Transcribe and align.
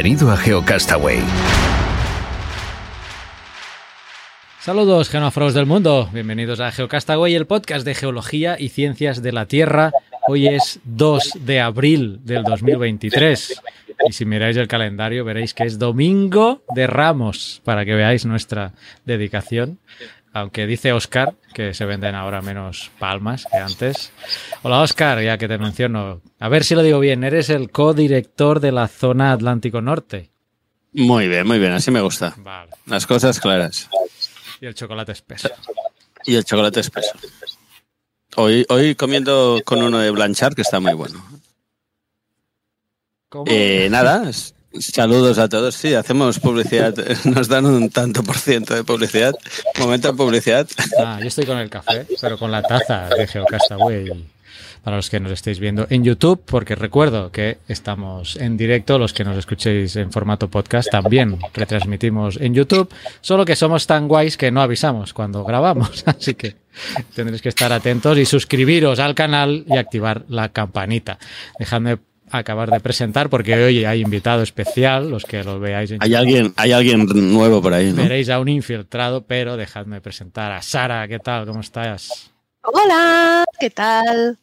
Bienvenido 0.00 0.30
a 0.30 0.36
GeoCastaway. 0.36 1.18
Saludos, 4.60 5.08
genófagos 5.08 5.54
del 5.54 5.66
mundo. 5.66 6.08
Bienvenidos 6.12 6.60
a 6.60 6.70
GeoCastaway, 6.70 7.34
el 7.34 7.48
podcast 7.48 7.84
de 7.84 7.96
geología 7.96 8.54
y 8.60 8.68
ciencias 8.68 9.22
de 9.22 9.32
la 9.32 9.46
Tierra. 9.46 9.90
Hoy 10.28 10.46
es 10.46 10.78
2 10.84 11.38
de 11.40 11.60
abril 11.60 12.20
del 12.22 12.44
2023. 12.44 13.60
Y 14.08 14.12
si 14.12 14.24
miráis 14.24 14.56
el 14.56 14.68
calendario, 14.68 15.24
veréis 15.24 15.52
que 15.52 15.64
es 15.64 15.80
domingo 15.80 16.62
de 16.76 16.86
Ramos, 16.86 17.60
para 17.64 17.84
que 17.84 17.96
veáis 17.96 18.24
nuestra 18.24 18.74
dedicación. 19.04 19.80
Aunque 20.32 20.66
dice 20.66 20.92
Oscar 20.92 21.34
que 21.54 21.74
se 21.74 21.84
venden 21.84 22.14
ahora 22.14 22.42
menos 22.42 22.90
palmas 22.98 23.46
que 23.50 23.58
antes. 23.58 24.12
Hola 24.62 24.80
Oscar, 24.82 25.22
ya 25.22 25.38
que 25.38 25.48
te 25.48 25.58
menciono. 25.58 26.20
A 26.38 26.48
ver 26.48 26.64
si 26.64 26.74
lo 26.74 26.82
digo 26.82 27.00
bien, 27.00 27.24
eres 27.24 27.50
el 27.50 27.70
codirector 27.70 28.60
de 28.60 28.72
la 28.72 28.88
zona 28.88 29.32
Atlántico 29.32 29.80
Norte. 29.80 30.30
Muy 30.92 31.28
bien, 31.28 31.46
muy 31.46 31.58
bien, 31.58 31.72
así 31.72 31.90
me 31.90 32.00
gusta. 32.00 32.34
Vale. 32.38 32.72
Las 32.86 33.06
cosas 33.06 33.40
claras. 33.40 33.88
Y 34.60 34.66
el 34.66 34.74
chocolate 34.74 35.12
espeso. 35.12 35.48
Y 36.24 36.34
el 36.34 36.44
chocolate 36.44 36.80
espeso. 36.80 37.12
Hoy, 38.36 38.66
hoy 38.68 38.94
comiendo 38.94 39.60
con 39.64 39.82
uno 39.82 39.98
de 39.98 40.10
Blanchard, 40.10 40.54
que 40.54 40.62
está 40.62 40.80
muy 40.80 40.94
bueno. 40.94 41.24
¿Cómo? 43.28 43.44
Eh, 43.48 43.88
nada, 43.90 44.30
saludos 44.78 45.38
a 45.38 45.48
todos. 45.48 45.74
Sí, 45.74 45.94
hacemos 45.94 46.38
publicidad. 46.38 46.94
Nos 47.24 47.48
dan 47.48 47.66
un 47.66 47.90
tanto 47.90 48.22
por 48.22 48.36
ciento 48.36 48.74
de 48.74 48.84
publicidad. 48.84 49.34
Momento 49.78 50.12
de 50.12 50.16
publicidad. 50.16 50.68
Ah, 50.98 51.18
yo 51.20 51.28
estoy 51.28 51.46
con 51.46 51.58
el 51.58 51.70
café, 51.70 52.06
pero 52.20 52.38
con 52.38 52.50
la 52.50 52.62
taza 52.62 53.08
de 53.08 53.26
Geocastaway. 53.26 54.26
Para 54.82 54.96
los 54.96 55.10
que 55.10 55.20
nos 55.20 55.32
estéis 55.32 55.58
viendo 55.58 55.86
en 55.90 56.04
YouTube, 56.04 56.40
porque 56.46 56.74
recuerdo 56.74 57.30
que 57.30 57.58
estamos 57.66 58.36
en 58.36 58.56
directo, 58.56 58.96
los 58.98 59.12
que 59.12 59.24
nos 59.24 59.36
escuchéis 59.36 59.96
en 59.96 60.12
formato 60.12 60.48
podcast 60.48 60.88
también 60.88 61.38
retransmitimos 61.52 62.38
en 62.40 62.54
YouTube, 62.54 62.88
solo 63.20 63.44
que 63.44 63.56
somos 63.56 63.86
tan 63.86 64.08
guays 64.08 64.36
que 64.36 64.50
no 64.50 64.62
avisamos 64.62 65.12
cuando 65.12 65.44
grabamos, 65.44 66.04
así 66.06 66.34
que 66.34 66.56
tendréis 67.14 67.42
que 67.42 67.50
estar 67.50 67.72
atentos 67.72 68.16
y 68.16 68.24
suscribiros 68.24 68.98
al 69.00 69.14
canal 69.14 69.64
y 69.66 69.76
activar 69.76 70.24
la 70.28 70.50
campanita. 70.50 71.18
Dejadme 71.58 71.98
acabar 72.30 72.70
de 72.70 72.80
presentar 72.80 73.28
porque 73.30 73.54
hoy 73.54 73.84
hay 73.84 74.00
invitado 74.00 74.42
especial, 74.42 75.10
los 75.10 75.24
que 75.24 75.42
lo 75.44 75.58
veáis 75.60 75.90
en 75.90 75.98
Hay 76.02 76.14
alguien, 76.14 76.52
hay 76.56 76.72
alguien 76.72 77.06
nuevo 77.32 77.60
por 77.62 77.74
ahí, 77.74 77.92
¿no? 77.92 78.02
Veréis 78.02 78.28
a 78.30 78.38
un 78.40 78.48
infiltrado, 78.48 79.26
pero 79.26 79.56
dejadme 79.56 80.00
presentar 80.00 80.52
a 80.52 80.62
Sara. 80.62 81.06
¿Qué 81.08 81.18
tal? 81.18 81.46
¿Cómo 81.46 81.60
estás? 81.60 82.30
Hola, 82.62 83.44
¿qué 83.58 83.70
tal? 83.70 84.38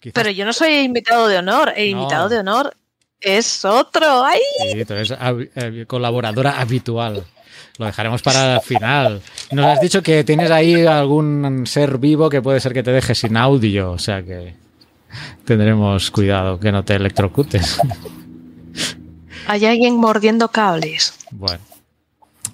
Quizás 0.00 0.14
Pero 0.14 0.30
yo 0.30 0.44
no 0.44 0.52
soy 0.52 0.74
invitado 0.80 1.26
de 1.28 1.38
honor, 1.38 1.72
el 1.76 1.92
No. 1.94 2.02
invitado 2.02 2.28
de 2.28 2.38
honor 2.38 2.74
es 3.20 3.64
otro. 3.64 4.24
¡Ay! 4.24 4.38
sí, 4.72 4.84
tú 4.84 4.92
eres 4.94 5.12
hab- 5.12 5.48
eh, 5.54 5.84
colaboradora 5.86 6.60
habitual. 6.60 7.24
Lo 7.78 7.86
dejaremos 7.86 8.22
para 8.22 8.54
el 8.56 8.60
final. 8.60 9.20
Nos 9.52 9.66
has 9.66 9.80
dicho 9.80 10.02
que 10.02 10.24
tienes 10.24 10.50
ahí 10.50 10.86
algún 10.86 11.66
ser 11.66 11.98
vivo 11.98 12.28
que 12.30 12.40
puede 12.42 12.60
ser 12.60 12.72
que 12.72 12.82
te 12.82 12.90
deje 12.90 13.14
sin 13.14 13.36
audio, 13.36 13.92
o 13.92 13.98
sea 13.98 14.22
que 14.22 14.54
tendremos 15.44 16.10
cuidado 16.10 16.58
que 16.58 16.72
no 16.72 16.84
te 16.84 16.94
electrocutes. 16.94 17.78
Hay 19.46 19.64
alguien 19.64 19.96
mordiendo 19.96 20.48
cables. 20.48 21.14
Bueno, 21.30 21.62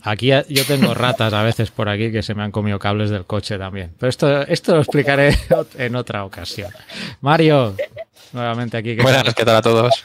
aquí 0.02 0.30
yo 0.48 0.64
tengo 0.66 0.92
ratas 0.92 1.32
a 1.32 1.42
veces 1.42 1.70
por 1.70 1.88
aquí 1.88 2.12
que 2.12 2.22
se 2.22 2.34
me 2.34 2.42
han 2.42 2.50
comido 2.50 2.78
cables 2.78 3.10
del 3.10 3.24
coche 3.24 3.56
también. 3.58 3.94
Pero 3.98 4.10
esto, 4.10 4.42
esto 4.42 4.74
lo 4.74 4.82
explicaré 4.82 5.36
en 5.78 5.96
otra 5.96 6.24
ocasión. 6.24 6.70
Mario, 7.22 7.74
nuevamente 8.32 8.76
aquí. 8.76 8.94
que 8.96 9.02
Buenas, 9.02 9.34
¿qué 9.34 9.44
tal 9.44 9.56
a 9.56 9.62
todos? 9.62 10.04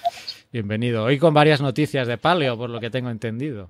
Bienvenido. 0.51 1.03
Hoy 1.03 1.19
con 1.19 1.33
varias 1.33 1.59
noticias 1.59 2.07
de 2.07 2.17
paleo, 2.17 2.57
por 2.57 2.69
lo 2.69 2.79
que 2.79 2.89
tengo 2.89 3.09
entendido. 3.09 3.69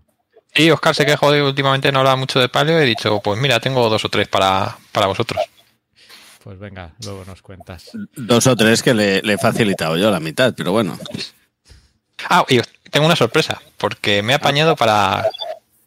Y 0.53 0.69
Oscar 0.69 0.95
se 0.95 1.05
quejó 1.05 1.31
de 1.31 1.39
que 1.39 1.43
últimamente 1.43 1.91
no 1.91 1.99
hablaba 1.99 2.15
mucho 2.15 2.39
de 2.39 2.49
paleo 2.49 2.79
y 2.79 2.83
he 2.83 2.85
dicho, 2.85 3.19
pues 3.19 3.39
mira, 3.39 3.59
tengo 3.59 3.89
dos 3.89 4.05
o 4.05 4.09
tres 4.09 4.27
para, 4.27 4.77
para 4.91 5.07
vosotros. 5.07 5.41
Pues 6.47 6.59
venga, 6.59 6.93
luego 7.03 7.25
nos 7.25 7.41
cuentas. 7.41 7.91
Dos 8.15 8.47
o 8.47 8.55
tres 8.55 8.81
que 8.81 8.93
le, 8.93 9.21
le 9.21 9.33
he 9.33 9.37
facilitado 9.37 9.97
yo 9.97 10.09
la 10.09 10.21
mitad, 10.21 10.53
pero 10.55 10.71
bueno. 10.71 10.97
Ah, 12.29 12.45
y 12.47 12.61
tengo 12.89 13.05
una 13.05 13.17
sorpresa, 13.17 13.61
porque 13.75 14.23
me 14.23 14.31
he 14.31 14.35
apañado 14.37 14.77
para 14.77 15.25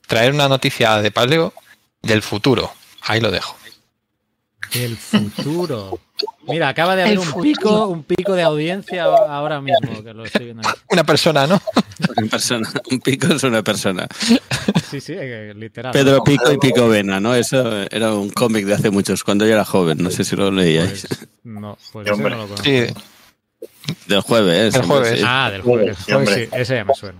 traer 0.06 0.34
una 0.34 0.48
noticia 0.48 1.00
de 1.00 1.10
paleo 1.10 1.54
del 2.02 2.20
futuro. 2.20 2.70
Ahí 3.00 3.22
lo 3.22 3.30
dejo. 3.30 3.56
El 4.72 4.98
futuro. 4.98 5.98
Mira, 6.46 6.68
acaba 6.68 6.96
de 6.96 7.02
haber 7.02 7.12
El 7.14 7.18
un 7.20 7.24
futuro. 7.24 7.42
pico, 7.42 7.86
un 7.88 8.02
pico 8.02 8.32
de 8.34 8.42
audiencia 8.42 9.04
ahora 9.04 9.60
mismo 9.60 10.02
que 10.02 10.12
lo 10.14 10.24
estoy 10.24 10.46
viendo. 10.46 10.68
aquí. 10.68 10.80
Una 10.90 11.04
persona, 11.04 11.46
¿no? 11.46 11.60
Una 12.16 12.28
persona, 12.30 12.68
un 12.90 13.00
pico 13.00 13.26
es 13.28 13.42
una 13.44 13.62
persona. 13.62 14.06
Sí, 14.90 15.00
sí, 15.00 15.14
eh, 15.16 15.52
literal. 15.54 15.92
Pedro 15.92 16.24
Pico 16.24 16.50
y 16.52 16.58
Pico 16.58 16.88
Vena, 16.88 17.20
¿no? 17.20 17.34
Eso 17.34 17.82
era 17.90 18.12
un 18.14 18.30
cómic 18.30 18.64
de 18.66 18.74
hace 18.74 18.90
muchos, 18.90 19.22
cuando 19.22 19.46
yo 19.46 19.52
era 19.52 19.64
joven. 19.64 19.98
No 20.02 20.10
sé 20.10 20.24
si 20.24 20.34
lo 20.36 20.50
leíais. 20.50 21.06
Pues, 21.08 21.28
no, 21.44 21.78
pues 21.92 22.10
Hombre. 22.10 22.30
no 22.34 22.42
lo 22.42 22.48
conozco. 22.48 22.64
Sí, 22.64 22.86
Del 24.06 24.20
jueves. 24.22 24.72
Del 24.72 24.82
jueves. 24.82 25.18
sí. 25.18 25.24
Ah, 25.26 25.50
del 25.52 25.62
jueves. 25.62 25.96
Sí, 26.06 26.48
ese 26.52 26.74
ya 26.74 26.84
me 26.84 26.94
suena. 26.94 27.18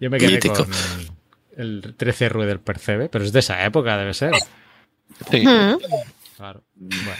Yo 0.00 0.10
me 0.10 0.18
quedé 0.18 0.32
Mítico. 0.32 0.54
con 0.56 0.70
el 1.56 1.94
13 1.96 2.28
Rue 2.28 2.46
del 2.46 2.60
Percebe, 2.60 3.08
pero 3.08 3.24
es 3.24 3.32
de 3.32 3.38
esa 3.40 3.64
época, 3.64 3.96
debe 3.96 4.12
ser. 4.12 4.32
sí. 5.30 5.44
Claro. 6.36 6.62
Bueno. 6.74 7.12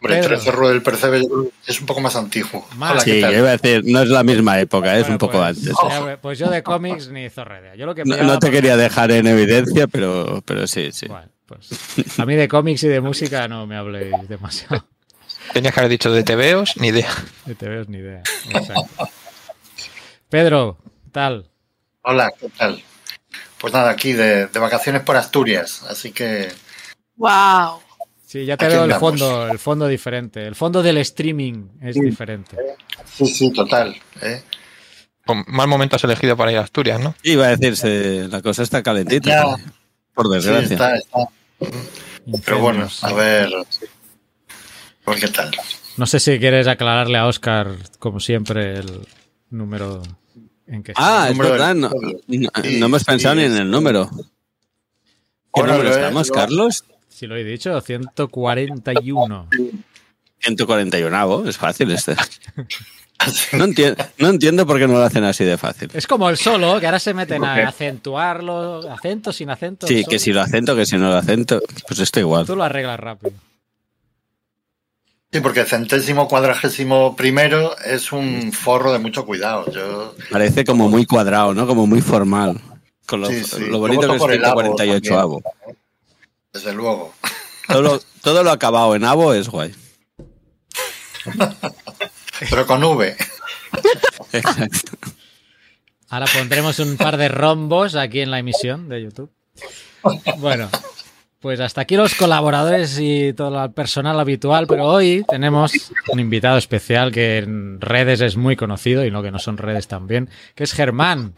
Hombre, 0.00 0.14
el 0.16 0.20
Pedro. 0.20 0.36
13 0.36 0.50
Rue 0.52 0.68
del 0.70 0.82
Percebe 0.82 1.22
es 1.66 1.80
un 1.80 1.86
poco 1.86 2.00
más 2.00 2.16
antiguo. 2.16 2.66
Más. 2.76 2.92
Hola, 2.92 3.00
Sí, 3.00 3.10
iba 3.18 3.28
a 3.28 3.56
decir, 3.56 3.82
no 3.86 4.02
es 4.02 4.08
la 4.08 4.22
misma 4.22 4.60
época, 4.60 4.94
es 4.96 5.02
Bueno, 5.02 5.14
un 5.14 5.18
poco 5.18 5.38
pues, 5.38 5.44
antes. 5.58 5.74
ya 5.88 6.18
pues 6.20 6.38
yo 6.38 6.50
de 6.50 6.62
cómics 6.62 7.08
ni 7.08 7.28
zorredea. 7.30 7.74
Yo 7.76 7.86
lo 7.86 7.94
que 7.94 8.04
No, 8.04 8.38
te 8.38 8.50
quería 8.50 8.76
dejar 8.76 9.10
en 9.10 9.26
evidencia, 9.26 9.86
pero, 9.86 10.42
pero 10.44 10.66
sí, 10.66 10.90
sí. 10.92 11.06
Bueno, 11.08 11.28
pues 11.46 11.68
a 12.18 12.26
mí 12.26 12.34
de 12.34 12.48
cómics 12.48 12.82
y 12.84 12.88
de 12.88 13.00
música 13.00 13.48
no 13.48 13.66
me 13.66 13.76
habléis 13.76 14.28
demasiado. 14.28 14.84
Tenías 15.52 15.72
que 15.72 15.80
haber 15.80 15.90
dicho 15.90 16.10
de 16.10 16.24
TVOs, 16.24 16.76
ni 16.76 16.88
idea. 16.88 17.08
De 17.44 17.54
TVOs 17.54 17.88
ni 17.88 17.98
idea. 17.98 18.22
Exacto. 18.50 19.08
Pedro, 20.28 20.76
tal. 21.12 21.48
Hola, 22.02 22.30
¿qué 22.38 22.48
tal? 22.50 22.82
Pues 23.58 23.72
nada, 23.72 23.90
aquí 23.90 24.12
de, 24.12 24.46
de 24.48 24.58
vacaciones 24.58 25.02
por 25.02 25.16
Asturias, 25.16 25.82
así 25.88 26.12
que 26.12 26.48
¡Wow! 27.16 27.80
Sí, 28.40 28.44
ya 28.44 28.56
te 28.58 28.66
veo 28.68 28.84
el 28.84 28.92
fondo, 28.94 29.48
el 29.48 29.58
fondo 29.58 29.88
diferente. 29.88 30.46
El 30.46 30.54
fondo 30.54 30.82
del 30.82 30.98
streaming 30.98 31.68
es 31.80 31.94
diferente. 31.94 32.56
sí, 33.06 33.26
sí, 33.26 33.50
total. 33.52 33.96
¿eh? 34.20 34.42
Con 35.24 35.42
mal 35.48 35.66
momento 35.68 35.96
has 35.96 36.04
elegido 36.04 36.36
para 36.36 36.52
ir 36.52 36.58
a 36.58 36.62
Asturias, 36.62 37.00
¿no? 37.00 37.14
Iba 37.22 37.46
a 37.46 37.56
decirse, 37.56 38.28
la 38.28 38.42
cosa 38.42 38.62
está 38.62 38.82
calentita, 38.82 39.30
Ya. 39.30 39.44
por 40.14 40.26
Sí, 40.26 40.32
desgracia. 40.34 40.74
está, 40.74 40.96
está. 40.96 41.18
Pero 42.44 42.58
bueno, 42.60 42.88
a 43.02 43.12
ver, 43.14 43.48
a 45.06 45.10
ver 45.10 45.20
qué 45.20 45.28
tal. 45.28 45.50
No 45.96 46.04
sé 46.06 46.20
si 46.20 46.38
quieres 46.38 46.66
aclararle 46.66 47.16
a 47.16 47.26
Oscar, 47.26 47.74
como 47.98 48.20
siempre, 48.20 48.74
el 48.80 49.08
número 49.48 50.02
en 50.66 50.82
que 50.82 50.92
Ah, 50.94 51.28
es 51.30 51.38
verdad, 51.38 51.74
no, 51.74 51.88
no, 51.88 52.50
no 52.78 52.86
hemos 52.86 53.04
pensado 53.04 53.34
sí, 53.34 53.40
ni 53.40 53.46
en 53.46 53.56
el 53.56 53.70
número. 53.70 54.10
¿Qué 54.14 55.62
Bueno, 55.62 55.72
número 55.72 55.88
eh, 55.90 55.94
estamos, 55.94 56.28
lo- 56.28 56.34
Carlos? 56.34 56.84
Si 57.16 57.26
lo 57.26 57.34
he 57.34 57.44
dicho, 57.44 57.80
141. 57.80 59.48
141, 60.40 61.48
es 61.48 61.56
fácil 61.56 61.90
este. 61.92 62.14
No, 63.54 63.66
enti- 63.66 63.96
no 64.18 64.28
entiendo 64.28 64.66
por 64.66 64.76
qué 64.78 64.86
no 64.86 64.92
lo 64.92 65.02
hacen 65.02 65.24
así 65.24 65.42
de 65.42 65.56
fácil. 65.56 65.88
Es 65.94 66.06
como 66.06 66.28
el 66.28 66.36
solo, 66.36 66.78
que 66.78 66.84
ahora 66.84 66.98
se 66.98 67.14
meten 67.14 67.42
a 67.42 67.66
acentuarlo, 67.68 68.92
acento 68.92 69.32
sin 69.32 69.48
acento. 69.48 69.86
Sí, 69.86 70.04
que 70.04 70.18
si 70.18 70.34
lo 70.34 70.42
acento, 70.42 70.76
que 70.76 70.84
si 70.84 70.98
no 70.98 71.08
lo 71.08 71.16
acento, 71.16 71.62
pues 71.88 72.00
esto 72.00 72.20
igual. 72.20 72.44
Tú 72.44 72.54
lo 72.54 72.64
arreglas 72.64 73.00
rápido. 73.00 73.32
Sí, 75.32 75.40
porque 75.40 75.64
centésimo 75.64 76.28
cuadragésimo 76.28 77.16
primero 77.16 77.74
es 77.78 78.12
un 78.12 78.52
forro 78.52 78.92
de 78.92 78.98
mucho 78.98 79.24
cuidado. 79.24 79.70
Yo 79.72 80.14
Parece 80.30 80.66
como 80.66 80.90
muy 80.90 81.06
cuadrado, 81.06 81.54
¿no? 81.54 81.66
Como 81.66 81.86
muy 81.86 82.02
formal. 82.02 82.60
Con 83.06 83.22
lo, 83.22 83.28
Sí, 83.28 83.42
sí. 83.44 83.64
lo 83.64 83.78
bonito 83.78 84.06
que 84.08 84.16
es 84.16 84.18
por 84.20 84.32
el 84.32 84.44
avo 84.44 84.60
148 84.60 85.18
avo. 85.18 85.42
Desde 86.56 86.72
luego. 86.72 87.14
Todo 87.68 87.82
lo, 87.82 88.00
todo 88.22 88.42
lo 88.42 88.50
acabado 88.50 88.94
en 88.96 89.04
abo 89.04 89.34
es 89.34 89.48
guay. 89.48 89.74
Pero 92.50 92.66
con 92.66 92.82
V. 92.82 93.16
Exacto. 94.32 94.92
Ahora 96.08 96.26
pondremos 96.32 96.78
un 96.78 96.96
par 96.96 97.16
de 97.16 97.28
rombos 97.28 97.94
aquí 97.94 98.20
en 98.20 98.30
la 98.30 98.38
emisión 98.38 98.88
de 98.88 99.02
YouTube. 99.02 99.30
Bueno, 100.38 100.70
pues 101.40 101.58
hasta 101.60 101.80
aquí 101.80 101.96
los 101.96 102.14
colaboradores 102.14 102.98
y 103.00 103.32
todo 103.32 103.64
el 103.64 103.72
personal 103.72 104.18
habitual, 104.20 104.66
pero 104.66 104.86
hoy 104.86 105.24
tenemos 105.28 105.72
un 106.08 106.20
invitado 106.20 106.58
especial 106.58 107.10
que 107.10 107.38
en 107.38 107.80
redes 107.80 108.20
es 108.20 108.36
muy 108.36 108.54
conocido 108.54 109.04
y 109.04 109.10
no 109.10 109.22
que 109.22 109.32
no 109.32 109.38
son 109.38 109.56
redes 109.58 109.88
también, 109.88 110.30
que 110.54 110.64
es 110.64 110.72
Germán, 110.72 111.34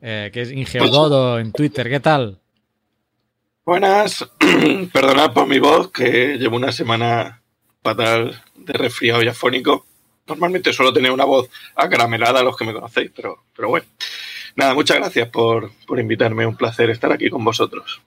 eh, 0.00 0.30
que 0.32 0.42
es 0.42 0.50
Ingeododo 0.50 1.38
en 1.38 1.52
Twitter. 1.52 1.88
¿Qué 1.88 2.00
tal? 2.00 2.40
Buenas, 3.66 4.28
perdonad 4.92 5.32
por 5.32 5.46
mi 5.46 5.58
voz, 5.58 5.90
que 5.90 6.36
llevo 6.36 6.56
una 6.56 6.70
semana 6.70 7.40
fatal 7.82 8.42
de 8.56 8.72
resfriado 8.74 9.22
y 9.22 9.28
afónico. 9.28 9.86
Normalmente 10.26 10.70
suelo 10.74 10.92
tener 10.92 11.10
una 11.10 11.24
voz 11.24 11.48
acaramelada, 11.74 12.42
los 12.42 12.58
que 12.58 12.66
me 12.66 12.74
conocéis, 12.74 13.10
pero, 13.16 13.44
pero 13.56 13.70
bueno. 13.70 13.86
Nada, 14.54 14.74
muchas 14.74 14.98
gracias 14.98 15.30
por, 15.30 15.72
por 15.86 15.98
invitarme, 15.98 16.46
un 16.46 16.58
placer 16.58 16.90
estar 16.90 17.10
aquí 17.10 17.30
con 17.30 17.42
vosotros. 17.42 18.02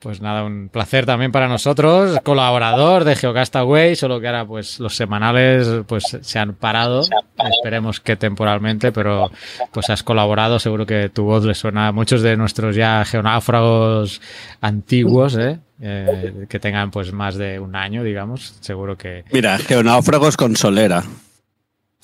Pues 0.00 0.20
nada, 0.20 0.44
un 0.44 0.68
placer 0.68 1.06
también 1.06 1.32
para 1.32 1.48
nosotros, 1.48 2.20
colaborador 2.22 3.02
de 3.02 3.16
Geocastaway, 3.16 3.96
solo 3.96 4.20
que 4.20 4.28
ahora 4.28 4.46
pues 4.46 4.78
los 4.78 4.94
semanales 4.94 5.66
pues 5.88 6.04
se 6.20 6.38
han 6.38 6.54
parado, 6.54 7.02
esperemos 7.50 7.98
que 7.98 8.14
temporalmente, 8.14 8.92
pero 8.92 9.32
pues 9.72 9.90
has 9.90 10.04
colaborado, 10.04 10.60
seguro 10.60 10.86
que 10.86 11.08
tu 11.08 11.24
voz 11.24 11.44
le 11.44 11.54
suena 11.54 11.88
a 11.88 11.92
muchos 11.92 12.22
de 12.22 12.36
nuestros 12.36 12.76
ya 12.76 13.04
geonáufragos 13.04 14.20
antiguos, 14.60 15.36
¿eh? 15.36 15.58
Eh, 15.80 16.46
que 16.48 16.60
tengan 16.60 16.92
pues 16.92 17.12
más 17.12 17.34
de 17.34 17.58
un 17.58 17.74
año, 17.74 18.04
digamos, 18.04 18.54
seguro 18.60 18.96
que... 18.96 19.24
Mira, 19.32 19.58
geonáufragos 19.58 20.36
con 20.36 20.54
solera. 20.54 21.02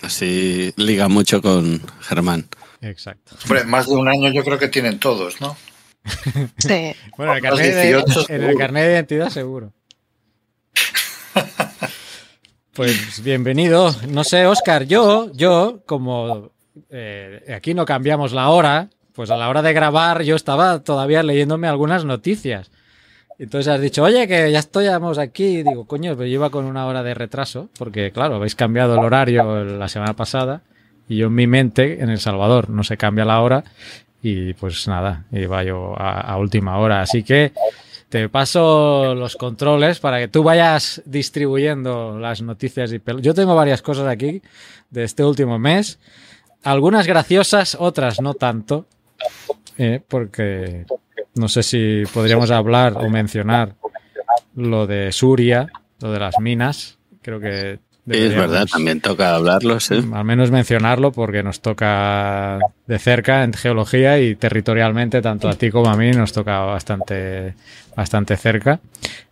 Así 0.02 0.72
liga 0.76 1.08
mucho 1.08 1.40
con 1.40 1.80
Germán. 2.00 2.46
Exacto. 2.80 3.36
Hombre, 3.44 3.64
más 3.64 3.86
de 3.86 3.94
un 3.94 4.08
año 4.08 4.32
yo 4.32 4.42
creo 4.42 4.58
que 4.58 4.68
tienen 4.68 4.98
todos, 4.98 5.40
¿no? 5.40 5.56
Sí. 6.58 6.94
Bueno, 7.16 7.32
en 7.32 7.36
el 7.36 7.42
carnet, 7.42 7.74
de, 7.74 7.86
18 7.86 8.26
en 8.28 8.42
el 8.42 8.56
carnet 8.56 8.84
de 8.84 8.92
identidad 8.92 9.28
seguro. 9.30 9.72
Pues 12.72 13.22
bienvenido. 13.22 13.94
No 14.08 14.24
sé, 14.24 14.46
Oscar, 14.46 14.84
yo, 14.84 15.30
yo, 15.32 15.82
como 15.86 16.50
eh, 16.90 17.54
aquí 17.56 17.72
no 17.72 17.84
cambiamos 17.84 18.32
la 18.32 18.48
hora, 18.48 18.90
pues 19.12 19.30
a 19.30 19.36
la 19.36 19.48
hora 19.48 19.62
de 19.62 19.72
grabar 19.72 20.22
yo 20.22 20.34
estaba 20.34 20.80
todavía 20.80 21.22
leyéndome 21.22 21.68
algunas 21.68 22.04
noticias. 22.04 22.72
Entonces 23.38 23.72
has 23.72 23.80
dicho, 23.80 24.02
oye, 24.02 24.26
que 24.28 24.50
ya 24.50 24.58
estamos 24.58 25.18
aquí. 25.18 25.58
Y 25.58 25.62
digo, 25.62 25.86
coño, 25.86 26.16
pero 26.16 26.26
yo 26.26 26.34
iba 26.34 26.50
con 26.50 26.64
una 26.64 26.86
hora 26.86 27.02
de 27.02 27.14
retraso, 27.14 27.68
porque 27.78 28.10
claro, 28.10 28.36
habéis 28.36 28.54
cambiado 28.54 28.94
el 28.94 29.04
horario 29.04 29.64
la 29.64 29.88
semana 29.88 30.14
pasada. 30.14 30.62
Y 31.08 31.16
yo 31.16 31.26
en 31.26 31.34
mi 31.34 31.46
mente, 31.46 32.02
en 32.02 32.10
El 32.10 32.18
Salvador, 32.18 32.70
no 32.70 32.82
se 32.82 32.96
cambia 32.96 33.24
la 33.24 33.40
hora. 33.40 33.64
Y 34.26 34.54
pues 34.54 34.88
nada, 34.88 35.26
iba 35.32 35.62
yo 35.64 35.94
a, 35.98 36.34
última 36.38 36.78
hora. 36.78 37.02
Así 37.02 37.22
que 37.22 37.52
te 38.08 38.30
paso 38.30 39.14
los 39.14 39.36
controles 39.36 40.00
para 40.00 40.18
que 40.18 40.28
tú 40.28 40.42
vayas 40.42 41.02
distribuyendo 41.04 42.18
las 42.18 42.40
noticias 42.40 42.90
y 42.94 43.02
Yo 43.20 43.34
tengo 43.34 43.54
varias 43.54 43.82
cosas 43.82 44.08
aquí 44.08 44.40
de 44.88 45.04
este 45.04 45.22
último 45.22 45.58
mes. 45.58 45.98
Algunas 46.62 47.06
graciosas, 47.06 47.76
otras 47.78 48.22
no 48.22 48.32
tanto. 48.32 48.86
eh, 49.76 50.00
porque 50.08 50.86
no 51.34 51.46
sé 51.48 51.62
si 51.62 52.04
podríamos 52.14 52.50
hablar 52.50 52.96
o 52.96 53.10
mencionar 53.10 53.74
lo 54.54 54.86
de 54.86 55.12
Suria, 55.12 55.68
lo 56.00 56.12
de 56.12 56.18
las 56.18 56.38
minas. 56.40 56.98
Creo 57.20 57.40
que 57.40 57.78
Es 58.06 58.34
verdad, 58.34 58.66
también 58.70 59.00
toca 59.00 59.34
hablarlo, 59.34 59.80
sí. 59.80 59.94
al 60.12 60.24
menos 60.24 60.50
mencionarlo 60.50 61.10
porque 61.12 61.42
nos 61.42 61.60
toca 61.60 62.58
de 62.86 62.98
cerca 62.98 63.44
en 63.44 63.54
geología 63.54 64.20
y 64.20 64.34
territorialmente, 64.36 65.22
tanto 65.22 65.48
a 65.48 65.54
ti 65.54 65.70
como 65.70 65.88
a 65.88 65.96
mí, 65.96 66.10
nos 66.10 66.32
toca 66.32 66.58
bastante, 66.60 67.54
bastante 67.96 68.36
cerca. 68.36 68.80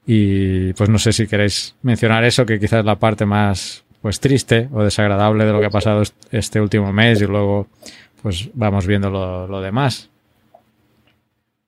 Y 0.06 0.72
pues 0.72 0.88
no 0.88 0.98
sé 0.98 1.12
si 1.12 1.26
queréis 1.26 1.74
mencionar 1.82 2.24
eso, 2.24 2.46
que 2.46 2.58
quizás 2.58 2.80
es 2.80 2.84
la 2.86 2.96
parte 2.98 3.26
más 3.26 3.84
pues 4.00 4.18
triste 4.20 4.68
o 4.72 4.82
desagradable 4.82 5.44
de 5.44 5.52
lo 5.52 5.60
que 5.60 5.66
ha 5.66 5.70
pasado 5.70 6.02
est- 6.02 6.14
este 6.32 6.60
último 6.60 6.92
mes 6.92 7.20
y 7.20 7.26
luego 7.26 7.68
pues 8.22 8.48
vamos 8.54 8.86
viendo 8.86 9.10
lo, 9.10 9.46
lo 9.46 9.60
demás. 9.60 10.08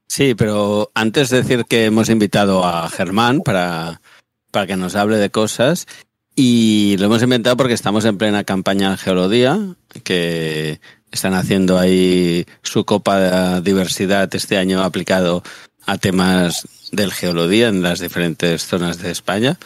Sí, 0.09 0.35
pero 0.35 0.91
antes 0.95 1.31
de 1.31 1.39
decir 1.43 1.65
que 1.65 1.87
hemos 1.87 2.09
invitado 2.09 2.65
a 2.65 2.89
Germán 2.89 3.41
para, 3.41 4.01
para 4.51 4.67
que 4.67 4.77
nos 4.77 4.95
hable 4.97 5.17
de 5.17 5.31
cosas, 5.31 5.87
y 6.37 6.97
lo 6.99 7.07
hemos 7.07 7.23
inventado 7.23 7.57
porque 7.57 7.75
estamos 7.75 8.05
en 8.05 8.19
plena 8.19 8.45
campaña 8.45 8.97
Geolodía, 8.97 9.59
que 10.03 10.81
están 11.13 11.35
haciendo 11.35 11.79
ahí 11.79 12.45
su 12.63 12.85
Copa 12.85 13.19
de 13.19 13.61
Diversidad 13.61 14.35
este 14.35 14.59
año 14.59 14.83
aplicado 14.83 15.43
a 15.87 15.99
temas 15.99 16.67
del 16.93 17.13
Geolodía 17.13 17.69
en 17.69 17.83
las 17.83 18.01
diferentes 18.01 18.67
zonas 18.67 18.99
de 18.99 19.11
España 19.11 19.59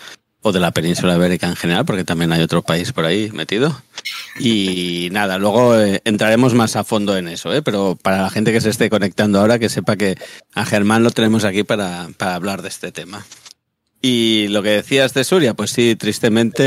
o 0.43 0.53
de 0.53 0.61
la 0.61 0.70
península 0.70 1.17
ibérica 1.17 1.49
en 1.49 1.56
general, 1.56 1.85
porque 1.85 2.05
también 2.05 2.32
hay 2.32 2.43
otro 2.43 2.62
país 2.62 2.93
por 2.93 3.05
ahí 3.05 3.31
metido. 3.32 3.82
Y 4.38 5.09
nada, 5.11 5.38
luego 5.38 5.79
eh, 5.79 6.00
entraremos 6.05 6.55
más 6.55 6.76
a 6.76 6.85
fondo 6.85 7.17
en 7.17 7.29
eso, 7.29 7.53
¿eh? 7.53 7.62
pero 7.62 7.99
para 8.00 8.23
la 8.23 8.31
gente 8.31 8.53
que 8.53 8.61
se 8.61 8.71
esté 8.71 8.88
conectando 8.88 9.41
ahora, 9.41 9.59
que 9.59 9.69
sepa 9.69 9.97
que 9.97 10.17
a 10.55 10.64
Germán 10.64 11.03
lo 11.03 11.11
tenemos 11.11 11.44
aquí 11.44 11.64
para, 11.64 12.09
para 12.17 12.35
hablar 12.35 12.62
de 12.62 12.69
este 12.69 12.93
tema. 12.93 13.25
Y 14.00 14.49
lo 14.49 14.62
que 14.62 14.71
decías 14.71 15.12
de 15.15 15.25
Suria, 15.25 15.55
pues 15.55 15.71
sí, 15.71 15.97
tristemente 15.97 16.62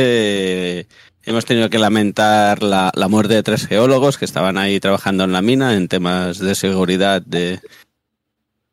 eh, 0.79 0.87
hemos 1.23 1.45
tenido 1.45 1.69
que 1.69 1.79
lamentar 1.79 2.61
la, 2.61 2.91
la 2.93 3.07
muerte 3.07 3.35
de 3.35 3.43
tres 3.43 3.67
geólogos 3.67 4.17
que 4.17 4.25
estaban 4.25 4.57
ahí 4.57 4.79
trabajando 4.79 5.23
en 5.23 5.31
la 5.31 5.41
mina 5.41 5.75
en 5.75 5.87
temas 5.87 6.39
de 6.39 6.55
seguridad, 6.55 7.21
de, 7.21 7.59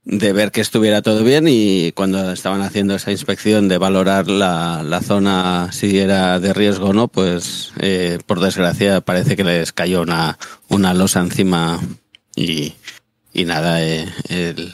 de 0.05 0.33
ver 0.33 0.51
que 0.51 0.61
estuviera 0.61 1.03
todo 1.03 1.23
bien 1.23 1.45
y 1.49 1.93
cuando 1.93 2.33
estaban 2.33 2.63
haciendo 2.63 2.95
esa 2.97 3.13
inspección 3.13 3.69
de 3.69 3.79
valorar 3.79 4.27
la, 4.29 4.83
la 4.83 5.03
zona 5.03 5.71
si 5.71 5.99
era 5.99 6.41
de 6.41 6.53
riesgo 6.53 6.89
o 6.89 6.93
no, 6.93 7.07
pues 7.09 7.73
eh, 7.79 8.19
por 8.27 8.41
desgracia 8.41 9.01
parece 9.03 9.37
que 9.37 9.45
les 9.45 9.73
cayó 9.73 10.03
una, 10.03 10.37
una 10.69 10.95
losa 10.95 11.21
encima 11.21 11.79
y, 12.35 12.73
y 13.33 13.45
nada, 13.45 13.85
eh, 13.85 14.07
el- 14.31 14.73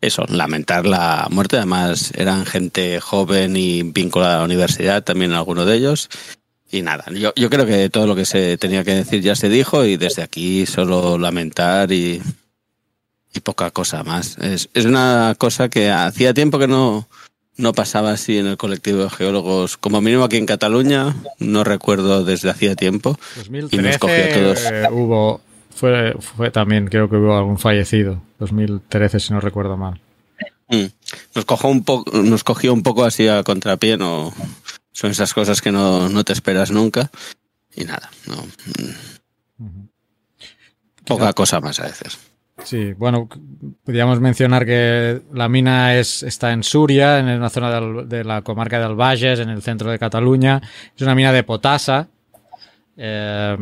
eso, 0.00 0.24
lamentar 0.28 0.86
la 0.86 1.26
muerte. 1.30 1.56
Además, 1.56 2.12
eran 2.16 2.46
gente 2.46 3.00
joven 3.00 3.56
y 3.56 3.82
vinculada 3.82 4.36
a 4.36 4.38
la 4.38 4.44
universidad, 4.44 5.04
también 5.04 5.32
algunos 5.32 5.66
de 5.66 5.76
ellos. 5.76 6.08
Y 6.72 6.82
nada, 6.82 7.04
yo, 7.12 7.32
yo 7.34 7.50
creo 7.50 7.66
que 7.66 7.90
todo 7.90 8.06
lo 8.06 8.14
que 8.14 8.24
se 8.24 8.56
tenía 8.56 8.84
que 8.84 8.94
decir 8.94 9.20
ya 9.22 9.34
se 9.34 9.48
dijo 9.48 9.84
y 9.84 9.96
desde 9.96 10.22
aquí 10.22 10.66
solo 10.66 11.18
lamentar 11.18 11.90
y, 11.90 12.22
y 13.34 13.40
poca 13.40 13.70
cosa 13.72 14.04
más. 14.04 14.38
Es, 14.38 14.70
es 14.74 14.84
una 14.84 15.34
cosa 15.36 15.68
que 15.68 15.90
hacía 15.90 16.32
tiempo 16.32 16.60
que 16.60 16.68
no, 16.68 17.08
no 17.56 17.72
pasaba 17.72 18.12
así 18.12 18.38
en 18.38 18.46
el 18.46 18.56
colectivo 18.56 19.02
de 19.02 19.10
geólogos, 19.10 19.76
como 19.76 20.00
mínimo 20.00 20.22
aquí 20.24 20.36
en 20.36 20.46
Cataluña, 20.46 21.16
no 21.40 21.64
recuerdo 21.64 22.24
desde 22.24 22.50
hacía 22.50 22.76
tiempo. 22.76 23.18
2013 23.36 23.98
cogió 23.98 24.24
a 24.24 24.28
todos. 24.28 24.58
eh, 24.64 24.88
hubo, 24.92 25.40
fue, 25.80 26.14
fue 26.20 26.50
también, 26.50 26.86
creo 26.88 27.08
que 27.08 27.16
hubo 27.16 27.36
algún 27.36 27.58
fallecido. 27.58 28.20
2013, 28.38 29.18
si 29.18 29.32
no 29.32 29.40
recuerdo 29.40 29.76
mal. 29.76 30.00
Mm. 30.68 30.84
Nos 31.34 31.44
cogió 31.46 31.70
un 31.70 31.82
poco, 31.84 32.22
nos 32.22 32.44
cogió 32.44 32.72
un 32.72 32.82
poco 32.82 33.04
así 33.04 33.26
a 33.26 33.42
contrapié, 33.42 33.96
no 33.96 34.32
son 34.92 35.10
esas 35.10 35.32
cosas 35.34 35.60
que 35.60 35.72
no, 35.72 36.08
no 36.08 36.22
te 36.22 36.32
esperas 36.32 36.70
nunca. 36.70 37.10
Y 37.74 37.84
nada, 37.84 38.10
no, 38.26 38.36
mm, 38.36 39.64
Ujú. 39.64 39.88
poca 41.06 41.32
cosa 41.32 41.60
más 41.60 41.80
a 41.80 41.84
veces. 41.84 42.18
Sí, 42.64 42.92
bueno, 42.92 43.26
podríamos 43.84 44.20
mencionar 44.20 44.66
que 44.66 45.22
la 45.32 45.48
mina 45.48 45.96
es, 45.96 46.22
está 46.22 46.52
en 46.52 46.62
Suria, 46.62 47.18
en 47.18 47.26
una 47.28 47.48
zona 47.48 47.70
del- 47.80 48.06
de 48.08 48.22
la 48.22 48.42
comarca 48.42 48.78
del 48.78 48.96
Bages, 48.96 49.38
en 49.40 49.48
el 49.48 49.62
centro 49.62 49.90
de 49.90 49.98
Cataluña. 49.98 50.60
Es 50.94 51.00
una 51.00 51.14
mina 51.14 51.32
de 51.32 51.42
potasa 51.42 52.08
eh, 53.02 53.56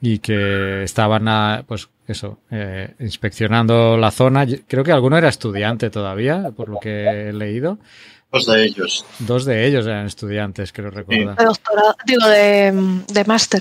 y 0.00 0.18
que 0.20 0.82
estaban, 0.82 1.28
a- 1.28 1.62
pues 1.66 1.88
eso, 2.06 2.38
eh, 2.50 2.94
inspeccionando 3.00 3.96
la 3.98 4.10
zona. 4.10 4.46
Creo 4.66 4.82
que 4.82 4.92
alguno 4.92 5.18
era 5.18 5.28
estudiante 5.28 5.90
todavía, 5.90 6.50
por 6.56 6.68
lo 6.70 6.78
que 6.80 7.28
he 7.28 7.32
leído. 7.32 7.78
Dos 8.32 8.46
de 8.46 8.64
ellos. 8.64 9.04
Dos 9.18 9.44
de 9.44 9.66
ellos 9.66 9.86
eran 9.86 10.06
estudiantes, 10.06 10.72
creo 10.72 10.90
recordar. 10.90 11.36
De 11.36 11.44
doctorado, 11.44 11.94
digo, 12.06 12.26
de, 12.28 13.02
de 13.12 13.24
máster. 13.26 13.60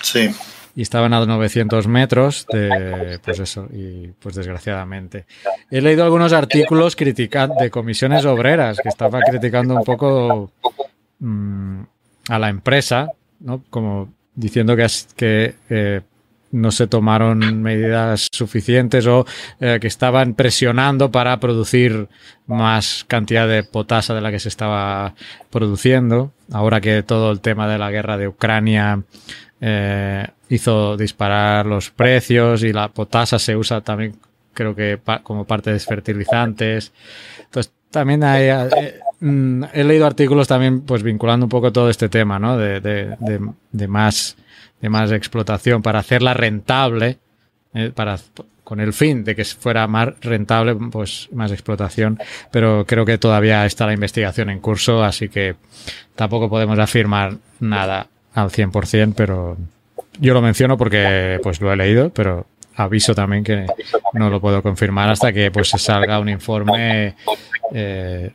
Sí. 0.00 0.30
y 0.74 0.82
estaban 0.82 1.12
a 1.12 1.26
900 1.26 1.86
metros 1.88 2.46
de, 2.50 3.18
pues 3.22 3.38
eso, 3.40 3.68
y 3.72 4.06
pues 4.18 4.34
desgraciadamente. 4.36 5.26
He 5.70 5.80
leído 5.82 6.04
algunos 6.04 6.32
artículos 6.32 6.96
critican 6.96 7.50
de 7.60 7.70
comisiones 7.70 8.24
obreras 8.24 8.78
que 8.82 8.88
estaban 8.88 9.20
criticando 9.28 9.74
un 9.74 9.84
poco 9.84 10.50
mm, 11.18 11.82
a 12.30 12.38
la 12.38 12.48
empresa, 12.48 13.08
¿no? 13.40 13.62
Como 13.68 14.14
diciendo 14.34 14.76
que, 14.76 14.86
que 15.16 15.54
eh, 15.70 16.00
no 16.50 16.70
se 16.70 16.86
tomaron 16.86 17.62
medidas 17.62 18.28
suficientes 18.30 19.06
o 19.06 19.24
eh, 19.60 19.78
que 19.80 19.86
estaban 19.86 20.34
presionando 20.34 21.10
para 21.10 21.38
producir 21.40 22.08
más 22.46 23.04
cantidad 23.08 23.48
de 23.48 23.62
potasa 23.64 24.14
de 24.14 24.20
la 24.20 24.30
que 24.30 24.38
se 24.38 24.48
estaba 24.50 25.14
produciendo. 25.50 26.32
Ahora 26.52 26.80
que 26.80 27.02
todo 27.02 27.30
el 27.32 27.40
tema 27.40 27.68
de 27.68 27.78
la 27.78 27.90
guerra 27.90 28.18
de 28.18 28.28
Ucrania 28.28 29.02
eh, 29.60 30.26
hizo 30.50 30.96
disparar 30.96 31.64
los 31.66 31.90
precios 31.90 32.62
y 32.62 32.72
la 32.72 32.88
potasa 32.88 33.38
se 33.38 33.56
usa 33.56 33.80
también 33.80 34.16
creo 34.52 34.74
que 34.74 34.98
pa- 34.98 35.22
como 35.22 35.46
parte 35.46 35.72
de 35.72 35.78
fertilizantes. 35.78 36.92
Entonces 37.44 37.72
también 37.92 38.24
hay, 38.24 38.48
eh, 38.48 39.00
mm, 39.20 39.64
he 39.72 39.84
leído 39.84 40.06
artículos 40.06 40.48
también 40.48 40.80
pues 40.80 41.04
vinculando 41.04 41.46
un 41.46 41.50
poco 41.50 41.70
todo 41.72 41.88
este 41.88 42.08
tema, 42.08 42.40
¿no? 42.40 42.56
De, 42.56 42.80
de, 42.80 43.16
de, 43.20 43.40
de 43.70 43.88
más 43.88 44.36
de 44.82 44.88
más 44.88 45.12
explotación 45.12 45.80
para 45.80 46.00
hacerla 46.00 46.34
rentable, 46.34 47.18
eh, 47.72 47.92
para 47.94 48.18
con 48.64 48.80
el 48.80 48.92
fin 48.92 49.24
de 49.24 49.34
que 49.34 49.44
fuera 49.44 49.86
más 49.86 50.08
rentable, 50.20 50.74
pues 50.74 51.28
más 51.32 51.52
explotación, 51.52 52.18
pero 52.50 52.84
creo 52.86 53.04
que 53.04 53.18
todavía 53.18 53.64
está 53.64 53.86
la 53.86 53.92
investigación 53.92 54.50
en 54.50 54.60
curso, 54.60 55.02
así 55.02 55.28
que 55.28 55.54
tampoco 56.16 56.48
podemos 56.48 56.78
afirmar 56.78 57.36
nada 57.60 58.08
al 58.34 58.50
100%, 58.50 59.14
pero 59.16 59.56
yo 60.18 60.34
lo 60.34 60.42
menciono 60.42 60.76
porque 60.76 61.38
pues 61.42 61.60
lo 61.60 61.72
he 61.72 61.76
leído, 61.76 62.10
pero 62.10 62.46
aviso 62.76 63.14
también 63.14 63.44
que 63.44 63.66
no 64.14 64.30
lo 64.30 64.40
puedo 64.40 64.62
confirmar 64.62 65.08
hasta 65.10 65.32
que 65.32 65.50
pues 65.50 65.68
se 65.68 65.78
salga 65.78 66.18
un 66.18 66.28
informe 66.28 67.14
eh, 67.74 68.30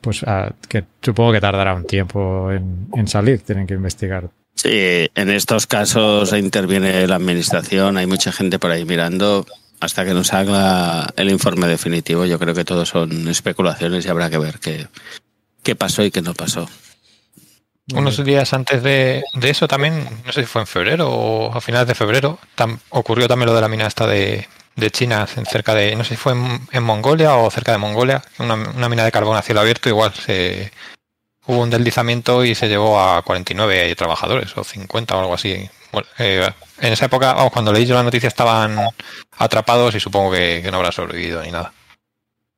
pues 0.00 0.22
a- 0.24 0.52
que 0.68 0.84
supongo 1.02 1.32
que 1.32 1.40
tardará 1.40 1.74
un 1.74 1.86
tiempo 1.86 2.50
en, 2.52 2.88
en 2.94 3.08
salir, 3.08 3.40
tienen 3.40 3.66
que 3.66 3.74
investigar. 3.74 4.28
Sí, 4.54 4.70
en 5.14 5.30
estos 5.30 5.66
casos 5.66 6.32
interviene 6.32 7.06
la 7.06 7.16
administración, 7.16 7.96
hay 7.96 8.06
mucha 8.06 8.30
gente 8.32 8.58
por 8.58 8.70
ahí 8.70 8.84
mirando. 8.84 9.46
Hasta 9.80 10.04
que 10.04 10.14
nos 10.14 10.32
haga 10.32 11.08
el 11.16 11.28
informe 11.30 11.66
definitivo, 11.66 12.24
yo 12.24 12.38
creo 12.38 12.54
que 12.54 12.64
todo 12.64 12.86
son 12.86 13.28
especulaciones 13.28 14.06
y 14.06 14.08
habrá 14.08 14.30
que 14.30 14.38
ver 14.38 14.58
qué, 14.58 14.86
qué 15.62 15.74
pasó 15.74 16.02
y 16.04 16.10
qué 16.10 16.22
no 16.22 16.32
pasó. 16.32 16.68
Unos 17.92 18.24
días 18.24 18.52
antes 18.54 18.82
de, 18.82 19.22
de 19.34 19.50
eso 19.50 19.68
también, 19.68 20.08
no 20.24 20.32
sé 20.32 20.40
si 20.40 20.46
fue 20.46 20.62
en 20.62 20.66
febrero 20.66 21.10
o 21.10 21.54
a 21.54 21.60
finales 21.60 21.86
de 21.86 21.94
febrero, 21.94 22.38
tam- 22.56 22.78
ocurrió 22.88 23.28
también 23.28 23.48
lo 23.50 23.54
de 23.54 23.60
la 23.60 23.68
mina 23.68 23.86
esta 23.86 24.06
de, 24.06 24.48
de 24.76 24.90
China, 24.90 25.26
en 25.36 25.44
cerca 25.44 25.74
de, 25.74 25.94
no 25.94 26.02
sé 26.02 26.10
si 26.10 26.16
fue 26.16 26.32
en, 26.32 26.60
en 26.72 26.82
Mongolia 26.82 27.34
o 27.36 27.50
cerca 27.50 27.72
de 27.72 27.78
Mongolia, 27.78 28.22
una, 28.38 28.54
una 28.54 28.88
mina 28.88 29.04
de 29.04 29.12
carbón 29.12 29.36
a 29.36 29.42
cielo 29.42 29.60
abierto, 29.60 29.90
igual 29.90 30.14
se 30.14 30.72
hubo 31.46 31.60
un 31.60 31.68
deslizamiento 31.68 32.42
y 32.42 32.54
se 32.54 32.68
llevó 32.68 32.98
a 32.98 33.20
49 33.20 33.94
trabajadores 33.96 34.56
o 34.56 34.64
50 34.64 35.14
o 35.14 35.20
algo 35.20 35.34
así. 35.34 35.68
Bueno, 35.92 36.08
eh, 36.18 36.50
en 36.80 36.92
esa 36.94 37.04
época, 37.04 37.34
vamos, 37.34 37.52
cuando 37.52 37.70
leí 37.70 37.84
yo 37.84 37.94
la 37.94 38.02
noticia 38.02 38.28
estaban 38.28 38.78
atrapados 39.36 39.94
y 39.94 40.00
supongo 40.00 40.32
que, 40.32 40.60
que 40.64 40.70
no 40.70 40.78
habrá 40.78 40.90
sobrevivido 40.90 41.42
ni 41.42 41.50
nada. 41.50 41.74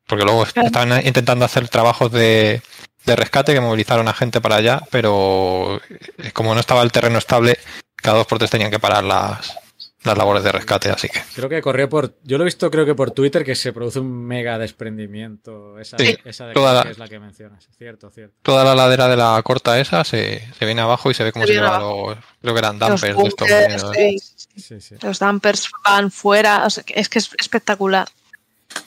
Porque 0.06 0.25
luego 0.25 0.47
Claro. 0.47 0.68
estaban 0.68 1.04
intentando 1.04 1.45
hacer 1.45 1.68
trabajos 1.68 2.12
de, 2.12 2.62
de 3.06 3.16
rescate 3.16 3.54
que 3.54 3.60
movilizaron 3.60 4.08
a 4.08 4.12
gente 4.12 4.40
para 4.40 4.56
allá, 4.56 4.82
pero 4.90 5.80
eh, 6.18 6.32
como 6.32 6.52
no 6.54 6.60
estaba 6.60 6.82
el 6.82 6.92
terreno 6.92 7.18
estable, 7.18 7.56
cada 7.94 8.18
dos 8.18 8.26
por 8.26 8.38
tres 8.38 8.50
tenían 8.50 8.70
que 8.70 8.78
parar 8.80 9.04
las, 9.04 9.56
las 10.04 10.18
labores 10.18 10.42
de 10.44 10.52
rescate, 10.52 10.90
así 10.90 11.08
que 11.08 11.20
Creo 11.34 11.48
que 11.48 11.62
corrió 11.62 11.88
por. 11.88 12.14
Yo 12.25 12.36
lo 12.38 12.44
he 12.44 12.46
visto, 12.46 12.70
creo 12.70 12.84
que 12.84 12.94
por 12.94 13.10
Twitter, 13.12 13.44
que 13.44 13.54
se 13.54 13.72
produce 13.72 14.00
un 14.00 14.26
mega 14.26 14.58
desprendimiento. 14.58 15.78
Esa, 15.78 15.96
Sí, 15.98 16.16
esa 16.25 16.46
de 16.48 16.54
toda 16.54 16.75
la- 16.75 16.82
que 16.84 16.90
es 16.90 16.98
la 16.98 17.08
que 17.08 17.18
mencionas. 17.18 17.68
Cierto, 17.78 18.10
cierto. 18.10 18.34
toda 18.42 18.64
la 18.64 18.75
ladera 18.75 19.08
de 19.08 19.16
la 19.16 19.40
corta 19.42 19.78
esa 19.80 20.04
se, 20.04 20.42
se 20.58 20.64
viene 20.66 20.80
abajo 20.80 21.10
y 21.10 21.14
se 21.14 21.25
ve 21.25 21.32
como 21.32 21.44
Se 21.46 21.52
se 21.54 21.60
viene 21.60 21.66
lleva 21.68 21.78
los, 21.80 22.16
creo 22.40 22.54
que 22.54 22.58
eran 22.58 22.78
Los 22.78 23.00
dampers 23.00 23.16
de 23.16 23.28
estos. 23.28 23.48
bunkers, 23.48 23.86
sí, 23.94 24.60
Sí, 24.60 24.80
sí. 24.80 24.94
los 25.02 25.18
dumpers 25.18 25.68
van 25.84 26.10
fuera, 26.10 26.64
o 26.66 26.70
sea, 26.70 26.82
es 26.88 27.08
que 27.08 27.18
es 27.18 27.30
espectacular. 27.38 28.08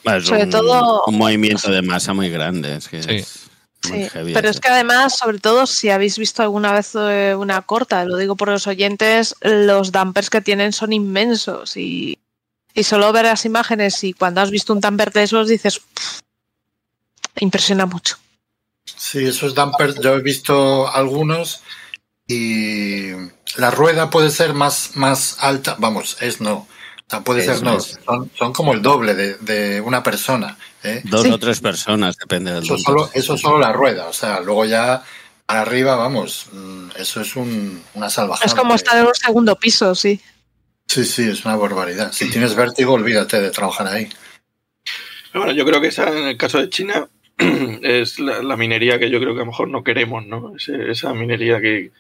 Es 0.04 0.26
Sobre 0.26 0.44
un, 0.44 0.50
todo- 0.50 1.04
un 1.08 1.18
movimiento 1.18 1.72
de 1.72 1.82
masa 1.82 2.14
muy 2.14 2.30
grande. 2.30 2.76
Es 2.76 2.88
que 2.90 3.02
Sí. 3.04 3.16
es 3.18 3.42
muy 3.46 3.49
Sí, 3.82 4.10
heavy 4.10 4.34
pero 4.34 4.50
es 4.50 4.60
que 4.60 4.68
además, 4.68 5.18
sobre 5.18 5.40
todo, 5.40 5.66
si 5.66 5.90
habéis 5.90 6.18
visto 6.18 6.42
alguna 6.44 6.74
vez 6.74 6.92
eh, 6.96 7.34
una 7.36 7.62
corta, 7.62 8.04
lo 8.06 8.18
digo 8.18 8.36
por 8.36 8.50
los 8.50 8.68
oyentes, 8.68 9.36
los 9.42 9.92
dumpers 9.92 10.30
que 10.30 10.42
tienen 10.42 10.74
son 10.74 10.92
inmensos 10.92 11.78
y, 11.78 12.20
y 12.74 12.84
solo 12.84 13.12
ver 13.14 13.26
las 13.26 13.46
imágenes 13.46 14.04
y 14.04 14.14
cuando 14.14 14.42
has 14.42 14.52
visto 14.52 14.74
un 14.74 14.82
dumper 14.82 15.12
de 15.14 15.24
esos 15.24 15.48
dices, 15.48 15.80
"Pff", 15.80 16.20
impresiona 17.40 17.86
mucho. 17.86 18.18
Sí, 18.98 19.26
esos 19.26 19.56
dampers, 19.56 19.96
yo 20.02 20.16
he 20.16 20.22
visto 20.22 20.88
algunos 20.94 21.62
y 22.28 23.12
la 23.56 23.72
rueda 23.72 24.10
puede 24.10 24.30
ser 24.30 24.54
más, 24.54 24.92
más 24.96 25.38
alta, 25.40 25.76
vamos, 25.80 26.18
es 26.22 26.42
no, 26.42 26.68
puede 27.24 27.44
ser 27.44 27.64
no, 27.64 27.80
son, 27.80 28.30
son 28.38 28.54
como 28.54 28.74
el 28.74 28.82
doble 28.82 29.16
de, 29.16 29.36
de 29.38 29.82
una 29.82 30.04
persona. 30.04 30.58
¿Eh? 30.84 31.02
Dos 31.06 31.24
Sí. 31.24 31.30
o 31.32 31.38
tres 31.40 31.60
personas, 31.60 32.18
depende 32.18 32.52
del 32.54 32.64
Eso 32.64 32.78
solo, 32.78 33.10
eso 33.14 33.38
solo 33.38 33.60
la 33.60 33.72
rueda, 33.74 34.08
o 34.08 34.14
sea, 34.14 34.40
luego 34.40 34.66
ya 34.66 35.04
para 35.46 35.62
arriba, 35.62 35.96
vamos, 35.96 36.48
mm, 36.52 36.90
eso 36.98 37.22
es 37.22 37.36
un, 37.36 37.82
una 37.96 38.10
salvajada. 38.10 38.46
Es 38.46 38.54
como 38.54 38.76
estar 38.76 38.98
en 38.98 39.08
un 39.08 39.16
segundo 39.16 39.56
piso, 39.56 39.96
sí. 39.96 40.20
Sí, 40.88 41.06
sí, 41.06 41.24
es 41.30 41.46
una 41.46 41.56
barbaridad. 41.56 42.12
Si 42.12 42.30
tienes 42.30 42.56
vértigo, 42.56 42.94
olvídate 42.94 43.40
de 43.40 43.52
trabajar 43.52 43.88
ahí. 43.88 44.10
Bueno, 45.34 45.52
yo 45.52 45.66
creo 45.66 45.80
que 45.82 45.88
esa, 45.88 46.10
en 46.10 46.28
el 46.28 46.38
caso 46.38 46.60
de 46.60 46.70
China, 46.70 47.08
es 47.38 48.20
la, 48.20 48.42
la 48.42 48.58
minería 48.58 48.98
que 49.00 49.10
yo 49.10 49.20
creo 49.20 49.34
que 49.34 49.42
a 49.42 49.46
lo 49.46 49.52
mejor 49.52 49.70
no 49.70 49.84
queremos, 49.84 50.26
¿no? 50.26 50.56
Ese- 50.56 50.90
esa 50.92 51.14
minería 51.14 51.60
que 51.62 51.92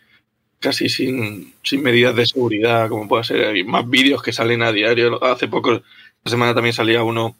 casi 0.59 0.89
sin, 0.89 1.53
sin 1.63 1.81
medidas 1.83 2.15
de 2.15 2.25
seguridad, 2.25 2.89
como 2.89 3.07
puede 3.07 3.23
ser, 3.23 3.45
hay 3.45 3.63
más 3.63 3.87
vídeos 3.89 4.21
que 4.23 4.33
salen 4.33 4.61
a 4.63 4.71
diario. 4.71 5.23
Hace 5.23 5.47
poco, 5.47 5.73
esta 5.75 6.29
semana 6.29 6.53
también 6.53 6.73
salía 6.73 7.03
uno, 7.03 7.37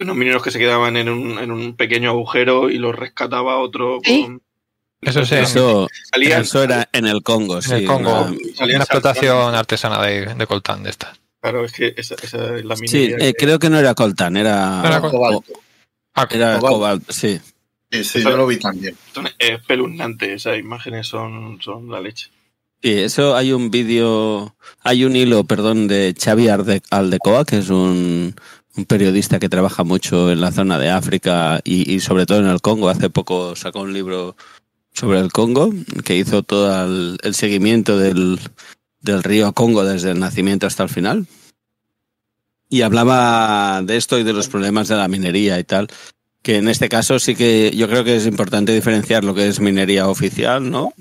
unos 0.00 0.16
mineros 0.16 0.42
que 0.42 0.50
se 0.50 0.58
quedaban 0.58 0.96
en 0.96 1.08
un, 1.08 1.38
en 1.38 1.50
un 1.50 1.76
pequeño 1.76 2.10
agujero 2.10 2.70
y 2.70 2.78
los 2.78 2.94
rescataba 2.94 3.58
otro 3.58 4.00
Sí. 4.02 4.22
con... 4.22 4.42
Eso 5.02 5.24
sí, 5.26 5.34
Eso, 5.34 5.86
salían, 6.10 6.42
eso 6.42 6.62
era 6.62 6.88
en 6.92 7.06
el 7.06 7.22
Congo, 7.22 7.56
en 7.56 7.62
sí. 7.62 7.72
el 7.74 7.84
Congo, 7.86 8.10
una- 8.22 8.30
una 8.30 8.76
explotación 8.78 9.36
saltando. 9.36 9.58
artesana 9.58 10.02
de, 10.02 10.34
de 10.34 10.46
coltán 10.46 10.82
de 10.82 10.90
estas. 10.90 11.20
Claro, 11.42 11.62
es 11.64 11.72
que 11.72 11.92
esa, 11.94 12.14
esa 12.22 12.56
es 12.56 12.64
la 12.64 12.74
Sí, 12.74 12.82
minería. 12.84 13.16
eh, 13.18 13.34
que- 13.34 13.44
creo 13.44 13.58
que 13.58 13.68
no 13.68 13.78
era 13.78 13.94
coltán, 13.94 14.36
era, 14.38 14.82
Era 14.82 14.98
o- 15.00 15.10
Cobalto. 15.10 15.52
Ah, 16.14 16.26
era 16.30 16.58
Cobalto. 16.58 16.68
cobalt, 16.78 17.10
sí. 17.10 17.38
Sí, 17.92 18.02
sí, 18.02 18.22
yo 18.22 18.34
lo 18.36 18.46
vi 18.46 18.56
también. 18.58 18.96
son 19.14 19.28
espeluznantes, 19.38 20.30
esas 20.30 20.58
imágenes 20.58 21.06
son, 21.06 21.60
son 21.60 21.90
la 21.90 22.00
leche. 22.00 22.30
Sí, 22.82 22.92
eso 22.92 23.36
hay 23.36 23.52
un 23.52 23.70
vídeo, 23.70 24.56
hay 24.82 25.04
un 25.04 25.16
hilo, 25.16 25.44
perdón, 25.44 25.86
de 25.86 26.14
Xavi 26.18 26.48
Aldecoa, 26.48 27.44
que 27.44 27.58
es 27.58 27.68
un, 27.68 28.34
un 28.76 28.84
periodista 28.86 29.38
que 29.38 29.48
trabaja 29.48 29.84
mucho 29.84 30.30
en 30.32 30.40
la 30.40 30.50
zona 30.52 30.78
de 30.78 30.90
África 30.90 31.60
y, 31.64 32.00
sobre 32.00 32.26
todo 32.26 32.38
en 32.40 32.46
el 32.46 32.60
Congo. 32.60 32.88
Hace 32.88 33.10
poco 33.10 33.54
sacó 33.56 33.82
un 33.82 33.92
libro 33.92 34.36
sobre 34.92 35.20
el 35.20 35.30
Congo, 35.32 35.72
que 36.04 36.16
hizo 36.16 36.42
todo 36.42 36.84
el, 36.84 37.18
el 37.22 37.34
seguimiento 37.34 37.98
del, 37.98 38.38
del 39.00 39.22
río 39.22 39.52
Congo 39.52 39.84
desde 39.84 40.10
el 40.10 40.18
nacimiento 40.20 40.66
hasta 40.66 40.82
el 40.82 40.88
final. 40.88 41.26
Y 42.68 42.82
hablaba 42.82 43.82
de 43.82 43.96
esto 43.96 44.18
y 44.18 44.24
de 44.24 44.32
los 44.32 44.48
problemas 44.48 44.88
de 44.88 44.96
la 44.96 45.06
minería 45.08 45.58
y 45.60 45.64
tal. 45.64 45.88
Que 46.42 46.56
en 46.56 46.68
este 46.68 46.88
caso 46.88 47.18
sí 47.18 47.34
que 47.36 47.72
yo 47.74 47.88
creo 47.88 48.04
que 48.04 48.16
es 48.16 48.26
importante 48.26 48.74
diferenciar 48.74 49.24
lo 49.24 49.34
que 49.34 49.48
es 49.48 49.60
minería 49.60 50.08
oficial, 50.08 50.70
¿no? 50.70 50.92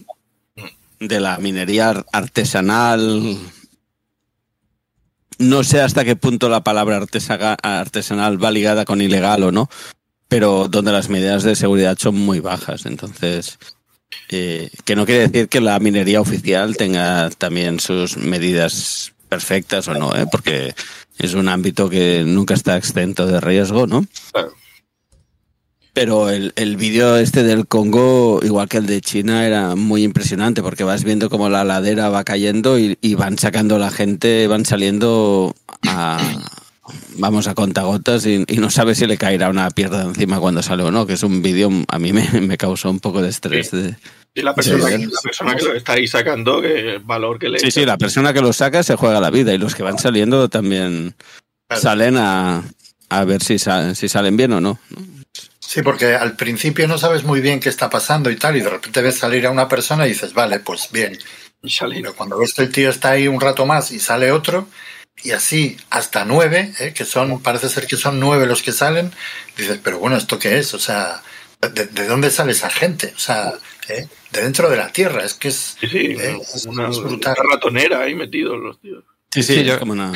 de 0.99 1.19
la 1.19 1.37
minería 1.37 1.89
ar- 1.89 2.05
artesanal. 2.13 3.37
No 5.43 5.63
sé 5.63 5.81
hasta 5.81 6.05
qué 6.05 6.15
punto 6.15 6.47
la 6.47 6.63
palabra 6.63 6.97
artesanal 6.97 8.43
va 8.43 8.51
ligada 8.51 8.85
con 8.85 9.01
ilegal 9.01 9.43
o 9.43 9.51
no, 9.51 9.69
pero 10.29 10.67
donde 10.69 10.93
las 10.93 11.09
medidas 11.09 11.43
de 11.43 11.55
seguridad 11.55 11.97
son 11.99 12.15
muy 12.15 12.39
bajas. 12.39 12.85
Entonces, 12.85 13.59
eh, 14.29 14.69
que 14.85 14.95
no 14.95 15.05
quiere 15.05 15.27
decir 15.27 15.49
que 15.49 15.59
la 15.59 15.77
minería 15.79 16.21
oficial 16.21 16.77
tenga 16.77 17.29
también 17.31 17.81
sus 17.81 18.15
medidas 18.15 19.13
perfectas 19.27 19.87
o 19.89 19.93
no, 19.95 20.15
¿eh? 20.15 20.27
porque 20.31 20.75
es 21.17 21.33
un 21.33 21.49
ámbito 21.49 21.89
que 21.89 22.23
nunca 22.25 22.53
está 22.53 22.77
exento 22.77 23.25
de 23.27 23.41
riesgo, 23.41 23.85
¿no? 23.85 24.05
Claro. 24.31 24.53
Pero 25.93 26.29
el, 26.31 26.53
el 26.55 26.75
vídeo 26.75 27.17
este 27.17 27.43
del 27.43 27.67
Congo, 27.67 28.39
igual 28.43 28.67
que 28.67 28.77
el 28.77 28.87
de 28.87 28.99
China, 28.99 29.45
era 29.45 29.75
muy 29.75 30.03
impresionante 30.03 30.63
porque 30.63 30.83
vas 30.83 31.03
viendo 31.03 31.29
como 31.29 31.49
la 31.49 31.63
ladera 31.63 32.09
va 32.09 32.23
cayendo 32.23 32.79
y, 32.79 32.97
y 32.99 33.13
van 33.13 33.37
sacando 33.37 33.77
la 33.77 33.91
gente, 33.91 34.47
van 34.47 34.65
saliendo 34.65 35.53
a, 35.87 36.19
vamos 37.17 37.47
a 37.47 37.53
contagotas 37.53 38.25
y, 38.25 38.43
y 38.47 38.57
no 38.57 38.71
sabes 38.71 38.97
si 38.97 39.05
le 39.05 39.17
caerá 39.19 39.49
una 39.51 39.69
pierna 39.69 40.01
encima 40.01 40.39
cuando 40.39 40.63
sale 40.63 40.81
o 40.81 40.89
no, 40.89 41.05
que 41.05 41.13
es 41.13 41.21
un 41.21 41.43
vídeo, 41.43 41.69
a 41.87 41.99
mí 41.99 42.11
me, 42.11 42.27
me 42.41 42.57
causó 42.57 42.89
un 42.89 42.99
poco 42.99 43.21
de 43.21 43.29
estrés. 43.29 43.69
de- 43.69 43.95
Y 44.33 44.41
la 44.41 44.55
persona, 44.55 44.87
Sí, 44.87 44.97
que, 44.97 45.05
la 45.05 45.21
persona 45.21 45.55
que 45.55 45.63
lo 45.63 45.75
está 45.75 45.93
ahí 45.93 46.07
sacando, 46.07 46.59
que 46.59 46.95
el 46.95 46.99
valor 47.01 47.37
que 47.37 47.49
le 47.49 47.59
Sí, 47.59 47.69
sí, 47.69 47.85
la 47.85 47.99
persona 47.99 48.33
que 48.33 48.41
lo 48.41 48.51
saca 48.51 48.81
se 48.81 48.95
juega 48.95 49.21
la 49.21 49.29
vida 49.29 49.53
y 49.53 49.59
los 49.59 49.75
que 49.75 49.83
van 49.83 49.99
saliendo 49.99 50.49
también 50.49 51.13
Claro. 51.67 51.81
salen 51.83 52.17
a, 52.17 52.63
a 53.09 53.25
ver 53.25 53.43
si, 53.43 53.59
sa- 53.59 53.93
si 53.93 54.09
salen 54.09 54.35
bien 54.37 54.53
o 54.53 54.59
no. 54.59 54.79
Sí, 55.73 55.81
porque 55.81 56.13
al 56.13 56.35
principio 56.35 56.87
no 56.87 56.99
sabes 56.99 57.23
muy 57.23 57.41
bien 57.41 57.59
qué 57.59 57.69
está 57.69 57.89
pasando 57.89 58.29
y 58.29 58.35
tal, 58.35 58.55
y 58.55 58.61
de 58.61 58.69
repente 58.69 59.01
ves 59.01 59.17
salir 59.17 59.47
a 59.47 59.49
una 59.49 59.67
persona 59.67 60.05
y 60.05 60.09
dices, 60.09 60.31
vale, 60.35 60.59
pues 60.59 60.89
bien. 60.91 61.17
Y. 61.63 61.73
Pero 61.79 62.13
cuando 62.15 62.37
ves 62.37 62.53
que 62.53 62.61
el 62.61 62.71
tío 62.71 62.91
está 62.91 63.09
ahí 63.11 63.27
un 63.27 63.41
rato 63.41 63.65
más 63.65 63.89
y 63.91 63.99
sale 63.99 64.31
otro, 64.31 64.67
y 65.23 65.31
así 65.31 65.75
hasta 65.89 66.25
nueve, 66.25 66.73
¿eh? 66.79 66.93
que 66.93 67.05
son, 67.05 67.41
parece 67.41 67.69
ser 67.69 67.87
que 67.87 67.97
son 67.97 68.19
nueve 68.19 68.45
los 68.45 68.61
que 68.61 68.71
salen, 68.71 69.11
dices, 69.57 69.79
pero 69.83 69.97
bueno, 69.97 70.15
¿esto 70.15 70.37
qué 70.37 70.59
es? 70.59 70.75
O 70.75 70.79
sea, 70.79 71.23
¿de, 71.59 71.85
de 71.87 72.05
dónde 72.05 72.29
sale 72.29 72.51
esa 72.51 72.69
gente? 72.69 73.11
O 73.15 73.19
sea, 73.19 73.53
¿eh? 73.89 74.07
de 74.31 74.41
dentro 74.43 74.69
de 74.69 74.77
la 74.77 74.91
Tierra, 74.91 75.23
es 75.25 75.33
que 75.33 75.47
es, 75.47 75.75
Sí, 75.79 75.87
sí, 75.87 75.97
¿eh? 76.19 76.37
es- 76.53 76.65
una, 76.67 76.87
es 76.89 76.97
una 76.97 77.07
brutal. 77.07 77.35
ratonera 77.51 78.01
ahí 78.01 78.13
metidos 78.13 78.59
los 78.59 78.79
tíos. 78.79 79.03
Sí, 79.33 79.41
sí, 79.41 79.53
Sí, 79.55 79.59
es 79.61 79.65
yo- 79.67 79.79
como 79.79 79.93
una- 79.93 80.11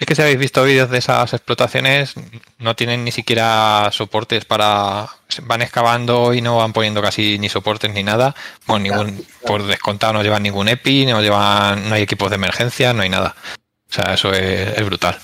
es, 0.00 0.06
que, 0.06 0.14
si 0.14 0.22
habéis 0.22 0.38
visto 0.38 0.64
vídeos 0.64 0.90
de 0.90 0.98
esas 0.98 1.32
explotaciones, 1.34 2.14
no 2.58 2.74
tienen 2.74 3.04
ni 3.04 3.12
siquiera 3.12 3.90
soportes 3.92 4.44
para. 4.44 5.06
Van 5.42 5.62
excavando 5.62 6.34
y 6.34 6.40
no 6.40 6.56
van 6.56 6.72
poniendo 6.72 7.02
casi 7.02 7.38
ni 7.38 7.48
soportes 7.48 7.92
ni 7.92 8.02
nada. 8.02 8.34
Bueno, 8.66 8.82
ningún, 8.82 9.24
por 9.46 9.62
descontado 9.64 10.14
no 10.14 10.22
llevan 10.22 10.42
ningún 10.42 10.68
EPI, 10.68 11.06
no 11.06 11.20
llevan, 11.20 11.88
no 11.88 11.94
hay 11.94 12.02
equipos 12.02 12.30
de 12.30 12.36
emergencia, 12.36 12.92
no 12.92 13.02
hay 13.02 13.10
nada. 13.10 13.36
O 13.90 13.92
sea, 13.92 14.14
eso 14.14 14.32
es, 14.32 14.76
es 14.76 14.84
brutal. 14.84 15.18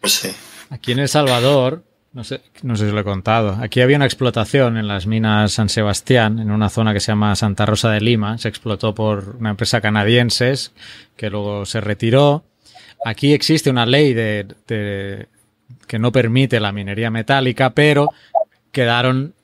Pues 0.00 0.14
sí. 0.14 0.34
Aquí 0.70 0.92
en 0.92 0.98
El 0.98 1.08
Salvador, 1.08 1.84
no 2.12 2.24
sé, 2.24 2.40
no 2.62 2.76
sé 2.76 2.86
si 2.86 2.92
lo 2.92 3.00
he 3.00 3.04
contado, 3.04 3.58
aquí 3.62 3.80
había 3.80 3.96
una 3.96 4.06
explotación 4.06 4.76
en 4.76 4.88
las 4.88 5.06
minas 5.06 5.52
San 5.52 5.68
Sebastián, 5.68 6.38
en 6.38 6.50
una 6.50 6.68
zona 6.68 6.92
que 6.92 7.00
se 7.00 7.12
llama 7.12 7.36
Santa 7.36 7.66
Rosa 7.66 7.90
de 7.90 8.00
Lima. 8.00 8.36
Se 8.38 8.48
explotó 8.48 8.94
por 8.94 9.36
una 9.38 9.50
empresa 9.50 9.80
canadiense 9.80 10.54
que 11.16 11.30
luego 11.30 11.66
se 11.66 11.80
retiró. 11.80 12.44
Aquí 13.04 13.32
existe 13.32 13.70
una 13.70 13.86
ley 13.86 14.14
de, 14.14 14.46
de- 14.66 15.26
que 15.86 15.98
no 15.98 16.12
permite 16.12 16.60
la 16.60 16.72
minería 16.72 17.10
metálica, 17.10 17.70
pero 17.70 18.08
quedaron 18.70 19.34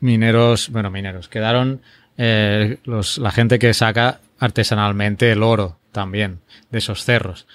mineros, 0.00 0.70
bueno, 0.70 0.90
mineros, 0.90 1.28
quedaron 1.28 1.80
eh, 2.16 2.78
los, 2.84 3.18
la 3.18 3.30
gente 3.30 3.58
que 3.58 3.74
saca 3.74 4.20
artesanalmente 4.38 5.30
el 5.30 5.42
oro 5.42 5.78
también 5.92 6.38
de 6.70 6.78
esos 6.78 7.04
cerros. 7.04 7.46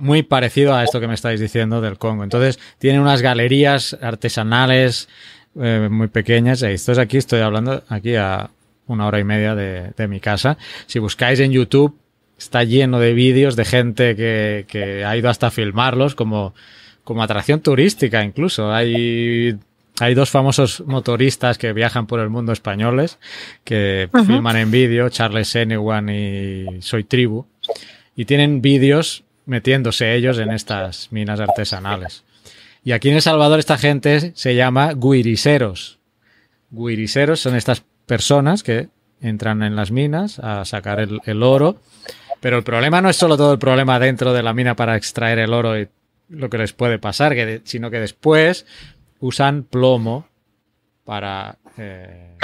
Muy 0.00 0.22
parecido 0.22 0.74
a 0.74 0.84
esto 0.84 1.00
que 1.00 1.08
me 1.08 1.14
estáis 1.14 1.38
diciendo 1.40 1.80
del 1.82 1.98
Congo. 1.98 2.24
Entonces, 2.24 2.58
tienen 2.78 3.02
unas 3.02 3.20
galerías 3.20 3.96
artesanales 4.00 5.08
eh, 5.60 5.88
muy 5.90 6.08
pequeñas. 6.08 6.62
Esto 6.62 6.92
es 6.92 6.98
aquí, 6.98 7.18
estoy 7.18 7.40
hablando 7.40 7.82
aquí 7.88 8.16
a 8.16 8.48
una 8.86 9.06
hora 9.06 9.18
y 9.20 9.24
media 9.24 9.54
de, 9.54 9.90
de 9.94 10.08
mi 10.08 10.18
casa. 10.20 10.56
Si 10.86 10.98
buscáis 10.98 11.40
en 11.40 11.52
YouTube, 11.52 11.98
está 12.42 12.64
lleno 12.64 12.98
de 12.98 13.12
vídeos 13.12 13.56
de 13.56 13.64
gente 13.64 14.16
que, 14.16 14.66
que 14.68 15.04
ha 15.04 15.16
ido 15.16 15.30
hasta 15.30 15.50
filmarlos 15.50 16.14
como, 16.14 16.54
como 17.04 17.22
atracción 17.22 17.60
turística 17.60 18.24
incluso. 18.24 18.72
Hay, 18.72 19.58
hay 20.00 20.14
dos 20.14 20.30
famosos 20.30 20.82
motoristas 20.86 21.58
que 21.58 21.72
viajan 21.72 22.06
por 22.06 22.20
el 22.20 22.30
mundo 22.30 22.52
españoles 22.52 23.18
que 23.64 24.08
filman 24.26 24.56
en 24.56 24.70
vídeo, 24.70 25.08
Charles 25.08 25.48
Senewan 25.48 26.08
y 26.08 26.82
Soy 26.82 27.04
Tribu, 27.04 27.46
y 28.16 28.24
tienen 28.24 28.62
vídeos 28.62 29.24
metiéndose 29.46 30.14
ellos 30.14 30.38
en 30.38 30.50
estas 30.50 31.10
minas 31.12 31.40
artesanales. 31.40 32.24
Y 32.84 32.92
aquí 32.92 33.10
en 33.10 33.16
El 33.16 33.22
Salvador 33.22 33.58
esta 33.58 33.78
gente 33.78 34.32
se 34.34 34.54
llama 34.54 34.92
guiriseros. 34.94 35.98
Guiriseros 36.70 37.40
son 37.40 37.54
estas 37.54 37.84
personas 38.06 38.62
que 38.62 38.88
entran 39.20 39.62
en 39.62 39.76
las 39.76 39.92
minas 39.92 40.38
a 40.40 40.64
sacar 40.64 40.98
el, 40.98 41.20
el 41.24 41.42
oro, 41.42 41.80
pero 42.42 42.58
el 42.58 42.62
problema 42.64 43.00
no 43.00 43.08
es 43.08 43.16
solo 43.16 43.38
todo 43.38 43.54
el 43.54 43.58
problema 43.58 43.98
dentro 43.98 44.34
de 44.34 44.42
la 44.42 44.52
mina 44.52 44.76
para 44.76 44.96
extraer 44.96 45.38
el 45.38 45.54
oro 45.54 45.80
y 45.80 45.88
lo 46.28 46.50
que 46.50 46.58
les 46.58 46.72
puede 46.74 46.98
pasar, 46.98 47.34
que 47.34 47.46
de- 47.46 47.60
sino 47.64 47.90
que 47.90 48.00
después 48.00 48.66
usan 49.20 49.62
plomo 49.62 50.26
para... 51.04 51.56
eh, 51.78 52.36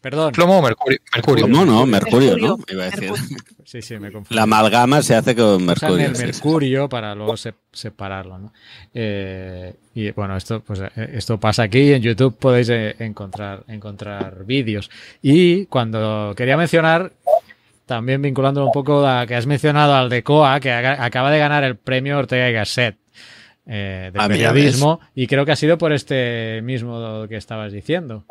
perdón. 0.00 0.32
¿Plomo 0.32 0.58
o 0.58 0.62
mercurio? 0.62 0.98
mercurio. 1.14 1.44
¿Cómo 1.46 1.64
no? 1.64 1.86
Mercurio, 1.86 2.30
Mercurio. 2.30 2.48
¿no? 2.48 2.58
Iba 2.72 2.82
a 2.84 2.86
decir. 2.90 3.10
Mercurio. 3.10 3.36
Sí, 3.64 3.82
sí, 3.82 3.98
me 3.98 4.10
confundí. 4.10 4.34
La 4.34 4.42
amalgama 4.42 5.00
se 5.02 5.14
hace 5.14 5.34
con 5.36 5.46
Usan 5.54 5.66
mercurio. 5.66 6.06
el 6.06 6.16
sí, 6.16 6.20
sí. 6.22 6.26
mercurio 6.26 6.88
para 6.88 7.14
luego 7.14 7.36
se- 7.36 7.54
separarlo, 7.72 8.38
¿no? 8.38 8.52
Eh, 8.94 9.74
y 9.94 10.10
bueno, 10.12 10.36
esto, 10.36 10.60
pues, 10.60 10.80
eh, 10.80 10.90
esto 11.14 11.38
pasa 11.38 11.62
aquí 11.64 11.78
y 11.80 11.92
en 11.92 12.02
YouTube 12.02 12.36
podéis 12.36 12.68
eh, 12.70 12.96
encontrar, 12.98 13.64
encontrar 13.68 14.44
vídeos. 14.44 14.90
Y 15.22 15.66
cuando 15.66 16.34
quería 16.36 16.56
mencionar, 16.56 17.12
también 17.90 18.22
vinculándolo 18.22 18.66
un 18.66 18.72
poco 18.72 19.04
a 19.04 19.26
que 19.26 19.34
has 19.34 19.46
mencionado 19.46 19.96
al 19.96 20.08
de 20.08 20.22
COA, 20.22 20.60
que 20.60 20.70
acaba 20.70 21.28
de 21.32 21.40
ganar 21.40 21.64
el 21.64 21.74
premio 21.74 22.18
Ortega 22.18 22.48
y 22.48 22.52
Gasset 22.52 22.96
eh, 23.66 24.10
de 24.12 24.20
Ah, 24.20 24.28
periodismo, 24.28 25.00
y 25.12 25.26
creo 25.26 25.44
que 25.44 25.50
ha 25.50 25.56
sido 25.56 25.76
por 25.76 25.92
este 25.92 26.60
mismo 26.62 27.26
que 27.28 27.34
estabas 27.34 27.72
diciendo. 27.72 28.26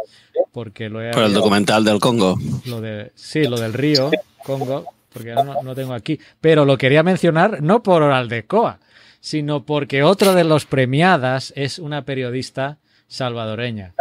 Porque 0.53 0.87
lo 0.87 1.01
he 1.03 1.11
Por 1.11 1.23
el 1.23 1.33
documental 1.33 1.83
del 1.83 1.99
Congo. 1.99 2.37
lo 2.67 2.79
de, 2.79 3.11
sí, 3.15 3.43
lo 3.49 3.59
del 3.59 3.73
río 3.73 4.09
Congo, 4.45 4.85
porque 5.11 5.31
ahora 5.31 5.43
no, 5.43 5.61
no 5.61 5.75
tengo 5.75 5.93
aquí. 5.93 6.17
Pero 6.39 6.63
lo 6.63 6.77
quería 6.77 7.03
mencionar 7.03 7.61
no 7.61 7.83
por 7.83 8.01
Aldecoa, 8.03 8.79
sino 9.19 9.65
porque 9.65 10.03
otro 10.03 10.35
de 10.35 10.45
los 10.45 10.65
premiadas 10.67 11.51
es 11.57 11.79
una 11.79 12.05
periodista 12.05 12.77
salvadoreña. 13.07 13.93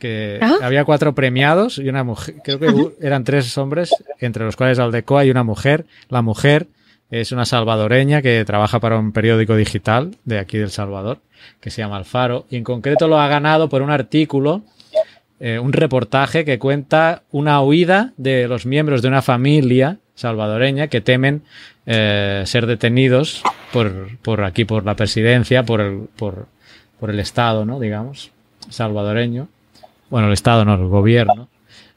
Que 0.00 0.40
¿Ah? 0.42 0.56
había 0.62 0.84
cuatro 0.84 1.14
premiados 1.14 1.78
y 1.78 1.88
una 1.88 2.02
mujer, 2.02 2.36
creo 2.42 2.58
que 2.58 3.06
eran 3.06 3.22
tres 3.22 3.56
hombres, 3.56 3.90
entre 4.18 4.44
los 4.44 4.56
cuales 4.56 4.80
Aldecoa 4.80 5.24
y 5.24 5.30
una 5.30 5.44
mujer. 5.44 5.86
La 6.08 6.22
mujer 6.22 6.66
es 7.10 7.30
una 7.30 7.44
salvadoreña 7.44 8.22
que 8.22 8.44
trabaja 8.44 8.80
para 8.80 8.98
un 8.98 9.12
periódico 9.12 9.54
digital 9.54 10.16
de 10.24 10.38
aquí 10.38 10.58
del 10.58 10.70
Salvador, 10.70 11.18
que 11.60 11.70
se 11.70 11.82
llama 11.82 11.98
Alfaro, 11.98 12.46
y 12.50 12.56
en 12.56 12.64
concreto 12.64 13.06
lo 13.06 13.20
ha 13.20 13.28
ganado 13.28 13.68
por 13.68 13.82
un 13.82 13.90
artículo 13.90 14.62
eh, 15.42 15.58
un 15.58 15.72
reportaje 15.72 16.44
que 16.44 16.58
cuenta 16.58 17.22
una 17.30 17.62
huida 17.62 18.12
de 18.18 18.46
los 18.46 18.66
miembros 18.66 19.00
de 19.00 19.08
una 19.08 19.22
familia 19.22 19.96
salvadoreña 20.14 20.88
que 20.88 21.00
temen 21.00 21.44
eh, 21.86 22.42
ser 22.44 22.66
detenidos 22.66 23.42
por, 23.72 24.18
por 24.18 24.44
aquí, 24.44 24.66
por 24.66 24.84
la 24.84 24.96
presidencia, 24.96 25.62
por 25.62 25.80
el, 25.80 26.08
por, 26.16 26.46
por 27.00 27.08
el 27.08 27.18
Estado, 27.20 27.64
¿no? 27.64 27.80
Digamos, 27.80 28.32
salvadoreño. 28.68 29.48
Bueno, 30.10 30.26
el 30.26 30.34
Estado 30.34 30.64
no, 30.64 30.74
el 30.74 30.88
gobierno. 30.88 31.48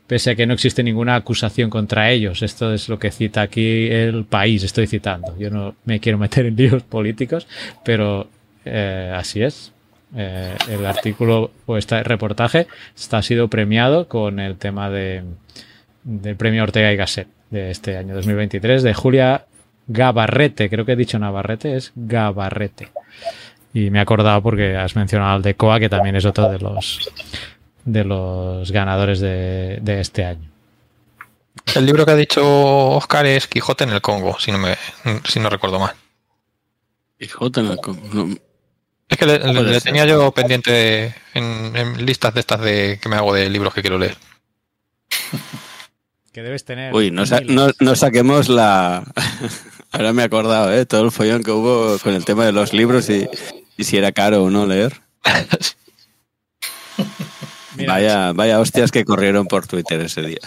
Pese 0.08 0.32
a 0.32 0.36
que 0.36 0.46
no 0.46 0.54
existe 0.54 0.84
ninguna 0.84 1.16
acusación 1.16 1.70
contra 1.70 2.12
ellos. 2.12 2.42
Esto 2.44 2.74
es 2.74 2.88
lo 2.88 3.00
que 3.00 3.10
cita 3.12 3.42
aquí 3.42 3.88
el 3.90 4.26
país, 4.26 4.64
estoy 4.64 4.86
citando. 4.86 5.36
Yo 5.40 5.50
no 5.50 5.76
me 5.86 6.00
quiero 6.00 6.18
meter 6.18 6.46
en 6.46 6.56
líos 6.58 6.84
políticos, 6.84 7.48
pero 7.84 8.28
eh, 8.66 9.12
así 9.16 9.42
es. 9.42 9.72
Eh, 10.16 10.56
el 10.70 10.86
artículo 10.86 11.52
o 11.66 11.76
este 11.76 12.04
reportaje 12.04 12.68
está, 12.96 13.18
ha 13.18 13.22
sido 13.24 13.48
premiado 13.48 14.08
con 14.08 14.40
el 14.40 14.58
tema 14.58 14.92
de, 14.92 15.24
del 16.04 16.36
premio 16.36 16.62
Ortega 16.62 16.94
y 16.94 16.96
Gasset 16.96 17.28
de 17.50 17.72
este 17.72 17.98
año 17.98 18.14
2023 18.14 18.84
de 18.84 18.94
Julia 18.94 19.46
Gabarrete. 19.88 20.70
Creo 20.70 20.86
que 20.86 20.92
he 20.92 20.96
dicho 20.96 21.18
Navarrete, 21.18 21.76
es 21.76 21.92
Gabarrete. 21.96 22.90
Y 23.74 23.90
me 23.90 23.98
he 23.98 24.02
acordado 24.02 24.44
porque 24.44 24.76
has 24.78 24.96
mencionado 24.96 25.34
al 25.34 25.42
de 25.42 25.56
Coa, 25.56 25.80
que 25.80 25.90
también 25.90 26.16
es 26.16 26.26
otro 26.26 26.48
de 26.52 26.60
los 26.60 27.12
de 27.86 28.04
los 28.04 28.72
ganadores 28.72 29.20
de, 29.20 29.80
de 29.82 30.00
este 30.02 30.26
año. 30.26 30.50
El 31.76 31.86
libro 31.86 32.06
que 32.06 32.12
ha 32.12 32.16
dicho 32.16 32.42
Oscar 32.92 33.26
es 33.26 33.48
Quijote 33.48 33.84
en 33.84 33.92
el 33.92 34.02
Congo, 34.02 34.38
si 34.40 34.52
no, 34.52 34.58
me, 34.58 34.76
si 35.28 35.40
no 35.40 35.50
recuerdo 35.50 35.80
mal. 35.80 35.94
Quijote 37.20 37.60
en 37.62 37.68
el 37.68 37.78
Congo. 37.78 38.02
No, 38.14 38.36
Es 39.08 39.18
que 39.18 39.26
le, 39.26 39.82
tenía 39.82 40.06
yo 40.06 40.32
pendiente 40.32 41.16
en, 41.34 41.76
en 41.76 42.06
listas 42.06 42.34
de 42.34 42.40
estas 42.40 42.62
de 42.62 43.00
que 43.02 43.10
me 43.10 43.16
hago 43.18 43.34
de 43.34 43.50
libros 43.50 43.74
que 43.74 43.82
quiero 43.82 43.98
leer. 44.00 44.18
Que 46.32 46.42
debes 46.42 46.66
tener. 46.66 46.94
Uy, 46.94 47.12
no, 47.12 47.26
sa- 47.28 47.42
no, 47.46 47.70
no 47.80 47.96
saquemos 47.96 48.50
la. 48.50 49.04
Ahora 49.92 50.12
me 50.14 50.24
he 50.24 50.26
acordado, 50.26 50.74
¿eh? 50.74 50.86
Todo 50.88 51.04
el 51.04 51.12
follón 51.12 51.44
que 51.44 51.52
hubo 51.52 52.00
con 52.00 52.14
el 52.16 52.26
tema 52.26 52.46
de 52.46 52.52
los 52.52 52.74
libros 52.74 53.08
y, 53.12 53.28
y 53.78 53.84
si 53.84 53.98
era 53.98 54.12
caro 54.12 54.44
o 54.44 54.50
no 54.50 54.66
leer. 54.66 55.00
Mira, 57.78 57.94
Vaya, 57.94 58.34
vaya 58.34 58.60
hostias 58.60 58.92
que 58.92 59.06
corrieron 59.06 59.48
por 59.48 59.68
Twitter 59.68 60.02
ese 60.02 60.22
día. 60.22 60.40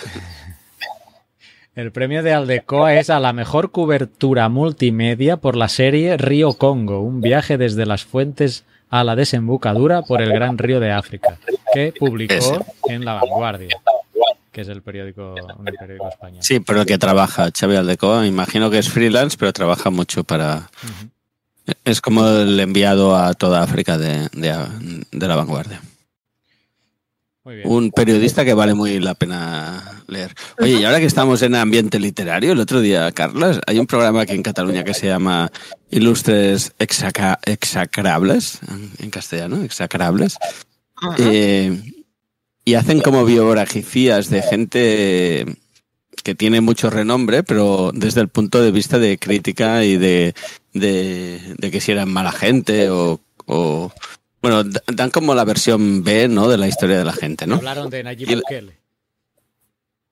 El 1.75 1.93
premio 1.93 2.23
de 2.23 2.33
Aldecoa 2.33 2.95
es 2.95 3.11
a 3.11 3.21
la 3.21 3.33
mejor 3.35 3.71
cobertura 3.71 4.49
multimedia 4.49 5.37
por 5.37 5.57
la 5.57 5.69
serie 5.69 6.17
Río 6.17 6.55
Congo, 6.55 7.01
un 7.01 7.21
viaje 7.21 7.59
desde 7.59 7.85
las 7.85 8.05
fuentes 8.05 8.65
a 8.89 9.05
la 9.05 9.15
desembocadura 9.15 10.03
por 10.03 10.23
el 10.23 10.33
Gran 10.33 10.57
Río 10.57 10.81
de 10.81 10.93
África, 10.93 11.37
que 11.75 11.93
publicó 11.99 12.65
en 12.89 13.05
La 13.05 13.15
Vanguardia, 13.15 13.77
que 14.53 14.63
es 14.63 14.69
el 14.69 14.81
periódico, 14.81 15.35
un 15.59 15.65
periódico 15.65 16.09
español. 16.09 16.39
Sí, 16.43 16.61
pero 16.61 16.81
el 16.81 16.87
que 16.87 16.97
trabaja, 16.97 17.51
Xavi 17.51 17.77
Aldecoa, 17.77 18.27
imagino 18.27 18.71
que 18.71 18.79
es 18.79 18.89
freelance, 18.89 19.37
pero 19.39 19.53
trabaja 19.53 19.91
mucho 19.91 20.25
para... 20.25 20.71
Es 21.85 22.01
como 22.01 22.27
el 22.27 22.59
enviado 22.61 23.17
a 23.17 23.35
toda 23.35 23.63
África 23.63 23.99
de, 23.99 24.29
de, 24.33 24.57
de 25.11 25.29
la 25.29 25.37
vanguardia. 25.37 25.83
Muy 27.47 27.55
bien. 27.57 27.69
Un 27.69 27.93
periodista 27.93 28.45
que 28.45 28.55
vale 28.55 28.75
muy 28.75 28.99
la 28.99 29.15
pena 29.15 30.03
leer. 30.09 30.35
Oye, 30.61 30.81
y 30.81 30.85
ahora 30.85 30.99
que 30.99 31.07
estamos 31.07 31.43
en 31.43 31.55
ambiente 31.55 32.01
literario, 32.01 32.51
el 32.51 32.59
otro 32.59 32.81
día, 32.81 33.13
Carlos, 33.13 33.61
hay 33.69 33.79
un 33.79 33.87
programa 33.87 34.23
aquí 34.23 34.33
en 34.35 34.43
Cataluña 34.43 34.83
que 34.83 34.95
se 34.95 35.07
llama 35.07 35.53
Ilustres 35.89 36.73
Exaca- 36.81 37.39
Execrables, 37.45 38.59
en- 38.99 39.11
castellano, 39.11 39.63
Execrables. 39.63 40.39
Eh, 41.19 41.81
y 42.65 42.75
hacen 42.75 43.01
como 43.01 43.25
biografías 43.25 44.29
de 44.29 44.43
gente 44.43 45.47
que 46.25 46.35
tiene 46.35 46.61
mucho 46.61 46.91
renombre, 46.91 47.45
pero 47.45 47.93
desde 47.95 48.23
el 48.23 48.29
punto 48.29 48.61
de 48.61 48.73
vista 48.73 48.99
de 48.99 49.19
crítica 49.19 49.85
y 49.85 49.97
de, 49.97 50.35
de, 50.73 51.41
de 51.59 51.71
que 51.71 51.81
si 51.81 51.93
eran 51.93 52.11
mala 52.13 52.33
gente 52.33 52.91
o, 52.91 53.21
o- 53.47 53.93
bueno, 54.49 54.71
dan 54.87 55.11
como 55.11 55.35
la 55.35 55.45
versión 55.45 56.05
B, 56.05 56.29
¿no? 56.29 56.49
De 56.49 56.57
la 56.57 56.69
historia 56.69 56.99
de 56.99 57.05
la 57.05 57.13
gente, 57.13 57.47
¿no? 57.47 57.57
Hablaron 57.57 57.91
de 57.91 58.05
Nayib 58.05 58.37
Bukele. 58.37 58.79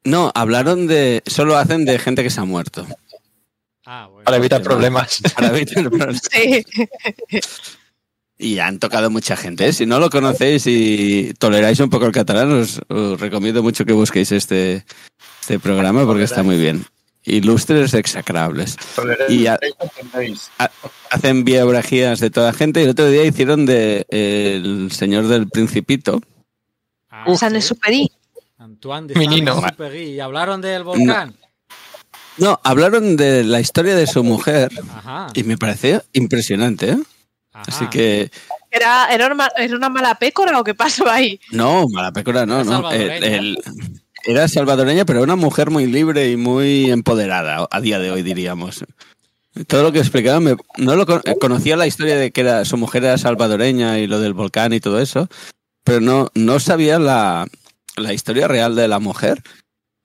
No, 0.03 0.33
hablaron 0.35 0.87
de, 0.89 1.23
solo 1.25 1.57
hacen 1.57 1.85
de 1.85 1.99
gente 2.01 2.23
que 2.25 2.31
se 2.31 2.41
ha 2.41 2.45
muerto. 2.45 2.85
Ah, 3.87 4.09
bueno. 4.11 4.25
Para 4.25 4.37
evitar 4.39 4.63
problemas. 4.63 5.21
Para 5.37 5.57
evitar 5.57 5.85
problemas. 5.85 6.21
Sí. 6.33 6.65
Y 8.37 8.59
han 8.59 8.81
tocado 8.81 9.09
mucha 9.09 9.37
gente. 9.37 9.69
¿eh? 9.69 9.73
Si 9.73 9.87
no 9.87 10.01
lo 10.01 10.11
conocéis 10.11 10.67
y 10.67 11.33
toleráis 11.39 11.79
un 11.79 11.89
poco 11.89 12.07
el 12.07 12.13
catalán, 12.13 12.51
os, 12.51 12.81
os 12.89 13.21
recomiendo 13.21 13.63
mucho 13.63 13.85
que 13.85 13.93
busquéis 13.93 14.33
este, 14.33 14.85
este 15.41 15.61
programa 15.61 16.05
porque 16.05 16.25
está 16.25 16.43
muy 16.43 16.59
bien. 16.59 16.85
Ilustres 17.25 17.95
execrables. 17.95 18.77
Y 19.29 19.47
a- 19.47 19.59
¿Entendéis? 19.81 20.51
hacen 21.11 21.45
biografías 21.45 22.21
de 22.21 22.31
toda 22.31 22.53
gente 22.53 22.81
y 22.81 22.85
el 22.85 22.91
otro 22.91 23.09
día 23.09 23.25
hicieron 23.25 23.65
de 23.67 24.07
eh, 24.11 24.61
el 24.63 24.93
señor 24.93 25.27
del 25.29 25.49
principito. 25.49 26.21
Ah, 27.11 27.25
San 27.37 27.53
sí. 27.53 27.57
Exupéry. 27.59 28.13
Antoine 28.59 29.07
de. 29.09 29.15
Saint-Exupéry. 29.15 30.03
Y 30.13 30.21
hablaron 30.21 30.61
del 30.61 30.85
volcán. 30.85 31.35
No, 32.37 32.61
hablaron 32.65 33.17
de 33.17 33.45
la 33.45 33.61
historia 33.61 33.95
de 33.95 34.07
su 34.09 34.25
mujer 34.25 34.71
Ajá. 34.95 35.29
y 35.35 35.45
me 35.45 35.57
pareció 35.57 36.03
impresionante. 36.13 36.91
¿eh? 36.91 36.99
Así 37.53 37.87
que, 37.89 38.31
¿Era, 38.73 39.07
era, 39.15 39.33
una, 39.33 39.49
¿Era 39.57 39.77
una 39.77 39.89
mala 39.89 40.17
pécora 40.17 40.59
o 40.59 40.65
qué 40.65 40.75
pasó 40.75 41.09
ahí? 41.09 41.39
no, 41.53 41.87
Malapécora 41.89 42.45
no, 42.45 42.57
Era 42.61 42.65
no. 42.65 42.91
El- 42.91 43.01
salvadoreña. 43.09 43.37
el- 43.39 43.59
era 44.27 44.49
salvadoreña, 44.49 45.05
pero 45.05 45.23
una 45.23 45.37
mujer 45.37 45.71
muy 45.71 45.87
libre 45.87 46.31
y 46.31 46.37
muy 46.37 46.91
empoderada 46.91 47.67
a 47.71 47.81
día 47.81 47.99
de 47.99 48.11
hoy, 48.11 48.23
diríamos. 48.23 48.85
Todo 49.69 49.83
lo 49.85 49.93
que 49.93 50.01
explicaban, 50.01 50.43
me- 50.43 50.57
no 50.79 50.97
lo 50.97 51.07
con- 51.07 51.23
conocía 51.41 51.77
la 51.77 51.87
historia 51.87 52.17
de 52.17 52.33
que 52.33 52.41
era, 52.41 52.65
su 52.65 52.77
mujer 52.77 53.05
era 53.05 53.19
salvadoreña 53.19 53.99
y 54.01 54.07
lo 54.07 54.19
del 54.21 54.33
volcán 54.35 54.73
y 54.73 54.81
todo 54.81 54.99
eso, 55.01 55.29
pero 55.85 56.01
no, 56.01 56.29
no 56.35 56.59
sabía 56.59 56.99
la, 56.99 57.47
la 57.97 58.13
historia 58.13 58.49
real 58.49 58.75
de 58.75 58.89
la 58.89 58.99
mujer 58.99 59.43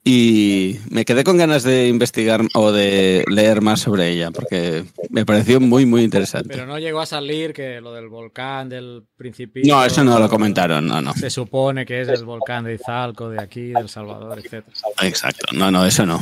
y 0.04 0.80
me 0.90 1.04
quedé 1.04 1.24
con 1.24 1.38
ganas 1.38 1.64
de 1.64 1.88
investigar 1.88 2.42
o 2.54 2.72
de 2.72 3.26
leer 3.28 3.62
más 3.62 3.82
sobre 3.82 4.10
ella 4.10 4.32
porque 4.32 4.86
me 5.10 5.26
pareció 5.26 5.60
muy, 5.60 5.86
muy 5.86 6.04
interesante. 6.04 6.50
Pero 6.50 6.66
no 6.66 6.80
llegó 6.80 7.02
a 7.02 7.06
salir 7.06 7.54
que 7.54 7.82
lo 7.82 7.94
del 7.94 8.08
volcán 8.08 8.70
del 8.70 9.04
principito. 9.18 9.68
No, 9.68 9.84
eso 9.84 10.04
no 10.04 10.18
lo 10.18 10.30
comentaron, 10.30 10.88
no, 10.88 11.02
no. 11.02 11.14
Se 11.14 11.30
supone 11.30 11.86
que 11.86 12.02
es 12.02 12.08
el 12.08 12.24
volcán 12.24 12.64
de 12.64 12.76
Izalco, 12.76 13.30
de 13.30 13.42
aquí, 13.42 13.68
del 13.68 13.90
Salvador, 13.90 14.40
etc. 14.40 14.66
Exacto, 15.02 15.54
no, 15.54 15.70
no, 15.70 15.86
eso 15.86 16.06
no. 16.06 16.20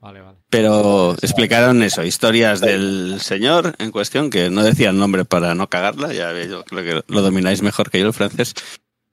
Vale, 0.00 0.22
vale. 0.22 0.38
Pero 0.48 1.12
explicaron 1.20 1.82
eso, 1.82 2.02
historias 2.02 2.60
del 2.60 3.20
señor 3.20 3.74
en 3.78 3.90
cuestión, 3.90 4.30
que 4.30 4.48
no 4.48 4.62
decía 4.62 4.90
el 4.90 4.98
nombre 4.98 5.26
para 5.26 5.54
no 5.54 5.68
cagarla, 5.68 6.14
ya 6.14 6.32
yo 6.44 6.64
creo 6.64 6.84
que 6.84 7.12
lo 7.12 7.20
domináis 7.20 7.60
mejor 7.60 7.90
que 7.90 8.00
yo 8.00 8.06
el 8.06 8.14
francés. 8.14 8.54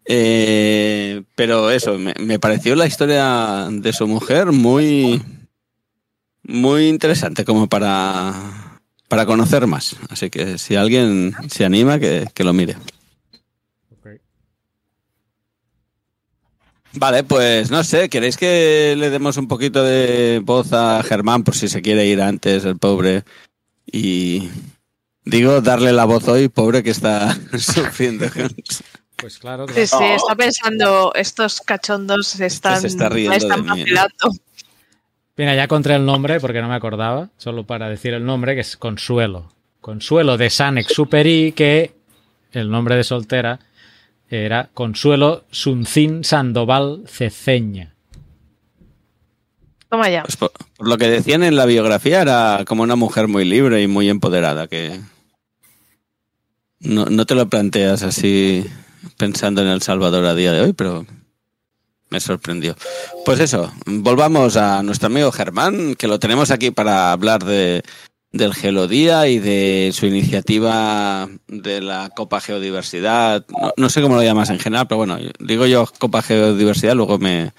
Eh, 0.10 1.24
pero 1.36 1.70
eso, 1.70 1.98
me, 1.98 2.14
me 2.20 2.40
pareció 2.40 2.76
la 2.76 2.88
historia 2.88 3.68
de 3.70 3.92
su 3.92 4.08
mujer 4.08 4.54
muy, 4.54 5.22
muy 6.44 6.88
interesante 6.88 7.44
como 7.44 7.68
para, 7.68 8.34
para 9.10 9.26
conocer 9.26 9.68
más. 9.68 9.98
Así 10.10 10.30
que 10.30 10.58
si 10.58 10.76
alguien 10.76 11.36
se 11.50 11.66
anima, 11.66 12.00
que, 12.00 12.28
que 12.34 12.44
lo 12.44 12.54
mire. 12.54 12.78
Vale, 16.94 17.24
pues 17.24 17.70
no 17.70 17.84
sé, 17.84 18.10
¿queréis 18.10 18.38
que 18.38 18.96
le 18.98 19.12
demos 19.12 19.38
un 19.38 19.48
poquito 19.48 19.84
de 19.84 20.42
voz 20.44 20.74
a 20.74 21.04
Germán 21.04 21.44
por 21.44 21.54
si 21.54 21.68
se 21.68 21.84
quiere 21.84 22.08
ir 22.08 22.22
antes, 22.22 22.66
el 22.66 22.78
pobre? 22.78 23.24
Y 23.86 24.50
digo, 25.24 25.62
darle 25.62 25.92
la 25.92 26.06
voz 26.06 26.28
hoy, 26.28 26.48
pobre 26.48 26.82
que 26.82 26.90
está 26.90 27.38
sufriendo. 27.60 28.26
Pues 29.18 29.40
claro. 29.40 29.68
Sí, 29.68 29.74
claro. 29.74 29.88
sí, 29.88 30.04
está 30.16 30.36
pensando, 30.36 31.12
estos 31.16 31.62
cachondos 31.62 32.28
se 32.28 32.46
están, 32.46 32.80
se 32.80 32.88
está 32.88 33.10
riendo 33.10 33.36
están 33.36 33.64
de 33.64 33.64
mí, 33.64 33.68
¿no? 33.68 33.76
vacilando. 33.76 34.32
Mira, 35.36 35.56
ya 35.56 35.64
encontré 35.64 35.96
el 35.96 36.06
nombre 36.06 36.40
porque 36.40 36.62
no 36.62 36.68
me 36.68 36.76
acordaba, 36.76 37.30
solo 37.38 37.64
para 37.66 37.90
decir 37.90 38.14
el 38.14 38.26
nombre, 38.26 38.56
que 38.56 38.62
es 38.62 38.78
Consuelo. 38.78 39.52
Consuelo 39.82 40.38
de 40.38 40.50
San 40.50 40.78
Exupéry, 40.78 41.54
que 41.56 41.94
el 42.52 42.70
nombre 42.70 42.96
de 42.96 43.04
soltera 43.04 43.60
era 44.30 44.70
Consuelo 44.74 45.46
Suncín 45.52 46.24
Sandoval 46.24 47.04
Ceceña. 47.08 47.94
Toma 49.90 50.10
ya. 50.10 50.24
Pues 50.24 50.36
por, 50.38 50.52
por 50.76 50.88
lo 50.88 50.98
que 50.98 51.08
decían 51.08 51.44
en 51.44 51.56
la 51.56 51.66
biografía, 51.66 52.22
era 52.22 52.66
como 52.68 52.84
una 52.84 52.96
mujer 52.96 53.28
muy 53.28 53.46
libre 53.46 53.82
y 53.82 53.88
muy 53.88 54.10
empoderada, 54.10 54.68
que 54.68 55.00
no, 56.80 57.06
no 57.06 57.26
te 57.26 57.36
lo 57.36 57.48
planteas 57.48 58.04
así 58.04 58.66
pensando 59.18 59.62
en 59.62 59.68
El 59.68 59.82
Salvador 59.82 60.26
a 60.26 60.36
día 60.36 60.52
de 60.52 60.62
hoy, 60.62 60.74
pero 60.74 61.06
me 62.10 62.20
sorprendió. 62.20 62.76
Pues 63.26 63.40
eso, 63.40 63.72
volvamos 63.86 64.58
a 64.58 64.82
nuestro 64.84 65.08
amigo 65.08 65.32
Germán, 65.32 65.96
que 65.96 66.08
lo 66.08 66.20
tenemos 66.20 66.52
aquí 66.52 66.72
para 66.72 67.12
hablar 67.12 67.44
de, 67.44 67.84
del 68.32 68.54
Gelodía 68.54 69.28
y 69.28 69.40
de 69.40 69.92
su 69.94 70.06
iniciativa 70.06 71.28
de 71.48 71.82
la 71.82 72.10
Copa 72.16 72.42
Geodiversidad. 72.42 73.46
No, 73.50 73.74
no 73.76 73.90
sé 73.90 74.02
cómo 74.02 74.16
lo 74.16 74.24
llamas 74.24 74.50
en 74.50 74.60
general, 74.60 74.88
pero 74.88 74.98
bueno, 74.98 75.18
digo 75.40 75.66
yo 75.66 75.86
Copa 76.00 76.22
Geodiversidad, 76.22 76.96
luego 76.96 77.18
me, 77.20 77.54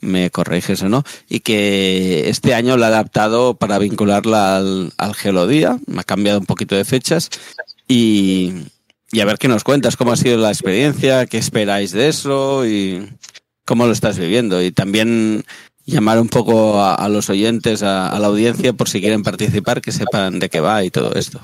me 0.00 0.30
corriges 0.30 0.82
o 0.82 0.88
no, 0.88 1.04
y 1.28 1.40
que 1.40 2.28
este 2.28 2.54
año 2.54 2.76
la 2.76 2.86
ha 2.86 2.88
adaptado 2.88 3.54
para 3.54 3.78
vincularla 3.78 4.58
al, 4.58 4.92
al 4.98 5.14
Gelodía, 5.14 5.78
me 5.86 6.00
ha 6.00 6.04
cambiado 6.04 6.38
un 6.38 6.46
poquito 6.46 6.74
de 6.74 6.84
fechas, 6.84 7.30
y, 7.88 8.52
y 9.12 9.20
a 9.20 9.24
ver 9.24 9.38
qué 9.38 9.48
nos 9.48 9.64
cuentas, 9.64 9.96
cómo 9.96 10.12
ha 10.12 10.16
sido 10.16 10.38
la 10.38 10.50
experiencia, 10.50 11.26
qué 11.26 11.38
esperáis 11.38 11.92
de 11.92 12.08
eso 12.08 12.66
y 12.66 13.08
cómo 13.64 13.86
lo 13.86 13.92
estás 13.92 14.18
viviendo. 14.18 14.62
Y 14.62 14.70
también 14.72 15.44
llamar 15.84 16.18
un 16.20 16.28
poco 16.28 16.82
a, 16.82 17.08
los 17.08 17.30
oyentes, 17.30 17.82
a, 17.82 18.08
a 18.08 18.18
la 18.18 18.26
audiencia, 18.26 18.72
por 18.72 18.88
si 18.88 19.00
quieren 19.00 19.22
participar, 19.22 19.80
que 19.80 19.92
sepan 19.92 20.38
de 20.38 20.48
qué 20.48 20.60
va 20.60 20.84
y 20.84 20.90
todo 20.90 21.14
esto. 21.14 21.40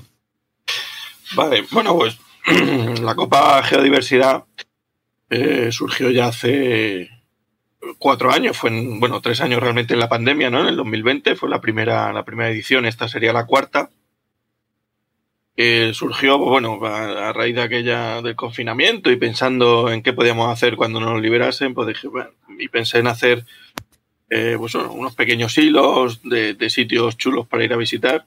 Vale, 1.35 1.65
bueno, 1.71 1.97
pues 1.97 2.19
la 3.01 3.15
Copa 3.15 3.63
Geodiversidad 3.63 4.45
eh, 5.31 5.71
surgió 5.73 6.11
ya 6.11 6.27
hace 6.27 7.11
cuatro 7.99 8.31
años, 8.31 8.57
fue 8.57 8.71
en, 8.71 9.01
bueno, 9.01 9.21
tres 9.21 9.41
años 9.41 9.61
realmente 9.61 9.95
en 9.95 10.01
la 10.01 10.09
pandemia, 10.09 10.51
¿no? 10.51 10.61
En 10.61 10.67
el 10.67 10.77
2020 10.77 11.37
fue 11.37 11.49
la 11.49 11.61
primera, 11.61 12.13
la 12.13 12.25
primera 12.25 12.51
edición, 12.51 12.85
esta 12.85 13.09
sería 13.09 13.33
la 13.33 13.47
cuarta. 13.47 13.91
Surgió, 15.93 16.39
pues, 16.39 16.51
bueno, 16.51 16.81
a, 16.85 17.33
raíz 17.33 17.55
de 17.55 17.63
aquella 17.63 18.23
del 18.23 18.35
confinamiento 18.37 19.11
y 19.11 19.17
pensando 19.17 19.91
en 19.91 20.03
qué 20.03 20.13
podíamos 20.13 20.51
hacer 20.51 20.77
cuando 20.77 20.99
nos 20.99 21.21
liberasen, 21.21 21.75
pues 21.75 21.89
dije, 21.89 22.09
bueno, 22.09 22.31
y 22.59 22.69
pensé 22.69 22.99
en 22.99 23.07
hacer 23.07 23.45
eh, 24.31 24.57
pues, 24.59 24.75
unos 24.75 25.15
pequeños 25.15 25.57
hilos 25.59 26.21
de, 26.23 26.55
de 26.55 26.71
sitios 26.71 27.17
chulos 27.19 27.47
para 27.47 27.65
ir 27.65 27.73
a 27.73 27.77
visitar. 27.77 28.25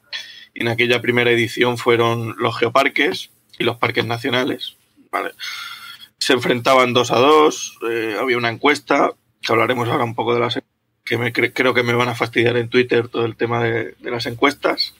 Y 0.53 0.61
en 0.61 0.67
aquella 0.67 1.01
primera 1.01 1.31
edición 1.31 1.77
fueron 1.77 2.35
los 2.37 2.57
geoparques 2.57 3.31
y 3.57 3.63
los 3.63 3.77
parques 3.77 4.05
nacionales. 4.05 4.75
¿vale? 5.11 5.31
Se 6.19 6.33
enfrentaban 6.33 6.93
dos 6.93 7.11
a 7.11 7.17
dos, 7.17 7.77
eh, 7.89 8.15
había 8.19 8.37
una 8.37 8.49
encuesta, 8.49 9.13
que 9.41 9.51
hablaremos 9.51 9.89
ahora 9.89 10.03
un 10.03 10.15
poco 10.15 10.33
de 10.33 10.39
las 10.39 10.61
que 11.03 11.17
me 11.17 11.33
cre- 11.33 11.51
creo 11.53 11.73
que 11.73 11.83
me 11.83 11.93
van 11.93 12.09
a 12.09 12.15
fastidiar 12.15 12.57
en 12.57 12.69
Twitter 12.69 13.07
todo 13.09 13.25
el 13.25 13.35
tema 13.35 13.63
de, 13.63 13.95
de 13.99 14.11
las 14.11 14.25
encuestas. 14.27 14.93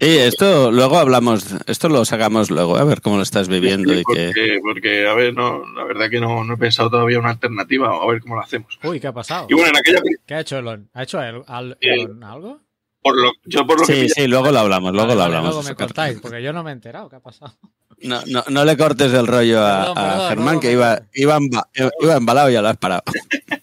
Y 0.00 0.16
esto 0.18 0.70
luego 0.70 0.96
hablamos, 0.98 1.44
esto 1.66 1.88
lo 1.88 2.04
sacamos 2.04 2.50
luego, 2.52 2.76
a 2.76 2.84
ver 2.84 3.00
cómo 3.00 3.16
lo 3.16 3.22
estás 3.22 3.48
viviendo 3.48 3.92
y 3.92 4.02
porque, 4.04 4.30
que... 4.32 4.58
porque, 4.62 5.08
a 5.08 5.14
ver, 5.14 5.34
no, 5.34 5.64
la 5.74 5.82
verdad 5.84 6.08
que 6.08 6.20
no, 6.20 6.44
no 6.44 6.54
he 6.54 6.56
pensado 6.56 6.88
todavía 6.88 7.18
una 7.18 7.30
alternativa, 7.30 7.88
a 8.00 8.06
ver 8.06 8.20
cómo 8.20 8.36
lo 8.36 8.42
hacemos. 8.42 8.78
Uy, 8.84 9.00
¿qué 9.00 9.08
ha 9.08 9.12
pasado? 9.12 9.46
Y 9.50 9.54
bueno, 9.54 9.70
en 9.70 9.76
aquella, 9.76 10.00
¿Qué 10.24 10.34
ha 10.34 10.40
hecho 10.40 10.56
Elon? 10.58 10.88
¿Ha 10.94 11.02
hecho 11.02 11.20
el- 11.20 11.42
al- 11.48 11.76
Eh, 11.80 11.94
Elon 12.02 12.22
algo? 12.22 12.60
por 13.02 13.16
lo, 13.20 13.32
yo 13.44 13.66
por 13.66 13.80
lo 13.80 13.86
que 13.86 13.92
Sí, 13.94 14.00
pillé- 14.02 14.12
sí, 14.14 14.26
luego 14.28 14.52
lo 14.52 14.58
hablamos, 14.60 14.92
luego 14.92 15.08
Vale, 15.08 15.14
lo 15.16 15.20
vale, 15.22 15.36
hablamos. 15.36 15.54
Luego 15.54 15.68
me 15.68 15.74
cortáis, 15.74 16.18
porque 16.20 16.42
yo 16.42 16.52
no 16.52 16.62
me 16.62 16.70
he 16.70 16.74
enterado. 16.74 17.08
¿Qué 17.08 17.16
ha 17.16 17.20
pasado? 17.20 17.54
No, 18.02 18.20
no, 18.28 18.44
no 18.48 18.64
le 18.64 18.76
cortes 18.76 19.12
el 19.12 19.26
rollo 19.26 19.60
a, 19.64 19.78
Perdón, 19.80 19.98
a 19.98 20.02
perdón, 20.04 20.28
Germán, 20.28 20.60
que 20.60 20.70
iba, 20.72 20.94
no. 20.96 21.06
iba, 21.14 21.36
emba- 21.38 21.68
iba 22.00 22.16
embalado 22.16 22.50
y 22.50 22.52
ya 22.52 22.62
lo 22.62 22.68
has 22.68 22.76
parado. 22.76 23.02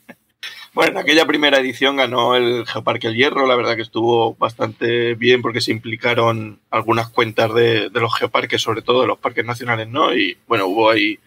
Bueno, 0.75 0.91
en 0.91 0.97
aquella 0.97 1.25
primera 1.25 1.57
edición 1.57 1.95
ganó 1.95 2.35
el 2.35 2.65
Geoparque 2.67 3.07
El 3.07 3.15
Hierro, 3.15 3.47
la 3.47 3.55
verdad 3.55 3.75
que 3.77 3.81
estuvo 3.81 4.35
bastante 4.35 5.15
bien 5.15 5.41
porque 5.41 5.61
se 5.61 5.71
implicaron 5.71 6.59
algunas 6.69 7.09
cuentas 7.09 7.53
de, 7.53 7.89
de 7.89 7.99
los 8.01 8.13
geoparques, 8.13 8.61
sobre 8.61 8.81
todo 8.81 9.01
de 9.01 9.07
los 9.07 9.17
parques 9.17 9.45
nacionales, 9.45 9.87
¿no? 9.87 10.13
Y 10.13 10.37
bueno, 10.47 10.67
hubo 10.67 10.89
ahí, 10.89 11.17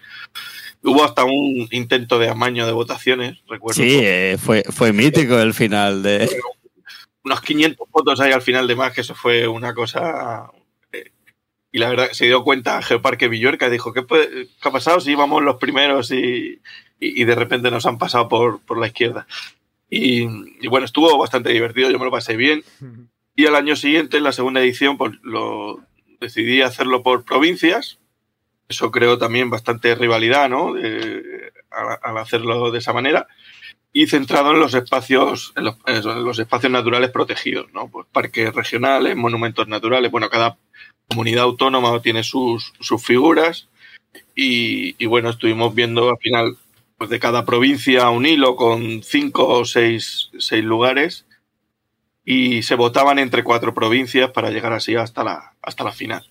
hubo 0.83 1.03
hasta 1.03 1.25
un 1.25 1.67
intento 1.71 2.19
de 2.19 2.29
amaño 2.29 2.67
de 2.67 2.73
votaciones, 2.73 3.39
recuerdo. 3.49 3.83
Sí, 3.83 3.99
eh, 4.03 4.37
fue, 4.39 4.63
fue 4.71 4.93
mítico 4.93 5.39
el 5.41 5.55
final 5.55 6.03
de... 6.03 6.29
Unos 7.25 7.41
500 7.41 7.89
votos 7.91 8.21
ahí 8.21 8.33
al 8.33 8.43
final 8.43 8.67
de 8.69 8.77
más, 8.77 8.93
que 8.93 9.01
eso 9.01 9.15
fue 9.15 9.49
una 9.49 9.73
cosa... 9.75 10.51
eh, 10.93 11.11
y 11.73 11.79
la 11.79 11.89
verdad, 11.89 12.11
se 12.13 12.27
dio 12.27 12.45
cuenta 12.45 12.81
Geoparque 12.83 13.29
Villuerca 13.29 13.67
y 13.69 13.71
dijo, 13.71 13.93
¿qué, 13.95 14.03
puede- 14.03 14.49
qué 14.61 14.69
ha 14.69 14.73
pasado 14.73 15.01
si 15.01 15.13
íbamos 15.13 15.43
los 15.43 15.57
primeros 15.57 16.11
y, 16.11 16.61
y- 17.01 17.25
de 17.25 17.35
repente 17.35 17.71
nos 17.71 17.87
han 17.87 17.99
pasado 17.99 18.29
por, 18.29 18.61
por 18.61 18.79
la 18.79 18.87
izquierda? 18.87 19.27
Y, 19.91 20.23
y, 20.61 20.69
bueno, 20.69 20.85
estuvo 20.85 21.17
bastante 21.19 21.51
divertido, 21.51 21.91
yo 21.91 21.99
me 21.99 22.05
lo 22.05 22.11
pasé 22.11 22.37
bien. 22.37 22.63
Y 23.35 23.47
al 23.47 23.55
año 23.57 23.77
siguiente, 23.77 24.19
en 24.19 24.25
la 24.25 24.33
segunda 24.33 24.61
edición, 24.61 24.99
pues 24.99 25.13
lo 25.23 25.81
decidí 26.21 26.61
hacerlo 26.63 27.03
por 27.03 27.25
provincias. 27.25 27.99
Eso 28.69 28.91
creo 28.91 29.17
también 29.17 29.49
bastante 29.49 29.95
rivalidad, 29.95 30.51
¿no? 30.51 30.75
De, 30.75 31.53
al, 31.71 31.99
al, 32.03 32.19
hacerlo 32.19 32.71
de 32.71 32.79
esa 32.81 32.93
manera. 32.93 33.27
Y 33.93 34.07
centrado 34.09 34.51
en 34.51 34.61
los 34.61 34.75
espacios, 34.75 35.55
en 35.57 35.65
los, 35.65 35.77
en 35.87 36.25
los 36.25 36.39
espacios 36.39 36.71
naturales 36.71 37.11
protegidos, 37.11 37.73
¿no? 37.73 37.89
Pues 37.89 38.07
parques 38.13 38.55
regionales, 38.55 39.17
monumentos 39.17 39.67
naturales. 39.69 40.11
Bueno, 40.11 40.29
cada 40.29 40.59
comunidad 41.09 41.45
autónoma 41.45 42.03
tiene 42.03 42.23
sus, 42.25 42.75
sus 42.81 43.03
figuras. 43.03 43.69
Y, 44.35 45.03
y, 45.03 45.07
bueno, 45.07 45.31
estuvimos 45.31 45.75
viendo 45.75 46.11
al 46.11 46.19
final 46.19 46.57
pues 46.99 47.09
de 47.11 47.21
cada 47.21 47.45
provincia 47.45 48.11
un 48.11 48.27
hilo 48.27 48.57
con 48.57 49.03
cinco 49.03 49.47
o 49.47 49.65
seis, 49.65 50.31
seis 50.39 50.65
lugares 50.65 51.27
y 52.25 52.63
se 52.63 52.75
votaban 52.75 53.19
entre 53.19 53.45
cuatro 53.45 53.73
provincias 53.73 54.31
para 54.33 54.51
llegar 54.51 54.73
así 54.73 54.97
hasta 54.97 55.25
la, 55.25 55.55
hasta 55.63 55.85
la 55.85 55.93
final. 55.93 56.29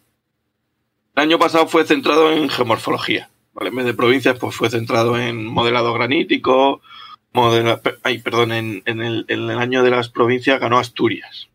El 1.16 1.24
año 1.24 1.40
pasado 1.40 1.68
fue 1.68 1.86
centrado 1.86 2.32
en 2.32 2.50
geomorfología. 2.50 3.32
¿vale? 3.54 3.70
En 3.70 3.78
vez 3.78 3.86
de 3.86 3.94
provincias, 3.96 4.38
pues 4.38 4.56
fue 4.56 4.70
centrado 4.70 5.18
en 5.18 5.44
modelado 5.48 5.94
granítico. 5.94 6.82
Modela, 7.34 7.82
ay, 8.04 8.20
perdón, 8.20 8.52
en, 8.52 8.84
en, 8.86 9.02
el, 9.02 9.26
en, 9.28 9.50
el, 9.50 9.58
año 9.58 9.82
de 9.82 9.90
las 9.90 10.10
provincias 10.10 10.60
ganó 10.60 10.78
Asturias. 10.78 11.50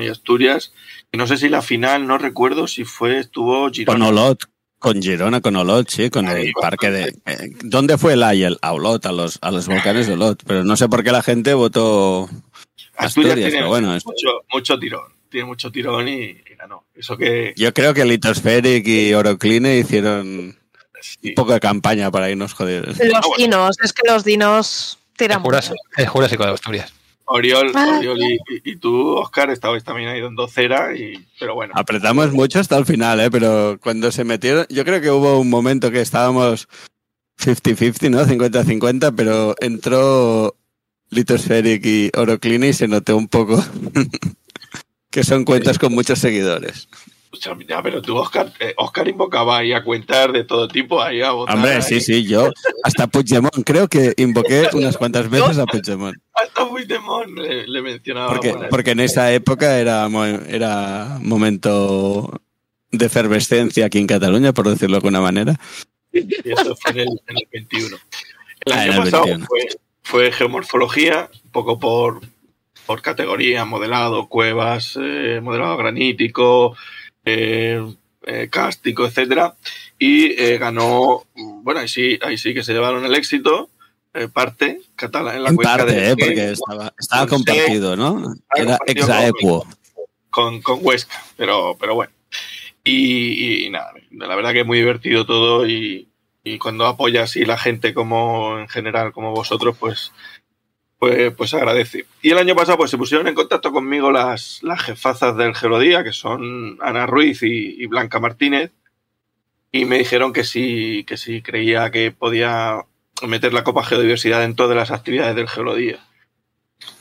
Y 0.00 0.08
Asturias, 0.08 0.72
y 1.12 1.18
no 1.18 1.26
sé 1.26 1.36
si 1.36 1.48
la 1.48 1.62
final, 1.62 2.06
no 2.06 2.18
recuerdo 2.18 2.66
si 2.66 2.84
fue, 2.84 3.18
estuvo 3.18 3.70
Girona. 3.70 3.98
Con 4.78 5.02
Girona, 5.02 5.40
con 5.40 5.56
Olot, 5.56 5.88
sí, 5.88 6.10
con 6.10 6.28
el 6.28 6.52
parque 6.52 6.90
de... 6.90 7.14
Eh, 7.26 7.50
¿Dónde 7.62 7.98
fue 7.98 8.12
el 8.12 8.22
Ayel? 8.22 8.58
A 8.62 8.72
Olot, 8.72 9.04
a 9.06 9.12
los, 9.12 9.38
a 9.40 9.50
los 9.50 9.66
volcanes 9.66 10.06
de 10.06 10.14
Olot. 10.14 10.42
Pero 10.46 10.64
no 10.64 10.76
sé 10.76 10.88
por 10.88 11.02
qué 11.02 11.12
la 11.12 11.22
gente 11.22 11.54
votó 11.54 12.28
Asturias, 12.96 13.32
Asturias 13.32 13.50
tiene 13.50 13.66
bueno, 13.66 13.88
mucho, 13.92 14.44
mucho, 14.52 14.78
tirón, 14.78 15.12
tiene 15.28 15.46
mucho 15.46 15.70
tirón 15.70 16.08
y, 16.08 16.34
ganó. 16.58 16.84
Eso 16.94 17.16
que... 17.16 17.52
Yo 17.56 17.72
creo 17.74 17.94
que 17.94 18.04
Litospheric 18.04 18.86
y 18.86 19.14
Orocline 19.14 19.78
hicieron 19.78 20.56
sí. 21.00 21.28
un 21.28 21.34
poco 21.34 21.52
de 21.52 21.60
campaña 21.60 22.10
para 22.10 22.30
irnos 22.30 22.54
jodidos. 22.54 22.98
Los 22.98 23.36
dinos, 23.36 23.76
es 23.82 23.92
que 23.92 24.08
los 24.08 24.24
dinos 24.24 24.98
tiran 25.16 25.38
el 25.38 25.44
Jurásico, 25.44 25.76
el 25.96 26.06
Jurásico 26.06 26.44
de 26.46 26.52
Asturias. 26.52 26.92
Oriol, 27.26 27.72
ah. 27.74 27.96
Oriol 27.98 28.18
y, 28.20 28.38
y, 28.64 28.76
tú, 28.76 29.16
Oscar, 29.16 29.50
estabais 29.50 29.84
también 29.84 30.08
ahí 30.08 30.20
dando 30.20 30.46
cera, 30.48 30.96
y, 30.96 31.26
pero 31.38 31.54
bueno. 31.54 31.74
Apretamos 31.76 32.32
mucho 32.32 32.60
hasta 32.60 32.76
el 32.78 32.86
final, 32.86 33.20
¿eh? 33.20 33.30
pero 33.30 33.78
cuando 33.82 34.12
se 34.12 34.24
metieron, 34.24 34.66
yo 34.68 34.84
creo 34.84 35.00
que 35.00 35.10
hubo 35.10 35.40
un 35.40 35.50
momento 35.50 35.90
que 35.90 36.00
estábamos 36.00 36.68
50-50, 37.38 38.10
¿no? 38.10 38.24
50-50, 38.24 39.14
pero 39.16 39.54
entró 39.60 40.56
Litospheric 41.10 41.84
y 41.84 42.10
Oroclini 42.16 42.72
se 42.72 42.88
notó 42.88 43.16
un 43.16 43.28
poco 43.28 43.62
que 45.10 45.24
son 45.24 45.44
cuentas 45.44 45.78
con 45.78 45.92
muchos 45.92 46.18
seguidores. 46.18 46.88
Ya, 47.40 47.82
pero 47.82 48.02
tú, 48.02 48.16
Oscar, 48.16 48.52
eh, 48.60 48.74
Oscar 48.76 49.08
invocaba 49.08 49.58
ahí 49.58 49.72
a 49.72 49.82
cuentas 49.82 50.32
de 50.32 50.44
todo 50.44 50.68
tipo, 50.68 51.02
ahí 51.02 51.22
a 51.22 51.32
votar. 51.32 51.56
Hombre, 51.56 51.72
ahí. 51.72 51.82
sí, 51.82 52.00
sí, 52.00 52.24
yo 52.24 52.50
hasta 52.82 53.06
Puigdemont, 53.06 53.64
creo 53.64 53.88
que 53.88 54.14
invoqué 54.16 54.68
unas 54.72 54.96
cuantas 54.96 55.28
veces 55.28 55.58
a 55.58 55.66
Puigdemont. 55.66 56.16
Hasta 56.32 56.68
Puigdemont 56.68 57.38
le, 57.38 57.66
le 57.66 57.82
mencionaba. 57.82 58.28
Porque, 58.28 58.54
porque 58.70 58.90
en 58.92 59.00
esa 59.00 59.32
época 59.32 59.78
era, 59.78 60.08
era 60.48 61.18
momento 61.20 62.40
de 62.90 63.06
efervescencia 63.06 63.86
aquí 63.86 63.98
en 63.98 64.06
Cataluña, 64.06 64.52
por 64.52 64.68
decirlo 64.68 64.94
de 64.94 64.98
alguna 64.98 65.20
manera. 65.20 65.58
Y 66.12 66.50
eso 66.50 66.76
fue 66.76 66.92
en 66.92 66.98
el, 67.00 67.08
en 67.26 67.36
el 67.36 67.48
21. 67.52 67.96
El 68.64 68.72
año 68.72 68.92
ah, 68.92 68.96
el 68.96 69.02
pasado 69.02 69.24
21. 69.24 69.46
Fue, 69.46 69.60
fue 70.02 70.32
geomorfología, 70.32 71.30
un 71.44 71.50
poco 71.50 71.78
por, 71.78 72.20
por 72.86 73.02
categoría, 73.02 73.64
modelado, 73.64 74.28
cuevas, 74.28 74.98
eh, 75.00 75.40
modelado 75.42 75.76
granítico, 75.76 76.76
cástico, 78.50 79.06
etcétera, 79.06 79.54
y 79.98 80.40
eh, 80.40 80.58
ganó, 80.58 81.24
bueno, 81.62 81.80
ahí 81.80 81.88
sí, 81.88 82.18
ahí 82.22 82.36
sí 82.36 82.54
que 82.54 82.64
se 82.64 82.72
llevaron 82.72 83.04
el 83.04 83.14
éxito, 83.14 83.70
parte, 84.32 84.80
catalán, 84.94 85.36
en 85.36 85.42
la 85.42 85.50
en 85.50 85.56
cuenca 85.56 85.76
parte, 85.76 85.92
de 85.92 86.10
eh, 86.10 86.16
porque 86.18 86.50
estaba, 86.52 86.94
estaba 86.98 87.26
compartido, 87.26 87.96
¿no? 87.96 88.34
Era 88.54 88.78
exaequo. 88.86 89.66
Con, 90.30 90.62
con 90.62 90.78
Huesca, 90.82 91.22
pero, 91.36 91.76
pero 91.78 91.94
bueno. 91.94 92.12
Y, 92.82 93.66
y, 93.66 93.70
nada, 93.70 93.92
la 94.10 94.36
verdad 94.36 94.52
que 94.52 94.60
es 94.60 94.66
muy 94.66 94.78
divertido 94.78 95.26
todo 95.26 95.66
y, 95.66 96.08
y 96.44 96.58
cuando 96.58 96.86
apoya 96.86 97.24
así 97.24 97.44
la 97.44 97.58
gente 97.58 97.92
como 97.92 98.58
en 98.60 98.68
general, 98.68 99.12
como 99.12 99.32
vosotros, 99.32 99.76
pues 99.78 100.12
pues, 100.98 101.34
pues 101.34 101.54
agradece. 101.54 102.06
Y 102.22 102.30
el 102.30 102.38
año 102.38 102.54
pasado 102.54 102.78
pues 102.78 102.90
se 102.90 102.98
pusieron 102.98 103.28
en 103.28 103.34
contacto 103.34 103.72
conmigo 103.72 104.10
las, 104.10 104.62
las 104.62 104.82
jefazas 104.82 105.36
del 105.36 105.54
Gerodía, 105.54 106.02
que 106.02 106.12
son 106.12 106.78
Ana 106.80 107.06
Ruiz 107.06 107.42
y, 107.42 107.86
Blanca 107.86 108.20
Martínez, 108.20 108.72
y 109.72 109.84
me 109.84 109.98
dijeron 109.98 110.32
que 110.32 110.44
sí, 110.44 111.04
que 111.04 111.16
sí 111.16 111.42
creía 111.42 111.90
que 111.90 112.12
podía 112.12 112.84
meter 113.26 113.52
la 113.52 113.64
Copa 113.64 113.84
Geodiversidad 113.84 114.44
en 114.44 114.56
todas 114.56 114.76
las 114.76 114.90
actividades 114.90 115.36
del 115.36 115.48
Geolodía. 115.48 115.98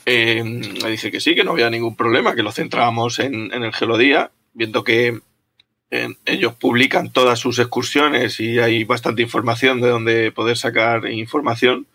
Eh, 0.05 0.43
me 0.43 0.89
dije 0.89 1.11
que 1.11 1.19
sí, 1.19 1.35
que 1.35 1.43
no 1.43 1.51
había 1.51 1.69
ningún 1.69 1.95
problema, 1.95 2.35
que 2.35 2.43
lo 2.43 2.51
centrábamos 2.51 3.19
en, 3.19 3.51
el 3.51 3.73
Geolodía, 3.73 4.31
viendo 4.53 4.83
que 4.83 5.19
eh, 5.91 6.09
ellos 6.25 6.53
publican 6.55 7.11
todas 7.11 7.39
sus 7.39 7.59
excursiones 7.59 8.39
y 8.39 8.59
hay 8.59 8.83
bastante 8.83 9.21
información 9.21 9.81
de 9.81 9.89
donde 9.89 10.31
poder 10.31 10.57
sacar 10.57 11.09
información 11.09 11.87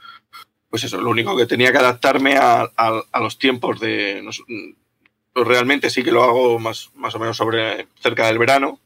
pues 0.70 0.84
eso, 0.84 1.00
lo 1.00 1.10
único 1.10 1.36
que 1.36 1.46
tenía 1.46 1.72
que 1.72 1.78
adaptarme 1.78 2.36
a, 2.36 2.62
a, 2.76 3.02
a 3.10 3.20
los 3.20 3.38
tiempos 3.38 3.80
de... 3.80 4.22
No, 4.22 4.30
pues 5.32 5.46
realmente 5.46 5.90
sí 5.90 6.02
que 6.02 6.12
lo 6.12 6.22
hago 6.22 6.58
más, 6.58 6.90
más 6.94 7.14
o 7.14 7.18
menos 7.18 7.36
sobre 7.36 7.86
cerca 8.00 8.26
del 8.26 8.38
verano, 8.38 8.80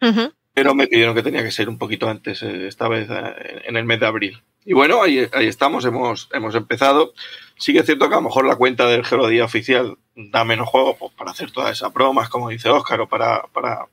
uh 0.00 0.06
-huh. 0.06 0.32
pero 0.52 0.74
me 0.74 0.86
pidieron 0.86 1.14
que 1.14 1.22
tenía 1.22 1.42
que 1.42 1.52
ser 1.52 1.68
un 1.68 1.78
poquito 1.78 2.08
antes, 2.08 2.42
eh, 2.42 2.66
esta 2.66 2.88
vez 2.88 3.08
eh, 3.10 3.62
en 3.64 3.76
el 3.76 3.84
mes 3.84 4.00
de 4.00 4.06
abril. 4.06 4.42
Y 4.64 4.72
bueno, 4.72 5.02
ahí, 5.02 5.28
ahí 5.32 5.46
estamos, 5.46 5.84
hemos, 5.84 6.28
hemos 6.32 6.54
empezado. 6.54 7.12
Sí 7.58 7.72
que 7.72 7.80
es 7.80 7.86
cierto 7.86 8.08
que 8.08 8.14
a 8.14 8.18
lo 8.18 8.24
mejor 8.24 8.46
la 8.46 8.56
cuenta 8.56 8.86
del 8.86 9.04
Gerodía 9.04 9.44
oficial 9.44 9.98
da 10.16 10.44
menos 10.44 10.68
juego 10.68 10.96
pues, 10.96 11.12
para 11.12 11.30
hacer 11.32 11.50
todas 11.50 11.72
esas 11.72 11.92
bromas, 11.92 12.28
como 12.28 12.48
dice 12.48 12.70
Óscar, 12.70 13.00
o 13.00 13.08
para, 13.08 13.42
para... 13.52 13.86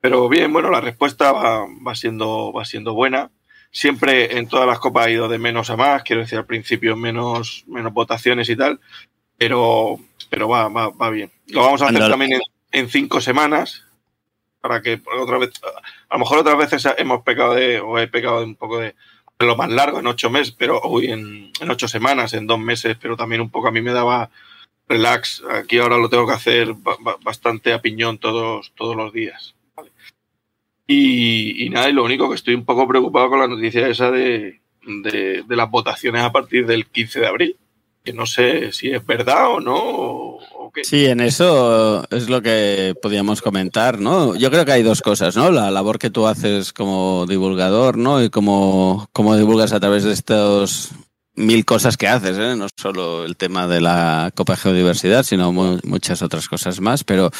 Pero 0.00 0.28
bien, 0.28 0.52
bueno, 0.52 0.70
la 0.70 0.80
respuesta 0.80 1.32
va, 1.32 1.66
va, 1.86 1.94
siendo, 1.94 2.52
va 2.52 2.64
siendo 2.64 2.94
buena 2.94 3.30
siempre 3.72 4.36
en 4.38 4.46
todas 4.46 4.66
las 4.66 4.78
copas 4.78 5.06
ha 5.06 5.10
ido 5.10 5.28
de 5.28 5.38
menos 5.38 5.70
a 5.70 5.76
más, 5.76 6.02
quiero 6.02 6.22
decir, 6.22 6.38
al 6.38 6.46
principio 6.46 6.94
menos, 6.94 7.64
menos 7.66 7.92
votaciones 7.92 8.48
y 8.48 8.54
tal, 8.54 8.78
pero, 9.36 9.98
pero 10.30 10.48
va, 10.48 10.68
va, 10.68 10.90
va 10.90 11.10
bien. 11.10 11.32
Lo 11.48 11.62
vamos 11.62 11.82
a 11.82 11.86
hacer 11.86 12.08
también 12.08 12.34
en, 12.34 12.40
en, 12.70 12.88
cinco 12.88 13.20
semanas, 13.20 13.84
para 14.60 14.82
que 14.82 15.00
otra 15.18 15.38
vez, 15.38 15.50
a 16.08 16.14
lo 16.14 16.20
mejor 16.20 16.38
otras 16.38 16.58
veces 16.58 16.86
hemos 16.98 17.22
pecado 17.22 17.54
de, 17.54 17.80
o 17.80 17.98
he 17.98 18.06
pecado 18.06 18.40
de 18.40 18.46
un 18.46 18.54
poco 18.54 18.78
de 18.78 18.94
lo 19.40 19.56
más 19.56 19.70
largo, 19.70 19.98
en 19.98 20.06
ocho 20.06 20.30
meses, 20.30 20.54
pero 20.56 20.78
hoy 20.80 21.10
en, 21.10 21.50
en 21.60 21.70
ocho 21.70 21.88
semanas, 21.88 22.34
en 22.34 22.46
dos 22.46 22.60
meses, 22.60 22.96
pero 23.00 23.16
también 23.16 23.40
un 23.40 23.50
poco 23.50 23.68
a 23.68 23.72
mí 23.72 23.80
me 23.80 23.92
daba 23.92 24.30
relax. 24.88 25.42
Aquí 25.50 25.78
ahora 25.78 25.96
lo 25.96 26.08
tengo 26.08 26.26
que 26.26 26.34
hacer 26.34 26.74
bastante 27.22 27.72
a 27.72 27.80
piñón 27.80 28.18
todos, 28.18 28.72
todos 28.76 28.94
los 28.94 29.12
días. 29.12 29.54
Y, 30.92 31.70
nada, 31.70 31.88
y 31.88 31.92
lo 31.92 32.04
único 32.04 32.28
que 32.28 32.36
estoy 32.36 32.54
un 32.54 32.64
poco 32.64 32.86
preocupado 32.86 33.30
con 33.30 33.40
la 33.40 33.48
noticia 33.48 33.88
esa 33.88 34.10
de, 34.10 34.60
de, 34.86 35.44
de, 35.46 35.56
las 35.56 35.70
votaciones 35.70 36.22
a 36.22 36.32
partir 36.32 36.66
del 36.66 36.86
15 36.86 37.20
de 37.20 37.26
abril. 37.26 37.56
Que 38.04 38.12
no 38.12 38.26
sé 38.26 38.72
si 38.72 38.90
es 38.90 39.04
verdad 39.06 39.48
o 39.52 39.60
no. 39.60 40.38
Sí, 40.82 41.06
en 41.06 41.20
eso 41.20 42.04
es 42.10 42.28
lo 42.28 42.42
que 42.42 42.94
podíamos 43.00 43.42
comentar, 43.42 44.00
¿no? 44.00 44.34
Yo 44.34 44.50
creo 44.50 44.64
que 44.64 44.72
hay 44.72 44.82
dos 44.82 45.02
cosas, 45.02 45.36
¿no? 45.36 45.50
La 45.50 45.70
labor 45.70 45.98
que 45.98 46.10
tú 46.10 46.26
haces 46.26 46.72
como 46.72 47.26
divulgador, 47.28 47.98
¿no? 47.98 48.22
Y 48.22 48.30
cómo, 48.30 49.08
cómo 49.12 49.36
divulgas 49.36 49.72
a 49.72 49.80
través 49.80 50.02
de 50.02 50.12
estos 50.12 50.92
mil 51.34 51.64
cosas 51.64 51.96
que 51.96 52.08
haces, 52.08 52.36
¿eh? 52.38 52.54
no 52.56 52.66
solo 52.76 53.24
el 53.24 53.36
tema 53.36 53.66
de 53.66 53.80
la 53.80 54.30
Copa 54.34 54.56
Geodiversidad, 54.56 55.22
sino 55.22 55.52
mu 55.52 55.78
muchas 55.84 56.22
otras 56.22 56.48
cosas 56.48 56.80
más, 56.80 57.04
pero 57.04 57.30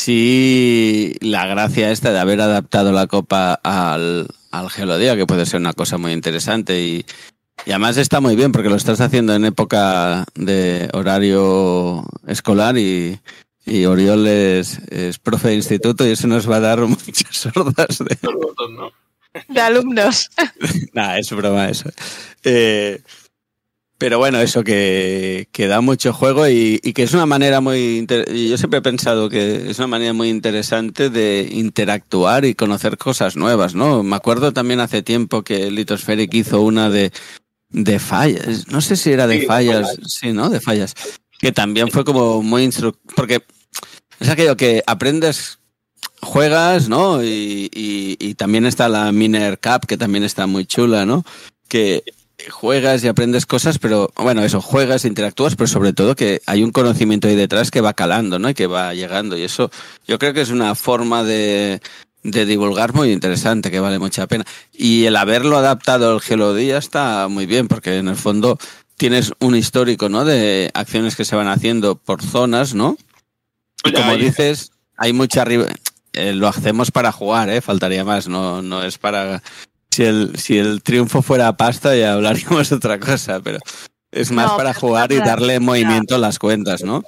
sí 0.00 1.14
la 1.20 1.46
gracia 1.46 1.90
esta 1.90 2.12
de 2.12 2.18
haber 2.18 2.40
adaptado 2.40 2.92
la 2.92 3.06
copa 3.06 3.54
al, 3.62 4.28
al 4.50 4.70
geolodía, 4.70 5.16
que 5.16 5.26
puede 5.26 5.46
ser 5.46 5.60
una 5.60 5.74
cosa 5.74 5.98
muy 5.98 6.12
interesante 6.12 6.80
y, 6.80 7.04
y, 7.66 7.70
además 7.70 7.96
está 7.98 8.20
muy 8.20 8.34
bien 8.34 8.52
porque 8.52 8.70
lo 8.70 8.76
estás 8.76 9.00
haciendo 9.00 9.34
en 9.34 9.44
época 9.44 10.24
de 10.34 10.88
horario 10.92 12.04
escolar 12.26 12.78
y, 12.78 13.20
y 13.66 13.84
Oriol 13.84 14.26
es, 14.26 14.78
es, 14.90 15.18
profe 15.18 15.48
de 15.48 15.56
instituto 15.56 16.06
y 16.06 16.12
eso 16.12 16.26
nos 16.26 16.50
va 16.50 16.56
a 16.56 16.60
dar 16.60 16.80
muchas 16.86 17.46
hordas 17.54 17.98
de, 17.98 18.18
de 19.48 19.60
alumnos. 19.60 20.30
Nada, 20.94 21.18
es 21.18 21.30
broma 21.30 21.68
eso. 21.68 21.90
Eh, 22.42 23.02
pero 24.00 24.18
bueno, 24.18 24.40
eso 24.40 24.64
que, 24.64 25.46
que 25.52 25.66
da 25.66 25.82
mucho 25.82 26.14
juego 26.14 26.48
y, 26.48 26.80
y, 26.82 26.94
que 26.94 27.02
es 27.02 27.12
una 27.12 27.26
manera 27.26 27.60
muy... 27.60 28.06
Yo 28.08 28.56
siempre 28.56 28.78
he 28.78 28.82
pensado 28.82 29.28
que 29.28 29.70
es 29.70 29.78
una 29.78 29.88
manera 29.88 30.14
muy 30.14 30.30
interesante 30.30 31.10
de 31.10 31.46
interactuar 31.52 32.46
y 32.46 32.54
conocer 32.54 32.96
cosas 32.96 33.36
nuevas, 33.36 33.74
¿no? 33.74 34.02
Me 34.02 34.16
acuerdo 34.16 34.52
también 34.54 34.80
hace 34.80 35.02
tiempo 35.02 35.42
que 35.42 35.70
Litospheric 35.70 36.32
hizo 36.32 36.62
una 36.62 36.88
de 36.88 37.12
de 37.68 37.98
fallas. 37.98 38.68
No 38.68 38.80
sé 38.80 38.96
si 38.96 39.12
era 39.12 39.26
de 39.26 39.42
fallas, 39.42 39.98
sí, 40.06 40.32
¿no? 40.32 40.48
De 40.48 40.60
fallas. 40.60 40.94
Que 41.38 41.52
también 41.52 41.90
fue 41.90 42.02
como 42.02 42.42
muy 42.42 42.64
instructivo. 42.64 43.14
Porque 43.14 43.42
es 44.18 44.30
aquello 44.30 44.56
que 44.56 44.82
aprendes, 44.86 45.58
juegas, 46.22 46.88
¿no? 46.88 47.22
Y, 47.22 47.70
y, 47.72 48.34
también 48.34 48.64
está 48.64 48.88
la 48.88 49.12
Miner 49.12 49.58
Cup, 49.60 49.86
que 49.86 49.98
también 49.98 50.24
está 50.24 50.46
muy 50.46 50.64
chula, 50.64 51.04
¿no? 51.04 51.22
Que 51.68 52.02
juegas 52.48 53.04
y 53.04 53.08
aprendes 53.08 53.46
cosas, 53.46 53.78
pero 53.78 54.12
bueno, 54.16 54.42
eso, 54.42 54.60
juegas, 54.60 55.04
interactúas, 55.04 55.56
pero 55.56 55.68
sobre 55.68 55.92
todo 55.92 56.16
que 56.16 56.40
hay 56.46 56.62
un 56.62 56.72
conocimiento 56.72 57.28
ahí 57.28 57.36
detrás 57.36 57.70
que 57.70 57.80
va 57.80 57.94
calando, 57.94 58.38
¿no? 58.38 58.48
Y 58.48 58.54
que 58.54 58.66
va 58.66 58.94
llegando. 58.94 59.36
Y 59.36 59.42
eso 59.42 59.70
yo 60.06 60.18
creo 60.18 60.32
que 60.32 60.40
es 60.40 60.50
una 60.50 60.74
forma 60.74 61.24
de, 61.24 61.80
de 62.22 62.46
divulgar 62.46 62.94
muy 62.94 63.12
interesante, 63.12 63.70
que 63.70 63.80
vale 63.80 63.98
mucha 63.98 64.26
pena. 64.26 64.44
Y 64.72 65.04
el 65.04 65.16
haberlo 65.16 65.56
adaptado 65.56 66.12
al 66.12 66.20
Gelodía 66.20 66.78
está 66.78 67.28
muy 67.28 67.46
bien, 67.46 67.68
porque 67.68 67.98
en 67.98 68.08
el 68.08 68.16
fondo 68.16 68.58
tienes 68.96 69.32
un 69.40 69.56
histórico, 69.56 70.08
¿no? 70.08 70.24
De 70.24 70.70
acciones 70.74 71.16
que 71.16 71.24
se 71.24 71.36
van 71.36 71.48
haciendo 71.48 71.96
por 71.96 72.22
zonas, 72.22 72.74
¿no? 72.74 72.96
Y 73.84 73.92
como 73.92 74.16
dices, 74.16 74.72
hay 74.96 75.12
mucha... 75.12 75.44
Eh, 76.12 76.32
lo 76.32 76.48
hacemos 76.48 76.90
para 76.90 77.12
jugar, 77.12 77.48
¿eh? 77.50 77.60
Faltaría 77.60 78.04
más, 78.04 78.28
no, 78.28 78.62
no 78.62 78.82
es 78.82 78.98
para... 78.98 79.42
Si 79.92 80.04
el, 80.04 80.38
si 80.38 80.58
el 80.58 80.82
triunfo 80.82 81.20
fuera 81.22 81.56
pasta 81.56 81.96
ya 81.96 82.12
hablaríamos 82.12 82.70
otra 82.72 82.98
cosa, 83.00 83.40
pero 83.40 83.58
es 84.12 84.30
más 84.30 84.52
para 84.52 84.74
jugar 84.74 85.12
y 85.12 85.18
darle 85.18 85.60
movimiento 85.60 86.14
a 86.14 86.18
las 86.18 86.38
cuentas, 86.38 86.82
¿no? 86.82 87.04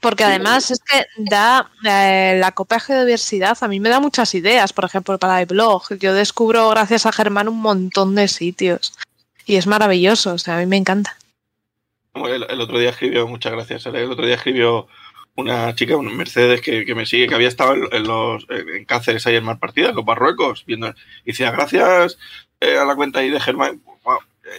Porque 0.00 0.24
además 0.24 0.70
es 0.72 0.80
que 0.80 1.06
da 1.16 1.70
eh, 1.84 2.36
la 2.40 2.50
Copa 2.50 2.74
de 2.74 2.80
Geodiversidad, 2.80 3.56
a 3.60 3.68
mí 3.68 3.78
me 3.78 3.88
da 3.88 4.00
muchas 4.00 4.34
ideas, 4.34 4.72
por 4.72 4.84
ejemplo, 4.84 5.16
para 5.16 5.40
el 5.40 5.46
blog. 5.46 5.96
Yo 6.00 6.12
descubro, 6.12 6.68
gracias 6.70 7.06
a 7.06 7.12
Germán, 7.12 7.48
un 7.48 7.60
montón 7.60 8.16
de 8.16 8.26
sitios. 8.26 8.94
Y 9.46 9.54
es 9.54 9.68
maravilloso, 9.68 10.34
o 10.34 10.38
sea, 10.38 10.56
a 10.56 10.58
mí 10.58 10.66
me 10.66 10.76
encanta. 10.76 11.16
El, 12.14 12.60
otro 12.60 12.80
día 12.80 12.90
escribió, 12.90 13.28
muchas 13.28 13.52
gracias, 13.52 13.86
el 13.86 14.10
otro 14.10 14.26
día 14.26 14.34
escribió 14.34 14.88
una 15.36 15.74
chica, 15.74 15.96
una 15.96 16.10
Mercedes, 16.10 16.60
que, 16.60 16.94
me 16.94 17.06
sigue, 17.06 17.26
que 17.26 17.34
había 17.34 17.48
estado 17.48 17.74
en, 17.74 18.02
los 18.04 18.46
en 18.48 18.84
Cáceres 18.84 19.26
ahí 19.26 19.36
en 19.36 19.44
Mar 19.44 19.58
Partida, 19.58 19.90
en 19.90 19.96
los 19.96 20.04
Barruecos, 20.04 20.64
viendo, 20.66 20.88
y 21.24 21.32
decía, 21.32 21.50
gracias 21.50 22.18
eh, 22.60 22.76
a 22.76 22.84
la 22.84 22.94
cuenta 22.94 23.20
ahí 23.20 23.30
de 23.30 23.40
Germán, 23.40 23.80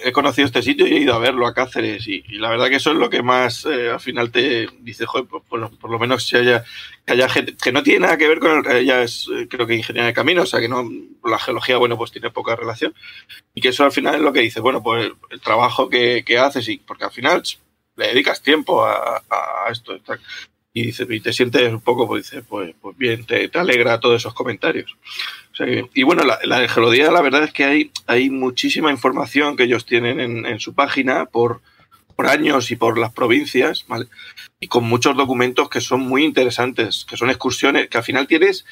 he 0.04 0.12
conocido 0.12 0.46
este 0.46 0.62
sitio 0.62 0.88
y 0.88 0.94
he 0.94 1.00
ido 1.00 1.14
a 1.14 1.20
verlo 1.20 1.46
a 1.46 1.54
Cáceres 1.54 2.08
y, 2.08 2.24
la 2.38 2.50
verdad 2.50 2.70
que 2.70 2.76
eso 2.76 2.92
es 2.92 2.98
lo 2.98 3.10
que 3.10 3.22
más 3.22 3.66
eh, 3.66 3.90
al 3.90 4.00
final 4.00 4.32
te 4.32 4.68
dice, 4.80 5.06
joder, 5.06 5.28
por, 5.28 5.90
lo 5.90 6.00
menos 6.00 6.26
si 6.26 6.38
haya, 6.38 6.64
que 7.06 7.14
haya 7.14 7.30
gente 7.30 7.56
que 7.62 7.72
no 7.72 7.84
tiene 7.84 8.02
nada 8.02 8.18
que 8.18 8.28
ver 8.28 8.40
con 8.40 8.66
el, 8.66 8.76
ella 8.76 9.04
es 9.04 9.28
eh, 9.34 9.48
creo 9.50 9.68
que 9.68 9.76
ingeniera 9.76 10.08
de 10.08 10.14
camino, 10.14 10.44
o 10.44 10.46
sea 10.46 10.60
que 10.60 10.70
no, 10.70 10.90
la 11.24 11.40
geología, 11.40 11.78
bueno, 11.78 11.98
pues 11.98 12.12
tiene 12.12 12.32
poca 12.32 12.56
relación 12.56 12.94
y 13.54 13.62
que 13.62 13.70
eso 13.70 13.84
al 13.84 13.92
final 13.92 14.16
es 14.16 14.22
lo 14.22 14.34
que 14.34 14.42
dice, 14.42 14.62
bueno, 14.62 14.82
pues 14.82 15.12
el, 15.30 15.42
trabajo 15.42 15.90
que, 15.90 16.24
haces 16.40 16.68
y 16.70 16.78
porque 16.78 17.06
al 17.06 17.12
final 17.12 17.44
le 17.96 18.08
dedicas 18.08 18.42
tiempo 18.42 18.86
a, 18.86 19.22
esto 19.72 19.94
y 20.74 20.88
dice, 20.88 21.06
y 21.10 21.20
te 21.20 21.34
sientes 21.34 21.72
un 21.72 21.82
poco, 21.82 22.08
pues 22.08 22.24
dice, 22.24 22.42
pues, 22.44 22.74
pues 22.82 22.98
bien, 22.98 23.26
te, 23.26 23.48
te 23.48 23.60
alegra 23.60 24.00
todos 24.00 24.18
esos 24.18 24.34
comentarios 24.34 24.96
y 25.94 26.04
bueno, 26.04 26.24
la, 26.24 26.40
la 26.46 26.68
geología, 26.68 27.12
la 27.12 27.22
verdad 27.22 27.44
es 27.44 27.54
que 27.54 27.64
hay, 27.64 27.92
hay 28.08 28.30
muchísima 28.30 28.92
información 28.92 29.56
que 29.56 29.64
ellos 29.64 29.86
tienen 29.86 30.20
en, 30.20 30.60
su 30.60 30.74
página 30.74 31.26
por, 31.26 31.62
por, 32.16 32.28
años 32.28 32.72
y 32.72 32.76
por 32.76 32.98
las 32.98 33.14
provincias, 33.14 33.86
¿vale? 33.88 34.08
Y 34.60 34.68
con 34.68 34.84
muchos 34.84 35.16
documentos 35.16 35.70
que 35.70 35.80
son 35.80 36.02
muy 36.02 36.24
interesantes, 36.24 37.06
que 37.08 37.18
son 37.18 37.30
excursiones, 37.30 37.88
que 37.88 37.98
al 38.00 38.04
final 38.04 38.26
tienes, 38.26 38.66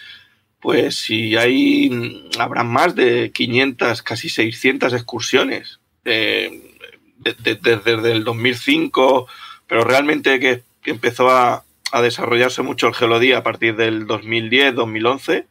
pues 0.59 0.95
si 0.95 1.35
hay, 1.35 2.27
habrá 2.39 2.63
más 2.63 2.95
de 2.95 3.31
500, 3.31 4.01
casi 4.01 4.29
600 4.29 4.93
excursiones 4.93 5.79
eh, 6.03 6.79
desde 7.19 8.11
el 8.11 8.23
2005, 8.23 9.27
pero 9.67 9.83
realmente 9.83 10.39
que, 10.39 10.63
empezó 10.83 11.29
a, 11.29 11.63
a 11.91 12.01
desarrollarse 12.01 12.61
mucho 12.61 12.87
el 12.87 12.93
geología 12.93 13.39
a 13.39 13.43
partir 13.43 13.75
del 13.75 14.07
2010, 14.07 14.75
2011 14.75 15.47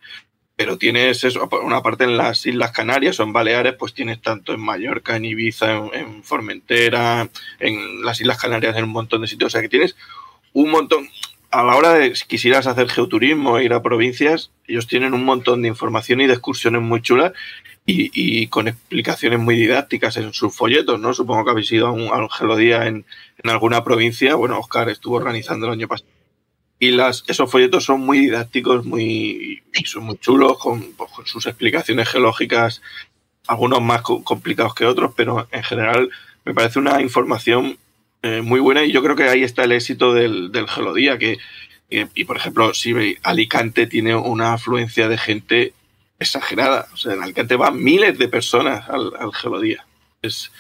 pero 0.61 0.77
tienes 0.77 1.25
eso, 1.25 1.49
una 1.63 1.83
parte 1.83 2.05
en 2.05 2.19
las 2.19 2.45
Islas 2.45 2.71
Canarias 2.71 3.19
o 3.19 3.23
en 3.23 3.33
Baleares, 3.33 3.77
pues 3.79 3.95
tienes 3.95 4.21
tanto 4.21 4.53
en 4.53 4.61
Mallorca, 4.61 5.17
en 5.17 5.25
Ibiza, 5.25 5.73
en, 5.95 6.23
Formentera, 6.23 7.31
en 7.59 8.03
las 8.03 8.21
Islas 8.21 8.37
Canarias, 8.37 8.77
en 8.77 8.85
un 8.85 8.91
montón 8.91 9.23
de 9.23 9.27
sitios. 9.27 9.47
O 9.47 9.51
sea 9.53 9.63
que 9.63 9.71
tienes 9.71 9.97
un 10.53 10.71
montón. 10.71 11.09
A 11.51 11.65
la 11.65 11.77
hora 11.77 11.95
de 11.95 12.15
si 12.15 12.27
quisieras 12.27 12.67
hacer 12.67 12.91
geoturismo 12.91 13.57
e 13.57 13.65
ir 13.65 13.73
a 13.73 13.81
provincias, 13.81 14.51
ellos 14.67 14.87
tienen 14.87 15.15
un 15.15 15.25
montón 15.25 15.63
de 15.63 15.69
información 15.69 16.21
y 16.21 16.27
de 16.27 16.35
excursiones 16.35 16.83
muy 16.83 17.01
chulas 17.01 17.33
y, 17.87 18.47
con 18.49 18.69
explicaciones 18.69 19.39
muy 19.39 19.57
didácticas 19.57 20.19
en 20.19 20.35
sus 20.35 20.55
folletos, 20.55 21.01
¿no? 21.01 21.15
Supongo 21.15 21.47
que 21.47 21.53
habéis 21.53 21.73
ido 21.73 21.87
a 21.87 21.93
un, 21.93 22.09
a 22.09 22.29
gelodía 22.29 22.87
en 22.87 23.07
alguna 23.45 23.83
provincia. 23.83 24.35
Bueno, 24.35 24.59
Oscar 24.59 24.91
estuvo 24.91 25.17
organizando 25.17 25.65
el 25.69 25.73
año 25.73 25.89
pasado 25.89 26.20
y 26.83 26.93
las, 26.93 27.25
esos 27.29 27.49
folletos 27.51 27.85
son 27.85 28.01
muy 28.01 28.21
didácticos, 28.21 28.87
muy, 28.87 29.63
son 29.85 30.05
muy 30.05 30.17
chulos, 30.17 30.59
con, 30.59 30.95
pues, 30.95 31.11
sus 31.27 31.47
explicaciones 31.47 32.09
geológicas, 32.09 32.81
algunos 33.47 33.83
más 33.83 34.01
complicados 34.01 34.75
que 34.75 34.87
otros, 34.87 35.13
pero 35.15 35.47
en 35.53 35.63
general 35.63 36.09
me 36.47 36.55
parece 36.55 36.79
una 36.79 37.03
información 37.03 37.79
eh, 38.23 38.41
muy 38.41 38.61
buena 38.61 38.83
y 38.83 38.93
yo 38.93 39.03
creo 39.03 39.15
que 39.15 39.25
ahí 39.25 39.45
está 39.45 39.65
el 39.65 39.73
éxito 39.73 40.15
del, 40.15 40.53
del 40.53 40.69
Gelodía, 40.69 41.19
que, 41.19 41.37
y 41.91 42.25
por 42.25 42.39
ejemplo, 42.39 42.73
si 42.73 42.95
Alicante 43.25 43.87
tiene 43.87 44.17
una 44.17 44.55
afluencia 44.55 45.07
de 45.07 45.19
gente 45.19 45.75
exagerada, 46.19 46.89
o 46.95 46.97
sea, 46.97 47.13
en 47.13 47.23
Alicante 47.23 47.57
van 47.57 47.83
miles 47.83 48.17
de 48.17 48.29
personas 48.29 48.89
al, 48.89 49.13
al 49.19 49.35
Gelodía. 49.35 49.85
Es, 50.23 50.51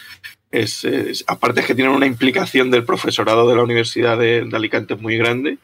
es, 0.50 1.24
aparte 1.28 1.60
es 1.60 1.66
que 1.66 1.74
tienen 1.74 1.94
una 1.94 2.06
implicación 2.06 2.70
del 2.70 2.84
profesorado 2.84 3.48
de 3.48 3.56
la 3.56 3.62
Universidad 3.62 4.18
de 4.18 4.46
Alicante 4.52 4.96
muy 4.96 5.16
grande 5.16 5.58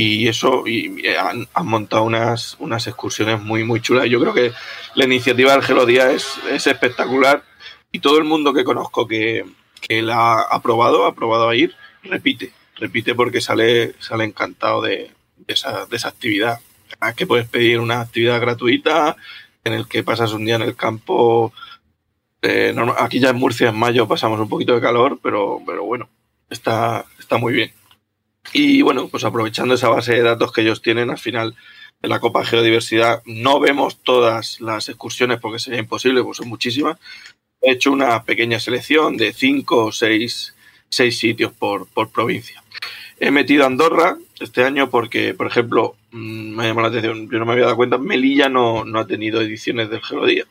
y 0.00 0.28
eso 0.28 0.64
y 0.64 1.06
han, 1.08 1.48
montado 1.64 2.04
unas, 2.04 2.56
unas 2.60 2.86
excursiones 2.86 3.40
muy 3.40 3.64
muy 3.64 3.80
chulas. 3.80 4.08
Yo 4.08 4.20
creo 4.20 4.32
que 4.32 4.52
la 4.94 5.04
iniciativa 5.04 5.52
del 5.52 5.62
Gelodía 5.62 6.12
es, 6.12 6.38
es 6.50 6.68
espectacular 6.68 7.42
y 7.90 7.98
todo 7.98 8.18
el 8.18 8.24
mundo 8.24 8.54
que 8.54 8.62
conozco 8.62 9.08
que, 9.08 9.44
que 9.80 10.02
la 10.02 10.42
ha 10.42 10.62
probado, 10.62 11.04
ha 11.04 11.16
probado 11.16 11.48
a 11.48 11.56
ir, 11.56 11.74
repite, 12.04 12.52
repite 12.76 13.16
porque 13.16 13.40
sale, 13.40 13.94
sale 13.98 14.22
encantado 14.22 14.82
de, 14.82 15.10
esa, 15.48 15.86
de 15.86 15.96
esa 15.96 16.08
actividad. 16.08 16.60
Que 17.16 17.26
puedes 17.26 17.48
pedir 17.48 17.80
una 17.80 18.00
actividad 18.00 18.40
gratuita 18.40 19.16
en 19.64 19.72
el 19.72 19.88
que 19.88 20.04
pasas 20.04 20.32
un 20.32 20.44
día 20.44 20.56
en 20.56 20.62
el 20.62 20.76
campo. 20.76 21.52
Eh, 22.42 22.74
aquí 22.98 23.18
ya 23.18 23.30
en 23.30 23.36
Murcia 23.36 23.70
en 23.70 23.76
mayo 23.76 24.06
pasamos 24.06 24.38
un 24.38 24.48
poquito 24.48 24.74
de 24.74 24.80
calor, 24.80 25.18
pero, 25.22 25.60
pero 25.66 25.84
bueno, 25.84 26.08
está, 26.50 27.04
está 27.18 27.36
muy 27.36 27.52
bien. 27.52 27.72
Y 28.52 28.82
bueno, 28.82 29.08
pues 29.08 29.24
aprovechando 29.24 29.74
esa 29.74 29.88
base 29.88 30.14
de 30.14 30.22
datos 30.22 30.52
que 30.52 30.62
ellos 30.62 30.82
tienen, 30.82 31.10
al 31.10 31.18
final 31.18 31.54
en 32.00 32.10
la 32.10 32.20
Copa 32.20 32.44
Geodiversidad 32.44 33.22
no 33.26 33.60
vemos 33.60 34.02
todas 34.02 34.60
las 34.60 34.88
excursiones 34.88 35.40
porque 35.40 35.58
sería 35.58 35.80
imposible, 35.80 36.22
pues 36.22 36.38
son 36.38 36.48
muchísimas. 36.48 36.98
He 37.60 37.72
hecho 37.72 37.90
una 37.90 38.22
pequeña 38.24 38.60
selección 38.60 39.16
de 39.16 39.32
cinco 39.32 39.86
o 39.86 39.92
seis, 39.92 40.54
seis 40.88 41.18
sitios 41.18 41.52
por, 41.52 41.86
por 41.88 42.10
provincia. 42.10 42.62
He 43.18 43.32
metido 43.32 43.66
Andorra 43.66 44.16
este 44.38 44.62
año 44.62 44.90
porque, 44.90 45.34
por 45.34 45.48
ejemplo, 45.48 45.96
mm, 46.12 46.54
me 46.54 46.66
llamado 46.68 46.88
la 46.88 46.98
atención, 46.98 47.28
yo 47.28 47.38
no 47.38 47.46
me 47.46 47.52
había 47.52 47.64
dado 47.64 47.76
cuenta, 47.76 47.98
Melilla 47.98 48.48
no, 48.48 48.84
no 48.84 49.00
ha 49.00 49.06
tenido 49.06 49.40
ediciones 49.40 49.90
del 49.90 50.02
Geodía. 50.02 50.44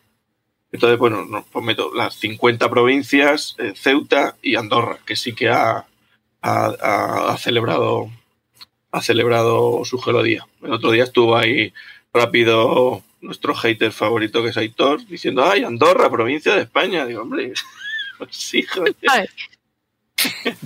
Entonces, 0.73 0.99
bueno, 0.99 1.45
pues 1.49 1.65
meto 1.65 1.93
las 1.95 2.15
50 2.15 2.69
provincias, 2.69 3.55
eh, 3.57 3.71
Ceuta 3.73 4.35
y 4.41 4.55
Andorra, 4.55 4.99
que 5.05 5.15
sí 5.15 5.33
que 5.33 5.47
ha, 5.47 5.85
ha, 6.41 7.35
celebrado 7.37 8.09
ha 8.91 9.01
celebrado 9.01 9.83
su 9.85 9.99
gelodía. 9.99 10.47
El 10.63 10.73
otro 10.73 10.91
día 10.91 11.03
estuvo 11.03 11.35
ahí 11.35 11.73
rápido 12.13 13.03
nuestro 13.21 13.55
hater 13.55 13.91
favorito 13.91 14.41
que 14.43 14.49
es 14.49 14.57
Aitor 14.57 15.05
diciendo, 15.07 15.45
ay, 15.45 15.63
Andorra, 15.63 16.09
provincia 16.09 16.55
de 16.55 16.61
España. 16.61 17.05
Digo, 17.05 17.21
hombre, 17.21 17.53
pues 18.17 18.35
sí, 18.35 18.63
joder. 18.63 18.95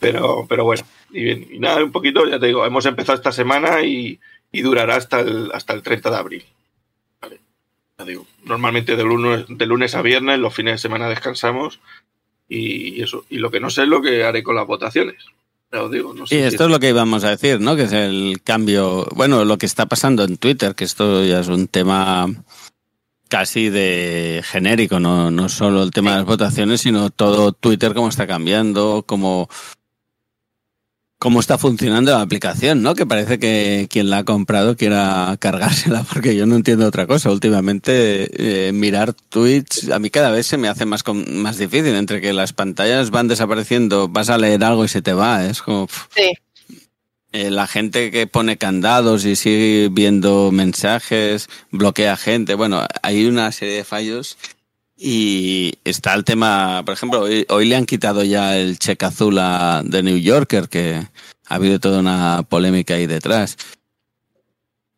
pero, 0.00 0.46
pero 0.48 0.64
bueno, 0.64 0.84
y 1.10 1.24
bien, 1.24 1.46
y 1.50 1.58
nada, 1.58 1.82
un 1.82 1.92
poquito, 1.92 2.26
ya 2.26 2.38
te 2.38 2.46
digo, 2.46 2.64
hemos 2.64 2.86
empezado 2.86 3.16
esta 3.16 3.32
semana 3.32 3.82
y, 3.82 4.20
durará 4.52 4.96
hasta 4.96 5.20
el, 5.20 5.50
hasta 5.52 5.74
el 5.74 5.82
30 5.82 6.10
de 6.10 6.16
abril. 6.16 6.44
ya 7.98 8.04
digo, 8.06 8.26
normalmente 8.44 8.96
de 8.96 9.04
lunes, 9.04 9.44
de 9.48 9.66
lunes 9.66 9.94
a 9.94 10.02
viernes, 10.02 10.38
los 10.38 10.54
fines 10.54 10.74
de 10.74 10.78
semana 10.78 11.08
descansamos 11.08 11.80
y 12.48 13.02
eso. 13.02 13.24
Y 13.28 13.38
lo 13.38 13.50
que 13.50 13.60
no 13.60 13.70
sé 13.70 13.82
es 13.82 13.88
lo 13.88 14.02
que 14.02 14.24
haré 14.24 14.42
con 14.42 14.54
las 14.54 14.66
votaciones. 14.66 15.16
Pero 15.68 15.88
digo, 15.88 16.14
no 16.14 16.26
sé 16.26 16.36
y 16.36 16.38
esto 16.38 16.64
es 16.64 16.70
lo 16.70 16.78
que 16.78 16.90
íbamos 16.90 17.24
a 17.24 17.30
decir, 17.30 17.60
¿no? 17.60 17.74
Que 17.74 17.82
es 17.82 17.92
el 17.92 18.40
cambio, 18.44 19.06
bueno, 19.14 19.44
lo 19.44 19.58
que 19.58 19.66
está 19.66 19.86
pasando 19.86 20.22
en 20.24 20.36
Twitter, 20.36 20.74
que 20.74 20.84
esto 20.84 21.24
ya 21.24 21.40
es 21.40 21.48
un 21.48 21.66
tema 21.66 22.28
casi 23.28 23.70
de 23.70 24.42
genérico, 24.44 25.00
no, 25.00 25.30
no 25.32 25.48
solo 25.48 25.82
el 25.82 25.90
tema 25.90 26.12
de 26.12 26.16
las 26.18 26.26
votaciones, 26.26 26.82
sino 26.82 27.10
todo 27.10 27.52
Twitter 27.52 27.94
cómo 27.94 28.08
está 28.08 28.26
cambiando, 28.28 29.04
cómo 29.06 29.48
cómo 31.18 31.40
está 31.40 31.58
funcionando 31.58 32.12
la 32.12 32.20
aplicación, 32.20 32.82
¿no? 32.82 32.94
Que 32.94 33.06
parece 33.06 33.38
que 33.38 33.88
quien 33.90 34.10
la 34.10 34.18
ha 34.18 34.24
comprado 34.24 34.76
quiera 34.76 35.34
cargársela, 35.38 36.04
porque 36.12 36.36
yo 36.36 36.46
no 36.46 36.56
entiendo 36.56 36.86
otra 36.86 37.06
cosa. 37.06 37.30
Últimamente, 37.30 38.68
eh, 38.68 38.72
mirar 38.72 39.14
tweets 39.14 39.90
a 39.90 39.98
mí 39.98 40.10
cada 40.10 40.30
vez 40.30 40.46
se 40.46 40.58
me 40.58 40.68
hace 40.68 40.84
más, 40.86 41.04
más 41.28 41.58
difícil, 41.58 41.94
entre 41.94 42.20
que 42.20 42.32
las 42.32 42.52
pantallas 42.52 43.10
van 43.10 43.28
desapareciendo, 43.28 44.08
vas 44.08 44.30
a 44.30 44.38
leer 44.38 44.64
algo 44.64 44.84
y 44.84 44.88
se 44.88 45.02
te 45.02 45.12
va, 45.12 45.44
es 45.46 45.62
como... 45.62 45.88
Sí. 46.14 46.32
Eh, 47.32 47.50
la 47.50 47.66
gente 47.66 48.10
que 48.10 48.26
pone 48.26 48.56
candados 48.56 49.26
y 49.26 49.36
sigue 49.36 49.90
viendo 49.92 50.50
mensajes, 50.52 51.48
bloquea 51.70 52.16
gente, 52.16 52.54
bueno, 52.54 52.86
hay 53.02 53.26
una 53.26 53.52
serie 53.52 53.74
de 53.74 53.84
fallos 53.84 54.38
y 54.96 55.74
está 55.84 56.14
el 56.14 56.24
tema, 56.24 56.82
por 56.84 56.94
ejemplo, 56.94 57.26
hoy, 57.48 57.66
le 57.66 57.76
han 57.76 57.84
quitado 57.84 58.24
ya 58.24 58.56
el 58.56 58.78
cheque 58.78 59.04
azul 59.04 59.38
a 59.38 59.84
The 59.88 60.02
New 60.02 60.16
Yorker, 60.16 60.68
que 60.68 61.06
ha 61.46 61.54
habido 61.54 61.78
toda 61.78 62.00
una 62.00 62.44
polémica 62.48 62.94
ahí 62.94 63.06
detrás. 63.06 63.58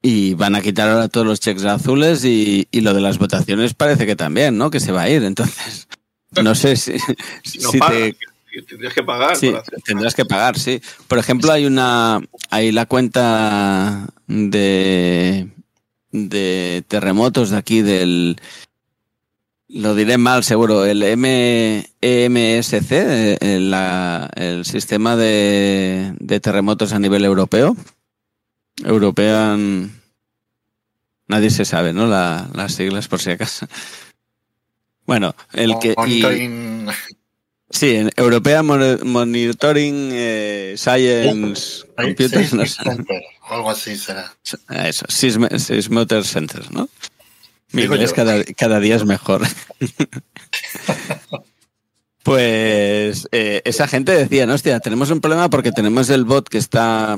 Y 0.01 0.34
van 0.34 0.55
a 0.55 0.61
quitar 0.61 0.88
ahora 0.88 1.09
todos 1.09 1.26
los 1.26 1.40
cheques 1.40 1.64
azules 1.64 2.24
y, 2.24 2.68
lo 2.72 2.94
de 2.94 3.01
las 3.01 3.18
votaciones 3.18 3.74
parece 3.74 4.07
que 4.07 4.14
también, 4.14 4.57
¿no? 4.57 4.70
Que 4.70 4.78
se 4.78 4.92
va 4.92 5.03
a 5.03 5.11
ir. 5.11 5.24
Entonces, 5.24 5.88
no 6.42 6.55
sé 6.55 6.76
si, 6.76 6.92
te... 7.42 8.16
Tendrías 8.68 8.94
que 8.94 9.03
pagar. 9.03 9.36
Sí, 9.36 9.53
tendrás 9.84 10.14
que 10.14 10.24
pagar, 10.24 10.59
sí. 10.59 10.80
Por 11.07 11.18
ejemplo, 11.18 11.53
hay 11.53 11.66
una, 11.66 12.20
hay 12.51 12.72
la 12.72 12.86
cuenta 12.86 14.09
de, 14.26 15.49
de 16.12 16.84
terremotos 16.88 17.51
de 17.51 17.57
aquí 17.57 17.82
del, 17.82 18.40
lo 19.69 19.95
diré 19.95 20.19
mal, 20.19 20.45
seguro. 20.45 20.85
El 20.85 21.03
EMSC, 21.03 22.91
el, 23.41 23.75
el 24.37 24.64
sistema 24.64 25.16
de, 25.16 26.41
terremotos 26.43 26.93
a 26.93 26.99
nivel 26.99 27.25
europeo. 27.25 27.77
European. 28.85 30.01
Nadie 31.27 31.51
se 31.51 31.64
sabe, 31.64 31.93
¿no? 31.93 32.07
las 32.07 32.73
siglas, 32.73 33.09
por 33.09 33.21
si 33.21 33.31
acaso. 33.31 33.66
Bueno, 35.07 35.35
el 35.53 35.79
que. 35.79 35.95
sí, 37.71 37.97
en 37.97 38.11
European 38.16 38.66
Monitoring 39.05 40.11
eh, 40.12 40.75
Science 40.77 41.85
Computers. 41.97 42.53
no 42.55 42.66
sé. 42.66 42.83
algo 43.49 43.71
así 43.71 43.97
será. 43.97 44.33
Eso, 44.71 45.07
Sismoter 45.09 46.25
Center, 46.25 46.71
¿no? 46.73 46.89
Mi 47.73 47.83
inglés 47.83 48.12
cada, 48.12 48.45
cada, 48.45 48.81
día 48.81 48.97
es 48.97 49.05
mejor. 49.05 49.43
pues 52.23 53.29
eh, 53.33 53.62
esa 53.64 53.89
gente 53.89 54.12
decía, 54.12 54.47
no, 54.47 54.55
hostia, 54.55 54.81
tenemos 54.81 55.11
un 55.11 55.21
problema 55.21 55.51
porque 55.51 55.73
tenemos 55.73 56.09
el 56.11 56.25
bot 56.25 56.49
que 56.49 56.59
está 56.59 57.16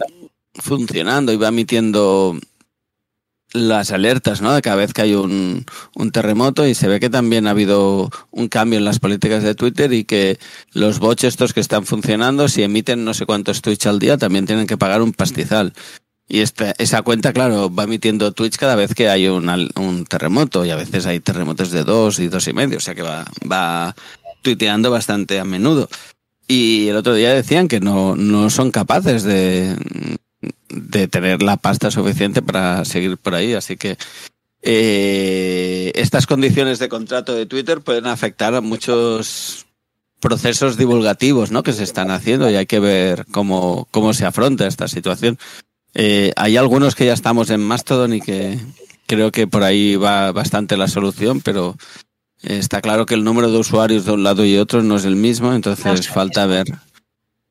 funcionando 0.55 1.33
y 1.33 1.37
va 1.37 1.49
emitiendo 1.49 2.37
las 3.53 3.91
alertas, 3.91 4.41
¿no? 4.41 4.55
De 4.55 4.63
cada 4.63 4.77
vez 4.77 4.93
que 4.93 5.03
hay 5.03 5.15
un, 5.15 5.65
un, 5.97 6.13
terremoto 6.13 6.67
y 6.67 6.75
se 6.75 6.89
ve 6.89 7.01
que 7.01 7.11
también 7.11 7.47
ha 7.47 7.51
habido 7.51 8.11
un 8.31 8.49
cambio 8.49 8.79
en 8.79 8.85
las 8.85 9.01
políticas 9.01 9.43
de 9.43 9.55
Twitter 9.55 9.93
y 9.93 10.05
que 10.05 10.39
los 10.73 11.01
bots 11.01 11.25
estos 11.25 11.53
que 11.53 11.61
están 11.61 11.85
funcionando, 11.85 12.49
si 12.49 12.63
emiten 12.63 13.05
no 13.05 13.15
sé 13.15 13.27
cuántos 13.27 13.61
tweets 13.61 13.87
al 13.87 13.99
día, 13.99 14.19
también 14.19 14.47
tienen 14.47 14.67
que 14.67 14.77
pagar 14.77 15.03
un 15.03 15.13
pastizal. 15.13 15.73
Y 16.33 16.43
esta, 16.43 16.77
esa 16.79 17.03
cuenta, 17.03 17.33
claro, 17.33 17.75
va 17.75 17.83
emitiendo 17.83 18.31
Twitch 18.31 18.57
cada 18.57 18.77
vez 18.77 18.95
que 18.95 19.09
hay 19.09 19.27
un, 19.27 19.49
un 19.75 20.05
terremoto 20.05 20.65
y 20.65 20.71
a 20.71 20.77
veces 20.77 21.05
hay 21.07 21.19
terremotos 21.19 21.73
de 21.73 21.83
dos 21.83 22.21
y 22.21 22.29
dos 22.29 22.47
y 22.47 22.53
medio, 22.53 22.79
o 22.79 22.81
sea 22.81 22.95
que 22.95 23.03
va, 23.03 23.25
va 23.51 23.97
tuiteando 24.41 24.93
bastante 24.93 25.41
a 25.41 25.45
menudo. 25.45 25.89
Y 26.47 26.87
el 26.87 26.95
otro 26.95 27.15
día 27.15 27.35
decían 27.35 27.67
que 27.67 27.81
no, 27.81 28.15
no 28.15 28.49
son 28.49 28.71
capaces 28.71 29.25
de, 29.25 29.77
de 30.69 31.09
tener 31.09 31.43
la 31.43 31.57
pasta 31.57 31.91
suficiente 31.91 32.43
para 32.43 32.85
seguir 32.85 33.19
por 33.19 33.35
ahí, 33.35 33.55
así 33.55 33.77
que 33.77 33.99
eh, 34.63 35.91
estas 35.97 36.29
condiciones 36.29 36.79
de 36.79 36.89
contrato 36.89 37.35
de 37.35 37.47
Twitter 37.47 37.81
pueden 37.81 38.07
afectar 38.07 38.55
a 38.55 38.61
muchos 38.61 39.67
procesos 40.21 40.77
divulgativos 40.77 41.51
¿no? 41.51 41.65
que 41.65 41.73
se 41.73 41.83
están 41.83 42.13
haciendo 42.13 42.49
y 42.49 42.55
hay 42.55 42.67
que 42.67 42.79
ver 42.79 43.27
cómo, 43.33 43.89
cómo 43.91 44.15
se 44.15 44.27
afronta 44.27 44.69
esta 44.69 44.87
situación. 44.87 45.37
Eh, 45.95 46.33
hay 46.37 46.57
algunos 46.57 46.95
que 46.95 47.07
ya 47.07 47.13
estamos 47.13 47.51
en 47.51 47.61
Mastodon 47.61 48.15
y 48.15 48.21
que 48.21 48.59
creo 49.07 49.33
que 49.33 49.47
por 49.47 49.63
ahí 49.65 49.97
va 49.97 50.33
bastante 50.33 50.77
la 50.77 50.89
solución, 50.89 51.41
pero 51.41 51.77
está 52.43 52.81
claro 52.81 53.07
que 53.07 53.15
el 53.15 53.25
número 53.25 53.51
de 53.51 53.59
usuarios 53.59 54.05
de 54.05 54.13
un 54.13 54.23
lado 54.23 54.45
y 54.45 54.57
otro 54.57 54.83
no 54.83 54.97
es 54.97 55.05
el 55.05 55.17
mismo, 55.17 55.53
entonces 55.53 56.09
falta 56.09 56.47
ver 56.47 56.67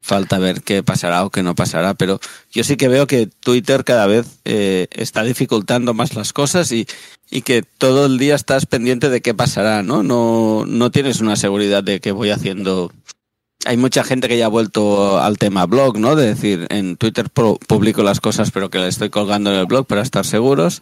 falta 0.02 0.40
ver 0.40 0.62
qué 0.64 0.82
pasará 0.82 1.26
o 1.26 1.30
qué 1.30 1.44
no 1.44 1.56
pasará, 1.56 1.94
pero 1.94 2.20
yo 2.52 2.64
sí 2.64 2.78
que 2.78 2.88
veo 2.88 3.06
que 3.06 3.28
Twitter 3.28 3.84
cada 3.84 4.08
vez 4.08 4.40
eh, 4.46 4.88
está 4.92 5.24
dificultando 5.24 5.94
más 5.94 6.16
las 6.16 6.34
cosas 6.34 6.72
y, 6.72 6.88
y 7.30 7.42
que 7.42 7.62
todo 7.62 8.06
el 8.06 8.18
día 8.18 8.36
estás 8.36 8.66
pendiente 8.66 9.10
de 9.10 9.22
qué 9.22 9.34
pasará, 9.34 9.84
¿no? 9.84 10.02
No, 10.02 10.66
no 10.66 10.92
tienes 10.92 11.20
una 11.22 11.36
seguridad 11.36 11.84
de 11.84 12.00
que 12.00 12.12
voy 12.12 12.32
haciendo 12.32 12.92
hay 13.66 13.78
mucha 13.78 14.04
gente 14.04 14.28
que 14.28 14.38
ya 14.38 14.46
ha 14.46 14.50
vuelto 14.50 15.20
al 15.20 15.38
tema 15.38 15.66
blog, 15.66 16.00
¿no? 16.00 16.16
De 16.16 16.28
decir, 16.28 16.68
en 16.70 16.98
Twitter 16.98 17.30
publico 17.30 18.04
las 18.04 18.22
cosas, 18.22 18.52
pero 18.52 18.70
que 18.70 18.80
las 18.80 18.90
estoy 18.90 19.10
colgando 19.10 19.52
en 19.52 19.60
el 19.60 19.66
blog 19.66 19.86
para 19.86 20.02
estar 20.02 20.26
seguros. 20.26 20.82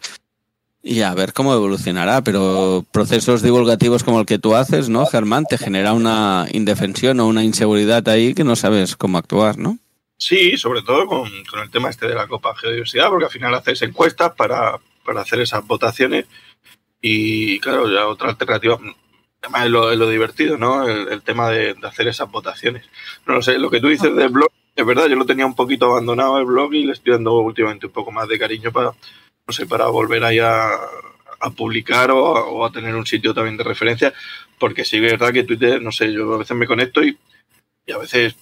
Y 0.80 1.00
a 1.00 1.12
ver 1.12 1.32
cómo 1.32 1.52
evolucionará, 1.54 2.22
pero 2.22 2.86
procesos 2.92 3.42
divulgativos 3.42 4.04
como 4.04 4.20
el 4.20 4.26
que 4.26 4.38
tú 4.38 4.54
haces, 4.54 4.88
¿no, 4.88 5.06
Germán? 5.06 5.44
Te 5.44 5.58
genera 5.58 5.92
una 5.92 6.46
indefensión 6.52 7.18
o 7.18 7.26
una 7.26 7.42
inseguridad 7.42 8.08
ahí 8.08 8.32
que 8.32 8.44
no 8.44 8.54
sabes 8.54 8.96
cómo 8.96 9.18
actuar, 9.18 9.58
¿no? 9.58 9.78
Sí, 10.16 10.56
sobre 10.56 10.82
todo 10.82 11.06
con, 11.06 11.28
el 11.62 11.70
tema 11.70 11.90
este 11.90 12.06
de 12.06 12.14
la 12.14 12.28
Copa 12.28 12.54
Geodiversidad, 12.54 13.08
porque 13.08 13.26
al 13.26 13.30
final 13.30 13.54
haces 13.54 13.82
encuestas 13.82 14.34
para, 14.36 14.78
para 15.04 15.22
hacer 15.22 15.40
esas 15.40 15.66
votaciones 15.66 16.26
y, 17.00 17.58
claro, 17.60 17.90
ya 17.92 18.06
otra 18.06 18.30
alternativa, 18.30 18.78
Además 19.42 19.64
es 19.64 19.70
lo, 19.70 20.08
divertido, 20.08 20.58
¿no? 20.58 20.88
El, 20.88 21.22
tema 21.22 21.50
de, 21.50 21.76
hacer 21.82 22.08
esas 22.08 22.30
votaciones. 22.30 22.84
No 23.26 23.34
lo 23.34 23.42
sé, 23.42 23.58
lo 23.58 23.70
que 23.70 23.80
tú 23.80 23.88
dices 23.88 24.14
del 24.14 24.30
blog, 24.30 24.50
es 24.74 24.84
verdad, 24.84 25.06
yo 25.06 25.16
lo 25.16 25.26
tenía 25.26 25.46
un 25.46 25.54
poquito 25.54 25.86
abandonado 25.86 26.38
el 26.38 26.44
blog 26.44 26.74
y 26.74 26.84
le 26.84 26.92
estoy 26.92 27.12
dando 27.12 27.34
últimamente 27.38 27.86
un 27.86 27.92
poco 27.92 28.10
más 28.10 28.28
de 28.28 28.38
cariño 28.38 28.72
para, 28.72 28.92
no 29.46 29.52
sé, 29.52 29.66
para 29.66 29.86
volver 29.88 30.24
ahí 30.24 30.38
a, 30.38 30.70
publicar 31.56 32.10
o, 32.10 32.64
a 32.64 32.72
tener 32.72 32.96
un 32.96 33.06
sitio 33.06 33.32
también 33.32 33.56
de 33.56 33.62
referencia, 33.62 34.12
porque 34.58 34.84
sí 34.84 34.96
es 34.96 35.02
verdad 35.02 35.32
que 35.32 35.44
Twitter, 35.44 35.80
no 35.80 35.92
sé, 35.92 36.12
yo 36.12 36.34
a 36.34 36.38
veces 36.38 36.56
me 36.56 36.66
conecto 36.66 37.02
y, 37.02 37.16
y 37.86 37.92
a 37.92 37.98
veces 37.98 38.34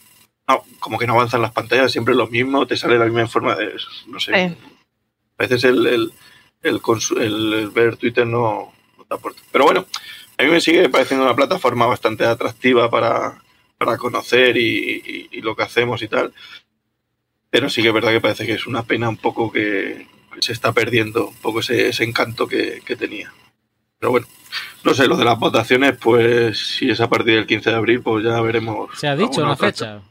no, 0.48 0.62
como 0.78 0.98
que 0.98 1.06
no 1.06 1.12
avanzan 1.12 1.42
las 1.42 1.52
pantallas, 1.52 1.92
siempre 1.92 2.14
lo 2.14 2.26
mismo, 2.26 2.66
te 2.66 2.76
sale 2.76 2.98
la 2.98 3.04
misma 3.04 3.26
forma 3.26 3.54
de, 3.54 3.74
no 4.06 4.18
sé, 4.18 4.34
a 4.34 5.42
veces 5.42 5.64
el, 5.64 5.86
el, 5.86 6.12
el, 6.62 7.70
ver 7.70 7.96
Twitter 7.96 8.26
no, 8.26 8.72
no 8.96 9.04
te 9.04 9.14
aporta. 9.14 9.42
Pero 9.52 9.64
bueno, 9.64 9.86
a 10.38 10.42
mí 10.42 10.50
me 10.50 10.60
sigue 10.60 10.88
pareciendo 10.88 11.24
una 11.24 11.36
plataforma 11.36 11.86
bastante 11.86 12.24
atractiva 12.24 12.90
para, 12.90 13.38
conocer 13.98 14.56
y, 14.56 15.28
lo 15.40 15.56
que 15.56 15.62
hacemos 15.62 16.02
y 16.02 16.08
tal. 16.08 16.32
Pero 17.50 17.70
sí 17.70 17.82
que 17.82 17.88
es 17.88 17.94
verdad 17.94 18.10
que 18.10 18.20
parece 18.20 18.46
que 18.46 18.54
es 18.54 18.66
una 18.66 18.82
pena 18.82 19.08
un 19.08 19.16
poco 19.16 19.50
que 19.50 20.06
se 20.40 20.52
está 20.52 20.72
perdiendo 20.72 21.28
un 21.28 21.36
poco 21.36 21.60
ese, 21.60 22.04
encanto 22.04 22.46
que, 22.46 22.82
tenía. 22.98 23.32
Pero 23.98 24.10
bueno, 24.10 24.26
no 24.84 24.92
sé, 24.92 25.06
lo 25.06 25.16
de 25.16 25.24
las 25.24 25.38
votaciones, 25.38 25.96
pues 25.96 26.58
si 26.58 26.90
es 26.90 27.00
a 27.00 27.08
partir 27.08 27.34
del 27.34 27.46
15 27.46 27.70
de 27.70 27.76
abril, 27.76 28.02
pues 28.02 28.24
ya 28.24 28.40
veremos. 28.42 28.90
¿Se 28.98 29.08
ha 29.08 29.16
dicho 29.16 29.42
una 29.42 29.56
fecha? 29.56 30.02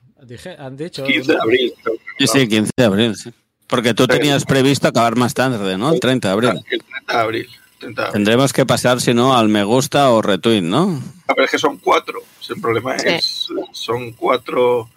han 0.57 0.75
dicho. 0.75 1.03
15 1.03 1.31
de 1.31 1.39
abril. 1.39 1.73
Sí, 2.17 2.27
sí, 2.27 2.47
15 2.47 2.71
de 2.75 2.83
abril, 2.83 3.15
sí. 3.15 3.31
Porque 3.67 3.93
tú 3.93 4.07
tenías 4.07 4.45
previsto 4.45 4.87
acabar 4.87 5.15
más 5.15 5.33
tarde, 5.33 5.77
¿no? 5.77 5.91
El 5.91 5.99
30 5.99 6.27
de 6.27 6.33
abril. 6.33 6.49
El 6.69 6.81
30 6.83 7.13
de 7.13 7.19
abril. 7.19 7.49
Tendremos 8.11 8.53
que 8.53 8.65
pasar, 8.65 9.01
si 9.01 9.13
no, 9.13 9.35
al 9.35 9.49
me 9.49 9.63
gusta 9.63 10.11
o 10.11 10.21
retweet, 10.21 10.61
¿no? 10.61 11.01
A 11.27 11.33
ver, 11.33 11.45
es 11.45 11.51
que 11.51 11.59
son 11.59 11.77
cuatro. 11.77 12.21
El 12.49 12.61
problema 12.61 12.95
es, 12.95 13.47
son 13.71 14.11
cuatro, 14.13 14.89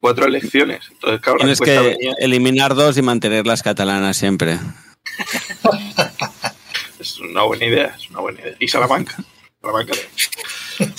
cuatro 0.00 0.26
elecciones. 0.26 0.88
Entonces, 0.90 1.20
Tienes 1.38 1.60
que 1.60 1.96
eliminar 2.18 2.74
dos 2.74 2.96
y 2.98 3.02
mantener 3.02 3.46
las 3.46 3.62
catalanas 3.62 4.16
siempre. 4.16 4.58
es 6.98 7.20
una 7.20 7.42
buena 7.42 7.64
idea, 7.64 7.94
es 7.98 8.10
una 8.10 8.20
buena 8.20 8.40
idea. 8.40 8.56
Y 8.58 8.68
Salamanca. 8.68 9.16
Salamanca. 9.60 9.92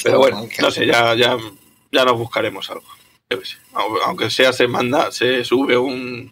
Pero 0.03 0.19
bueno, 0.19 0.47
no 0.61 0.71
sé, 0.71 0.85
ya, 0.85 1.15
ya, 1.15 1.37
ya 1.91 2.05
nos 2.05 2.17
buscaremos 2.17 2.69
algo. 2.69 2.85
Aunque 4.05 4.29
sea 4.29 4.53
se 4.53 4.67
manda, 4.67 5.11
se 5.11 5.43
sube 5.43 5.77
un 5.77 6.31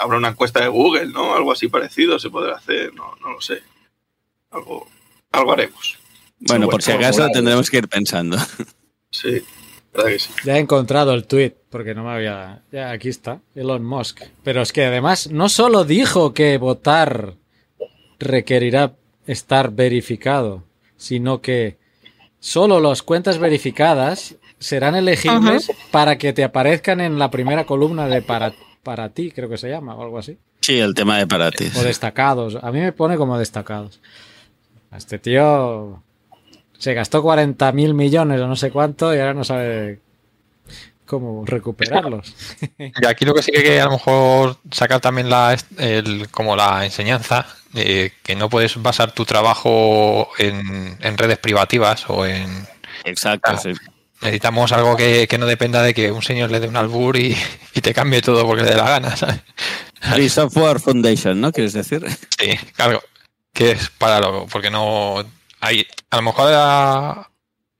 habrá 0.00 0.16
una 0.16 0.28
encuesta 0.28 0.60
de 0.60 0.68
Google, 0.68 1.08
¿no? 1.08 1.34
Algo 1.34 1.52
así 1.52 1.68
parecido 1.68 2.18
se 2.18 2.30
podrá 2.30 2.56
hacer, 2.56 2.94
no, 2.94 3.14
no 3.20 3.32
lo 3.32 3.40
sé 3.42 3.62
algo, 4.56 4.86
algo 5.32 5.52
haremos. 5.52 5.98
Bueno, 6.40 6.68
por 6.68 6.82
si 6.82 6.92
acaso 6.92 7.28
tendremos 7.32 7.70
que 7.70 7.78
ir 7.78 7.88
pensando. 7.88 8.38
Sí, 9.10 9.42
verdad 9.94 10.10
que 10.10 10.18
sí. 10.18 10.30
Ya 10.44 10.56
he 10.56 10.58
encontrado 10.58 11.14
el 11.14 11.26
tweet, 11.26 11.54
porque 11.70 11.94
no 11.94 12.04
me 12.04 12.10
había. 12.10 12.62
Ya 12.70 12.90
aquí 12.90 13.08
está, 13.08 13.40
Elon 13.54 13.84
Musk. 13.84 14.22
Pero 14.42 14.62
es 14.62 14.72
que 14.72 14.84
además 14.84 15.30
no 15.30 15.48
solo 15.48 15.84
dijo 15.84 16.34
que 16.34 16.58
votar 16.58 17.34
requerirá 18.18 18.94
estar 19.26 19.70
verificado, 19.70 20.64
sino 20.96 21.40
que 21.40 21.78
solo 22.40 22.80
las 22.80 23.02
cuentas 23.02 23.38
verificadas 23.38 24.36
serán 24.58 24.94
elegibles 24.94 25.70
para 25.90 26.16
que 26.18 26.32
te 26.32 26.44
aparezcan 26.44 27.00
en 27.00 27.18
la 27.18 27.30
primera 27.30 27.64
columna 27.64 28.08
de 28.08 28.22
para, 28.22 28.54
para 28.82 29.10
ti, 29.10 29.30
creo 29.30 29.48
que 29.48 29.58
se 29.58 29.68
llama, 29.68 29.94
o 29.94 30.02
algo 30.02 30.18
así. 30.18 30.38
Sí, 30.60 30.78
el 30.78 30.94
tema 30.94 31.18
de 31.18 31.26
para 31.26 31.50
ti. 31.50 31.68
O 31.76 31.82
destacados. 31.82 32.56
A 32.60 32.72
mí 32.72 32.80
me 32.80 32.92
pone 32.92 33.16
como 33.16 33.38
destacados. 33.38 34.00
Este 34.94 35.18
tío 35.18 36.02
se 36.78 36.94
gastó 36.94 37.22
40 37.22 37.72
mil 37.72 37.94
millones 37.94 38.40
o 38.40 38.46
no 38.46 38.56
sé 38.56 38.70
cuánto 38.70 39.14
y 39.14 39.18
ahora 39.18 39.34
no 39.34 39.44
sabe 39.44 40.00
cómo 41.06 41.44
recuperarlos. 41.46 42.34
Y 42.78 43.06
aquí 43.06 43.24
lo 43.24 43.34
que 43.34 43.42
sí 43.42 43.52
que 43.52 43.80
a 43.80 43.84
lo 43.86 43.92
mejor 43.92 44.58
sacar 44.70 45.00
también 45.00 45.30
la, 45.30 45.56
el, 45.78 46.28
como 46.30 46.56
la 46.56 46.84
enseñanza, 46.84 47.46
de 47.72 48.12
que 48.22 48.36
no 48.36 48.50
puedes 48.50 48.80
basar 48.82 49.12
tu 49.12 49.24
trabajo 49.24 50.28
en, 50.38 50.98
redes 51.16 51.38
privativas 51.38 52.04
o 52.08 52.26
en... 52.26 52.66
Exacto, 53.04 53.56
sí. 53.56 53.72
Necesitamos 54.22 54.72
algo 54.72 54.96
que, 54.96 55.28
no 55.38 55.46
dependa 55.46 55.82
de 55.82 55.94
que 55.94 56.10
un 56.10 56.22
señor 56.22 56.50
le 56.50 56.58
dé 56.58 56.68
un 56.68 56.76
albur 56.76 57.16
y, 57.16 57.36
te 57.82 57.94
cambie 57.94 58.22
todo 58.22 58.46
porque 58.46 58.64
le 58.64 58.70
dé 58.70 58.76
la 58.76 58.88
gana, 58.88 59.16
¿sabes? 59.16 59.40
Free 60.00 60.28
Software 60.28 60.80
Foundation, 60.80 61.40
¿no? 61.40 61.52
¿Quieres 61.52 61.74
decir? 61.74 62.04
Sí, 62.38 62.56
claro. 62.74 63.02
Que 63.56 63.72
es 63.72 63.90
para 63.90 64.20
lo... 64.20 64.46
Porque 64.46 64.70
no... 64.70 65.24
Hay, 65.60 65.86
a 66.10 66.16
lo 66.16 66.22
mejor 66.22 67.26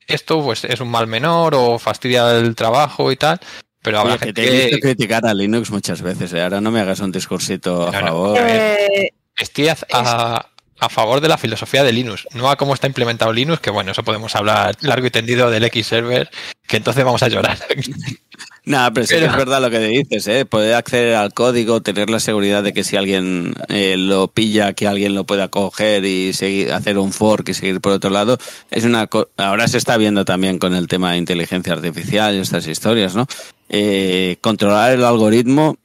esto 0.06 0.42
pues 0.42 0.64
es 0.64 0.80
un 0.80 0.88
mal 0.88 1.06
menor 1.06 1.54
o 1.54 1.78
fastidia 1.78 2.30
el 2.32 2.54
trabajo 2.56 3.12
y 3.12 3.16
tal, 3.16 3.38
pero 3.82 4.00
habrá 4.00 4.18
que 4.18 4.32
te 4.32 4.48
he 4.48 4.64
visto 4.64 4.78
criticar 4.78 5.26
a 5.26 5.34
Linux 5.34 5.70
muchas 5.70 6.00
veces, 6.00 6.32
¿eh? 6.32 6.42
ahora 6.42 6.60
no 6.60 6.70
me 6.70 6.80
hagas 6.80 7.00
un 7.00 7.12
discursito 7.12 7.86
a 7.86 7.92
favor. 7.92 8.38
Eh, 8.40 9.12
estoy 9.36 9.68
a, 9.68 10.46
favor 10.88 11.20
de 11.20 11.28
la 11.28 11.38
filosofía 11.38 11.82
de 11.82 11.92
Linux, 11.92 12.26
no 12.34 12.50
a 12.50 12.56
cómo 12.56 12.74
está 12.74 12.86
implementado 12.86 13.32
Linux, 13.32 13.60
que 13.60 13.70
bueno, 13.70 13.92
eso 13.92 14.02
podemos 14.04 14.34
hablar 14.36 14.76
largo 14.80 15.06
y 15.06 15.10
tendido 15.10 15.50
del 15.50 15.64
X 15.64 15.86
server, 15.86 16.30
que 16.66 16.76
entonces 16.76 17.04
vamos 17.04 17.22
a 17.22 17.28
llorar. 17.28 17.58
No, 18.66 18.92
pero 18.92 19.06
sí 19.06 19.14
que 19.14 19.24
es 19.24 19.36
verdad 19.36 19.62
lo 19.62 19.70
que 19.70 19.78
dices, 19.78 20.26
¿eh? 20.26 20.44
Poder 20.44 20.74
acceder 20.74 21.14
al 21.14 21.32
código, 21.32 21.82
tener 21.82 22.10
la 22.10 22.18
seguridad 22.18 22.64
de 22.64 22.72
que 22.72 22.82
si 22.82 22.96
alguien 22.96 23.54
eh, 23.68 23.94
lo 23.96 24.26
pilla, 24.26 24.72
que 24.72 24.88
alguien 24.88 25.14
lo 25.14 25.24
pueda 25.24 25.46
coger 25.46 26.04
y 26.04 26.32
seguir, 26.32 26.72
hacer 26.72 26.98
un 26.98 27.12
fork 27.12 27.48
y 27.48 27.54
seguir 27.54 27.80
por 27.80 27.92
otro 27.92 28.10
lado, 28.10 28.38
es 28.72 28.82
una 28.84 29.08
ahora 29.36 29.68
se 29.68 29.78
está 29.78 29.96
viendo 29.96 30.24
también 30.24 30.58
con 30.58 30.74
el 30.74 30.88
tema 30.88 31.12
de 31.12 31.18
inteligencia 31.18 31.74
artificial 31.74 32.34
y 32.34 32.40
estas 32.40 32.66
historias, 32.66 33.14
¿no? 33.14 33.28
Eh, 33.68 34.38
controlar 34.40 34.94
el 34.94 35.04
algoritmo, 35.04 35.78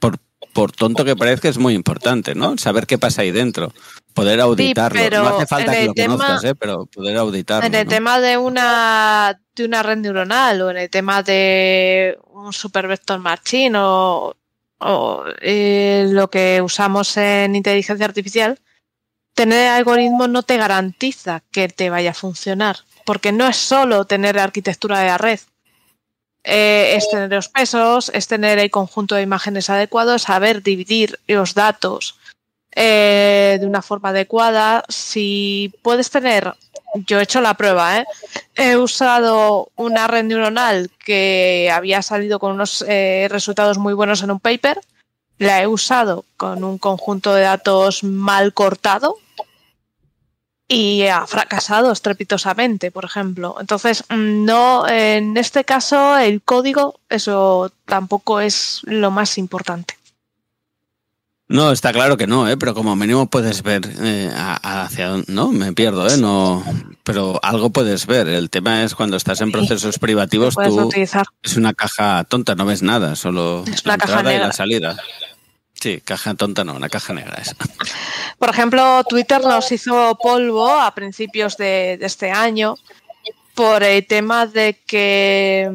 por, 0.00 0.18
por 0.52 0.72
tonto 0.72 1.04
que 1.04 1.14
parezca, 1.14 1.48
es 1.48 1.58
muy 1.58 1.74
importante, 1.74 2.34
¿no? 2.34 2.58
Saber 2.58 2.88
qué 2.88 2.98
pasa 2.98 3.22
ahí 3.22 3.30
dentro 3.30 3.72
poder 4.16 4.40
auditarlo. 4.40 5.22
no 5.22 5.28
hace 5.28 5.46
falta 5.46 5.72
que 5.72 5.86
lo 5.86 5.94
conozcas, 5.94 6.44
¿eh? 6.44 6.54
pero 6.54 6.86
poder 6.86 7.16
auditarlo. 7.18 7.66
En 7.66 7.74
el 7.74 7.86
tema 7.86 8.18
de 8.18 8.38
una, 8.38 9.38
de 9.54 9.64
una 9.64 9.82
red 9.82 9.98
neuronal 9.98 10.62
o 10.62 10.70
en 10.70 10.78
el 10.78 10.90
tema 10.90 11.22
de 11.22 12.18
un 12.32 12.52
supervector 12.52 13.20
machine 13.20 13.78
o, 13.78 14.34
o 14.78 15.24
eh, 15.40 16.08
lo 16.10 16.30
que 16.30 16.62
usamos 16.62 17.16
en 17.18 17.54
inteligencia 17.54 18.06
artificial, 18.06 18.58
tener 19.34 19.68
algoritmos 19.68 20.30
no 20.30 20.42
te 20.42 20.56
garantiza 20.56 21.42
que 21.52 21.68
te 21.68 21.90
vaya 21.90 22.12
a 22.12 22.14
funcionar, 22.14 22.78
porque 23.04 23.32
no 23.32 23.46
es 23.46 23.58
solo 23.58 24.06
tener 24.06 24.36
la 24.36 24.44
arquitectura 24.44 25.00
de 25.00 25.06
la 25.06 25.18
red. 25.18 25.40
Eh, 26.42 26.94
es 26.96 27.10
tener 27.10 27.30
los 27.30 27.48
pesos, 27.48 28.10
es 28.14 28.28
tener 28.28 28.58
el 28.60 28.70
conjunto 28.70 29.14
de 29.14 29.22
imágenes 29.22 29.68
adecuados, 29.68 30.22
saber 30.22 30.62
dividir 30.62 31.18
los 31.26 31.54
datos 31.54 32.18
eh, 32.78 33.56
de 33.58 33.66
una 33.66 33.80
forma 33.80 34.10
adecuada. 34.10 34.84
Si 34.88 35.72
puedes 35.82 36.10
tener, 36.10 36.54
yo 37.06 37.18
he 37.18 37.22
hecho 37.22 37.40
la 37.40 37.54
prueba, 37.54 37.98
¿eh? 37.98 38.06
he 38.54 38.76
usado 38.76 39.70
una 39.76 40.06
red 40.06 40.24
neuronal 40.24 40.90
que 41.02 41.70
había 41.72 42.02
salido 42.02 42.38
con 42.38 42.52
unos 42.52 42.84
eh, 42.86 43.28
resultados 43.30 43.78
muy 43.78 43.94
buenos 43.94 44.22
en 44.22 44.30
un 44.30 44.40
paper, 44.40 44.78
la 45.38 45.62
he 45.62 45.66
usado 45.66 46.26
con 46.36 46.64
un 46.64 46.76
conjunto 46.76 47.32
de 47.32 47.42
datos 47.42 48.04
mal 48.04 48.52
cortado 48.52 49.16
y 50.68 51.06
ha 51.06 51.26
fracasado 51.26 51.92
estrepitosamente, 51.92 52.90
por 52.90 53.06
ejemplo. 53.06 53.56
Entonces, 53.58 54.04
no, 54.10 54.86
en 54.86 55.38
este 55.38 55.64
caso, 55.64 56.18
el 56.18 56.42
código, 56.42 57.00
eso 57.08 57.72
tampoco 57.86 58.40
es 58.40 58.82
lo 58.84 59.10
más 59.10 59.38
importante. 59.38 59.95
No, 61.48 61.70
está 61.70 61.92
claro 61.92 62.16
que 62.16 62.26
no, 62.26 62.48
¿eh? 62.48 62.56
pero 62.56 62.74
como 62.74 62.96
mínimo 62.96 63.30
puedes 63.30 63.62
ver 63.62 63.82
eh, 64.00 64.32
hacia 64.34 65.08
dónde. 65.08 65.32
No, 65.32 65.52
me 65.52 65.72
pierdo, 65.72 66.08
¿eh? 66.08 66.16
No, 66.16 66.64
pero 67.04 67.38
algo 67.42 67.70
puedes 67.70 68.06
ver. 68.06 68.26
El 68.26 68.50
tema 68.50 68.82
es 68.82 68.96
cuando 68.96 69.16
estás 69.16 69.40
en 69.42 69.52
procesos 69.52 70.00
privativos, 70.00 70.56
tú 70.56 70.90
es 71.42 71.56
una 71.56 71.72
caja 71.72 72.24
tonta, 72.24 72.56
no 72.56 72.66
ves 72.66 72.82
nada, 72.82 73.14
solo 73.14 73.64
la 73.84 73.94
entrada 73.94 74.34
y 74.34 74.38
la 74.38 74.52
salida. 74.52 74.96
Sí, 75.74 76.00
caja 76.00 76.34
tonta 76.34 76.64
no, 76.64 76.74
una 76.74 76.88
caja 76.88 77.12
negra 77.12 77.36
es. 77.40 77.54
Por 78.38 78.48
ejemplo, 78.48 79.04
Twitter 79.04 79.40
nos 79.42 79.70
hizo 79.70 80.18
polvo 80.20 80.68
a 80.68 80.92
principios 80.94 81.56
de, 81.56 81.96
este 82.00 82.32
año 82.32 82.74
por 83.54 83.84
el 83.84 84.04
tema 84.04 84.46
de 84.46 84.80
que 84.84 85.70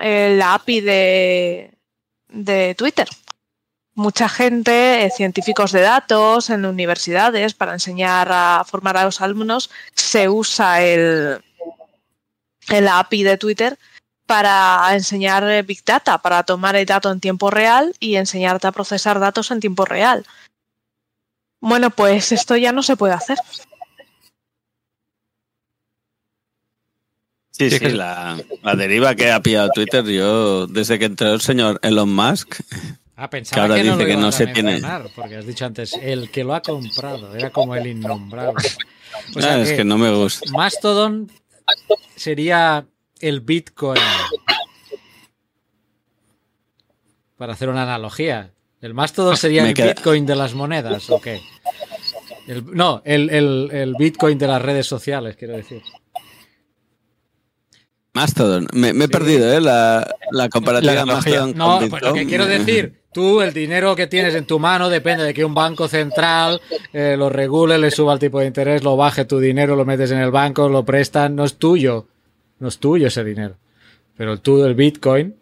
eh, 0.00 0.34
la 0.36 0.54
API 0.54 0.80
de, 0.82 1.70
de 2.28 2.74
Twitter 2.74 3.08
mucha 3.98 4.28
gente, 4.28 5.04
eh, 5.04 5.10
científicos 5.10 5.72
de 5.72 5.80
datos 5.80 6.50
en 6.50 6.64
universidades 6.64 7.52
para 7.52 7.72
enseñar 7.72 8.28
a 8.30 8.64
formar 8.64 8.96
a 8.96 9.04
los 9.04 9.20
alumnos, 9.20 9.70
se 9.92 10.28
usa 10.28 10.84
el, 10.84 11.42
el 12.68 12.88
API 12.88 13.24
de 13.24 13.36
Twitter 13.38 13.76
para 14.24 14.88
enseñar 14.94 15.42
eh, 15.50 15.62
Big 15.62 15.84
Data, 15.84 16.18
para 16.18 16.44
tomar 16.44 16.76
el 16.76 16.86
dato 16.86 17.10
en 17.10 17.18
tiempo 17.18 17.50
real 17.50 17.92
y 17.98 18.14
enseñarte 18.14 18.68
a 18.68 18.72
procesar 18.72 19.18
datos 19.18 19.50
en 19.50 19.58
tiempo 19.58 19.84
real. 19.84 20.24
Bueno, 21.60 21.90
pues 21.90 22.30
esto 22.30 22.56
ya 22.56 22.70
no 22.70 22.84
se 22.84 22.96
puede 22.96 23.14
hacer. 23.14 23.38
Sí, 27.50 27.68
sí, 27.68 27.88
la, 27.88 28.38
la 28.62 28.76
deriva 28.76 29.16
que 29.16 29.32
ha 29.32 29.42
pillado 29.42 29.70
Twitter, 29.70 30.04
yo 30.04 30.68
desde 30.68 31.00
que 31.00 31.06
entró 31.06 31.34
el 31.34 31.40
señor 31.40 31.80
Elon 31.82 32.14
Musk, 32.14 32.60
Ah, 33.20 33.28
pensaba 33.28 33.66
que, 33.66 33.80
ahora 33.80 33.96
dice 33.96 34.06
que 34.06 34.16
no 34.16 34.30
se 34.30 34.46
tiene. 34.46 34.80
Porque 35.16 35.36
has 35.36 35.44
dicho 35.44 35.66
antes, 35.66 35.92
el 36.00 36.30
que 36.30 36.44
lo 36.44 36.54
ha 36.54 36.62
comprado, 36.62 37.34
era 37.34 37.50
como 37.50 37.74
el 37.74 37.86
innombrable. 37.86 38.64
O 39.34 39.40
sea 39.40 39.60
es 39.60 39.72
que, 39.72 39.84
no 39.84 39.98
me 39.98 40.14
gusta. 40.14 40.48
Mastodon 40.52 41.32
sería 42.14 42.86
el 43.20 43.40
Bitcoin. 43.40 44.00
Para 47.36 47.54
hacer 47.54 47.70
una 47.70 47.82
analogía. 47.82 48.52
¿El 48.80 48.94
Mastodon 48.94 49.36
sería 49.36 49.66
el 49.66 49.74
Bitcoin 49.74 50.24
de 50.24 50.36
las 50.36 50.54
monedas 50.54 51.10
o 51.10 51.20
qué? 51.20 51.40
no, 52.66 53.02
el, 53.04 53.30
el 53.30 53.94
Bitcoin 53.98 54.38
de 54.38 54.46
las 54.46 54.62
redes 54.62 54.86
sociales, 54.86 55.36
quiero 55.36 55.56
decir. 55.56 55.82
Mastodon. 58.18 58.66
Me, 58.72 58.88
he 58.90 59.08
perdido, 59.08 59.52
¿eh? 59.52 59.60
La, 59.60 60.14
la 60.32 60.48
comparativa 60.48 61.06
Mastodon. 61.06 61.56
No, 61.56 61.80
pues 61.88 62.02
lo 62.02 62.12
que 62.14 62.26
quiero 62.26 62.46
decir, 62.46 63.00
tú 63.18 63.42
el 63.42 63.52
dinero 63.52 63.96
que 63.96 64.06
tienes 64.06 64.36
en 64.36 64.44
tu 64.44 64.60
mano 64.60 64.88
depende 64.88 65.24
de 65.24 65.34
que 65.34 65.44
un 65.44 65.52
banco 65.52 65.88
central 65.88 66.60
eh, 66.92 67.16
lo 67.18 67.28
regule, 67.28 67.76
le 67.76 67.90
suba 67.90 68.12
el 68.12 68.20
tipo 68.20 68.38
de 68.38 68.46
interés, 68.46 68.84
lo 68.84 68.96
baje 68.96 69.24
tu 69.24 69.40
dinero, 69.40 69.74
lo 69.74 69.84
metes 69.84 70.12
en 70.12 70.18
el 70.18 70.30
banco, 70.30 70.68
lo 70.68 70.84
prestan, 70.84 71.34
no 71.34 71.44
es 71.44 71.56
tuyo. 71.56 72.06
No 72.60 72.68
es 72.68 72.78
tuyo 72.78 73.08
ese 73.08 73.24
dinero. 73.24 73.56
Pero 74.16 74.38
tú, 74.38 74.64
el 74.64 74.76
Bitcoin, 74.76 75.34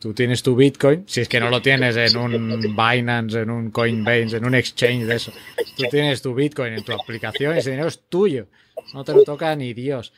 tú 0.00 0.12
tienes 0.12 0.42
tu 0.42 0.54
Bitcoin, 0.54 1.04
si 1.06 1.22
es 1.22 1.30
que 1.30 1.40
no 1.40 1.48
lo 1.48 1.62
tienes 1.62 1.96
en 1.96 2.18
un 2.18 2.60
Binance, 2.60 3.40
en 3.40 3.48
un 3.48 3.70
Coinbase, 3.70 4.36
en 4.36 4.44
un 4.44 4.54
exchange 4.54 5.06
de 5.06 5.16
eso. 5.16 5.32
Tú 5.78 5.84
tienes 5.90 6.20
tu 6.20 6.34
Bitcoin 6.34 6.74
en 6.74 6.84
tu 6.84 6.92
aplicación 6.92 7.56
ese 7.56 7.70
dinero 7.70 7.88
es 7.88 8.02
tuyo. 8.06 8.48
No 8.92 9.02
te 9.02 9.14
lo 9.14 9.24
toca 9.24 9.56
ni 9.56 9.72
Dios. 9.72 10.12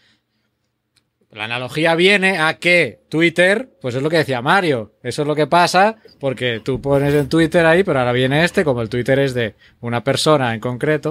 La 1.35 1.47
analogía 1.47 1.97
viene 1.97 2.39
a 2.39 2.59
que 2.59 3.01
Twitter, 3.09 3.69
pues 3.81 3.97
es 3.97 4.03
lo 4.05 4.09
que 4.09 4.19
decía 4.19 4.41
Mario, 4.41 4.93
eso 5.03 5.23
es 5.23 5.29
lo 5.29 5.35
que 5.35 5.49
pasa 5.49 5.97
porque 6.21 6.61
tú 6.65 6.81
pones 6.81 7.13
en 7.13 7.29
Twitter 7.29 7.67
ahí, 7.67 7.83
pero 7.83 7.99
ahora 7.99 8.13
viene 8.13 8.45
este, 8.45 8.63
como 8.63 8.83
el 8.83 8.89
Twitter 8.89 9.19
es 9.19 9.35
de 9.35 9.57
una 9.81 10.05
persona 10.05 10.55
en 10.55 10.61
concreto, 10.61 11.11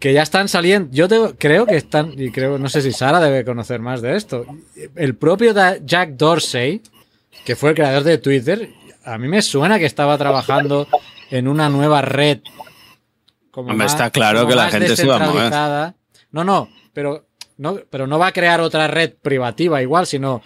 que 0.00 0.12
ya 0.12 0.22
están 0.22 0.48
saliendo, 0.48 0.88
yo 0.90 1.06
creo 1.38 1.64
que 1.64 1.76
están, 1.76 2.12
y 2.16 2.32
creo, 2.32 2.58
no 2.58 2.68
sé 2.68 2.82
si 2.82 2.90
Sara 2.90 3.20
debe 3.20 3.44
conocer 3.44 3.78
más 3.78 4.02
de 4.02 4.16
esto, 4.16 4.46
el 4.96 5.14
propio 5.14 5.54
Jack 5.54 6.10
Dorsey, 6.16 6.82
que 7.44 7.54
fue 7.54 7.70
el 7.70 7.76
creador 7.76 8.02
de 8.02 8.18
Twitter, 8.18 8.70
a 9.04 9.16
mí 9.16 9.28
me 9.28 9.42
suena 9.42 9.78
que 9.78 9.86
estaba 9.86 10.18
trabajando 10.18 10.88
en 11.30 11.46
una 11.46 11.68
nueva 11.68 12.02
red. 12.02 12.40
Como 13.52 13.80
está 13.84 14.10
claro 14.10 14.48
que 14.48 14.56
la 14.56 14.70
gente 14.70 14.96
se 14.96 15.06
va 15.06 15.24
a 15.24 15.28
mover. 15.28 15.94
No, 16.32 16.42
no, 16.42 16.68
pero 16.92 17.29
no, 17.60 17.78
pero 17.90 18.06
no 18.06 18.18
va 18.18 18.28
a 18.28 18.32
crear 18.32 18.62
otra 18.62 18.88
red 18.88 19.12
privativa 19.20 19.82
igual, 19.82 20.06
sino 20.06 20.40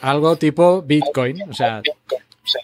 algo 0.00 0.36
tipo 0.36 0.80
Bitcoin. 0.80 1.42
O 1.50 1.52
sea, 1.52 1.82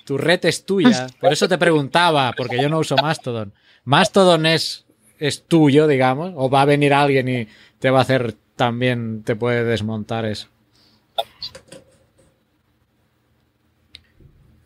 tu 0.04 0.16
red 0.16 0.44
es 0.44 0.64
tuya. 0.64 1.08
Por 1.20 1.32
eso 1.32 1.48
te 1.48 1.58
preguntaba, 1.58 2.32
porque 2.36 2.62
yo 2.62 2.68
no 2.68 2.78
uso 2.78 2.94
Mastodon. 2.94 3.52
Mastodon 3.84 4.46
es, 4.46 4.86
es 5.18 5.42
tuyo, 5.42 5.88
digamos, 5.88 6.32
o 6.36 6.48
va 6.48 6.62
a 6.62 6.66
venir 6.66 6.94
alguien 6.94 7.28
y 7.28 7.48
te 7.80 7.90
va 7.90 7.98
a 7.98 8.02
hacer 8.02 8.36
también, 8.54 9.24
te 9.24 9.34
puede 9.34 9.64
desmontar 9.64 10.26
eso. 10.26 10.46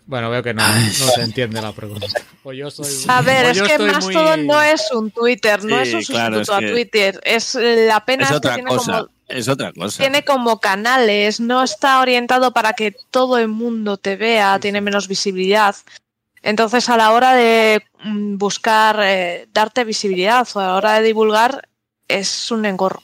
Bueno, 0.06 0.30
veo 0.30 0.42
que 0.42 0.54
no, 0.54 0.62
no 0.66 0.90
se 0.92 1.22
entiende 1.22 1.60
la 1.60 1.72
pregunta. 1.72 2.06
O 2.44 2.52
yo 2.52 2.70
soy, 2.70 2.86
A 3.08 3.22
ver, 3.22 3.46
o 3.46 3.48
es 3.50 3.56
yo 3.56 3.64
que 3.66 3.78
Mastodon 3.78 4.40
muy- 4.40 4.54
no 4.54 4.62
es 4.62 4.90
un 4.92 5.10
Twitter, 5.10 5.64
no 5.64 5.82
Sí, 5.84 5.88
es 5.88 5.94
un 5.94 6.02
claro, 6.14 6.36
sustituto 6.36 6.40
es 6.40 6.58
que- 6.60 6.66
a 6.66 6.70
Twitter. 6.72 7.20
Es 7.24 7.54
la 7.56 8.04
pena 8.04 8.24
Es 8.24 8.30
es 8.30 8.40
que 8.40 8.48
tiene 8.48 8.68
cosa. 8.68 8.92
como 8.98 9.08
Es 9.26 9.48
otra 9.48 9.72
cosa. 9.72 9.98
tiene 9.98 10.24
como 10.24 10.60
canales, 10.60 11.40
no 11.40 11.62
está 11.64 12.00
orientado 12.00 12.52
para 12.52 12.72
que 12.74 12.94
todo 13.10 13.36
el 13.38 13.48
mundo 13.48 13.96
te 13.96 14.14
vea, 14.14 14.60
tiene 14.60 14.80
menos 14.80 15.08
visibilidad. 15.08 15.74
Entonces, 16.42 16.88
a 16.88 16.96
la 16.96 17.10
hora 17.10 17.34
de 17.34 17.82
mm, 18.04 18.36
buscar 18.38 19.00
eh, 19.02 19.48
darte 19.52 19.82
visibilidad 19.82 20.46
o 20.54 20.60
a 20.60 20.66
la 20.68 20.74
hora 20.76 20.92
de 20.94 21.02
divulgar, 21.02 21.68
es 22.06 22.52
un 22.52 22.64
engorro. 22.64 23.02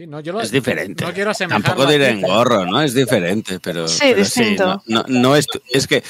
Sí, 0.00 0.06
no, 0.06 0.20
yo 0.20 0.32
lo- 0.32 0.40
Es 0.40 0.50
diferente. 0.50 1.04
No 1.04 1.12
quiero 1.12 1.34
Tampoco 1.34 1.84
diré 1.84 2.12
Twitter. 2.12 2.24
engorro, 2.30 2.64
¿no? 2.64 2.80
Es 2.80 2.94
diferente, 2.94 3.60
pero. 3.60 3.86
Sí, 3.86 3.98
pero 4.00 4.16
distinto. 4.16 4.82
no, 4.86 5.02
no- 5.02 5.04
no 5.08 5.36
es, 5.36 5.46
es 5.68 5.86
que 5.86 6.02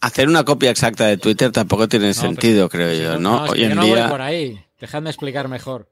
hacer 0.00 0.26
una 0.26 0.42
copia 0.42 0.70
exacta 0.72 1.06
de 1.06 1.16
Twitter 1.16 1.52
tampoco 1.52 1.88
tiene 1.88 2.08
No, 2.08 2.14
sentido, 2.14 2.68
pero- 2.68 2.84
creo 2.90 2.96
sí, 2.96 3.02
yo, 3.04 3.20
¿no? 3.20 3.44
es 3.46 3.52
que 3.52 3.58
Hoy 3.58 3.62
en 3.62 3.68
yo 3.68 3.74
no 3.76 3.82
voy 3.86 3.94
día. 3.94 4.08
por 4.08 4.22
ahí. 4.22 4.60
Dejadme 4.80 5.08
explicar 5.10 5.46
mejor. 5.46 5.88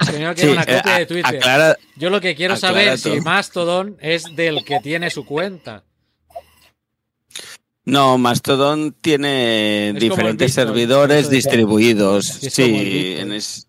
Es 0.00 0.08
que 0.34 0.40
Sí, 0.40 0.46
una 0.46 0.62
eh, 0.62 0.76
copia 0.78 0.94
a- 0.94 0.98
de 1.00 1.04
Twitter. 1.06 1.36
aclara- 1.42 1.76
Yo 1.96 2.08
lo 2.08 2.22
que 2.22 2.34
quiero 2.34 2.56
saber 2.56 2.96
si 2.96 3.10
todo. 3.10 3.20
Mastodon 3.20 3.98
es 4.00 4.24
del 4.34 4.64
que 4.64 4.80
tiene 4.82 5.10
su 5.10 5.26
cuenta. 5.26 5.84
No, 7.84 8.16
Mastodon 8.16 8.92
tiene 8.98 9.90
Es 9.90 9.94
diferentes 10.00 10.52
Bitcoin, 10.56 10.68
servidores 10.68 11.28
distribuidos. 11.28 12.24
Sí, 12.26 12.48
Sí, 12.48 13.14
en, 13.18 13.32
es- 13.32 13.66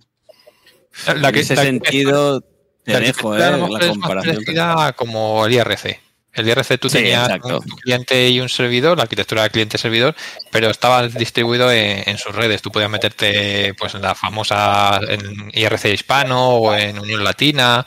La 1.15 1.29
en 1.29 1.35
ese 1.35 1.55
la 1.55 1.61
sentido 1.63 2.41
te 2.83 2.93
la 2.93 2.99
dejo 2.99 3.35
eh, 3.35 3.39
la 3.39 3.87
comparación. 3.87 4.93
como 4.95 5.45
el 5.45 5.53
IRC. 5.53 5.99
El 6.33 6.49
IRC 6.49 6.77
tú 6.79 6.89
Sí, 6.89 6.97
tenías 6.97 7.23
exacto. 7.29 7.59
un 7.59 7.77
cliente 7.77 8.27
y 8.29 8.39
un 8.41 8.49
servidor, 8.49 8.97
la 8.97 9.03
arquitectura 9.03 9.43
de 9.43 9.49
cliente-servidor, 9.51 10.15
pero 10.51 10.69
estaba 10.69 11.07
distribuido 11.07 11.71
en, 11.71 12.03
en 12.09 12.17
sus 12.17 12.35
redes. 12.35 12.61
Tú 12.61 12.71
podías 12.71 12.89
meterte 12.89 13.73
pues 13.75 13.95
en 13.95 14.01
la 14.01 14.15
famosa 14.15 14.99
en 15.07 15.49
IRC 15.53 15.85
hispano 15.93 16.55
o 16.55 16.75
en 16.75 16.99
Unión 16.99 17.23
Latina, 17.23 17.85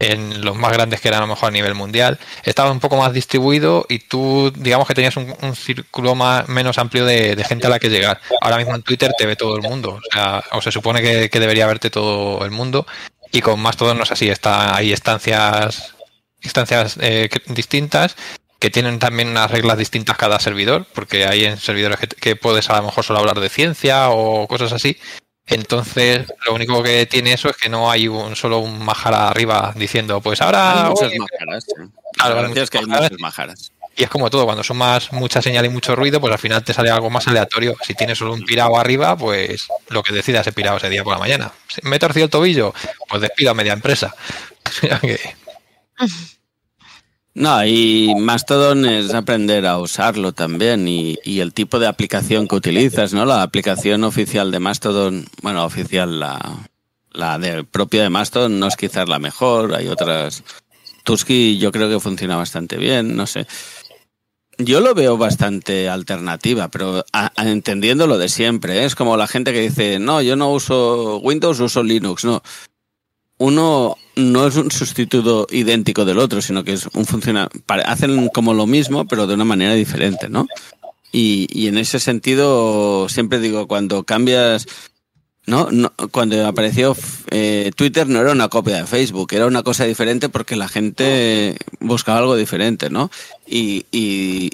en 0.00 0.42
los 0.42 0.56
más 0.56 0.72
grandes 0.72 1.00
que 1.00 1.08
eran 1.08 1.18
a 1.22 1.26
lo 1.26 1.28
mejor 1.28 1.50
a 1.50 1.52
nivel 1.52 1.74
mundial. 1.74 2.18
Estaba 2.42 2.72
un 2.72 2.80
poco 2.80 2.96
más 2.96 3.12
distribuido 3.12 3.86
y 3.88 4.00
tú, 4.00 4.50
digamos 4.56 4.88
que 4.88 4.94
tenías 4.94 5.16
un, 5.16 5.54
círculo 5.54 6.14
más, 6.14 6.48
menos 6.48 6.78
amplio 6.78 7.04
de, 7.04 7.44
gente 7.46 7.66
a 7.66 7.70
la 7.70 7.78
que 7.78 7.90
llegar. 7.90 8.20
Ahora 8.40 8.56
mismo 8.56 8.74
en 8.74 8.82
Twitter 8.82 9.12
te 9.16 9.26
ve 9.26 9.36
todo 9.36 9.54
el 9.56 9.62
mundo, 9.62 10.00
o 10.00 10.12
sea, 10.12 10.42
o 10.52 10.62
se 10.62 10.72
supone 10.72 11.02
que, 11.02 11.40
debería 11.40 11.66
verte 11.66 11.90
todo 11.90 12.44
el 12.44 12.50
mundo. 12.50 12.86
Y 13.30 13.42
con 13.42 13.60
Mastodon 13.60 13.98
no 13.98 14.04
es 14.04 14.10
así, 14.10 14.28
está, 14.28 14.74
hay 14.74 14.92
estancias, 14.92 15.94
instancias 16.42 16.96
eh, 17.00 17.28
distintas 17.46 18.16
que 18.58 18.70
tienen 18.70 18.98
también 18.98 19.28
unas 19.28 19.50
reglas 19.50 19.78
distintas 19.78 20.16
cada 20.16 20.40
servidor, 20.40 20.86
porque 20.94 21.26
hay 21.26 21.44
en 21.44 21.58
servidores 21.58 21.98
que, 21.98 22.08
que 22.08 22.36
puedes 22.36 22.68
a 22.70 22.76
lo 22.78 22.84
mejor 22.84 23.04
solo 23.04 23.20
hablar 23.20 23.40
de 23.40 23.48
ciencia 23.48 24.10
o 24.10 24.48
cosas 24.48 24.72
así. 24.72 24.98
Entonces, 25.50 26.26
lo 26.46 26.54
único 26.54 26.82
que 26.82 27.06
tiene 27.06 27.32
eso 27.32 27.48
es 27.50 27.56
que 27.56 27.68
no 27.68 27.90
hay 27.90 28.08
un 28.08 28.36
solo 28.36 28.58
un 28.60 28.84
majara 28.84 29.28
arriba 29.28 29.72
diciendo, 29.76 30.20
pues 30.20 30.40
ahora... 30.40 30.84
Hay 30.84 30.90
muchas 30.90 31.12
majaras. 31.18 31.64
sí. 31.64 31.72
Claro, 32.12 32.34
La 32.34 32.40
hay 32.40 32.46
verdad 32.48 32.62
es 32.64 32.70
que 32.70 32.78
hay 32.78 32.86
muchas 32.86 33.12
majaras. 33.18 33.72
y 33.96 34.04
es 34.04 34.10
como 34.10 34.30
todo, 34.30 34.44
cuando 34.44 34.62
son 34.64 34.78
más 34.78 35.12
mucha 35.12 35.42
señal 35.42 35.64
y 35.66 35.68
mucho 35.68 35.94
ruido, 35.96 36.20
pues 36.20 36.32
al 36.32 36.38
final 36.38 36.62
te 36.64 36.72
sale 36.72 36.90
algo 36.90 37.10
más 37.10 37.26
aleatorio. 37.28 37.76
Si 37.82 37.94
tienes 37.94 38.18
solo 38.18 38.32
un 38.32 38.44
pirado 38.44 38.76
arriba, 38.78 39.16
pues 39.16 39.68
lo 39.88 40.02
que 40.02 40.14
decida 40.14 40.40
ese 40.40 40.52
pirado 40.52 40.76
ese 40.78 40.88
día 40.88 41.04
por 41.04 41.12
la 41.12 41.18
mañana. 41.18 41.52
Si 41.68 41.80
me 41.82 41.96
he 41.96 41.98
torcido 41.98 42.24
el 42.24 42.30
tobillo, 42.30 42.72
pues 43.08 43.22
despido 43.22 43.50
a 43.50 43.54
media 43.54 43.72
empresa. 43.72 44.14
No, 47.34 47.64
y 47.64 48.12
Mastodon 48.18 48.84
es 48.86 49.14
aprender 49.14 49.64
a 49.66 49.78
usarlo 49.78 50.32
también 50.32 50.88
y, 50.88 51.16
el 51.24 51.52
tipo 51.54 51.78
de 51.78 51.86
aplicación 51.86 52.48
que 52.48 52.56
utilizas, 52.56 53.12
¿no? 53.12 53.24
La 53.24 53.42
aplicación 53.42 54.02
oficial 54.02 54.50
de 54.50 54.58
Mastodon, 54.58 55.26
bueno, 55.40 55.64
oficial, 55.64 56.18
la, 56.18 56.68
la 57.12 57.38
de, 57.38 57.62
propia 57.62 58.02
de 58.02 58.10
Mastodon 58.10 58.58
no 58.58 58.66
es 58.66 58.76
quizás 58.76 59.08
la 59.08 59.20
mejor, 59.20 59.74
hay 59.74 59.86
otras. 59.86 60.42
Tusky 61.04 61.58
yo 61.58 61.70
creo 61.70 61.88
que 61.88 62.00
funciona 62.00 62.36
bastante 62.36 62.76
bien, 62.76 63.16
no 63.16 63.26
sé. 63.26 63.46
Yo 64.58 64.80
lo 64.80 64.94
veo 64.94 65.16
bastante 65.16 65.88
alternativa, 65.88 66.68
pero 66.68 67.04
a- 67.12 67.32
entendiendo 67.36 68.08
lo 68.08 68.18
de 68.18 68.28
siempre, 68.28 68.80
¿eh? 68.80 68.84
es 68.84 68.94
como 68.96 69.16
la 69.16 69.28
gente 69.28 69.52
que 69.52 69.60
dice, 69.60 69.98
no, 70.00 70.20
yo 70.20 70.34
no 70.34 70.52
uso 70.52 71.18
Windows, 71.18 71.60
uso 71.60 71.82
Linux, 71.82 72.24
no 72.24 72.42
uno 73.38 73.96
no 74.20 74.46
es 74.46 74.56
un 74.56 74.70
sustituto 74.70 75.46
idéntico 75.50 76.04
del 76.04 76.18
otro, 76.18 76.40
sino 76.42 76.62
que 76.64 76.74
es 76.74 76.86
un 76.92 77.06
funciona 77.06 77.48
pare- 77.66 77.82
hacen 77.84 78.28
como 78.28 78.54
lo 78.54 78.66
mismo, 78.66 79.06
pero 79.06 79.26
de 79.26 79.34
una 79.34 79.44
manera 79.44 79.74
diferente, 79.74 80.28
¿no? 80.28 80.46
Y, 81.12 81.48
y 81.50 81.66
en 81.66 81.78
ese 81.78 81.98
sentido, 81.98 83.08
siempre 83.08 83.40
digo, 83.40 83.66
cuando 83.66 84.04
cambias, 84.04 84.66
¿no? 85.46 85.68
no 85.72 85.92
cuando 86.12 86.46
apareció 86.46 86.96
eh, 87.30 87.72
Twitter 87.74 88.08
no 88.08 88.20
era 88.20 88.30
una 88.30 88.48
copia 88.48 88.76
de 88.76 88.86
Facebook, 88.86 89.32
era 89.32 89.46
una 89.46 89.64
cosa 89.64 89.84
diferente 89.84 90.28
porque 90.28 90.54
la 90.54 90.68
gente 90.68 91.56
buscaba 91.80 92.18
algo 92.18 92.36
diferente, 92.36 92.90
¿no? 92.90 93.10
Y, 93.46 93.86
y, 93.90 94.50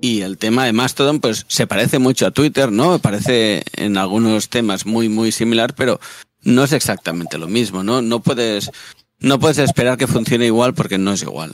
y 0.00 0.22
el 0.22 0.36
tema 0.38 0.64
de 0.64 0.72
Mastodon, 0.72 1.20
pues 1.20 1.44
se 1.48 1.66
parece 1.68 1.98
mucho 2.00 2.26
a 2.26 2.30
Twitter, 2.32 2.72
¿no? 2.72 2.98
Parece 2.98 3.62
en 3.76 3.96
algunos 3.96 4.48
temas 4.48 4.84
muy, 4.86 5.08
muy 5.08 5.30
similar, 5.30 5.74
pero 5.74 6.00
no 6.42 6.64
es 6.64 6.72
exactamente 6.72 7.38
lo 7.38 7.46
mismo, 7.48 7.82
¿no? 7.82 8.02
No 8.02 8.20
puedes, 8.20 8.70
no 9.18 9.38
puedes 9.38 9.58
esperar 9.58 9.98
que 9.98 10.06
funcione 10.06 10.46
igual 10.46 10.74
porque 10.74 10.98
no 10.98 11.12
es 11.12 11.22
igual. 11.22 11.52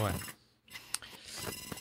Bueno, 0.00 0.18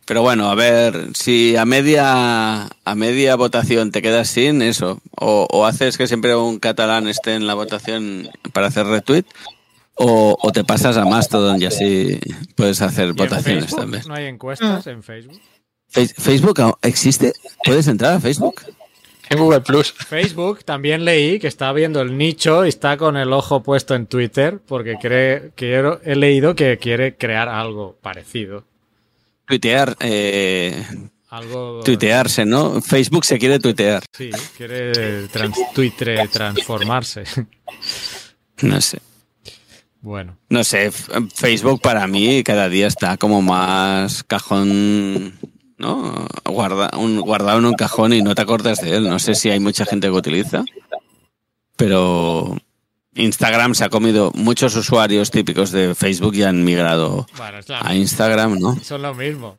Pero 0.06 0.22
bueno, 0.22 0.50
a 0.50 0.56
ver, 0.56 1.10
si 1.16 1.56
a 1.56 1.66
media, 1.66 2.64
a 2.66 2.96
media 2.96 3.36
votación 3.36 3.92
te 3.92 4.02
quedas 4.02 4.28
sin 4.30 4.62
eso, 4.62 5.02
o, 5.16 5.48
o 5.50 5.66
haces 5.66 5.98
que 5.98 6.08
siempre 6.08 6.36
un 6.36 6.60
catalán 6.60 7.08
esté 7.08 7.36
en 7.36 7.48
la 7.48 7.54
votación 7.54 8.30
para 8.52 8.68
hacer 8.68 8.86
retweet, 8.86 9.26
o, 9.96 10.38
o 10.42 10.52
te 10.52 10.64
pasas 10.64 10.98
a 10.98 11.06
Mastodon 11.06 11.62
y 11.62 11.66
así 11.66 12.20
puedes 12.56 12.82
hacer 12.82 13.06
¿y 13.08 13.10
en 13.10 13.16
votaciones 13.16 13.64
Facebook? 13.66 13.80
también. 13.80 14.04
¿No 14.08 14.16
hay 14.16 14.26
encuestas 14.26 14.88
en 14.88 15.04
Facebook? 15.04 15.40
Face- 15.90 16.16
¿Facebook 16.18 16.60
existe? 16.82 17.34
¿Puedes 17.64 17.88
entrar 17.88 18.14
a 18.16 18.20
Facebook? 18.20 18.62
En 19.30 19.40
Google 19.40 19.62
Plus. 19.62 19.92
Facebook 20.08 20.64
también 20.64 21.06
leí 21.06 21.40
que 21.40 21.48
está 21.48 21.72
viendo 21.74 22.02
el 22.02 22.18
nicho 22.18 22.66
y 22.66 22.70
está 22.70 22.98
con 22.98 23.18
el 23.18 23.32
ojo 23.34 23.64
puesto 23.64 23.96
en 23.96 24.06
Twitter 24.08 24.60
porque 24.66 24.96
cree, 25.02 25.52
quiero, 25.56 26.02
he 26.04 26.16
leído 26.16 26.56
que 26.56 26.78
quiere 26.78 27.16
crear 27.16 27.50
algo 27.50 27.98
parecido. 28.02 28.66
Tuitear, 29.46 29.96
eh, 30.00 30.86
Algo. 31.30 31.82
tuitearse, 31.84 32.46
¿no? 32.46 32.82
Facebook 32.82 33.26
se 33.26 33.38
quiere 33.38 33.60
tuitear. 33.60 34.04
Sí, 34.12 34.30
quiere 34.56 35.28
trans, 35.28 35.58
Twitter 35.74 36.28
transformarse. 36.30 37.24
No 38.62 38.80
sé. 38.80 39.00
Bueno, 40.00 40.38
No 40.50 40.64
sé, 40.64 40.92
Facebook 40.92 41.82
para 41.82 42.06
mí 42.08 42.44
cada 42.44 42.70
día 42.70 42.88
está 42.88 43.18
como 43.18 43.42
más 43.42 44.24
cajón, 44.24 45.34
¿no? 45.78 46.28
Guarda, 46.46 46.92
un, 46.98 47.20
guardado 47.22 47.60
en 47.60 47.66
un 47.66 47.74
cajón 47.74 48.14
y 48.14 48.22
no 48.22 48.36
te 48.36 48.42
acordas 48.42 48.82
de 48.82 48.96
él. 48.98 49.10
No 49.10 49.20
sé 49.20 49.36
si 49.36 49.50
hay 49.50 49.60
mucha 49.60 49.86
gente 49.86 50.08
que 50.08 50.14
utiliza, 50.14 50.64
pero 51.76 52.58
Instagram 53.16 53.76
se 53.76 53.84
ha 53.86 53.90
comido 53.90 54.32
muchos 54.36 54.76
usuarios 54.76 55.32
típicos 55.32 55.72
de 55.72 55.96
Facebook 55.96 56.36
y 56.36 56.44
han 56.44 56.64
migrado 56.64 57.28
bueno 57.38 57.60
a 57.82 57.96
Instagram, 57.96 58.60
¿no? 58.60 58.76
son 58.82 59.02
lo 59.02 59.14
mismo. 59.14 59.58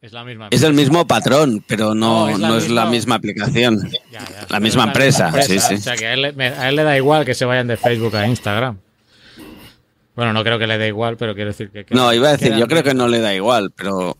Es 0.00 0.12
la 0.12 0.22
misma. 0.24 0.48
Es 0.52 0.62
el 0.62 0.72
mismo 0.74 1.06
patrón, 1.06 1.64
pero 1.66 1.94
no, 1.94 2.26
No, 2.26 2.28
es 2.28 2.38
no, 2.38 2.48
la 2.50 2.58
es 2.58 2.68
la 2.70 2.86
misma- 2.86 3.16
aplicación. 3.16 3.90
Ya, 4.12 4.20
ya, 4.24 4.46
la 4.48 4.60
misma 4.60 4.82
es 4.82 4.86
empresa, 4.88 5.42
sí, 5.42 5.58
sí. 5.58 5.74
O 5.74 5.78
sea 5.78 5.96
que 5.96 6.06
a 6.06 6.14
él, 6.14 6.22
le- 6.22 6.32
me- 6.32 6.46
a 6.48 6.68
él 6.68 6.76
le 6.76 6.84
da 6.84 6.96
igual 6.96 7.24
que 7.24 7.34
se 7.34 7.44
vayan 7.44 7.66
de 7.66 7.76
Facebook 7.76 8.14
a 8.14 8.26
Instagram. 8.28 8.78
Bueno, 10.14 10.32
no 10.32 10.44
creo 10.44 10.58
que 10.60 10.66
le 10.66 10.78
dé 10.78 10.88
igual, 10.88 11.16
pero 11.16 11.34
quiero 11.34 11.50
decir 11.50 11.70
que. 11.70 11.84
que- 11.84 11.94
No, 11.94 12.12
iba 12.12 12.28
a 12.28 12.36
decir, 12.36 12.54
yo 12.56 12.68
creo 12.68 12.84
que 12.84 12.94
no 12.94 13.08
le 13.08 13.18
da 13.20 13.34
igual, 13.34 13.72
pero 13.74 14.16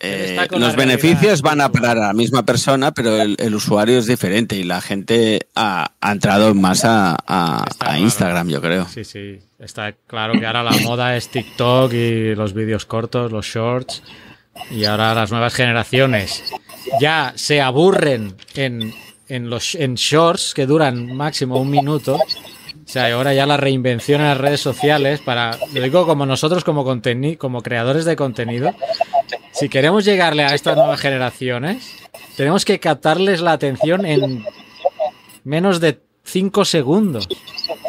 eh, 0.00 0.36
los 0.50 0.50
realidad 0.50 0.76
beneficios 0.76 1.42
van 1.42 1.60
a 1.60 1.70
parar 1.72 1.96
a 1.98 2.08
la 2.08 2.12
misma 2.12 2.44
persona, 2.44 2.92
pero 2.92 3.20
el, 3.20 3.36
el 3.38 3.54
usuario 3.54 3.98
es 3.98 4.06
diferente 4.06 4.56
y 4.56 4.62
la 4.64 4.80
gente 4.80 5.46
ha, 5.54 5.92
ha 6.00 6.12
entrado 6.12 6.54
más 6.54 6.84
a, 6.84 7.16
a- 7.26 7.64
Está 7.68 7.84
a 7.86 7.88
claro. 7.90 8.02
Instagram, 8.04 8.48
yo 8.48 8.60
creo. 8.60 8.86
Sí, 8.88 9.04
sí. 9.04 9.38
Está 9.58 9.92
claro 10.06 10.34
que 10.38 10.46
ahora 10.46 10.62
la 10.62 10.76
moda 10.82 11.16
es 11.16 11.28
TikTok 11.30 11.92
y 11.94 12.34
los 12.34 12.52
vídeos 12.52 12.84
cortos, 12.84 13.32
los 13.32 13.46
shorts. 13.46 14.02
Y 14.70 14.84
ahora 14.84 15.14
las 15.14 15.30
nuevas 15.30 15.54
generaciones 15.54 16.42
ya 17.00 17.32
se 17.36 17.60
aburren 17.60 18.36
en, 18.54 18.92
en 19.28 19.50
los 19.50 19.74
en 19.74 19.94
shorts 19.96 20.54
que 20.54 20.66
duran 20.66 21.14
máximo 21.14 21.58
un 21.60 21.70
minuto. 21.70 22.18
O 22.86 22.88
sea, 22.88 23.08
y 23.08 23.12
ahora 23.12 23.34
ya 23.34 23.46
la 23.46 23.56
reinvención 23.56 24.20
en 24.20 24.28
las 24.28 24.38
redes 24.38 24.60
sociales 24.60 25.20
para, 25.20 25.58
lo 25.74 25.80
digo 25.82 26.06
como 26.06 26.24
nosotros 26.24 26.62
como, 26.62 26.84
como 27.38 27.62
creadores 27.62 28.04
de 28.04 28.14
contenido, 28.14 28.72
si 29.52 29.68
queremos 29.68 30.04
llegarle 30.04 30.44
a 30.44 30.54
estas 30.54 30.76
nuevas 30.76 31.00
generaciones, 31.00 31.96
tenemos 32.36 32.64
que 32.64 32.78
captarles 32.78 33.40
la 33.40 33.52
atención 33.52 34.06
en 34.06 34.44
menos 35.42 35.80
de 35.80 35.98
5 36.24 36.64
segundos. 36.64 37.28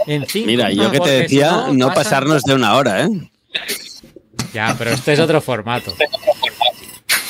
En 0.07 0.25
cinco, 0.25 0.47
Mira, 0.47 0.71
yo 0.71 0.89
que 0.89 0.99
te 0.99 1.09
decía 1.09 1.65
no 1.71 1.87
pasan- 1.89 1.93
pasarnos 1.93 2.43
de 2.43 2.53
una 2.55 2.75
hora, 2.75 3.03
¿eh? 3.03 3.09
Ya, 4.53 4.73
pero 4.77 4.91
este 4.91 5.13
es 5.13 5.19
otro 5.19 5.41
formato. 5.41 5.93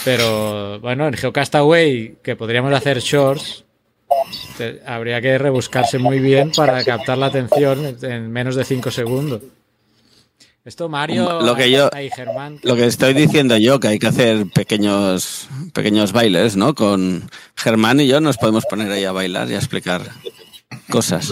Pero 0.06 0.80
bueno, 0.80 1.08
en 1.08 1.16
Geocastaway, 1.16 2.18
que 2.24 2.36
podríamos 2.36 2.74
hacer 2.74 3.00
shorts, 3.00 3.66
habría 4.86 5.22
que 5.22 5.38
rebuscarse 5.38 5.98
muy 6.00 6.20
bien 6.20 6.52
para 6.56 6.84
captar 6.84 7.18
la 7.18 7.28
atención 7.28 7.98
en 8.02 8.32
menos 8.32 8.56
de 8.56 8.66
5 8.66 8.92
segundos. 8.92 9.42
Esto 10.66 10.90
Mario 10.90 11.42
Lo 11.42 11.56
que 11.56 11.72
yo- 11.72 11.90
y 12.02 12.10
Germán. 12.10 12.60
Lo 12.64 12.76
que 12.76 12.86
estoy 12.86 13.14
diciendo 13.14 13.56
yo, 13.58 13.80
que 13.80 13.88
hay 13.88 14.00
que 14.00 14.08
hacer 14.08 14.48
pequeños, 14.54 15.48
pequeños 15.74 16.12
bailes, 16.12 16.58
¿no? 16.58 16.76
Con 16.76 17.30
Germán 17.56 18.02
y 18.02 18.08
yo 18.08 18.20
nos 18.20 18.38
podemos 18.38 18.66
poner 18.66 18.92
ahí 18.92 19.06
a 19.06 19.14
bailar 19.14 19.50
y 19.50 19.54
a 19.54 19.58
explicar 19.60 20.02
cosas. 20.90 21.32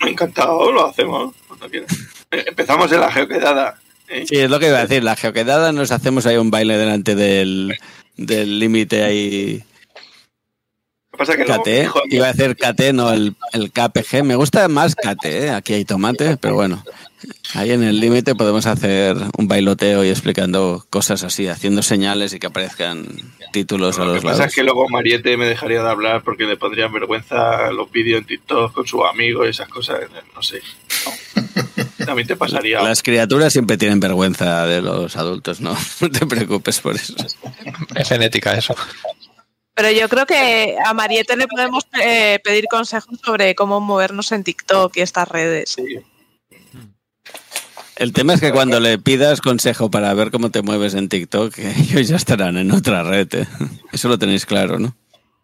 Me 0.00 0.08
ha 0.08 0.10
encantado, 0.10 0.70
lo 0.70 0.86
hacemos 0.86 1.34
cuando 1.48 1.68
quieras. 1.68 1.90
Eh, 2.30 2.44
Empezamos 2.46 2.92
en 2.92 3.00
la 3.00 3.10
geoquedada. 3.10 3.80
¿eh? 4.08 4.24
Sí, 4.28 4.36
es 4.36 4.48
lo 4.48 4.60
que 4.60 4.68
iba 4.68 4.78
a 4.78 4.86
decir. 4.86 5.02
La 5.02 5.16
geoquedada 5.16 5.72
nos 5.72 5.90
hacemos 5.90 6.24
ahí 6.26 6.36
un 6.36 6.50
baile 6.52 6.78
delante 6.78 7.16
del 7.16 7.76
del 8.16 8.58
límite 8.60 9.02
ahí 9.04 9.62
Que 11.18 11.24
pasa 11.26 11.36
que 11.36 11.44
luego, 11.44 11.62
KT. 11.64 11.68
hijo, 11.82 12.00
Iba 12.10 12.28
a 12.28 12.32
decir 12.32 12.56
KT, 12.56 12.92
no 12.94 13.12
el, 13.12 13.34
el 13.52 13.72
KPG. 13.72 14.22
Me 14.24 14.36
gusta 14.36 14.68
más 14.68 14.94
KT, 14.94 15.24
¿eh? 15.24 15.50
Aquí 15.50 15.74
hay 15.74 15.84
tomate, 15.84 16.36
pero 16.36 16.54
bueno. 16.54 16.84
Ahí 17.54 17.72
en 17.72 17.82
el 17.82 17.98
límite 17.98 18.36
podemos 18.36 18.66
hacer 18.66 19.16
un 19.36 19.48
bailoteo 19.48 20.04
y 20.04 20.08
explicando 20.10 20.86
cosas 20.90 21.24
así, 21.24 21.48
haciendo 21.48 21.82
señales 21.82 22.32
y 22.32 22.38
que 22.38 22.46
aparezcan 22.46 23.06
títulos 23.52 23.98
a 23.98 24.04
Lo 24.04 24.10
que 24.12 24.14
los 24.16 24.22
pasa 24.24 24.36
lados. 24.38 24.50
es 24.50 24.54
que 24.54 24.62
luego 24.62 24.88
Mariette 24.88 25.36
me 25.36 25.46
dejaría 25.46 25.82
de 25.82 25.88
hablar 25.90 26.22
porque 26.22 26.44
le 26.44 26.56
pondrían 26.56 26.92
vergüenza 26.92 27.72
los 27.72 27.90
vídeos 27.90 28.20
en 28.20 28.26
TikTok 28.26 28.72
con 28.72 28.86
sus 28.86 29.00
amigos 29.12 29.46
y 29.46 29.50
esas 29.50 29.68
cosas. 29.68 29.98
No 30.36 30.42
sé. 30.42 30.60
No. 31.04 32.06
También 32.06 32.28
te 32.28 32.36
pasaría. 32.36 32.80
Las 32.84 33.02
criaturas 33.02 33.52
siempre 33.52 33.76
tienen 33.76 33.98
vergüenza 33.98 34.66
de 34.66 34.80
los 34.80 35.16
adultos, 35.16 35.60
no, 35.60 35.76
no 36.00 36.10
te 36.10 36.24
preocupes 36.26 36.78
por 36.78 36.94
eso. 36.94 37.14
Es 37.96 38.08
genética 38.08 38.54
eso. 38.54 38.76
Pero 39.78 39.92
yo 39.92 40.08
creo 40.08 40.26
que 40.26 40.76
a 40.84 40.92
Mariette 40.92 41.36
le 41.36 41.46
podemos 41.46 41.86
eh, 42.02 42.40
pedir 42.42 42.64
consejos 42.68 43.16
sobre 43.24 43.54
cómo 43.54 43.78
movernos 43.78 44.32
en 44.32 44.42
TikTok 44.42 44.96
y 44.96 45.02
estas 45.02 45.28
redes. 45.28 45.70
Sí. 45.70 46.00
El 47.94 48.12
tema 48.12 48.34
es 48.34 48.40
que 48.40 48.50
cuando 48.50 48.80
le 48.80 48.98
pidas 48.98 49.40
consejo 49.40 49.88
para 49.88 50.12
ver 50.14 50.32
cómo 50.32 50.50
te 50.50 50.62
mueves 50.62 50.94
en 50.94 51.08
TikTok, 51.08 51.56
ellos 51.58 52.08
ya 52.08 52.16
estarán 52.16 52.56
en 52.56 52.72
otra 52.72 53.04
red. 53.04 53.32
¿eh? 53.32 53.46
Eso 53.92 54.08
lo 54.08 54.18
tenéis 54.18 54.46
claro, 54.46 54.80
¿no? 54.80 54.96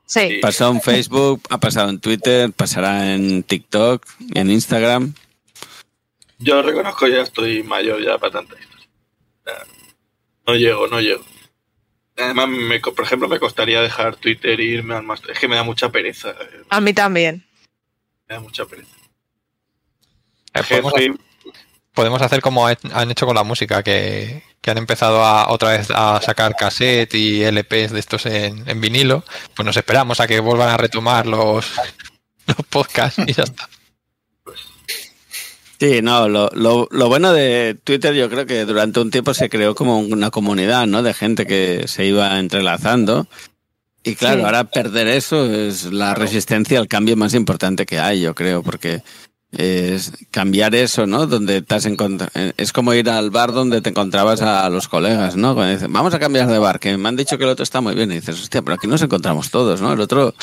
Sí. 0.05 0.41
Pasó 0.43 0.69
en 0.69 0.81
Facebook, 0.81 1.41
ha 1.51 1.59
pasado 1.59 1.91
en 1.91 2.01
Twitter, 2.01 2.53
pasará 2.53 3.15
en 3.15 3.45
TikTok 3.45 4.05
en 4.35 4.51
Instagram. 4.51 5.15
Yo 6.41 6.61
reconozco 6.61 7.07
ya 7.07 7.23
estoy 7.23 7.63
mayor 7.63 8.05
ya 8.05 8.19
para 8.19 8.33
tanta 8.33 8.57
historia. 8.59 8.89
No 10.45 10.57
llego, 10.57 10.89
no 10.89 11.01
llego. 11.01 11.25
Además, 12.17 12.49
me 12.49 12.81
co- 12.81 12.95
por 12.95 13.05
ejemplo, 13.05 13.29
me 13.29 13.41
costaría 13.41 13.81
dejar 13.81 14.17
Twitter 14.17 14.61
e 14.61 14.65
irme 14.65 14.95
al 14.95 15.03
máster. 15.03 15.33
Es 15.33 15.39
que 15.39 15.49
me 15.49 15.57
da 15.57 15.63
mucha 15.65 15.89
pereza. 15.91 16.35
A 16.71 16.81
mí 16.81 16.93
también. 16.93 17.45
Me 18.29 18.37
da 18.37 18.41
mucha 18.41 18.65
pereza. 18.67 18.89
Eh, 20.55 20.63
podemos, 20.69 20.93
soy- 20.93 21.19
podemos 21.93 22.23
hacer 22.23 22.41
como 22.41 22.67
han 22.67 23.11
hecho 23.11 23.27
con 23.27 23.35
la 23.35 23.43
música, 23.43 23.83
que, 23.83 24.43
que 24.61 24.71
han 24.71 24.79
empezado 24.79 25.25
a, 25.25 25.51
otra 25.51 25.71
vez 25.71 25.89
a 25.91 26.21
sacar 26.23 26.55
cassette 26.55 27.15
y 27.15 27.43
LPs 27.45 27.91
de 27.93 27.99
estos 28.01 28.27
en, 28.27 28.69
en 28.69 28.81
vinilo. 28.81 29.25
Pues 29.57 29.67
nos 29.67 29.77
esperamos 29.77 30.21
a 30.21 30.27
que 30.29 30.39
vuelvan 30.41 30.69
a 30.71 30.77
retomar 30.77 31.27
los, 31.27 31.73
los 32.47 32.57
podcasts 32.71 33.21
y 33.27 33.33
ya 33.33 33.43
está. 33.43 33.69
Sí, 35.81 36.01
no, 36.03 36.29
lo, 36.29 36.51
lo, 36.55 36.89
lo 36.91 37.09
bueno 37.09 37.33
de 37.33 37.77
Twitter 37.83 38.15
yo 38.15 38.31
creo 38.31 38.47
que 38.47 38.65
durante 38.65 39.01
un 39.01 39.11
tiempo 39.11 39.35
se 39.35 39.51
creó 39.51 39.75
como 39.75 39.99
una 39.99 40.31
comunidad, 40.31 40.87
¿no? 40.87 41.03
De 41.03 41.15
gente 41.15 41.47
que 41.47 41.85
se 41.89 42.07
iba 42.07 42.39
entrelazando. 42.39 43.27
Y 44.05 44.15
claro, 44.15 44.41
Sí. 44.41 44.45
ahora 44.45 44.65
perder 44.65 45.09
eso 45.09 45.47
es 45.53 45.85
la 45.93 46.15
resistencia 46.15 46.79
al 46.79 46.89
cambio 46.89 47.17
más 47.17 47.35
importante 47.35 47.87
que 47.87 47.99
hay, 47.99 48.21
yo 48.21 48.35
creo, 48.35 48.63
porque 48.63 49.03
es 49.51 50.13
cambiar 50.31 50.75
eso, 50.75 51.07
¿no? 51.07 51.27
Donde 51.27 51.63
encontra- 51.65 52.31
eh, 52.35 52.53
es 52.57 52.73
como 52.73 52.93
ir 52.95 53.09
al 53.09 53.31
bar 53.31 53.53
donde 53.53 53.81
te 53.81 53.91
encontrabas 53.91 54.43
a 54.43 54.69
los 54.69 54.89
colegas, 54.89 55.37
¿no? 55.37 55.55
Cuando 55.55 55.73
dicen, 55.75 55.93
vamos 55.93 56.13
a 56.15 56.19
cambiar 56.19 56.49
de 56.49 56.59
bar, 56.59 56.79
que 56.81 56.97
me 56.97 57.09
han 57.09 57.17
dicho 57.17 57.37
que 57.39 57.45
el 57.45 57.51
otro 57.51 57.63
está 57.63 57.81
muy 57.81 57.95
bien. 57.95 58.13
Y 58.13 58.17
dices, 58.17 58.41
hostia, 58.41 58.63
pero 58.63 58.75
aquí 58.75 58.87
nos 58.87 59.03
encontramos 59.03 59.51
todos, 59.51 59.81
¿no? 59.81 59.93
El 59.93 60.01
otro 60.01 60.35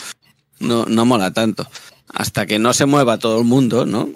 no, 0.60 0.86
no 0.86 1.06
mola 1.06 1.32
tanto. 1.32 1.68
Hasta 2.14 2.46
que 2.46 2.58
no 2.60 2.74
se 2.74 2.86
mueva 2.86 3.18
todo 3.20 3.40
el 3.40 3.46
mundo, 3.46 3.86
¿no? 3.86 4.10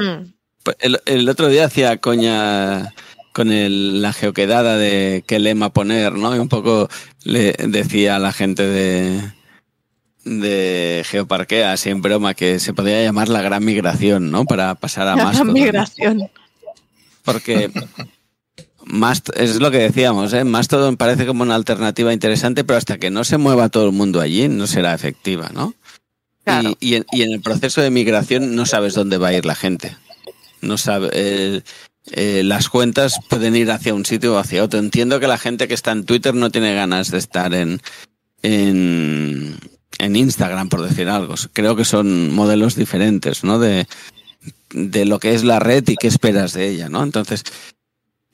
Mm. 0.00 0.32
Pues 0.62 0.76
El, 0.80 1.00
el 1.06 1.28
otro 1.28 1.48
día 1.48 1.64
hacía 1.66 1.96
coña 1.98 2.92
con 3.32 3.52
el- 3.52 4.02
la 4.02 4.12
geoquedada 4.12 4.76
de 4.76 5.22
qué 5.26 5.38
lema 5.38 5.72
poner, 5.72 6.12
¿no? 6.14 6.34
Y 6.34 6.38
un 6.38 6.48
poco 6.48 6.88
le 7.24 7.52
decía 7.52 8.16
a 8.16 8.18
la 8.18 8.32
gente 8.32 8.62
de, 8.66 9.20
de 10.24 11.04
Geoparquea, 11.06 11.72
así 11.72 11.90
en 11.90 12.02
broma, 12.02 12.34
que 12.34 12.58
se 12.58 12.72
podría 12.72 13.02
llamar 13.02 13.28
la 13.28 13.42
gran 13.42 13.64
migración, 13.64 14.30
¿no? 14.30 14.44
Para 14.44 14.74
pasar 14.74 15.06
a 15.08 15.16
La 15.16 15.24
Mastodon. 15.24 15.52
migración. 15.52 16.30
Porque 17.24 17.70
Mast 18.84 19.30
es 19.36 19.56
lo 19.60 19.70
que 19.70 19.78
decíamos, 19.78 20.32
¿eh? 20.32 20.44
Mastodon 20.44 20.96
parece 20.96 21.26
como 21.26 21.42
una 21.42 21.56
alternativa 21.56 22.12
interesante, 22.12 22.64
pero 22.64 22.76
hasta 22.78 22.98
que 22.98 23.10
no 23.10 23.24
se 23.24 23.36
mueva 23.36 23.68
todo 23.68 23.86
el 23.86 23.92
mundo 23.92 24.20
allí, 24.20 24.48
no 24.48 24.66
será 24.66 24.94
efectiva, 24.94 25.50
¿no? 25.52 25.74
Y 26.80 26.94
en, 26.94 27.06
y 27.10 27.22
en 27.22 27.32
el 27.32 27.40
proceso 27.40 27.80
de 27.80 27.90
migración 27.90 28.54
no 28.54 28.66
sabes 28.66 28.94
dónde 28.94 29.18
va 29.18 29.28
a 29.28 29.34
ir 29.34 29.44
la 29.44 29.56
gente. 29.56 29.96
No 30.60 30.78
sabe, 30.78 31.10
eh, 31.12 31.62
eh, 32.12 32.42
las 32.44 32.68
cuentas 32.68 33.18
pueden 33.28 33.56
ir 33.56 33.70
hacia 33.70 33.94
un 33.94 34.06
sitio 34.06 34.34
o 34.34 34.38
hacia 34.38 34.62
otro. 34.62 34.78
Entiendo 34.78 35.18
que 35.18 35.26
la 35.26 35.38
gente 35.38 35.66
que 35.66 35.74
está 35.74 35.92
en 35.92 36.04
Twitter 36.04 36.34
no 36.34 36.50
tiene 36.50 36.74
ganas 36.74 37.10
de 37.10 37.18
estar 37.18 37.52
en, 37.52 37.80
en, 38.42 39.58
en 39.98 40.16
Instagram, 40.16 40.68
por 40.68 40.82
decir 40.82 41.08
algo. 41.08 41.34
Creo 41.52 41.74
que 41.74 41.84
son 41.84 42.32
modelos 42.32 42.76
diferentes, 42.76 43.42
¿no? 43.42 43.58
De, 43.58 43.86
de 44.70 45.04
lo 45.04 45.18
que 45.18 45.34
es 45.34 45.42
la 45.42 45.58
red 45.58 45.86
y 45.88 45.96
qué 45.96 46.06
esperas 46.06 46.52
de 46.52 46.68
ella, 46.68 46.88
¿no? 46.88 47.02
Entonces, 47.02 47.44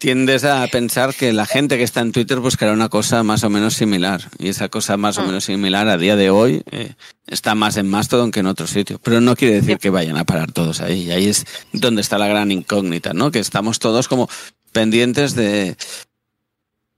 tiendes 0.02 0.42
a 0.42 0.66
pensar 0.66 1.14
que 1.14 1.32
la 1.32 1.46
gente 1.46 1.78
que 1.78 1.84
está 1.84 2.00
en 2.00 2.10
Twitter 2.10 2.40
buscará 2.40 2.72
una 2.72 2.88
cosa 2.88 3.22
más 3.22 3.44
o 3.44 3.50
menos 3.50 3.74
similar. 3.74 4.20
Y 4.40 4.48
esa 4.48 4.68
cosa 4.68 4.96
más 4.96 5.16
o 5.16 5.22
Mm. 5.22 5.26
menos 5.26 5.44
similar 5.44 5.86
a 5.86 5.96
día 5.96 6.16
de 6.16 6.28
hoy 6.28 6.64
eh, 6.72 6.94
está 7.28 7.54
más 7.54 7.76
en 7.76 7.88
Mastodon 7.88 8.32
que 8.32 8.40
en 8.40 8.46
otro 8.46 8.66
sitio. 8.66 8.98
Pero 9.00 9.20
no 9.20 9.36
quiere 9.36 9.54
decir 9.54 9.78
que 9.78 9.90
vayan 9.90 10.16
a 10.16 10.24
parar 10.24 10.50
todos 10.50 10.80
ahí. 10.80 11.02
Y 11.04 11.10
ahí 11.12 11.28
es 11.28 11.46
donde 11.72 12.00
está 12.02 12.18
la 12.18 12.26
gran 12.26 12.50
incógnita, 12.50 13.12
¿no? 13.14 13.30
Que 13.30 13.38
estamos 13.38 13.78
todos 13.78 14.08
como 14.08 14.28
pendientes 14.72 15.36
de... 15.36 15.76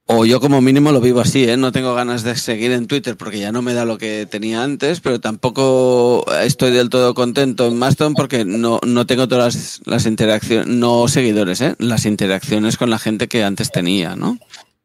O 0.06 0.26
yo 0.26 0.38
como 0.38 0.60
mínimo 0.60 0.92
lo 0.92 1.00
vivo 1.00 1.20
así, 1.20 1.44
¿eh? 1.44 1.56
No 1.56 1.72
tengo 1.72 1.94
ganas 1.94 2.22
de 2.24 2.36
seguir 2.36 2.72
en 2.72 2.86
Twitter 2.86 3.16
porque 3.16 3.38
ya 3.38 3.52
no 3.52 3.62
me 3.62 3.72
da 3.72 3.86
lo 3.86 3.96
que 3.96 4.26
tenía 4.30 4.62
antes, 4.62 5.00
pero 5.00 5.18
tampoco 5.18 6.26
estoy 6.42 6.72
del 6.72 6.90
todo 6.90 7.14
contento 7.14 7.66
en 7.66 7.78
Mastodon 7.78 8.12
porque 8.12 8.44
no, 8.44 8.80
no 8.86 9.06
tengo 9.06 9.28
todas 9.28 9.54
las, 9.54 9.80
las 9.86 10.04
interacciones, 10.04 10.66
no 10.66 11.08
seguidores, 11.08 11.62
¿eh? 11.62 11.74
Las 11.78 12.04
interacciones 12.04 12.76
con 12.76 12.90
la 12.90 12.98
gente 12.98 13.28
que 13.28 13.44
antes 13.44 13.70
tenía, 13.70 14.14
¿no? 14.14 14.38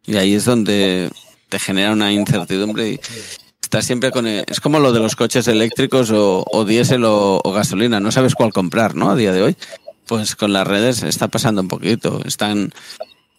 Y 0.05 0.15
ahí 0.15 0.36
es 0.36 0.45
donde 0.45 1.11
te 1.49 1.59
genera 1.59 1.91
una 1.91 2.13
incertidumbre 2.13 2.91
y 2.91 2.99
estás 3.61 3.86
siempre 3.86 4.11
con... 4.11 4.26
el- 4.26 4.45
es 4.47 4.61
como 4.61 4.80
lo 4.80 4.93
de 4.93 5.01
los 5.01 5.17
coches 5.17 5.49
eléctricos 5.49 6.11
o, 6.13 6.65
diésel 6.65 7.03
o, 7.03 7.41
o 7.43 7.51
gasolina, 7.51 7.99
no 7.99 8.13
sabes 8.13 8.36
cuál 8.36 8.53
comprar, 8.53 8.95
¿no? 8.95 9.11
A 9.11 9.17
día 9.17 9.34
de 9.34 9.41
hoy. 9.41 9.57
Pues 10.07 10.36
con 10.38 10.53
las 10.53 10.65
redes 10.65 11.03
está 11.03 11.28
pasando 11.28 11.61
un 11.61 11.67
poquito. 11.67 12.22
Están 12.26 12.72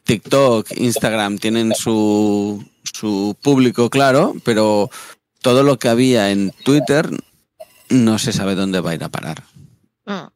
TikTok, 0.04 0.66
Instagram 0.76 1.38
tienen 1.38 1.74
su, 1.74 2.64
su 2.92 3.36
público 3.42 3.90
claro, 3.90 4.34
pero 4.44 4.90
todo 5.40 5.62
lo 5.62 5.78
que 5.78 5.88
había 5.88 6.30
en 6.30 6.52
Twitter 6.64 7.08
no 7.88 8.18
se 8.18 8.32
sabe 8.32 8.54
dónde 8.54 8.80
va 8.80 8.90
a 8.90 8.94
ir 8.94 9.04
a 9.04 9.08
parar. 9.08 9.42
Mm. 10.06 10.28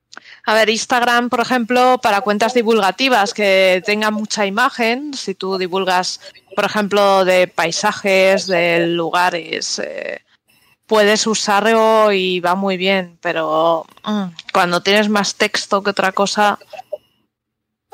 A 0.47 0.55
ver, 0.55 0.69
Instagram, 0.69 1.31
por 1.31 1.41
ejemplo, 1.41 1.99
para 2.03 2.21
cuentas 2.21 2.53
divulgativas 2.53 3.33
que 3.33 3.83
tengan 3.85 4.13
mucha 4.13 4.45
imagen, 4.45 5.15
si 5.15 5.35
tú 5.35 5.57
divulgas, 5.57 6.21
por 6.55 6.67
ejemplo, 6.67 7.25
de 7.25 7.49
paisajes, 7.49 8.47
de 8.47 8.87
lugares, 8.89 9.79
eh, 9.79 10.21
puedes 10.87 11.27
usarlo 11.27 12.13
y 12.13 12.41
va 12.41 12.55
muy 12.55 12.77
bien, 12.77 13.19
pero 13.23 13.87
mm, 14.05 14.25
cuando 14.53 14.83
tienes 14.83 15.09
más 15.09 15.35
texto 15.37 15.83
que 15.83 15.91
otra 15.91 16.13
cosa, 16.13 16.59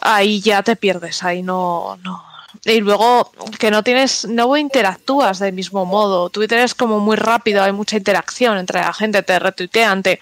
ahí 0.01 0.41
ya 0.41 0.63
te 0.63 0.77
pierdes, 0.77 1.23
ahí 1.23 1.43
no, 1.43 1.97
no. 2.03 2.25
Y 2.65 2.81
luego 2.81 3.33
que 3.59 3.71
no 3.71 3.83
tienes, 3.83 4.27
no 4.27 4.57
interactúas 4.57 5.39
del 5.39 5.55
mismo 5.55 5.87
modo. 5.87 6.31
Twitter 6.31 6.59
es 6.59 6.75
como 6.75 6.99
muy 6.99 7.17
rápido, 7.17 7.63
hay 7.63 7.73
mucha 7.73 7.97
interacción 7.97 8.59
entre 8.59 8.81
la 8.81 8.93
gente, 8.93 9.23
te 9.23 9.39
retuitean, 9.39 10.03
te, 10.03 10.21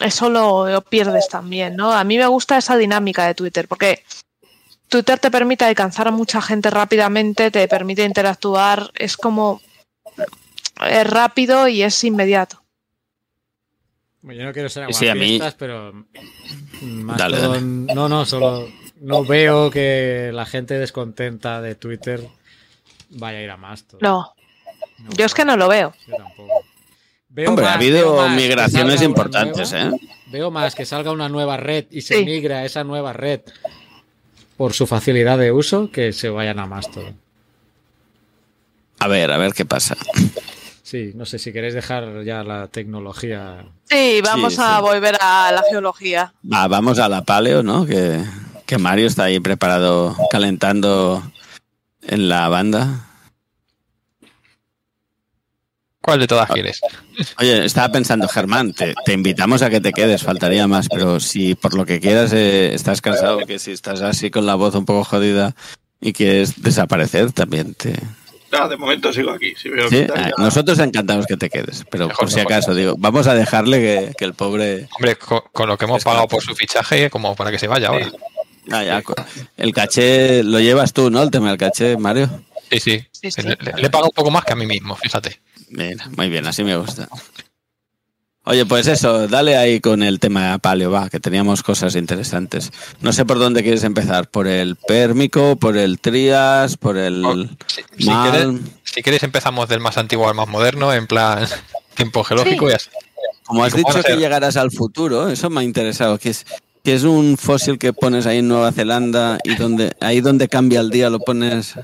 eso 0.00 0.30
lo, 0.30 0.66
lo 0.66 0.82
pierdes 0.82 1.28
también, 1.28 1.76
¿no? 1.76 1.92
A 1.92 2.04
mí 2.04 2.18
me 2.18 2.26
gusta 2.26 2.58
esa 2.58 2.76
dinámica 2.76 3.26
de 3.26 3.34
Twitter, 3.34 3.68
porque 3.68 4.02
Twitter 4.88 5.18
te 5.18 5.30
permite 5.30 5.64
alcanzar 5.64 6.08
a 6.08 6.12
mucha 6.12 6.42
gente 6.42 6.70
rápidamente, 6.70 7.50
te 7.50 7.68
permite 7.68 8.04
interactuar, 8.04 8.90
es 8.94 9.16
como 9.16 9.60
es 10.88 11.06
rápido 11.08 11.68
y 11.68 11.82
es 11.82 12.02
inmediato. 12.04 12.61
Yo 14.22 14.44
no 14.44 14.52
quiero 14.52 14.68
ser 14.68 14.92
Sí, 14.94 15.08
a 15.08 15.14
mí- 15.14 15.40
pero 15.58 15.92
Dale, 16.80 17.36
Mastodon- 17.38 17.86
no, 17.94 18.08
no, 18.08 18.24
solo 18.24 18.68
no 19.00 19.24
veo 19.24 19.70
que 19.70 20.30
la 20.32 20.46
gente 20.46 20.78
descontenta 20.78 21.60
de 21.60 21.74
Twitter 21.74 22.28
vaya 23.10 23.38
a 23.38 23.42
ir 23.42 23.50
a 23.50 23.56
más. 23.56 23.84
No. 24.00 24.32
Yo 25.16 25.24
es 25.26 25.34
que 25.34 25.44
no 25.44 25.56
lo 25.56 25.66
veo. 25.68 25.92
Yo 26.06 26.16
tampoco. 26.16 26.64
Veo 27.30 27.48
Hombre, 27.48 27.64
ha 27.64 27.68
más- 27.70 27.76
habido 27.76 28.16
más 28.16 28.36
migraciones 28.36 29.02
importantes, 29.02 29.72
nueva- 29.72 29.96
¿eh? 29.96 30.00
Veo 30.30 30.50
más 30.50 30.74
que 30.74 30.84
salga 30.86 31.10
una 31.10 31.28
nueva 31.28 31.56
red 31.56 31.86
y 31.90 32.02
se 32.02 32.18
Sí. 32.18 32.24
migra 32.24 32.58
a 32.58 32.64
esa 32.64 32.84
nueva 32.84 33.12
red 33.12 33.40
por 34.56 34.72
su 34.74 34.86
facilidad 34.86 35.38
de 35.38 35.50
uso 35.50 35.90
que 35.90 36.12
se 36.12 36.28
vayan 36.28 36.58
a 36.60 36.66
Mastodon. 36.66 37.18
A 39.00 39.08
ver, 39.08 39.32
a 39.32 39.38
ver 39.38 39.52
qué 39.52 39.64
pasa. 39.64 39.96
Sí, 40.92 41.12
no 41.14 41.24
sé 41.24 41.38
si 41.38 41.54
queréis 41.54 41.72
dejar 41.72 42.22
ya 42.22 42.44
la 42.44 42.68
tecnología. 42.68 43.64
Sí, 43.88 44.20
vamos 44.22 44.56
Sí, 44.56 44.60
a 44.62 44.76
sí. 44.76 44.82
volver 44.82 45.16
a 45.22 45.50
la 45.50 45.62
geología. 45.70 46.34
Va, 46.52 46.68
vamos 46.68 46.98
a 46.98 47.08
la 47.08 47.22
paleo, 47.22 47.62
¿no? 47.62 47.86
Que, 47.86 48.22
que 48.66 48.76
Mario 48.76 49.06
está 49.06 49.24
ahí 49.24 49.40
preparado, 49.40 50.14
calentando 50.30 51.22
en 52.02 52.28
la 52.28 52.46
banda. 52.50 53.06
¿Cuál 56.02 56.20
de 56.20 56.26
todas 56.26 56.50
quieres? 56.50 56.82
Oye, 57.38 57.64
estaba 57.64 57.90
pensando, 57.90 58.28
Germán, 58.28 58.74
te, 58.74 58.92
te 59.06 59.14
invitamos 59.14 59.62
a 59.62 59.70
que 59.70 59.80
te 59.80 59.94
quedes, 59.94 60.22
faltaría 60.22 60.66
más, 60.68 60.88
pero 60.90 61.20
si 61.20 61.54
por 61.54 61.72
lo 61.72 61.86
que 61.86 62.00
quieras 62.00 62.34
eh, 62.34 62.74
estás 62.74 63.00
cansado, 63.00 63.38
que 63.46 63.58
si 63.58 63.70
estás 63.70 64.02
así 64.02 64.30
con 64.30 64.44
la 64.44 64.56
voz 64.56 64.74
un 64.74 64.84
poco 64.84 65.04
jodida 65.04 65.54
y 66.02 66.12
quieres 66.12 66.60
desaparecer, 66.62 67.32
también 67.32 67.72
te... 67.72 67.94
De 68.68 68.76
momento 68.76 69.12
sigo 69.12 69.30
aquí. 69.30 69.54
Si 69.56 69.68
veo 69.70 69.88
Sí, 69.88 69.96
que 69.96 70.04
tal, 70.06 70.18
ah, 70.24 70.30
ya- 70.36 70.42
nosotros 70.44 70.78
encantados 70.78 71.26
que 71.26 71.36
te 71.38 71.48
quedes, 71.48 71.84
pero 71.90 72.08
Mejor, 72.08 72.20
por 72.20 72.30
si 72.30 72.36
mejor. 72.36 72.52
acaso, 72.52 72.74
digo, 72.74 72.94
vamos 72.98 73.26
a 73.26 73.34
dejarle 73.34 73.80
que, 73.80 74.12
que 74.16 74.24
el 74.26 74.34
pobre... 74.34 74.88
Hombre, 74.96 75.16
co- 75.16 75.44
con, 75.52 75.68
lo 75.68 75.78
que 75.78 75.86
hemos 75.86 76.04
pagado 76.04 76.28
por 76.28 76.42
su 76.42 76.54
fichaje, 76.54 77.08
como 77.08 77.34
para 77.34 77.50
que 77.50 77.58
se 77.58 77.66
vaya 77.66 77.88
ahora. 77.88 78.12
Ah, 78.70 78.84
ya, 78.84 79.02
el 79.56 79.72
caché 79.72 80.42
lo 80.44 80.60
llevas 80.60 80.92
tú, 80.92 81.10
¿no? 81.10 81.22
El 81.22 81.30
tema 81.30 81.48
del 81.48 81.58
caché, 81.58 81.96
Mario. 81.96 82.28
Sí, 82.70 82.78
sí. 82.78 83.06
Sí, 83.10 83.30
sí. 83.30 83.42
Le, 83.42 83.56
le 83.76 83.86
he 83.86 83.90
pagado 83.90 84.06
un 84.10 84.14
poco 84.14 84.30
más 84.30 84.44
que 84.44 84.52
a 84.52 84.56
mí 84.56 84.66
mismo, 84.66 84.94
fíjate. 84.96 85.40
Mira, 85.70 86.06
muy 86.16 86.28
bien, 86.28 86.46
así 86.46 86.62
me 86.62 86.76
gusta. 86.76 87.08
Oye, 88.44 88.66
pues 88.66 88.88
eso, 88.88 89.28
dale 89.28 89.56
ahí 89.56 89.80
con 89.80 90.02
el 90.02 90.18
tema 90.18 90.58
paleo, 90.58 90.90
va, 90.90 91.08
que 91.08 91.20
teníamos 91.20 91.62
cosas 91.62 91.94
interesantes. 91.94 92.72
No 93.00 93.12
sé 93.12 93.24
por 93.24 93.38
dónde 93.38 93.62
quieres 93.62 93.84
empezar, 93.84 94.28
por 94.28 94.48
el 94.48 94.74
pérmico, 94.74 95.54
por 95.54 95.76
el 95.76 96.00
trias, 96.00 96.76
por 96.76 96.96
el 96.96 97.24
Oh, 97.24 97.36
Si, 97.66 97.82
si 97.98 98.10
queréis, 98.10 98.60
si 98.82 99.02
queréis 99.02 99.22
empezamos 99.22 99.68
del 99.68 99.78
más 99.78 99.96
antiguo 99.96 100.28
al 100.28 100.34
más 100.34 100.48
moderno, 100.48 100.92
en 100.92 101.06
plan 101.06 101.46
tiempo 101.94 102.24
geológico 102.24 102.68
y 102.68 102.72
así. 102.72 102.90
Como 103.44 103.62
has 103.64 103.72
¿Cómo 103.72 103.84
van 103.84 103.94
dicho 103.94 104.08
que 104.08 104.16
llegarás 104.16 104.56
al 104.56 104.72
futuro, 104.72 105.28
eso 105.28 105.48
me 105.48 105.60
ha 105.60 105.64
interesado, 105.64 106.18
que 106.18 106.30
es 106.30 106.44
que 106.84 106.94
es 106.94 107.04
un 107.04 107.36
fósil 107.38 107.78
que 107.78 107.92
pones 107.92 108.26
ahí 108.26 108.38
en 108.38 108.48
Nueva 108.48 108.72
Zelanda 108.72 109.38
y 109.44 109.54
donde 109.54 109.92
ahí 110.00 110.20
donde 110.20 110.48
cambia 110.48 110.80
el 110.80 110.90
día 110.90 111.10
lo 111.10 111.20
pones 111.20 111.74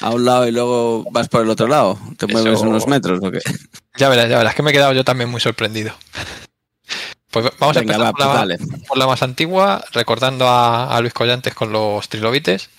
a 0.00 0.10
un 0.10 0.24
lado 0.24 0.46
y 0.46 0.52
luego 0.52 1.04
vas 1.10 1.28
por 1.28 1.42
el 1.42 1.50
otro 1.50 1.66
lado. 1.66 1.98
¿Te 2.18 2.26
Eso- 2.26 2.32
mueves 2.38 2.60
unos 2.60 2.86
metros 2.86 3.20
o 3.22 3.30
qué? 3.30 3.38
Ya 3.98 4.10
verás, 4.10 4.28
ya 4.28 4.36
verás, 4.36 4.54
que 4.54 4.62
me 4.62 4.70
he 4.70 4.74
quedado 4.74 4.92
yo 4.92 5.04
también 5.04 5.30
muy 5.30 5.40
sorprendido. 5.40 5.94
Pues 7.30 7.50
vamos 7.58 7.76
Venga, 7.76 7.96
a 7.96 7.98
va, 7.98 8.08
empezar 8.08 8.32
por, 8.46 8.46
pues 8.46 8.60
la, 8.80 8.86
por 8.86 8.98
la 8.98 9.06
más 9.06 9.22
antigua, 9.22 9.84
recordando 9.92 10.48
a, 10.48 10.96
a 10.96 11.00
Luis 11.02 11.12
Collantes 11.12 11.52
con 11.54 11.70
los 11.70 12.08
trilobites. 12.08 12.70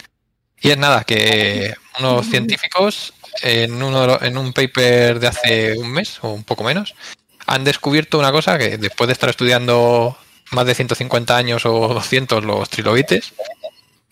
Y 0.59 0.69
es 0.71 0.77
nada, 0.79 1.03
que 1.03 1.75
unos 1.99 2.25
científicos 2.27 3.13
en, 3.43 3.83
uno 3.83 4.19
en 4.19 4.35
un 4.37 4.53
paper 4.53 5.19
de 5.19 5.27
hace 5.27 5.77
un 5.77 5.91
mes 5.91 6.17
o 6.23 6.29
un 6.29 6.43
poco 6.43 6.63
menos 6.63 6.95
han 7.45 7.63
descubierto 7.65 8.17
una 8.17 8.31
cosa 8.31 8.57
que 8.57 8.77
después 8.79 9.07
de 9.07 9.13
estar 9.13 9.29
estudiando 9.29 10.17
más 10.51 10.65
de 10.65 10.73
150 10.73 11.37
años 11.37 11.65
o 11.67 11.93
200 11.93 12.43
los 12.43 12.67
trilobites, 12.69 13.33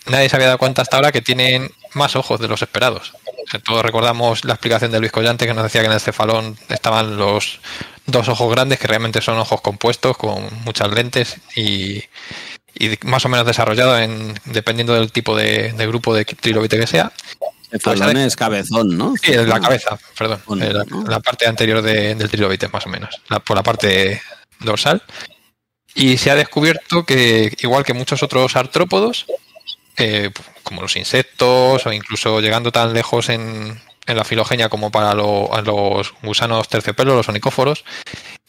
nadie 0.08 0.30
se 0.30 0.36
había 0.36 0.48
dado 0.48 0.58
cuenta 0.60 0.82
hasta 0.82 0.98
ahora 0.98 1.12
que 1.12 1.22
tienen 1.22 1.72
más 1.94 2.16
ojos 2.16 2.40
de 2.40 2.48
los 2.48 2.62
esperados. 2.62 3.14
O 3.26 3.50
sea, 3.50 3.60
todos 3.60 3.84
recordamos 3.84 4.44
la 4.46 4.54
explicación 4.54 4.92
de 4.92 5.00
Luis 5.00 5.12
Collante 5.12 5.46
que 5.46 5.54
nos 5.54 5.64
decía 5.64 5.82
que 5.82 5.88
en 5.88 5.94
el 5.94 6.00
cefalón 6.00 6.58
estaban 6.70 7.18
los 7.18 7.60
dos 8.06 8.28
ojos 8.28 8.50
grandes, 8.52 8.80
que 8.80 8.88
realmente 8.88 9.22
son 9.22 9.38
ojos 9.38 9.62
compuestos 9.62 10.18
con 10.18 10.48
muchas 10.64 10.92
lentes 10.92 11.38
y, 11.56 12.04
y 12.74 12.98
más 13.04 13.24
o 13.26 13.30
menos 13.30 13.46
desarrollado 13.46 13.98
en, 14.00 14.34
dependiendo 14.46 14.94
del 14.96 15.12
tipo 15.12 15.36
de, 15.36 15.74
de 15.74 15.88
grupo 15.88 16.14
de 16.14 16.26
trilobite 16.26 16.80
que 16.80 16.88
sea. 16.88 17.12
El 17.72 17.80
falón 17.82 18.16
es 18.18 18.36
cabezón, 18.36 18.98
¿no? 18.98 19.16
Sí, 19.22 19.34
la 19.34 19.60
cabeza, 19.60 19.98
perdón. 20.18 20.42
Bueno, 20.46 20.66
la, 20.72 20.84
¿no? 20.86 21.04
la 21.04 21.20
parte 21.20 21.46
anterior 21.48 21.82
de- 21.82 22.16
del 22.16 22.30
trilobite, 22.30 22.68
más 22.70 22.86
o 22.86 22.90
menos. 22.90 23.22
la- 23.28 23.40
por 23.40 23.58
la 23.58 23.64
parte 23.64 24.22
dorsal. 24.60 25.02
Y 25.94 26.18
se 26.18 26.30
ha 26.32 26.36
descubierto 26.36 27.06
que, 27.06 27.56
igual 27.62 27.84
que 27.84 27.94
muchos 27.94 28.22
otros 28.24 28.56
artrópodos, 28.56 29.26
eh, 29.98 30.32
como 30.64 30.82
los 30.82 30.96
insectos 30.96 31.86
o 31.86 31.94
incluso 31.94 32.40
llegando 32.42 32.72
tan 32.72 32.94
lejos 32.94 33.30
en, 33.30 33.80
en 34.08 34.18
la 34.18 34.24
filogenia 34.24 34.70
como 34.70 34.92
para 34.92 35.14
lo- 35.14 35.50
los 35.64 36.14
gusanos 36.22 36.68
terciopelos, 36.68 37.16
los 37.16 37.30
onicóforos, 37.30 37.84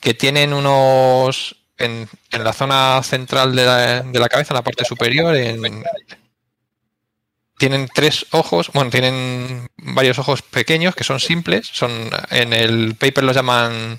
que 0.01 0.15
tienen 0.15 0.53
unos... 0.53 1.57
En, 1.79 2.09
en 2.33 2.43
la 2.43 2.55
zona 2.55 3.03
central 3.03 3.55
de 3.55 3.67
la, 3.67 4.01
de 4.01 4.19
la 4.19 4.31
cabeza, 4.31 4.55
en 4.55 4.57
la 4.57 4.65
parte 4.65 4.87
superior, 4.87 5.37
en, 5.37 5.85
tienen 7.59 7.89
tres 7.95 8.27
ojos, 8.31 8.71
bueno, 8.73 8.91
tienen 8.91 9.69
varios 9.77 10.19
ojos 10.19 10.41
pequeños 10.41 10.95
que 10.95 11.05
son 11.05 11.21
simples, 11.21 11.69
son 11.73 11.91
en 12.31 12.53
el 12.53 12.95
paper 12.97 13.25
los 13.25 13.37
llaman 13.37 13.99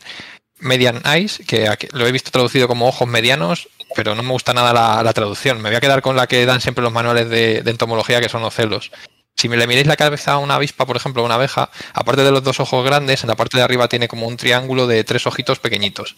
median 0.60 1.02
eyes, 1.06 1.40
que 1.48 1.70
lo 1.92 2.08
he 2.08 2.12
visto 2.12 2.32
traducido 2.32 2.68
como 2.68 2.88
ojos 2.88 3.08
medianos, 3.08 3.70
pero 3.96 4.16
no 4.16 4.24
me 4.24 4.32
gusta 4.32 4.54
nada 4.54 4.74
la, 4.74 5.04
la 5.04 5.14
traducción. 5.14 5.62
Me 5.62 5.70
voy 5.70 5.76
a 5.78 5.82
quedar 5.82 6.02
con 6.02 6.16
la 6.16 6.28
que 6.28 6.46
dan 6.46 6.62
siempre 6.62 6.84
los 6.84 6.94
manuales 6.94 7.30
de, 7.30 7.62
de 7.62 7.72
entomología, 7.72 8.22
que 8.22 8.30
son 8.30 8.44
ocelos. 8.44 8.92
Si 9.36 9.50
me 9.50 9.58
le 9.58 9.68
miráis 9.68 9.86
la 9.88 9.96
cabeza 9.98 10.34
a 10.34 10.38
una 10.40 10.56
avispa, 10.56 10.86
por 10.88 10.96
ejemplo, 10.98 11.22
a 11.22 11.26
una 11.26 11.36
abeja, 11.36 11.70
aparte 11.94 12.24
de 12.24 12.32
los 12.32 12.44
dos 12.44 12.60
ojos 12.60 12.84
grandes, 12.84 13.24
en 13.24 13.30
la 13.30 13.36
parte 13.36 13.58
de 13.58 13.64
arriba 13.64 13.88
tiene 13.88 14.08
como 14.08 14.28
un 14.28 14.36
triángulo 14.38 14.88
de 14.88 15.04
tres 15.04 15.28
ojitos 15.28 15.60
pequeñitos. 15.60 16.16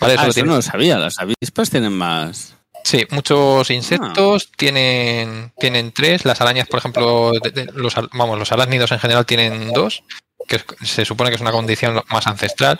¿Vale? 0.00 0.14
Eso 0.14 0.22
Ah, 0.22 0.26
lo 0.26 0.30
eso 0.30 0.44
no 0.44 0.56
lo 0.56 0.62
sabía, 0.62 0.98
las 0.98 1.18
avispas 1.18 1.70
tienen 1.70 1.92
más. 1.92 2.56
Sí, 2.82 3.06
muchos 3.10 3.70
insectos 3.70 4.50
tienen, 4.56 5.52
tienen 5.58 5.92
tres. 5.92 6.24
Las 6.24 6.40
arañas, 6.40 6.66
por 6.68 6.78
ejemplo, 6.80 7.32
de- 7.42 7.50
de- 7.50 7.72
los, 7.74 7.94
vamos, 8.12 8.38
los 8.38 8.52
arácnidos 8.52 8.92
en 8.92 8.98
general 8.98 9.24
tienen 9.24 9.72
dos, 9.72 10.02
que 10.48 10.60
se 10.84 11.04
supone 11.06 11.30
que 11.30 11.36
es 11.36 11.40
una 11.42 11.52
condición 11.52 12.02
más 12.10 12.26
ancestral. 12.26 12.78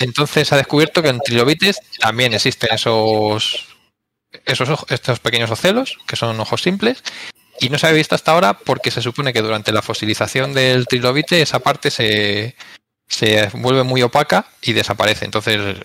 Entonces 0.00 0.52
ha 0.52 0.56
descubierto 0.56 1.02
que 1.02 1.08
en 1.08 1.20
trilobites 1.20 1.78
también 1.98 2.34
existen 2.34 2.70
esos, 2.72 3.66
esos 4.44 4.68
estos 4.90 5.20
pequeños 5.20 5.50
ocelos, 5.50 5.98
que 6.06 6.16
son 6.16 6.38
ojos 6.40 6.62
simples, 6.62 7.02
y 7.60 7.68
no 7.70 7.78
se 7.78 7.86
había 7.86 7.98
visto 7.98 8.14
hasta 8.14 8.32
ahora 8.32 8.54
porque 8.54 8.90
se 8.90 9.02
supone 9.02 9.32
que 9.32 9.42
durante 9.42 9.72
la 9.72 9.82
fosilización 9.82 10.54
del 10.54 10.86
trilobite 10.86 11.42
esa 11.42 11.58
parte 11.58 11.90
se, 11.90 12.54
se 13.08 13.48
vuelve 13.54 13.82
muy 13.82 14.02
opaca 14.02 14.46
y 14.62 14.74
desaparece. 14.74 15.24
Entonces, 15.24 15.76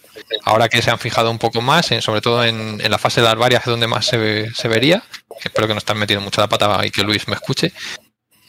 ahora 0.44 0.70
que 0.70 0.82
se 0.84 0.92
han 0.92 1.00
fijado 1.00 1.32
un 1.32 1.40
poco 1.40 1.62
más, 1.62 1.92
en- 1.92 2.02
sobre 2.04 2.22
todo 2.22 2.44
en, 2.46 2.78
la 2.92 2.98
fase 3.00 3.22
larvaria, 3.22 3.58
es 3.60 3.66
donde 3.66 3.88
más 3.88 4.06
se, 4.06 4.54
se 4.54 4.68
vería, 4.68 5.04
espero 5.44 5.68
que 5.68 5.74
no 5.74 5.80
están 5.80 5.98
metiendo 5.98 6.24
mucho 6.24 6.42
la 6.42 6.50
pata 6.50 6.86
y 6.86 6.92
que 6.92 7.02
Luis 7.04 7.28
me 7.28 7.36
escuche. 7.36 7.74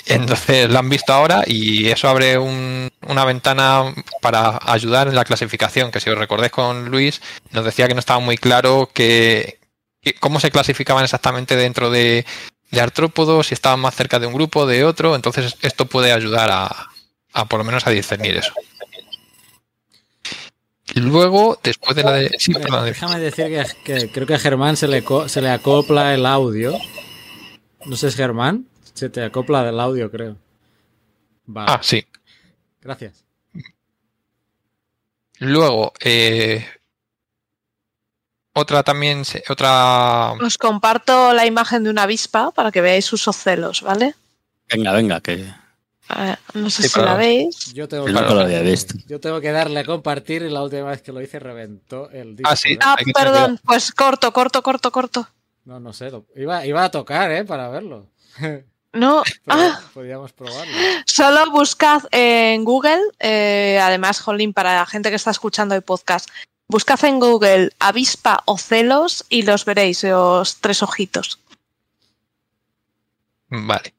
Entonces 0.07 0.71
la 0.71 0.81
han 0.81 0.89
visto 0.91 1.13
ahora 1.13 1.45
y 1.47 1.89
eso 1.89 2.09
abre 2.09 2.37
un- 2.39 2.91
una 3.09 3.25
ventana 3.25 3.95
para 4.21 4.59
ayudar 4.63 5.09
en 5.09 5.15
la 5.15 5.25
clasificación, 5.25 5.91
que 5.91 6.01
si 6.01 6.11
os 6.11 6.19
recordáis 6.19 6.53
con 6.53 6.91
Luis, 6.91 7.23
nos 7.53 7.65
decía 7.65 7.89
que 7.89 7.95
no 7.95 8.01
estaba 8.01 8.21
muy 8.21 8.37
claro 8.37 8.91
que, 8.93 9.59
que- 10.03 10.15
cómo 10.15 10.41
se 10.41 10.51
clasificaban 10.51 11.05
exactamente 11.05 11.57
dentro 11.57 11.89
de, 11.91 12.27
de 12.71 12.81
artrópodos, 12.81 13.47
si 13.47 13.55
estaban 13.55 13.81
más 13.81 13.95
cerca 13.95 14.19
de 14.19 14.27
un 14.27 14.35
grupo, 14.35 14.67
de 14.67 14.85
otro, 14.85 15.15
entonces 15.17 15.57
esto 15.63 15.87
puede 15.87 16.13
ayudar 16.13 16.51
a, 16.51 16.89
a 17.33 17.45
por 17.47 17.59
lo 17.61 17.65
menos 17.65 17.87
a 17.87 17.91
discernir 17.91 18.37
eso. 18.37 18.53
Luego, 20.95 21.59
después 21.63 21.97
de 21.97 22.03
la 22.05 22.13
de... 22.13 22.31
Sí, 22.39 22.53
perdón, 22.53 22.85
Déjame 22.85 23.19
decir 23.19 23.47
que, 23.47 23.65
que 23.85 24.11
creo 24.11 24.27
que 24.27 24.35
a 24.35 24.39
Germán 24.39 24.77
se 24.77 24.87
le, 24.87 25.03
co- 25.03 25.29
se 25.29 25.41
le 25.41 25.51
acopla 25.51 26.15
el 26.15 26.27
audio. 26.27 26.77
No 27.87 27.97
sé, 27.97 28.09
¿es 28.09 28.17
Germán? 28.17 28.67
Se 28.95 29.11
te 29.11 29.23
acopla 29.25 29.69
el 29.69 29.79
audio, 29.81 30.11
creo. 30.11 30.37
Vale, 31.47 31.71
Ah, 31.73 31.81
sí. 31.83 32.05
gracias. 32.81 33.25
Luego, 35.41 35.93
eh, 36.01 36.65
otra 38.55 38.83
también, 38.83 39.23
otra... 39.49 40.33
Os 40.35 40.59
comparto 40.59 41.33
la 41.33 41.45
imagen 41.45 41.83
de 41.85 41.91
una 41.91 42.05
avispa 42.05 42.53
para 42.53 42.71
que 42.71 42.81
veáis 42.81 43.05
sus 43.05 43.27
ocelos, 43.27 43.83
¿vale? 43.83 44.15
Venga, 44.71 44.93
venga, 44.93 45.21
que 45.21 45.45
no 46.55 46.71
sé 46.71 46.83
Sí, 46.85 46.89
si 46.89 47.01
la 47.01 47.17
veis. 47.17 47.75
Yo 47.75 47.89
tengo, 47.89 48.05
que 48.07 48.13
que, 48.13 48.21
no 48.21 48.27
te 48.27 48.35
lo 48.35 48.41
había 48.41 48.61
visto. 48.61 48.95
yo 49.07 49.19
tengo 49.21 49.41
que 49.41 49.51
darle 49.51 49.81
a 49.81 49.85
compartir 49.85 50.43
y 50.43 50.51
la 50.51 50.63
última 50.63 50.91
vez 50.91 51.03
que 51.03 51.13
lo 51.13 51.21
hice 51.21 51.39
reventó 51.41 52.11
el 52.11 52.37
disco. 52.37 52.51
Ah, 52.53 52.57
sí. 52.57 52.79
Ah, 52.81 52.97
perdón, 53.13 53.59
pues 53.65 53.93
corto, 53.93 54.33
corto, 54.33 54.63
corto, 54.63 54.93
corto. 54.93 55.29
No, 55.65 55.81
no 55.81 55.93
sé. 55.93 56.11
lo- 56.11 56.27
iba, 56.37 56.65
iba 56.65 56.85
a 56.85 56.91
tocar, 56.91 57.31
¿eh? 57.33 57.45
Para 57.45 57.69
verlo. 57.69 58.07
Pero 58.95 59.01
No, 59.01 59.23
ah, 59.49 59.81
podíamos 59.93 60.33
probarlo. 60.33 60.73
solo 61.07 61.51
buscad 61.51 62.03
en 62.11 62.65
Google, 62.65 63.01
eh, 63.21 63.79
además, 63.83 64.21
Jolín, 64.21 64.53
para 64.53 64.75
la 64.75 64.87
gente 64.87 65.11
que 65.11 65.17
está 65.17 65.31
escuchando 65.31 65.75
el 65.75 65.83
podcast, 65.83 66.29
buscad 66.69 67.05
en 67.05 67.19
Google 67.21 67.71
avispa 67.81 68.43
o 68.47 68.57
celos 68.57 69.25
y 69.29 69.43
los 69.43 69.65
veréis, 69.65 70.05
los 70.05 70.57
tres 70.61 70.83
ojitos. 70.83 71.41
Vale. 73.49 73.95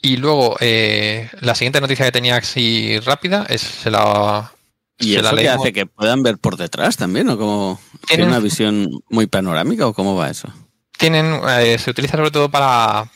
Y 0.00 0.16
luego, 0.16 0.56
eh, 0.60 1.30
la 1.40 1.54
siguiente 1.54 1.80
noticia 1.80 2.04
que 2.04 2.12
tenía 2.12 2.36
así 2.36 2.98
rápida 3.00 3.46
es 3.48 3.62
se 3.62 3.90
la. 3.90 4.52
¿Y 4.98 5.14
se 5.14 5.20
eso 5.20 5.22
la 5.22 5.30
que 5.30 5.36
leemos. 5.36 5.60
hace 5.62 5.72
que 5.72 5.86
puedan 5.86 6.22
ver 6.22 6.38
por 6.38 6.56
detrás 6.56 6.96
también? 6.96 7.28
¿O 7.30 7.38
como 7.38 7.80
Tienen- 8.06 8.28
una 8.28 8.38
visión 8.38 8.88
muy 9.08 9.26
panorámica? 9.26 9.86
¿O 9.86 9.94
cómo 9.94 10.14
va 10.16 10.30
eso? 10.30 10.48
tienen 10.96 11.40
eh, 11.58 11.76
se 11.78 11.90
utiliza 11.90 12.16
sobre 12.16 12.30
todo 12.30 12.48
para 12.48 13.10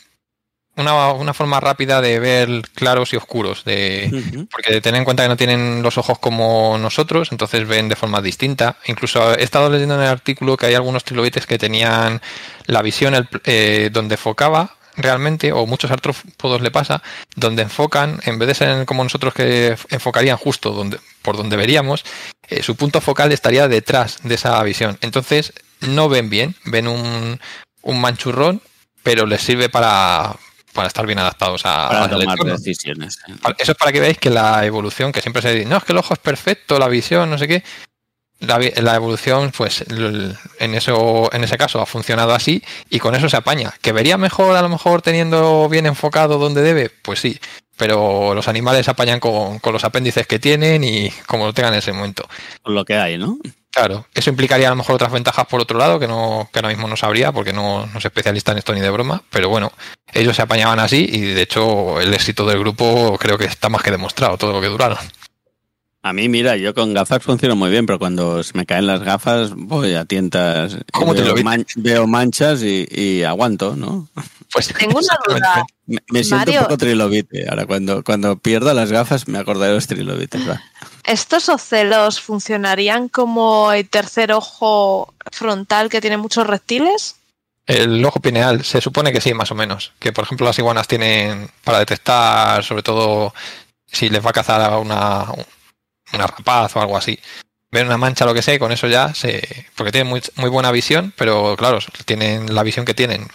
una, 0.79 1.11
una 1.11 1.33
forma 1.33 1.59
rápida 1.59 2.01
de 2.01 2.19
ver 2.19 2.61
claros 2.73 3.13
y 3.13 3.17
oscuros 3.17 3.63
de 3.65 4.09
porque 4.51 4.81
ten 4.81 4.95
en 4.95 5.03
cuenta 5.03 5.23
que 5.23 5.29
no 5.29 5.37
tienen 5.37 5.83
los 5.83 5.97
ojos 5.97 6.17
como 6.19 6.77
nosotros 6.79 7.29
entonces 7.31 7.67
ven 7.67 7.89
de 7.89 7.95
forma 7.95 8.21
distinta. 8.21 8.77
Incluso 8.87 9.35
he 9.35 9.43
estado 9.43 9.69
leyendo 9.69 9.95
en 9.95 10.01
el 10.01 10.07
artículo 10.07 10.57
que 10.57 10.65
hay 10.67 10.73
algunos 10.75 11.03
trilobites 11.03 11.45
que 11.45 11.57
tenían 11.57 12.21
la 12.65 12.81
visión 12.81 13.13
el- 13.15 13.27
eh, 13.45 13.89
donde 13.91 14.15
enfocaba 14.15 14.75
realmente 14.95 15.51
o 15.53 15.65
muchos 15.65 15.91
artrópodos 15.91 16.61
le 16.61 16.71
pasa 16.71 17.01
donde 17.35 17.61
enfocan 17.61 18.19
en 18.25 18.37
vez 18.37 18.47
de 18.49 18.55
ser 18.55 18.85
como 18.85 19.03
nosotros 19.03 19.33
que 19.33 19.77
enfocarían 19.89 20.35
justo 20.37 20.71
donde 20.71 20.99
por 21.21 21.37
donde 21.37 21.55
veríamos 21.55 22.03
eh, 22.49 22.63
su 22.63 22.75
punto 22.75 22.99
focal 22.99 23.31
estaría 23.31 23.67
detrás 23.67 24.17
de 24.23 24.35
esa 24.35 24.61
visión. 24.63 24.97
Entonces 25.01 25.53
no 25.81 26.09
ven 26.09 26.29
bien 26.29 26.55
ven 26.65 26.87
un, 26.87 27.39
un 27.81 28.01
manchurrón 28.01 28.61
pero 29.03 29.25
les 29.25 29.41
sirve 29.41 29.69
para 29.69 30.35
para 30.73 30.87
estar 30.87 31.05
bien 31.05 31.19
adaptados 31.19 31.61
a, 31.65 31.89
Para 31.89 32.09
tomar 32.09 32.37
decisiones. 32.39 33.19
Eso 33.57 33.71
es 33.71 33.77
para 33.77 33.91
que 33.91 33.99
veáis 33.99 34.17
que 34.17 34.29
la 34.29 34.65
evolución, 34.65 35.11
que 35.11 35.21
siempre 35.21 35.41
se 35.41 35.53
dice, 35.53 35.69
no, 35.69 35.77
es 35.77 35.83
que 35.83 35.93
el 35.93 35.97
ojo 35.97 36.13
es 36.13 36.19
perfecto, 36.19 36.79
la 36.79 36.87
visión, 36.87 37.29
no 37.29 37.37
sé 37.37 37.47
qué. 37.47 37.63
La, 38.39 38.57
la 38.57 38.95
evolución, 38.95 39.51
pues 39.55 39.83
en, 39.89 40.73
eso, 40.73 41.29
en 41.33 41.43
ese 41.43 41.57
caso 41.57 41.81
ha 41.81 41.85
funcionado 41.85 42.33
así 42.33 42.63
y 42.89 42.99
con 42.99 43.13
eso 43.13 43.27
se 43.27 43.35
apaña. 43.35 43.73
¿Que 43.81 43.91
vería 43.91 44.17
mejor 44.17 44.55
a 44.55 44.61
lo 44.61 44.69
mejor 44.69 45.01
teniendo 45.01 45.67
bien 45.67 45.85
enfocado 45.85 46.37
donde 46.37 46.61
debe? 46.61 46.89
Pues 46.89 47.19
sí, 47.19 47.37
pero 47.75 48.33
los 48.33 48.47
animales 48.47 48.85
se 48.85 48.91
apañan 48.91 49.19
con, 49.19 49.59
con 49.59 49.73
los 49.73 49.83
apéndices 49.83 50.25
que 50.25 50.39
tienen 50.39 50.85
y 50.85 51.09
como 51.27 51.47
lo 51.47 51.53
tengan 51.53 51.73
en 51.73 51.79
ese 51.79 51.91
momento. 51.91 52.29
Con 52.61 52.75
lo 52.75 52.85
que 52.85 52.95
hay, 52.95 53.17
¿no? 53.17 53.37
Claro, 53.71 54.05
eso 54.15 54.29
implicaría 54.31 54.67
a 54.67 54.71
lo 54.71 54.75
mejor 54.77 54.95
otras 54.95 55.11
ventajas 55.11 55.45
por 55.45 55.61
otro 55.61 55.77
lado 55.77 55.99
que 55.99 56.07
no 56.07 56.49
que 56.51 56.59
ahora 56.59 56.69
mismo 56.69 56.87
no 56.87 56.97
sabría 56.97 57.31
porque 57.31 57.53
no, 57.53 57.85
no 57.85 58.01
soy 58.01 58.07
especialista 58.09 58.51
en 58.51 58.57
esto 58.57 58.73
ni 58.73 58.81
de 58.81 58.89
broma, 58.89 59.21
pero 59.29 59.47
bueno, 59.49 59.71
ellos 60.11 60.35
se 60.35 60.41
apañaban 60.41 60.79
así 60.79 61.07
y 61.09 61.21
de 61.21 61.41
hecho 61.43 62.01
el 62.01 62.13
éxito 62.13 62.45
del 62.47 62.59
grupo 62.59 63.17
creo 63.19 63.37
que 63.37 63.45
está 63.45 63.69
más 63.69 63.83
que 63.83 63.91
demostrado 63.91 64.37
todo 64.37 64.53
lo 64.53 64.61
que 64.61 64.67
duraron. 64.67 64.97
A 66.01 66.13
mí, 66.13 66.29
mira, 66.29 66.55
yo 66.55 66.73
con 66.73 66.93
gafas 66.93 67.21
funciono 67.21 67.55
muy 67.57 67.69
bien, 67.69 67.85
pero 67.85 67.99
cuando 67.99 68.41
me 68.53 68.65
caen 68.65 68.87
las 68.87 69.03
gafas 69.03 69.51
voy 69.53 69.95
a 69.95 70.05
tientas. 70.05 70.77
¿Cómo 70.93 71.13
te 71.13 71.19
veo, 71.21 71.29
lo 71.29 71.35
viste? 71.35 71.43
man- 71.43 71.65
veo 71.75 72.07
manchas 72.07 72.63
y, 72.63 72.87
y 72.89 73.23
aguanto, 73.23 73.75
¿no? 73.75 74.07
Pues 74.51 74.67
Tengo 74.79 74.99
una 74.99 75.17
duda. 75.27 75.65
Me, 75.85 75.97
me 76.09 76.23
siento 76.23 76.37
Mario. 76.37 76.59
un 76.61 76.65
poco 76.65 76.77
trilobite. 76.77 77.47
Ahora, 77.49 77.65
cuando, 77.65 78.03
cuando 78.03 78.37
pierdo 78.37 78.73
las 78.73 78.91
gafas, 78.91 79.27
me 79.27 79.39
acordaré 79.39 79.69
de 79.69 79.75
los 79.75 79.87
trilobites. 79.87 80.47
va. 80.49 80.61
¿Estos 81.03 81.49
ocelos 81.49 82.19
funcionarían 82.19 83.09
como 83.09 83.71
el 83.71 83.89
tercer 83.89 84.31
ojo 84.31 85.13
frontal 85.31 85.89
que 85.89 86.01
tiene 86.01 86.17
muchos 86.17 86.45
reptiles? 86.45 87.15
El 87.65 88.03
ojo 88.03 88.19
pineal 88.19 88.63
se 88.63 88.81
supone 88.81 89.11
que 89.13 89.21
sí, 89.21 89.33
más 89.33 89.51
o 89.51 89.55
menos. 89.55 89.93
Que 89.99 90.11
por 90.11 90.23
ejemplo 90.23 90.47
las 90.47 90.57
iguanas 90.57 90.87
tienen 90.87 91.49
para 91.63 91.79
detectar 91.79 92.63
sobre 92.63 92.81
todo 92.81 93.33
si 93.85 94.09
les 94.09 94.25
va 94.25 94.31
a 94.31 94.33
cazar 94.33 94.61
a 94.61 94.77
una, 94.79 95.25
una 96.13 96.27
rapaz 96.27 96.75
o 96.75 96.81
algo 96.81 96.97
así. 96.97 97.19
Ven 97.71 97.85
una 97.85 97.97
mancha 97.97 98.25
lo 98.25 98.33
que 98.33 98.41
sea 98.41 98.55
y 98.55 98.59
con 98.59 98.71
eso 98.71 98.87
ya 98.87 99.13
se... 99.13 99.67
Porque 99.75 99.91
tienen 99.91 100.09
muy, 100.09 100.21
muy 100.37 100.49
buena 100.49 100.71
visión, 100.71 101.13
pero 101.15 101.55
claro, 101.55 101.77
tienen 102.05 102.53
la 102.55 102.63
visión 102.63 102.85
que 102.85 102.95
tienen. 102.95 103.27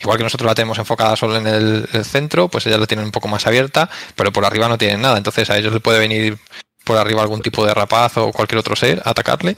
Igual 0.00 0.18
que 0.18 0.24
nosotros 0.24 0.46
la 0.46 0.54
tenemos 0.54 0.78
enfocada 0.78 1.16
solo 1.16 1.36
en 1.36 1.46
el, 1.46 1.88
el 1.92 2.04
centro, 2.04 2.48
pues 2.48 2.66
ellas 2.66 2.78
la 2.78 2.86
tienen 2.86 3.06
un 3.06 3.12
poco 3.12 3.28
más 3.28 3.46
abierta, 3.46 3.90
pero 4.14 4.32
por 4.32 4.44
arriba 4.44 4.68
no 4.68 4.78
tienen 4.78 5.00
nada. 5.00 5.18
Entonces 5.18 5.50
a 5.50 5.58
ellos 5.58 5.72
les 5.72 5.82
puede 5.82 5.98
venir 5.98 6.38
por 6.84 6.96
arriba 6.96 7.22
algún 7.22 7.42
tipo 7.42 7.66
de 7.66 7.74
rapaz 7.74 8.16
o 8.16 8.32
cualquier 8.32 8.58
otro 8.58 8.76
ser 8.76 9.02
a 9.04 9.10
atacarle. 9.10 9.56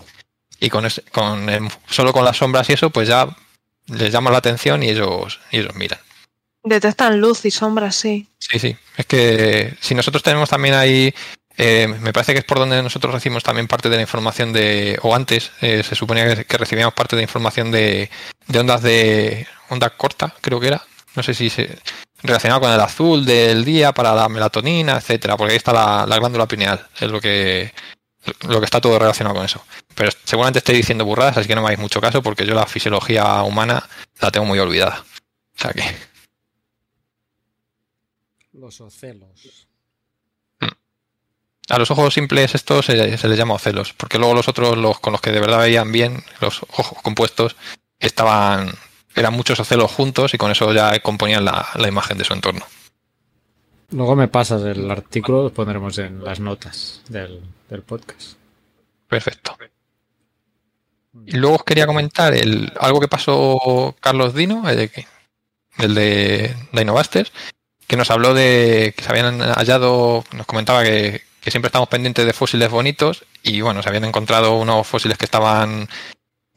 Y 0.59 0.69
con, 0.69 0.87
solo 1.89 2.13
con 2.13 2.25
las 2.25 2.37
sombras 2.37 2.69
y 2.69 2.75
eso, 2.75 2.91
pues 2.91 3.09
ya 3.09 3.29
les 3.87 4.13
llama 4.13 4.31
la 4.31 4.39
atención 4.39 4.83
y 4.83 4.91
ellos, 4.91 5.41
y 5.51 5.59
ellos 5.59 5.75
miran. 5.75 5.99
Detectan 6.63 7.21
luz 7.21 7.45
y 7.47 7.51
sombras, 7.51 7.97
sí. 7.97 8.29
Sí, 8.39 8.59
sí. 8.59 8.77
Es 8.97 9.07
que 9.07 9.75
si 9.81 9.95
nosotros 9.95 10.23
tenemos 10.23 10.51
también 10.51 10.75
ahí, 10.75 11.15
eh, 11.57 11.89
me 12.01 12.13
parece 12.13 12.33
que 12.33 12.39
es 12.39 12.45
por 12.45 12.59
donde 12.59 12.83
nosotros 12.83 13.13
recibimos 13.13 13.43
también 13.43 13.67
parte 13.67 13.89
de 13.89 13.97
la 13.97 14.03
información 14.03 14.53
de, 14.53 14.99
o 15.03 15.15
antes 15.15 15.53
eh, 15.61 15.83
se 15.83 15.95
suponía 15.95 16.45
que, 16.45 16.59
recibíamos 16.59 16.95
parte 16.95 17.17
de 17.17 17.23
información 17.23 17.71
de, 17.71 18.11
de 18.47 18.59
ondas 18.59 18.83
de 18.83 19.47
onda 19.69 19.91
corta, 19.91 20.35
creo 20.41 20.61
que 20.61 20.69
era. 20.69 20.83
No 21.17 21.23
sé 21.23 21.35
si 21.35 21.51
se 21.51 21.79
relacionado 22.23 22.61
con 22.61 22.73
el 22.73 22.81
azul 22.81 23.25
del 23.25 23.65
día 23.65 23.93
para 23.93 24.15
la 24.15 24.29
melatonina, 24.29 24.97
etcétera, 24.97 25.37
porque 25.37 25.53
ahí 25.53 25.57
está 25.57 25.73
la, 25.73 26.07
la 26.07 26.19
glándula 26.19 26.47
pineal, 26.47 26.87
es 27.01 27.11
lo 27.11 27.21
que 27.21 27.73
lo 28.49 28.61
que 28.61 28.65
está 28.65 28.81
todo 28.81 28.99
relacionado 28.99 29.35
con 29.35 29.45
eso. 29.45 29.65
Pero 29.95 30.11
seguramente 30.25 30.59
estoy 30.59 30.77
diciendo 30.77 31.05
burradas, 31.05 31.39
así 31.39 31.49
que 31.49 31.55
no 31.55 31.63
me 31.63 31.69
hagáis 31.69 31.81
mucho 31.81 32.01
caso 32.01 32.23
porque 32.23 32.47
yo 32.47 32.55
la 32.55 32.67
fisiología 32.67 33.43
humana 33.43 33.89
la 34.21 34.31
tengo 34.31 34.47
muy 34.47 34.59
olvidada. 34.59 35.05
O 35.57 35.61
sea 35.61 35.73
que 35.73 35.83
Los 38.53 38.81
ocelos. 38.81 39.60
A 41.71 41.79
los 41.79 41.91
ojos 41.91 42.15
simples 42.15 42.55
estos 42.55 42.87
se, 42.87 43.17
se 43.17 43.29
les 43.29 43.39
llama 43.39 43.55
ocelos, 43.55 43.93
porque 43.93 44.19
luego 44.19 44.35
los 44.35 44.49
otros, 44.49 44.77
los 44.77 44.99
con 44.99 45.13
los 45.13 45.21
que 45.21 45.31
de 45.31 45.41
verdad 45.41 45.61
veían 45.61 45.93
bien, 45.93 46.25
los 46.41 46.63
ojos 46.63 46.99
compuestos, 47.03 47.57
estaban, 48.01 48.73
eran 49.15 49.33
muchos 49.35 49.61
ocelos 49.61 49.91
juntos 49.93 50.35
y 50.35 50.39
con 50.39 50.51
eso 50.51 50.73
ya 50.73 50.99
componían 51.01 51.45
la, 51.45 51.69
la 51.77 51.89
imagen 51.89 52.19
de 52.19 52.25
su 52.25 52.33
entorno. 52.33 52.67
Luego 53.93 54.17
me 54.17 54.29
pasas 54.29 54.63
el 54.63 54.91
artículo, 54.91 55.45
lo 55.45 55.53
pondremos 55.53 55.99
en 55.99 56.25
las 56.25 56.41
notas 56.41 57.03
del, 57.09 57.41
del 57.69 57.83
podcast. 57.83 58.35
Perfecto. 59.09 59.57
Y 61.27 61.37
luego 61.37 61.57
os 61.57 61.65
quería 61.65 61.87
comentar 61.87 62.35
el, 62.35 62.73
algo 62.79 63.01
que 63.01 63.09
pasó 63.09 63.97
Carlos 64.01 64.35
Dino, 64.35 64.69
el 64.69 64.77
de, 64.77 65.07
el 65.79 65.95
de 65.95 66.57
Dinobusters, 66.73 67.33
que 67.89 67.97
nos 67.97 68.11
habló 68.11 68.33
de 68.35 68.95
que 68.97 69.03
se 69.03 69.11
habían 69.11 69.41
hallado, 69.41 70.25
nos 70.33 70.47
comentaba 70.47 70.85
que, 70.85 71.23
que 71.41 71.51
siempre 71.51 71.69
estamos 71.69 71.89
pendientes 71.89 72.27
de 72.27 72.33
fósiles 72.33 72.71
bonitos 72.71 73.25
y 73.43 73.61
bueno, 73.61 73.83
se 73.83 73.89
habían 73.89 74.05
encontrado 74.05 74.57
unos 74.59 74.87
fósiles 74.87 75.17
que 75.19 75.25
estaban, 75.25 75.89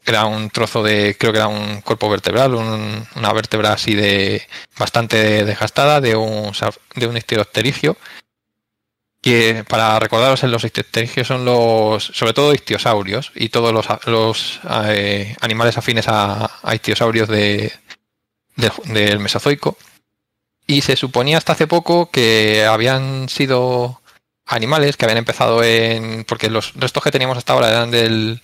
era 0.04 0.26
un 0.26 0.50
trozo 0.50 0.82
de, 0.82 1.16
creo 1.18 1.32
que 1.32 1.38
era 1.38 1.48
un 1.48 1.80
cuerpo 1.80 2.10
vertebral, 2.10 2.54
un- 2.54 3.06
una 3.16 3.32
vértebra 3.32 3.72
así 3.72 3.94
de 3.94 4.46
bastante 4.78 5.44
desgastada 5.44 6.00
de 6.00 6.16
un, 6.16 6.52
de 6.96 7.06
un 7.06 7.16
que 9.22 9.64
para 9.66 9.98
recordaros 9.98 10.42
los 10.50 10.64
histeropterigios 10.64 11.26
son 11.26 11.46
los 11.46 12.04
sobre 12.04 12.34
todo 12.34 12.52
ictiosaurios 12.52 13.32
y 13.34 13.48
todos 13.48 13.72
los, 13.72 13.86
los 14.06 14.60
eh, 14.88 15.34
animales 15.40 15.78
afines 15.78 16.08
a, 16.08 16.50
a 16.62 16.74
de, 17.28 17.72
del 18.84 19.18
Mesozoico. 19.20 19.78
Y 20.66 20.82
se 20.82 20.96
suponía 20.96 21.38
hasta 21.38 21.52
hace 21.52 21.66
poco 21.66 22.10
que 22.10 22.66
habían 22.66 23.30
sido 23.30 24.02
animales 24.46 24.96
que 24.96 25.04
habían 25.04 25.18
empezado 25.18 25.62
en 25.62 26.24
porque 26.24 26.50
los 26.50 26.74
restos 26.74 27.02
que 27.02 27.10
teníamos 27.10 27.38
hasta 27.38 27.52
ahora 27.52 27.70
eran 27.70 27.90
del, 27.90 28.40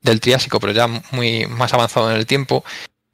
del 0.00 0.20
Triásico 0.20 0.60
pero 0.60 0.72
ya 0.72 0.88
muy 1.10 1.46
más 1.46 1.74
avanzado 1.74 2.10
en 2.10 2.16
el 2.16 2.26
tiempo 2.26 2.64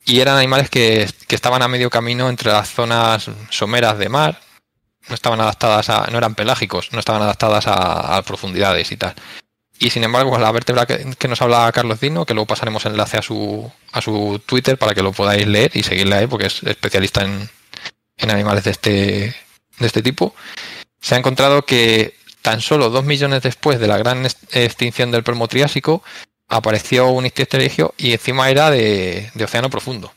y 0.04 0.20
eran 0.20 0.36
animales 0.36 0.70
que, 0.70 1.08
que 1.26 1.34
estaban 1.34 1.62
a 1.62 1.68
medio 1.68 1.90
camino 1.90 2.28
entre 2.28 2.52
las 2.52 2.70
zonas 2.70 3.30
someras 3.50 3.98
de 3.98 4.08
mar 4.08 4.40
no 5.08 5.14
estaban 5.14 5.40
adaptadas 5.40 5.88
a, 5.90 6.06
no 6.10 6.18
eran 6.18 6.34
pelágicos, 6.34 6.92
no 6.92 6.98
estaban 6.98 7.22
adaptadas 7.22 7.64
a, 7.66 8.22
profundidades 8.22 8.92
y 8.92 8.96
tal. 8.96 9.14
Y 9.78 9.90
sin 9.90 10.04
embargo, 10.04 10.36
la 10.38 10.50
vértebra 10.50 10.86
que, 10.86 11.28
nos 11.28 11.40
habla 11.40 11.70
Carlos 11.72 12.00
Dino, 12.00 12.26
que 12.26 12.34
luego 12.34 12.46
pasaremos 12.46 12.84
enlace 12.84 13.16
a 13.16 13.22
su, 13.22 13.70
a 13.92 14.00
su 14.00 14.40
Twitter 14.44 14.76
para 14.76 14.94
que 14.94 15.02
lo 15.02 15.12
podáis 15.12 15.46
leer 15.46 15.70
y 15.74 15.82
seguirle 15.82 16.16
a 16.16 16.22
él, 16.22 16.28
porque 16.28 16.46
es 16.46 16.62
especialista 16.64 17.22
en, 17.22 17.48
en 18.16 18.30
animales 18.30 18.64
de 18.64 18.70
este, 18.72 19.36
de 19.78 19.86
este 19.86 20.02
tipo, 20.02 20.34
se 21.00 21.14
ha 21.14 21.18
encontrado 21.18 21.64
que 21.64 22.14
tan 22.48 22.62
solo 22.62 22.88
dos 22.88 23.04
millones 23.04 23.42
después 23.42 23.78
de 23.78 23.86
la 23.86 23.98
gran 23.98 24.24
extinción 24.24 25.10
del 25.10 25.22
Permotriásico, 25.22 26.02
apareció 26.48 27.10
un 27.10 27.26
ictiosterigio 27.26 27.92
y 27.98 28.12
encima 28.12 28.48
era 28.48 28.70
de, 28.70 29.30
océano 29.44 29.68
profundo. 29.68 30.14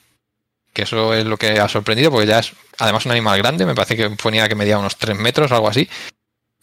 Que 0.72 0.84
eso 0.84 1.14
es 1.14 1.26
lo 1.26 1.36
que 1.36 1.60
ha 1.60 1.68
sorprendido, 1.68 2.10
porque 2.10 2.28
ya 2.28 2.40
es 2.40 2.54
además 2.78 3.06
un 3.06 3.12
animal 3.12 3.38
grande, 3.38 3.66
me 3.66 3.76
parece 3.76 3.98
que 3.98 4.10
ponía 4.12 4.48
que 4.48 4.56
medía 4.56 4.80
unos 4.80 4.96
3 4.96 5.18
metros 5.18 5.52
o 5.52 5.56
algo 5.56 5.68
así. 5.68 5.90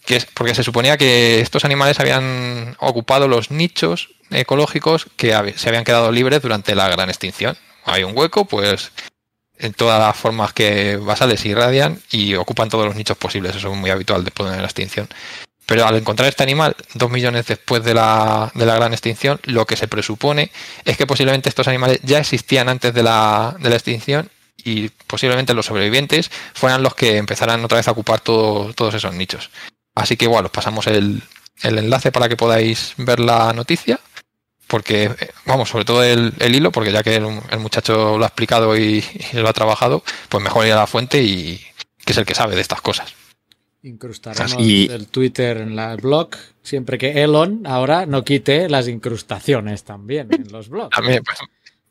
Que 0.06 0.16
es 0.16 0.24
porque 0.24 0.54
se 0.54 0.62
suponía 0.62 0.96
que 0.96 1.42
estos 1.42 1.66
animales 1.66 2.00
habían 2.00 2.74
ocupado 2.78 3.28
los 3.28 3.50
nichos 3.50 4.08
ecológicos 4.30 5.06
que 5.18 5.52
se 5.58 5.68
habían 5.68 5.84
quedado 5.84 6.10
libres 6.12 6.40
durante 6.40 6.74
la 6.74 6.88
gran 6.88 7.10
extinción. 7.10 7.58
Hay 7.84 8.04
un 8.04 8.16
hueco, 8.16 8.46
pues 8.46 8.90
en 9.58 9.74
todas 9.74 10.00
las 10.00 10.16
formas 10.16 10.54
que 10.54 10.96
basales 10.96 11.44
irradian 11.44 12.00
y 12.10 12.36
ocupan 12.36 12.70
todos 12.70 12.86
los 12.86 12.96
nichos 12.96 13.18
posibles. 13.18 13.54
Eso 13.54 13.70
es 13.70 13.76
muy 13.76 13.90
habitual 13.90 14.24
después 14.24 14.50
de 14.50 14.56
la 14.56 14.64
extinción. 14.64 15.08
Pero 15.68 15.86
al 15.86 15.96
encontrar 15.96 16.26
este 16.30 16.42
animal 16.42 16.74
dos 16.94 17.10
millones 17.10 17.44
después 17.46 17.84
de 17.84 17.92
la, 17.92 18.50
de 18.54 18.64
la 18.64 18.74
gran 18.76 18.94
extinción, 18.94 19.38
lo 19.44 19.66
que 19.66 19.76
se 19.76 19.86
presupone 19.86 20.50
es 20.86 20.96
que 20.96 21.06
posiblemente 21.06 21.50
estos 21.50 21.68
animales 21.68 22.00
ya 22.02 22.18
existían 22.20 22.70
antes 22.70 22.94
de 22.94 23.02
la, 23.02 23.54
de 23.60 23.68
la 23.68 23.76
extinción 23.76 24.30
y 24.64 24.88
posiblemente 24.88 25.52
los 25.52 25.66
sobrevivientes 25.66 26.30
fueran 26.54 26.82
los 26.82 26.94
que 26.94 27.18
empezaran 27.18 27.62
otra 27.62 27.76
vez 27.76 27.86
a 27.86 27.90
ocupar 27.90 28.20
todo- 28.20 28.72
todos 28.72 28.94
esos 28.94 29.12
nichos. 29.14 29.50
Así 29.94 30.16
que 30.16 30.24
igual, 30.24 30.46
os 30.46 30.50
pasamos 30.50 30.86
el, 30.86 31.22
el 31.62 31.76
enlace 31.78 32.12
para 32.12 32.30
que 32.30 32.36
podáis 32.36 32.94
ver 32.96 33.20
la 33.20 33.52
noticia, 33.52 34.00
porque, 34.68 35.14
vamos, 35.44 35.68
sobre 35.68 35.84
todo 35.84 36.02
el, 36.02 36.32
hilo, 36.40 36.72
porque 36.72 36.92
ya 36.92 37.02
que 37.02 37.16
el, 37.16 37.26
el 37.50 37.58
muchacho 37.58 38.16
lo 38.16 38.24
ha 38.24 38.28
explicado 38.28 38.74
y, 38.74 39.04
y 39.32 39.36
lo 39.36 39.48
ha 39.48 39.52
trabajado, 39.52 40.02
pues 40.30 40.42
mejor 40.42 40.66
ir 40.66 40.72
a 40.72 40.76
la 40.76 40.86
fuente 40.86 41.22
y 41.22 41.62
que 42.06 42.12
es 42.12 42.18
el 42.18 42.24
que 42.24 42.34
sabe 42.34 42.54
de 42.54 42.62
estas 42.62 42.80
cosas. 42.80 43.12
Incrustaremos 43.82 44.56
Y- 44.58 44.88
el 44.90 45.06
Twitter 45.06 45.58
en 45.58 45.76
la- 45.76 45.92
el 45.92 46.00
blog, 46.00 46.30
siempre 46.62 46.98
que 46.98 47.22
Elon 47.22 47.62
ahora 47.66 48.06
no 48.06 48.24
quite 48.24 48.68
las 48.68 48.88
incrustaciones 48.88 49.84
también 49.84 50.28
en 50.32 50.50
los 50.50 50.68
blogs. 50.68 50.90
También, 50.94 51.22
pues, 51.24 51.38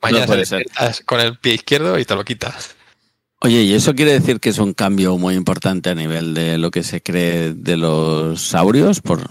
mañana 0.02 0.26
puede 0.26 0.42
te 0.42 0.46
ser. 0.46 0.58
despiertas 0.60 1.02
con 1.06 1.22
el 1.22 1.38
pie 1.38 1.54
izquierdo 1.56 1.98
y 1.98 2.06
te 2.06 2.16
lo 2.16 2.26
quitas. 2.26 2.76
Oye, 3.40 3.62
¿y 3.64 3.74
eso 3.74 3.94
quiere 3.96 4.14
decir 4.14 4.40
que 4.40 4.50
es 4.50 4.58
un 4.58 4.74
cambio 4.74 5.18
muy 5.18 5.36
importante 5.36 5.90
a 5.92 5.96
nivel 5.96 6.34
de 6.34 6.58
lo 6.58 6.72
que 6.72 6.84
se 6.84 7.02
cree 7.02 7.54
de 7.54 7.78
los 7.78 8.42
saurios 8.42 9.00
por 9.02 9.26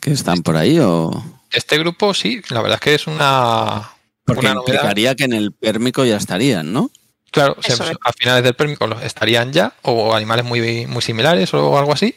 que 0.00 0.12
están 0.12 0.42
por 0.42 0.56
ahí 0.56 0.78
o 0.80 1.10
Este 1.52 1.78
grupo 1.78 2.12
sí, 2.14 2.40
la 2.50 2.60
verdad 2.62 2.76
es 2.76 2.80
que 2.80 2.94
es 2.94 3.06
una, 3.06 3.90
porque 4.24 4.46
una 4.46 4.54
novedad. 4.54 4.72
implicaría 4.74 5.14
que 5.14 5.24
en 5.24 5.32
el 5.34 5.52
pérmico 5.52 6.04
ya 6.04 6.16
estarían, 6.16 6.72
¿no? 6.72 6.90
Claro, 7.30 7.56
o 7.58 7.62
sea, 7.62 7.74
Eso 7.74 7.84
pues, 7.84 7.96
es. 7.96 7.98
a 8.02 8.12
finales 8.12 8.44
del 8.44 8.54
Pérmico 8.54 8.86
estarían 9.02 9.52
ya, 9.52 9.74
o 9.82 10.14
animales 10.14 10.44
muy, 10.44 10.86
muy 10.86 11.02
similares 11.02 11.52
o 11.54 11.78
algo 11.78 11.92
así, 11.92 12.14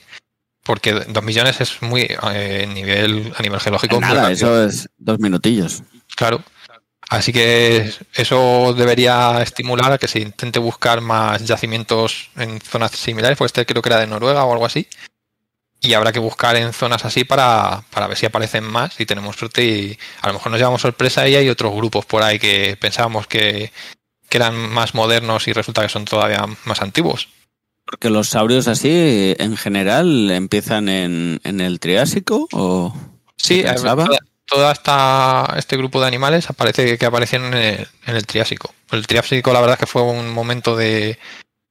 porque 0.63 0.93
dos 0.93 1.23
millones 1.23 1.59
es 1.59 1.81
muy 1.81 2.07
eh, 2.33 2.67
nivel, 2.73 3.33
a 3.37 3.41
nivel 3.41 3.59
geológico. 3.59 3.99
Nada, 3.99 4.29
rápido. 4.29 4.31
eso 4.31 4.65
es 4.65 4.89
dos 4.97 5.19
minutillos. 5.19 5.83
Claro. 6.15 6.43
Así 7.09 7.33
que 7.33 7.91
eso 8.13 8.73
debería 8.73 9.41
estimular 9.41 9.91
a 9.91 9.97
que 9.97 10.07
se 10.07 10.19
intente 10.19 10.59
buscar 10.59 11.01
más 11.01 11.43
yacimientos 11.45 12.29
en 12.37 12.61
zonas 12.61 12.91
similares, 12.91 13.37
pues 13.37 13.49
este 13.49 13.65
creo 13.65 13.81
que 13.81 13.89
era 13.89 13.99
de 13.99 14.07
Noruega 14.07 14.45
o 14.45 14.53
algo 14.53 14.65
así. 14.65 14.87
Y 15.81 15.93
habrá 15.93 16.13
que 16.13 16.19
buscar 16.19 16.55
en 16.55 16.71
zonas 16.71 17.03
así 17.03 17.25
para, 17.25 17.83
para 17.89 18.07
ver 18.07 18.15
si 18.15 18.27
aparecen 18.27 18.63
más 18.63 18.97
y 18.99 19.05
tenemos 19.05 19.35
suerte 19.35 19.65
y 19.65 19.97
a 20.21 20.27
lo 20.27 20.33
mejor 20.35 20.51
nos 20.51 20.59
llevamos 20.59 20.81
sorpresa 20.81 21.27
y 21.27 21.35
hay 21.35 21.49
otros 21.49 21.73
grupos 21.75 22.05
por 22.05 22.23
ahí 22.23 22.39
que 22.39 22.77
pensábamos 22.79 23.27
que, 23.27 23.73
que 24.31 24.37
eran 24.37 24.55
más 24.55 24.95
modernos 24.95 25.45
y 25.49 25.53
resulta 25.53 25.81
que 25.81 25.89
son 25.89 26.05
todavía 26.05 26.45
más 26.63 26.81
antiguos. 26.81 27.27
Porque 27.85 28.09
los 28.09 28.29
saurios 28.29 28.69
así, 28.69 29.35
en 29.37 29.57
general, 29.57 30.31
empiezan 30.31 30.87
en, 30.87 31.41
en 31.43 31.59
el 31.59 31.81
Triásico 31.81 32.47
o 32.53 32.95
Sí, 33.35 33.57
¿Se 33.61 33.63
pensaba? 33.67 34.07
toda, 34.45 34.71
esta, 34.71 35.53
este 35.57 35.75
grupo 35.75 35.99
de 35.99 36.07
animales 36.07 36.49
aparece 36.49 36.97
que 36.97 37.05
aparecieron 37.05 37.53
en 37.53 37.61
el, 37.81 37.87
en 38.05 38.15
el 38.15 38.25
Triásico. 38.25 38.73
El 38.91 39.05
Triásico, 39.05 39.51
la 39.51 39.59
verdad 39.59 39.73
es 39.73 39.79
que 39.81 39.87
fue 39.91 40.03
un 40.03 40.29
momento 40.31 40.77
de, 40.77 41.19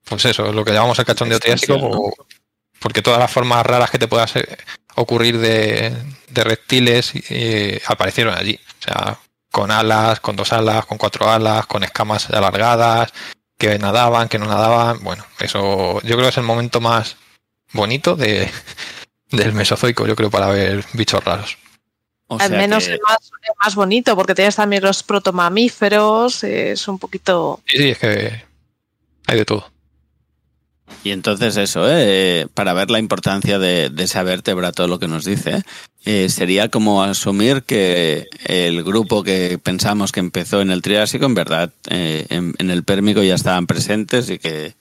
pues 0.04 0.24
eso, 0.26 0.52
lo 0.52 0.62
que 0.62 0.72
llamamos 0.72 0.98
el 0.98 1.06
cachondeo 1.06 1.40
Triásico, 1.40 1.78
¿no? 1.78 1.88
o- 1.88 2.14
porque 2.78 3.00
todas 3.02 3.20
las 3.20 3.30
formas 3.30 3.64
raras 3.64 3.90
que 3.90 3.98
te 3.98 4.08
puedas 4.08 4.36
eh, 4.36 4.58
ocurrir 4.96 5.38
de, 5.38 5.94
de 6.28 6.44
reptiles 6.44 7.12
eh, 7.30 7.80
aparecieron 7.86 8.34
allí. 8.36 8.58
O 8.80 8.82
sea, 8.84 9.18
con 9.50 9.70
alas, 9.70 10.20
con 10.20 10.36
dos 10.36 10.52
alas, 10.52 10.86
con 10.86 10.98
cuatro 10.98 11.28
alas, 11.30 11.66
con 11.66 11.82
escamas 11.84 12.30
alargadas, 12.30 13.12
que 13.58 13.78
nadaban, 13.78 14.28
que 14.28 14.38
no 14.38 14.46
nadaban. 14.46 15.02
Bueno, 15.02 15.24
eso 15.38 16.00
yo 16.02 16.14
creo 16.16 16.22
que 16.22 16.28
es 16.28 16.36
el 16.38 16.44
momento 16.44 16.80
más 16.80 17.16
bonito 17.72 18.16
de, 18.16 18.50
del 19.30 19.52
Mesozoico, 19.52 20.06
yo 20.06 20.16
creo, 20.16 20.30
para 20.30 20.48
ver 20.48 20.84
bichos 20.94 21.22
raros. 21.24 21.58
O 22.28 22.38
Al 22.40 22.52
menos 22.52 22.86
que- 22.86 22.94
es 22.94 23.00
más, 23.08 23.18
es 23.24 23.50
más 23.60 23.74
bonito 23.74 24.14
porque 24.14 24.36
tienes 24.36 24.54
también 24.54 24.84
los 24.84 25.02
protomamíferos, 25.02 26.44
es 26.44 26.86
un 26.86 26.98
poquito... 26.98 27.60
Sí, 27.66 27.76
sí, 27.76 27.88
es 27.90 27.98
que 27.98 28.44
hay 29.26 29.36
de 29.38 29.44
todo. 29.44 29.68
Y 31.02 31.12
entonces 31.12 31.56
eso, 31.56 31.86
¿eh? 31.88 32.46
para 32.52 32.74
ver 32.74 32.90
la 32.90 32.98
importancia 32.98 33.58
de, 33.58 33.88
de 33.88 34.04
esa 34.04 34.22
vértebra, 34.22 34.72
todo 34.72 34.86
lo 34.86 34.98
que 34.98 35.08
nos 35.08 35.24
dice, 35.24 35.62
eh, 36.04 36.28
sería 36.28 36.68
como 36.68 37.02
asumir 37.02 37.62
que 37.62 38.26
el 38.44 38.82
grupo 38.84 39.22
que 39.22 39.58
pensamos 39.62 40.12
que 40.12 40.20
empezó 40.20 40.60
en 40.60 40.70
el 40.70 40.82
Triásico, 40.82 41.24
en 41.24 41.34
verdad, 41.34 41.72
eh, 41.88 42.26
en, 42.28 42.54
en 42.58 42.70
el 42.70 42.84
Pérmico 42.84 43.22
ya 43.22 43.34
estaban 43.34 43.66
presentes 43.66 44.28
y 44.28 44.38
que, 44.38 44.74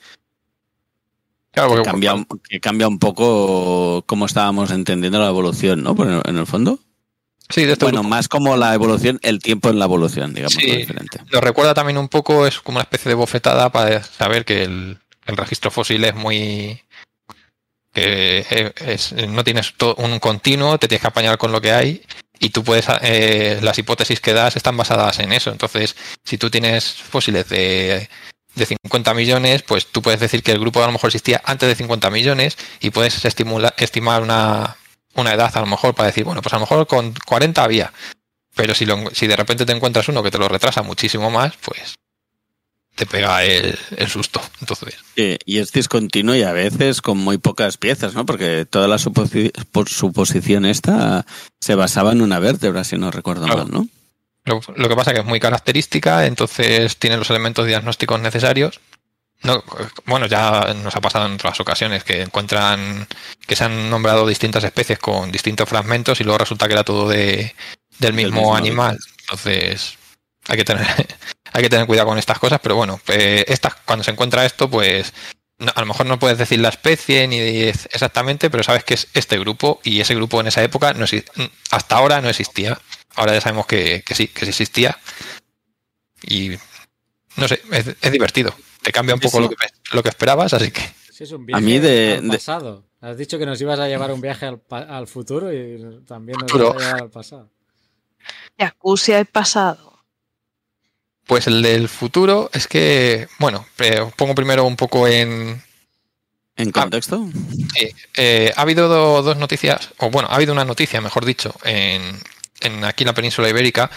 Claro, 1.51 1.75
que 1.75 1.81
cambia, 1.83 2.13
un- 2.13 2.27
que 2.47 2.59
cambia 2.59 2.87
un 2.87 2.99
poco 2.99 4.03
cómo 4.05 4.25
estábamos 4.25 4.71
entendiendo 4.71 5.19
la 5.19 5.27
evolución, 5.29 5.81
¿no? 5.83 5.95
Por 5.95 6.07
en, 6.25 6.37
el 6.37 6.45
fondo. 6.45 6.79
sí, 7.49 7.63
de 7.65 7.73
este 7.73 7.85
Bueno, 7.85 7.99
grupo. 8.01 8.09
más 8.09 8.27
como 8.27 8.55
la 8.57 8.73
evolución, 8.75 9.19
el 9.23 9.39
tiempo 9.39 9.69
en 9.69 9.79
la 9.79 9.85
evolución, 9.85 10.33
digamos, 10.33 10.53
Sí. 10.53 10.67
lo 10.67 10.75
diferente. 10.77 11.19
Nos 11.31 11.41
recuerda 11.43 11.73
también 11.73 11.97
un 11.97 12.07
poco, 12.09 12.45
es 12.45 12.59
como 12.59 12.77
una 12.77 12.83
especie 12.83 13.09
de 13.09 13.15
bofetada 13.15 13.71
para 13.71 14.03
saber 14.03 14.45
que 14.45 14.63
el, 14.63 14.99
el 15.29 15.37
registro 15.37 15.71
fósil 15.71 16.03
es 16.05 16.15
muy. 16.15 16.81
que 17.93 18.73
es- 18.85 19.13
no 19.13 19.43
tienes 19.43 19.73
to- 19.75 19.95
un 19.95 20.19
continuo, 20.19 20.77
te 20.77 20.87
tienes 20.87 21.01
que 21.01 21.07
apañar 21.07 21.37
con 21.37 21.51
lo 21.51 21.59
que 21.61 21.71
hay 21.71 22.03
y 22.39 22.49
tú 22.49 22.63
puedes. 22.63 22.85
eh, 23.01 23.59
las 23.61 23.77
hipótesis 23.79 24.19
que 24.21 24.33
das 24.33 24.55
están 24.55 24.77
basadas 24.77 25.19
en 25.19 25.31
eso. 25.33 25.51
Entonces, 25.51 25.95
si 26.23 26.37
tú 26.37 26.49
tienes 26.49 26.93
fósiles 26.93 27.49
de. 27.49 28.09
de 28.55 28.65
50 28.65 29.13
millones, 29.13 29.61
pues 29.63 29.87
tú 29.87 30.01
puedes 30.01 30.19
decir 30.19 30.43
que 30.43 30.51
el 30.51 30.59
grupo 30.59 30.83
a 30.83 30.87
lo 30.87 30.91
mejor 30.93 31.09
existía 31.09 31.41
antes 31.45 31.69
de 31.69 31.75
50 31.75 32.09
millones 32.09 32.57
y 32.81 32.89
puedes 32.89 33.23
estimula- 33.25 33.73
estimar 33.77 34.21
una, 34.21 34.75
una 35.15 35.33
edad 35.33 35.51
a 35.55 35.59
lo 35.61 35.65
mejor 35.67 35.95
para 35.95 36.07
decir, 36.07 36.25
bueno, 36.25 36.41
pues 36.41 36.51
a 36.53 36.57
lo 36.57 36.61
mejor 36.61 36.85
con 36.87 37.13
40 37.25 37.63
había, 37.63 37.93
pero 38.55 38.73
si 38.75 38.85
de 38.85 39.35
repente 39.37 39.65
te 39.65 39.71
encuentras 39.71 40.09
uno 40.09 40.23
que 40.23 40.31
te 40.31 40.37
lo 40.39 40.49
retrasa 40.49 40.81
muchísimo 40.81 41.29
más, 41.31 41.53
pues 41.61 41.95
te 42.95 43.05
pega 43.05 43.43
el, 43.43 43.77
el 43.95 44.07
susto. 44.09 44.41
Entonces, 44.59 44.95
y 45.15 45.57
es 45.59 45.71
discontinuo 45.71 46.35
y 46.35 46.43
a 46.43 46.51
veces 46.51 47.01
con 47.01 47.17
muy 47.17 47.37
pocas 47.37 47.77
piezas, 47.77 48.13
¿no? 48.13 48.25
Porque 48.25 48.65
toda 48.65 48.87
la 48.87 48.97
suposi- 48.97 49.51
por 49.71 49.87
suposición 49.89 50.65
esta 50.65 51.25
se 51.59 51.75
basaba 51.75 52.11
en 52.11 52.21
una 52.21 52.39
vértebra, 52.39 52.83
si 52.83 52.97
no 52.97 53.11
recuerdo 53.11 53.45
Claro. 53.45 53.63
mal, 53.65 53.71
¿no? 53.71 53.87
lo, 54.45 54.61
lo 54.75 54.89
que 54.89 54.95
pasa 54.95 55.13
que 55.13 55.19
es 55.19 55.25
muy 55.25 55.39
característica, 55.39 56.25
entonces 56.25 56.97
tiene 56.97 57.17
los 57.17 57.29
elementos 57.29 57.67
diagnósticos 57.67 58.19
necesarios. 58.19 58.79
No, 59.43 59.63
bueno, 60.05 60.25
ya 60.25 60.73
nos 60.83 60.93
ha 60.97 61.01
pasado 61.01 61.25
en 61.27 61.33
otras 61.35 61.57
ocasiones 61.61 62.03
que 62.03 62.23
encuentran 62.23 63.07
que 63.47 63.55
se 63.55 63.63
han 63.63 63.89
nombrado 63.89 64.27
distintas 64.27 64.65
especies 64.65 64.99
con 64.99 65.31
distintos 65.31 65.69
fragmentos 65.69 66.19
y 66.19 66.25
luego 66.25 66.39
resulta 66.39 66.67
que 66.67 66.73
era 66.73 66.83
todo 66.83 67.07
de, 67.07 67.55
del 67.99 68.13
mismo, 68.13 68.35
mismo 68.37 68.55
animal. 68.55 68.99
Entonces, 69.21 69.97
hay 70.47 70.57
que 70.57 70.65
tener 70.65 70.85
hay 71.59 71.63
que 71.63 71.69
tener 71.69 71.85
cuidado 71.87 72.07
con 72.07 72.17
estas 72.17 72.39
cosas, 72.39 72.59
pero 72.61 72.75
bueno, 72.75 72.99
eh, 73.07 73.45
estas, 73.47 73.75
cuando 73.85 74.03
se 74.03 74.11
encuentra 74.11 74.45
esto, 74.45 74.69
pues 74.69 75.13
no- 75.57 75.71
a 75.75 75.79
lo 75.81 75.85
mejor 75.87 76.05
no 76.05 76.17
puedes 76.19 76.37
decir 76.37 76.59
la 76.59 76.69
especie 76.69 77.27
ni 77.27 77.37
exactamente, 77.39 78.49
pero 78.49 78.63
sabes 78.63 78.83
que 78.83 78.93
es 78.95 79.07
este 79.13 79.37
grupo 79.37 79.79
y 79.83 79.99
ese 79.99 80.15
grupo 80.15 80.39
en 80.39 80.47
esa 80.47 80.63
época 80.63 80.93
no 80.93 81.05
exi- 81.05 81.23
hasta 81.71 81.97
ahora 81.97 82.21
no 82.21 82.29
existía. 82.29 82.79
Ahora 83.15 83.33
ya 83.33 83.41
sabemos 83.41 83.65
que, 83.67 84.03
que 84.05 84.15
sí, 84.15 84.27
que 84.27 84.45
sí 84.45 84.49
existía. 84.49 84.97
Y 86.23 86.51
no 87.35 87.47
sé, 87.47 87.61
es, 87.71 87.87
es 88.01 88.11
divertido. 88.11 88.53
Te 88.81 88.91
cambia 88.91 89.15
un 89.15 89.21
poco 89.21 89.37
sí. 89.37 89.43
Lo, 89.43 89.49
que, 89.49 89.55
lo 89.91 90.03
que 90.03 90.09
esperabas, 90.09 90.53
así 90.53 90.71
que 90.71 90.81
Sí, 91.11 91.23
es 91.25 91.31
un 91.33 91.45
viaje 91.45 91.61
mí 91.63 91.79
de- 91.79 92.15
al 92.19 92.29
de- 92.29 92.37
pasado. 92.37 92.85
Has 93.01 93.17
dicho 93.17 93.37
que 93.39 93.45
nos 93.45 93.59
ibas 93.61 93.79
a 93.79 93.87
llevar 93.87 94.11
un 94.11 94.21
viaje 94.21 94.45
al, 94.45 94.59
pa- 94.59 94.79
al 94.83 95.07
futuro 95.07 95.51
y 95.53 96.01
también 96.05 96.37
nos 96.39 96.51
vas 96.51 96.75
a 96.75 96.79
llevar 96.79 97.01
al 97.03 97.09
pasado. 97.09 97.49
Jacuzzi 98.57 99.13
al 99.13 99.25
pasado. 99.25 99.88
Pues 101.29 101.45
el 101.45 101.61
del 101.61 101.87
futuro 101.89 102.49
es 102.53 102.67
que, 102.67 103.27
bueno, 103.37 103.67
eh, 103.77 103.99
os 103.99 104.11
pongo 104.13 104.33
primero 104.33 104.63
un 104.65 104.75
poco 104.75 105.07
en... 105.07 105.61
¿En 106.55 106.71
contexto? 106.71 107.23
sí, 107.75 107.87
eh, 108.17 108.51
ha 108.57 108.61
habido 108.63 108.87
do- 108.89 109.21
dos 109.21 109.37
noticias, 109.37 109.91
o 109.99 110.09
bueno, 110.09 110.27
ha 110.31 110.35
habido 110.35 110.53
una 110.53 110.65
noticia, 110.65 111.01
mejor 111.01 111.25
dicho, 111.25 111.53
en, 111.63 112.01
en 112.61 112.83
aquí 112.83 113.03
en 113.03 113.07
la 113.09 113.13
península 113.13 113.47
ibérica, 113.47 113.91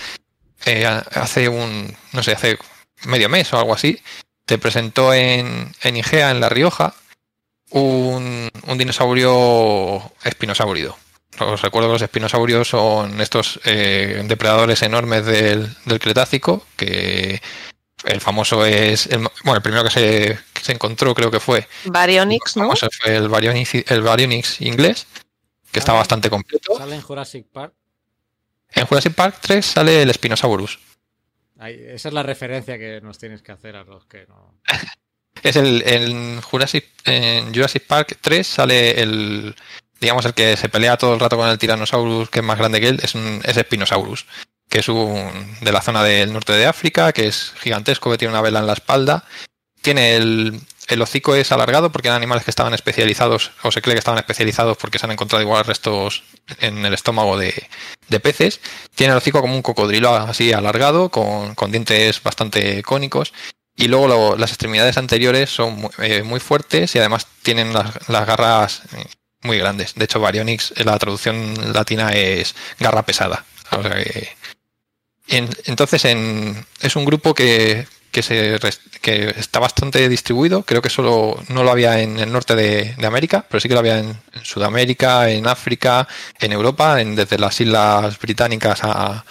eh, 0.67 0.85
hace 0.87 1.49
un, 1.49 1.97
no 2.13 2.23
sé, 2.23 2.33
hace 2.33 2.59
medio 3.07 3.31
mes 3.31 3.51
o 3.55 3.59
algo 3.59 3.73
así, 3.73 3.99
se 4.47 4.59
presentó 4.59 5.15
en, 5.15 5.75
en 5.83 5.97
Igea, 5.97 6.33
en 6.33 6.41
La 6.41 6.51
Rioja, 6.51 6.95
un, 7.71 8.51
un 8.67 8.77
dinosaurio 8.79 10.13
espinosaurido. 10.23 10.99
Os 11.39 11.63
recuerdo 11.63 11.89
que 11.89 11.93
los 11.95 12.03
espinosaurios 12.03 12.69
son 12.69 13.21
estos 13.21 13.59
eh, 13.65 14.23
depredadores 14.27 14.83
enormes 14.83 15.25
del, 15.25 15.75
del 15.87 15.99
Cretácico, 15.99 16.67
que 16.77 17.41
el 18.05 18.21
famoso 18.21 18.67
es, 18.67 19.07
el, 19.07 19.21
bueno, 19.45 19.57
el 19.57 19.63
primero 19.63 19.83
que 19.85 19.91
se, 19.91 20.39
que 20.53 20.63
se 20.63 20.73
encontró 20.73 21.15
creo 21.15 21.31
que 21.31 21.41
fue, 21.41 21.67
Baryonyx, 21.87 22.57
¿no? 22.57 22.71
fue 23.01 23.17
el 23.17 23.29
Baryonyx, 23.29 23.91
el 23.91 24.03
Baryonyx 24.03 24.61
inglés, 24.61 25.07
que 25.71 25.79
está 25.79 25.93
Ah. 25.93 25.97
bastante 25.97 26.29
completo. 26.29 26.77
Sale 26.77 26.95
en 26.97 27.01
Jurassic 27.01 27.47
Park. 27.51 27.73
En 28.75 28.87
Jurassic 28.87 29.15
Park 29.15 29.37
3 29.41 29.65
sale 29.65 30.03
el 30.03 30.13
Spinosaurus. 30.13 30.79
Ahí, 31.59 31.79
esa 31.89 32.09
es 32.09 32.15
la 32.15 32.23
referencia 32.23 32.77
que 32.79 33.01
nos 33.01 33.19
tienes 33.19 33.41
que 33.43 33.53
hacer 33.53 33.77
a 33.77 33.85
los 33.85 34.05
que 34.07 34.27
no. 34.27 34.55
Es 35.43 35.57
el, 35.57 35.83
en 35.87 36.41
Jurassic, 36.41 36.87
en 37.05 37.53
Jurassic 37.53 37.85
Park 37.87 38.19
3 38.21 38.47
sale 38.47 39.01
el, 39.03 39.57
digamos, 40.03 40.27
el 40.27 40.35
que 40.35 40.59
se 40.59 40.69
pelea 40.69 40.99
todo 40.99 41.15
el 41.15 41.21
rato 41.21 41.39
con 41.39 41.49
el 41.49 41.57
Tyrannosaurus, 41.57 42.29
que 42.29 42.41
es 42.41 42.45
más 42.45 42.59
grande 42.59 42.81
que 42.81 42.89
él, 42.89 43.01
es, 43.03 43.15
un, 43.15 43.41
es 43.43 43.57
Spinosaurus, 43.57 44.27
que 44.69 44.81
es 44.81 44.89
un, 44.89 45.57
de 45.63 45.73
la 45.73 45.81
zona 45.81 46.05
del 46.05 46.35
norte 46.35 46.53
de 46.53 46.67
África, 46.67 47.15
que 47.15 47.27
es 47.29 47.55
gigantesco, 47.61 48.11
que 48.11 48.19
tiene 48.19 48.33
una 48.33 48.43
vela 48.43 48.61
en 48.61 48.67
la 48.67 48.75
espalda 48.75 49.25
tiene 49.83 50.17
el, 50.17 50.61
el 50.89 51.03
hocico 51.03 51.35
es 51.35 51.53
alargado 51.53 51.93
porque 51.93 52.09
eran 52.09 52.17
animales 52.17 52.45
que 52.45 52.51
estaban 52.51 52.73
especializados, 52.73 53.51
o 53.63 53.71
se 53.71 53.83
cree 53.83 53.95
que 53.95 53.99
estaban 53.99 54.19
especializados 54.19 54.79
porque 54.79 54.99
se 54.99 55.07
han 55.07 55.13
encontrado 55.13 55.43
igual 55.43 55.65
restos 55.65 56.23
en 56.61 56.87
el 56.87 56.95
estómago 56.95 57.37
de, 57.37 57.69
de 58.09 58.21
peces. 58.21 58.61
Tiene 58.95 59.13
el 59.13 59.19
hocico 59.19 59.43
como 59.43 59.55
un 59.55 59.63
cocodrilo 59.63 60.15
así 60.15 60.53
alargado, 60.53 61.11
con, 61.11 61.55
con 61.55 61.73
dientes 61.73 62.23
bastante 62.23 62.83
cónicos. 62.83 63.35
Y 63.77 63.89
luego 63.89 64.37
las 64.37 64.51
extremidades 64.51 64.99
anteriores 64.99 65.51
son 65.51 65.77
muy, 65.77 65.91
eh, 65.99 66.23
muy 66.23 66.41
fuertes 66.41 66.95
y 66.95 66.99
además 66.99 67.27
tienen 67.43 67.73
las, 67.73 68.09
las 68.09 68.27
garras 68.27 68.83
eh, 68.97 69.07
muy 69.43 69.59
grandes. 69.59 69.95
De 69.95 70.05
hecho, 70.05 70.21
Baryonyx, 70.21 70.75
en 70.77 70.87
la 70.87 70.99
traducción 70.99 71.73
latina 71.73 72.13
es 72.13 72.55
garra 72.79 73.03
pesada. 73.05 73.45
O 73.71 73.83
sea 73.83 73.93
que- 74.03 74.29
en- 75.29 75.49
entonces, 75.67 76.05
en- 76.05 76.65
es 76.81 76.97
un 76.97 77.05
grupo 77.05 77.35
que, 77.35 77.87
que, 78.11 78.23
se, 78.23 78.59
que 79.01 79.35
está 79.37 79.59
bastante 79.61 80.09
distribuido. 80.09 80.63
Creo 80.65 80.83
que 80.83 80.91
solo 80.91 81.43
no 81.49 81.63
lo 81.65 81.71
había 81.71 82.01
en 82.01 82.19
el 82.19 82.31
norte 82.33 82.55
de, 82.55 82.95
de 82.99 83.07
América, 83.07 83.45
pero 83.49 83.61
sí 83.61 83.69
que 83.69 83.75
lo 83.75 83.81
había 83.81 83.99
en, 83.99 84.17
en 84.33 84.45
Sudamérica, 84.45 85.31
en 85.31 85.47
África, 85.47 86.07
en 86.39 86.53
Europa, 86.53 87.01
en- 87.01 87.15
desde 87.17 87.39
las 87.39 87.59
Islas 87.61 88.19
Británicas 88.19 88.81
a, 88.83 89.25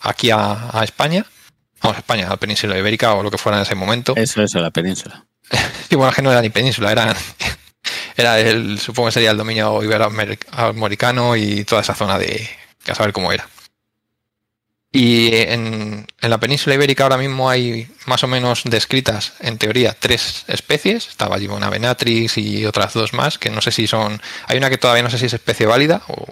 aquí 0.00 0.30
a, 0.30 0.70
a 0.78 0.84
España. 0.84 1.26
Vamos, 1.82 1.96
a 1.96 2.00
España, 2.00 2.26
a 2.26 2.30
la 2.30 2.36
península 2.36 2.76
ibérica 2.78 3.14
o 3.14 3.22
lo 3.22 3.30
que 3.30 3.38
fuera 3.38 3.58
en 3.58 3.62
ese 3.62 3.74
momento. 3.74 4.14
Eso, 4.16 4.42
eso, 4.42 4.58
la 4.60 4.70
península. 4.70 5.24
Sí, 5.88 5.96
bueno, 5.96 6.12
que 6.12 6.20
no 6.20 6.30
era 6.30 6.42
ni 6.42 6.50
península, 6.50 6.92
era, 6.92 7.16
era 8.22 8.38
el, 8.40 8.78
supongo 8.78 9.08
que 9.08 9.12
sería 9.12 9.30
el 9.30 9.36
dominio 9.36 9.82
iberoamericano 9.82 11.36
y 11.36 11.64
toda 11.64 11.82
esa 11.82 11.94
zona 11.94 12.18
de, 12.18 12.48
a 12.86 12.94
saber 12.94 13.12
cómo 13.12 13.32
era. 13.32 13.48
Y 14.90 15.34
en, 15.34 16.06
en 16.20 16.30
la 16.30 16.40
península 16.40 16.74
ibérica 16.74 17.02
ahora 17.02 17.18
mismo 17.18 17.50
hay 17.50 17.90
más 18.06 18.24
o 18.24 18.26
menos 18.26 18.62
descritas, 18.64 19.34
en 19.40 19.58
teoría, 19.58 19.94
tres 19.98 20.44
especies. 20.48 21.08
Estaba 21.08 21.36
allí 21.36 21.46
una 21.46 21.68
venatrix 21.68 22.38
y 22.38 22.64
otras 22.64 22.94
dos 22.94 23.12
más, 23.12 23.38
que 23.38 23.50
no 23.50 23.60
sé 23.60 23.70
si 23.70 23.86
son... 23.86 24.20
Hay 24.46 24.56
una 24.56 24.70
que 24.70 24.78
todavía 24.78 25.02
no 25.02 25.10
sé 25.10 25.18
si 25.18 25.26
es 25.26 25.34
especie 25.34 25.66
válida 25.66 26.00
o, 26.08 26.26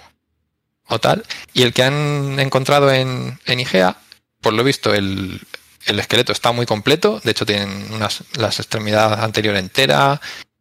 o 0.87 0.99
tal. 0.99 1.23
Y 1.53 1.63
el 1.63 1.75
que 1.75 1.83
han 1.83 2.41
encontrado 2.41 2.91
en, 2.91 3.39
en 3.45 3.61
Igea, 3.61 3.99
por 4.41 4.55
lo 4.55 4.65
visto, 4.65 4.95
el, 4.95 5.39
el 5.85 6.01
esqueleto 6.01 6.33
está 6.33 6.53
muy 6.53 6.65
completo. 6.65 7.21
De 7.23 7.33
hecho, 7.33 7.45
tienen 7.45 7.93
unas, 7.93 8.25
las 8.39 8.59
extremidades 8.59 9.19
anterior 9.19 9.55
entera, 9.57 10.19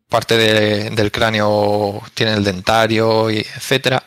parte 0.10 0.38
de- 0.38 0.90
del 0.92 1.12
cráneo 1.12 2.02
tiene 2.14 2.34
el 2.34 2.44
dentario, 2.44 3.30
y 3.32 3.38
etcétera. 3.40 4.04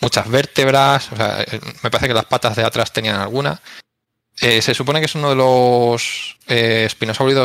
Muchas 0.00 0.28
vértebras. 0.30 1.10
O 1.12 1.16
sea, 1.16 1.40
eh, 1.42 1.60
me 1.82 1.90
parece 1.90 2.08
que 2.08 2.14
las 2.14 2.26
patas 2.26 2.54
de 2.56 2.64
atrás 2.64 2.92
tenían 2.92 3.16
alguna. 3.20 3.60
Eh, 4.40 4.62
se 4.62 4.72
supone 4.72 5.00
que 5.00 5.06
es 5.06 5.14
uno 5.16 5.30
de 5.30 5.34
los 5.34 6.36
eh, 6.46 6.88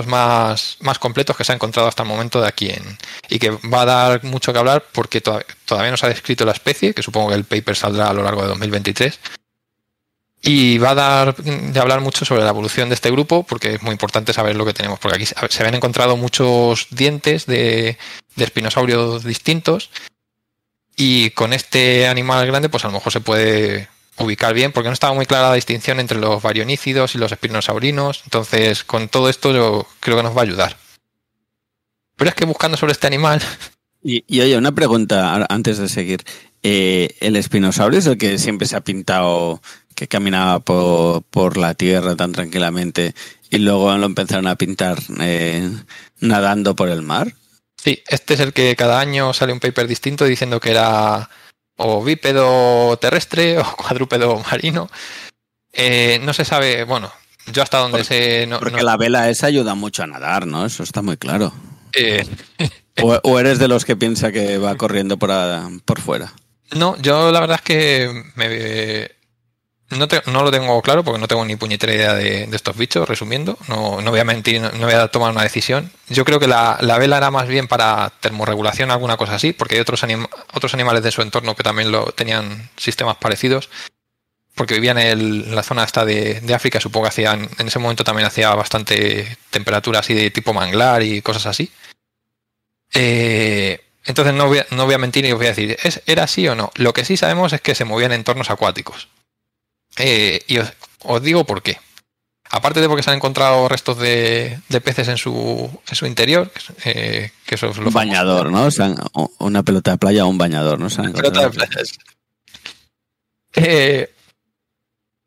más, 0.06 0.78
más 0.82 1.00
completos 1.00 1.36
que 1.36 1.44
se 1.44 1.52
ha 1.52 1.56
encontrado 1.56 1.88
hasta 1.88 2.04
el 2.04 2.10
momento 2.10 2.40
de 2.40 2.48
aquí 2.48 2.70
en, 2.70 2.98
y 3.30 3.40
que 3.40 3.50
va 3.50 3.82
a 3.82 3.86
dar 3.86 4.24
mucho 4.24 4.54
que 4.54 4.60
hablar 4.60 4.86
porque 4.92 5.20
to- 5.20 5.42
todavía 5.66 5.90
no 5.90 5.98
se 5.98 6.06
ha 6.06 6.10
descrito 6.10 6.46
la 6.46 6.52
especie, 6.52 6.94
que 6.94 7.02
supongo 7.02 7.30
que 7.30 7.36
el 7.36 7.46
paper 7.46 7.76
saldrá 7.76 8.10
a 8.10 8.14
lo 8.14 8.22
largo 8.22 8.44
de 8.44 8.50
2023. 8.50 9.20
Y 10.46 10.78
va 10.78 10.90
a 10.90 10.96
dar 10.96 11.36
de 11.36 11.80
hablar 11.80 12.02
mucho 12.02 12.26
sobre 12.26 12.44
la 12.44 12.50
evolución 12.50 12.90
de 12.90 12.96
este 12.96 13.10
grupo, 13.10 13.44
porque 13.44 13.76
es 13.76 13.82
muy 13.82 13.94
importante 13.94 14.34
saber 14.34 14.58
lo 14.58 14.66
que 14.66 14.74
tenemos, 14.74 15.00
porque 15.00 15.16
aquí 15.16 15.26
se 15.26 15.64
habían 15.64 15.76
encontrado 15.76 16.18
muchos 16.18 16.88
dientes 16.92 17.46
de, 17.46 17.98
espinosaurios 18.36 19.24
distintos, 19.24 19.90
y 20.98 21.30
con 21.32 21.54
este 21.54 22.08
animal 22.08 22.46
grande, 22.46 22.68
pues 22.68 22.84
a 22.84 22.90
lo 22.90 22.94
mejor 22.94 23.14
se 23.14 23.22
puede 23.22 23.88
ubicar 24.18 24.54
bien, 24.54 24.74
porque 24.74 24.90
no 24.90 24.94
estaba 24.94 25.14
muy 25.14 25.26
clara 25.26 25.50
la 25.50 25.56
distinción 25.56 26.02
entre 26.02 26.20
los 26.20 26.44
varionícidos 26.44 27.16
y 27.16 27.20
los 27.20 27.32
espinosaurinos, 27.32 28.22
entonces 28.26 28.84
con 28.84 29.08
todo 29.08 29.30
esto 29.30 29.54
yo 29.54 29.88
creo 30.02 30.18
que 30.18 30.24
nos 30.24 30.36
va 30.36 30.42
a 30.42 30.44
ayudar. 30.44 30.78
Pero 32.18 32.30
es 32.30 32.36
que 32.36 32.46
buscando 32.46 32.78
sobre 32.78 32.92
este 32.92 33.08
animal, 33.08 33.42
Y, 34.04 34.42
oye, 34.42 34.58
una 34.58 34.74
pregunta 34.74 35.46
antes 35.50 35.78
de 35.78 35.88
seguir. 35.88 36.24
Eh, 36.62 37.16
¿El 37.20 37.36
espinosaurio 37.36 38.00
es 38.00 38.06
el 38.06 38.18
que 38.18 38.38
siempre 38.38 38.68
se 38.68 38.76
ha 38.76 38.82
pintado 38.82 39.62
que 39.96 40.08
caminaba 40.08 40.60
por, 40.60 41.24
por 41.24 41.58
la 41.58 41.74
tierra 41.74 42.16
tan 42.16 42.32
tranquilamente 42.32 43.14
y 43.50 43.58
luego 43.60 43.96
lo 43.98 44.06
empezaron 44.06 44.48
a 44.48 44.56
pintar 44.56 45.00
eh, 45.20 45.70
nadando 46.20 46.76
por 46.76 46.90
el 46.90 47.02
mar? 47.02 47.34
Sí, 47.78 48.02
este 48.08 48.34
es 48.36 48.40
el 48.40 48.54
que 48.54 48.76
cada 48.76 49.00
año 49.00 49.34
sale 49.34 49.54
un 49.54 49.60
paper 49.60 49.88
distinto 49.88 50.26
diciendo 50.26 50.60
que 50.60 50.72
era 50.72 51.30
o 51.78 52.04
bípedo 52.04 52.96
terrestre 52.98 53.58
o 53.60 53.76
cuadrúpedo 53.76 54.42
marino. 54.52 54.90
Eh, 55.72 56.20
no 56.24 56.34
se 56.34 56.46
sabe, 56.46 56.84
bueno, 56.84 57.12
yo 57.52 57.64
hasta 57.64 57.80
donde 57.80 58.00
Porque- 58.00 58.42
sé... 58.42 58.48
No, 58.48 58.60
Porque 58.60 58.78
no- 58.78 58.84
la 58.84 58.98
vela 58.98 59.30
esa 59.30 59.48
ayuda 59.48 59.76
mucho 59.76 60.04
a 60.04 60.08
nadar, 60.08 60.46
¿no? 60.48 60.66
Eso 60.66 60.84
está 60.84 61.02
muy 61.02 61.18
claro. 61.18 61.54
eh, 61.94 62.26
O, 63.02 63.20
o 63.24 63.40
eres 63.40 63.58
de 63.58 63.68
los 63.68 63.86
que 63.86 63.96
piensa 63.96 64.32
que 64.32 64.60
va 64.60 64.76
corriendo 64.76 65.18
por, 65.18 65.32
a- 65.32 65.68
por 65.84 66.00
fuera? 66.00 66.32
no, 66.76 66.96
yo 67.02 67.32
la 67.32 67.40
verdad 67.40 67.56
es 67.58 67.62
que 67.64 68.24
me, 68.36 69.10
no, 69.98 70.44
lo 70.44 70.52
tengo 70.52 70.82
claro 70.82 71.04
porque 71.04 71.20
no 71.20 71.28
tengo 71.28 71.46
ni 71.46 71.56
puñetera 71.56 71.94
idea 71.94 72.14
de, 72.14 72.44
estos 72.52 72.78
bichos, 72.78 73.08
resumiendo. 73.08 73.58
No, 73.68 74.02
voy 74.02 74.20
a 74.20 74.24
mentir, 74.24 74.62
no, 74.62 74.72
voy 74.86 74.94
a 74.94 75.08
tomar 75.08 75.32
una 75.32 75.44
decisión. 75.44 75.92
Yo 76.10 76.26
creo 76.26 76.40
que 76.40 76.48
la, 76.48 76.78
la 76.82 76.98
vela 76.98 77.18
era 77.18 77.32
más 77.32 77.48
bien 77.48 77.68
para 77.68 78.12
termorregulación, 78.20 78.92
alguna 78.92 79.18
cosa 79.18 79.36
así, 79.36 79.54
porque 79.54 79.76
hay 79.76 79.82
otros, 79.82 80.04
anim- 80.04 80.28
otros 80.54 80.74
animales 80.74 81.04
de 81.04 81.12
su 81.12 81.22
entorno 81.22 81.56
que 81.56 81.64
también 81.64 81.92
lo 81.92 82.06
tenían 82.12 82.70
sistemas 82.78 83.18
parecidos. 83.18 83.70
Porque 84.56 84.76
vivían 84.76 85.00
en, 85.00 85.56
la 85.56 85.64
zona 85.64 85.84
esta 85.84 86.06
de, 86.06 86.40
de 86.42 86.54
África, 86.54 86.80
supongo 86.80 87.06
que 87.06 87.10
hacían, 87.10 87.50
en 87.58 87.68
ese 87.68 87.80
momento 87.80 88.04
también 88.04 88.28
hacía 88.28 88.54
bastante 88.54 89.38
temperatura 89.50 90.00
así 90.00 90.14
de 90.14 90.30
tipo 90.30 90.54
manglar 90.54 91.02
y 91.02 91.22
cosas 91.24 91.48
así. 91.48 91.72
Eh, 92.94 93.82
entonces 94.06 94.34
no 94.34 94.48
voy, 94.48 94.60
a, 94.60 94.68
no 94.72 94.86
voy 94.86 94.94
a 94.94 94.98
mentir 94.98 95.26
y 95.26 95.32
os 95.32 95.38
voy 95.38 95.48
a 95.48 95.50
decir, 95.50 95.78
¿es, 95.84 96.02
¿era 96.06 96.24
así 96.24 96.48
o 96.48 96.56
no? 96.56 96.72
Lo 96.76 96.94
que 96.94 97.06
sí 97.06 97.18
sabemos 97.18 97.54
es 97.54 97.62
que 97.62 97.76
se 97.76 97.86
movían 97.86 98.12
en 98.12 98.20
entornos 98.20 98.50
acuáticos. 98.50 99.08
Eh, 99.98 100.42
y 100.48 100.58
os, 100.58 100.72
os 101.04 101.22
digo 101.22 101.44
por 101.46 101.62
qué. 101.62 101.78
Aparte 102.50 102.82
de 102.82 102.88
porque 102.88 103.02
se 103.04 103.10
han 103.10 103.16
encontrado 103.16 103.68
restos 103.68 103.98
de, 103.98 104.60
de 104.70 104.82
peces 104.82 105.08
en 105.08 105.18
su, 105.18 105.70
en 105.88 105.96
su 105.96 106.06
interior, 106.06 106.52
eh, 106.86 107.32
que 107.46 107.56
eso 107.56 107.70
es 107.70 107.78
lo 107.78 107.88
Un 107.88 107.92
famoso. 107.92 107.98
bañador, 108.08 108.52
¿no? 108.52 108.66
O 108.66 108.72
sea, 108.72 108.94
una 109.40 109.64
pelota 109.64 109.92
de 109.92 109.98
playa 109.98 110.26
o 110.26 110.28
un 110.30 110.38
bañador, 110.38 110.80
¿no? 110.80 110.90
Se 110.90 111.02
han 111.02 111.14
Pelota 111.14 111.42
de 111.42 111.50
playas. 111.50 111.98
Eh, 113.56 114.14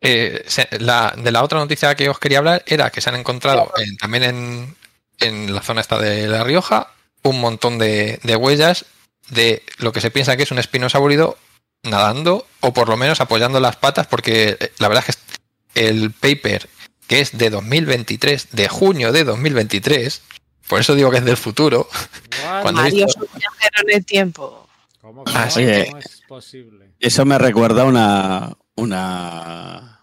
eh, 0.00 0.44
se- 0.46 0.68
la- 0.80 1.14
de 1.16 1.30
la 1.32 1.42
otra 1.42 1.58
noticia 1.58 1.94
que 1.94 2.08
os 2.08 2.18
quería 2.18 2.38
hablar 2.38 2.62
era 2.66 2.90
que 2.90 3.00
se 3.00 3.08
han 3.08 3.16
encontrado 3.16 3.72
en- 3.76 3.96
también 3.96 4.22
en, 4.24 4.76
en 5.20 5.54
la 5.54 5.62
zona 5.62 5.80
esta 5.80 5.98
de 5.98 6.28
La 6.28 6.44
Rioja 6.44 6.92
un 7.22 7.40
montón 7.40 7.78
de, 7.78 8.20
de 8.22 8.36
huellas 8.36 8.84
de 9.30 9.62
lo 9.78 9.92
que 9.92 10.00
se 10.00 10.10
piensa 10.10 10.36
que 10.36 10.44
es 10.44 10.50
un 10.52 10.58
espinosaurido 10.58 11.38
nadando 11.82 12.46
o 12.60 12.72
por 12.72 12.88
lo 12.88 12.96
menos 12.96 13.20
apoyando 13.20 13.60
las 13.60 13.76
patas 13.76 14.06
porque 14.06 14.56
eh, 14.58 14.72
la 14.78 14.88
verdad 14.88 15.04
es 15.08 15.16
que 15.16 15.88
el 15.88 16.10
paper 16.12 16.68
que 17.06 17.20
es 17.20 17.36
de 17.38 17.50
2023, 17.50 18.48
de 18.52 18.68
junio 18.68 19.12
de 19.12 19.22
2023, 19.24 20.22
por 20.66 20.80
eso 20.80 20.94
digo 20.96 21.10
que 21.12 21.18
es 21.18 21.24
del 21.24 21.36
futuro, 21.36 21.88
Cuando 22.62 22.82
Mario 22.82 23.06
visto- 23.06 23.28
en 23.80 23.94
el 23.94 24.04
tiempo. 24.04 24.68
¿Cómo, 25.00 25.22
Ah, 25.26 25.48
sí. 25.48 25.64
¿Cómo 25.86 25.98
es 25.98 26.22
posible? 26.26 26.90
Eso 26.98 27.24
me 27.24 27.38
recuerda 27.38 27.84
una, 27.84 28.56
una, 28.74 29.95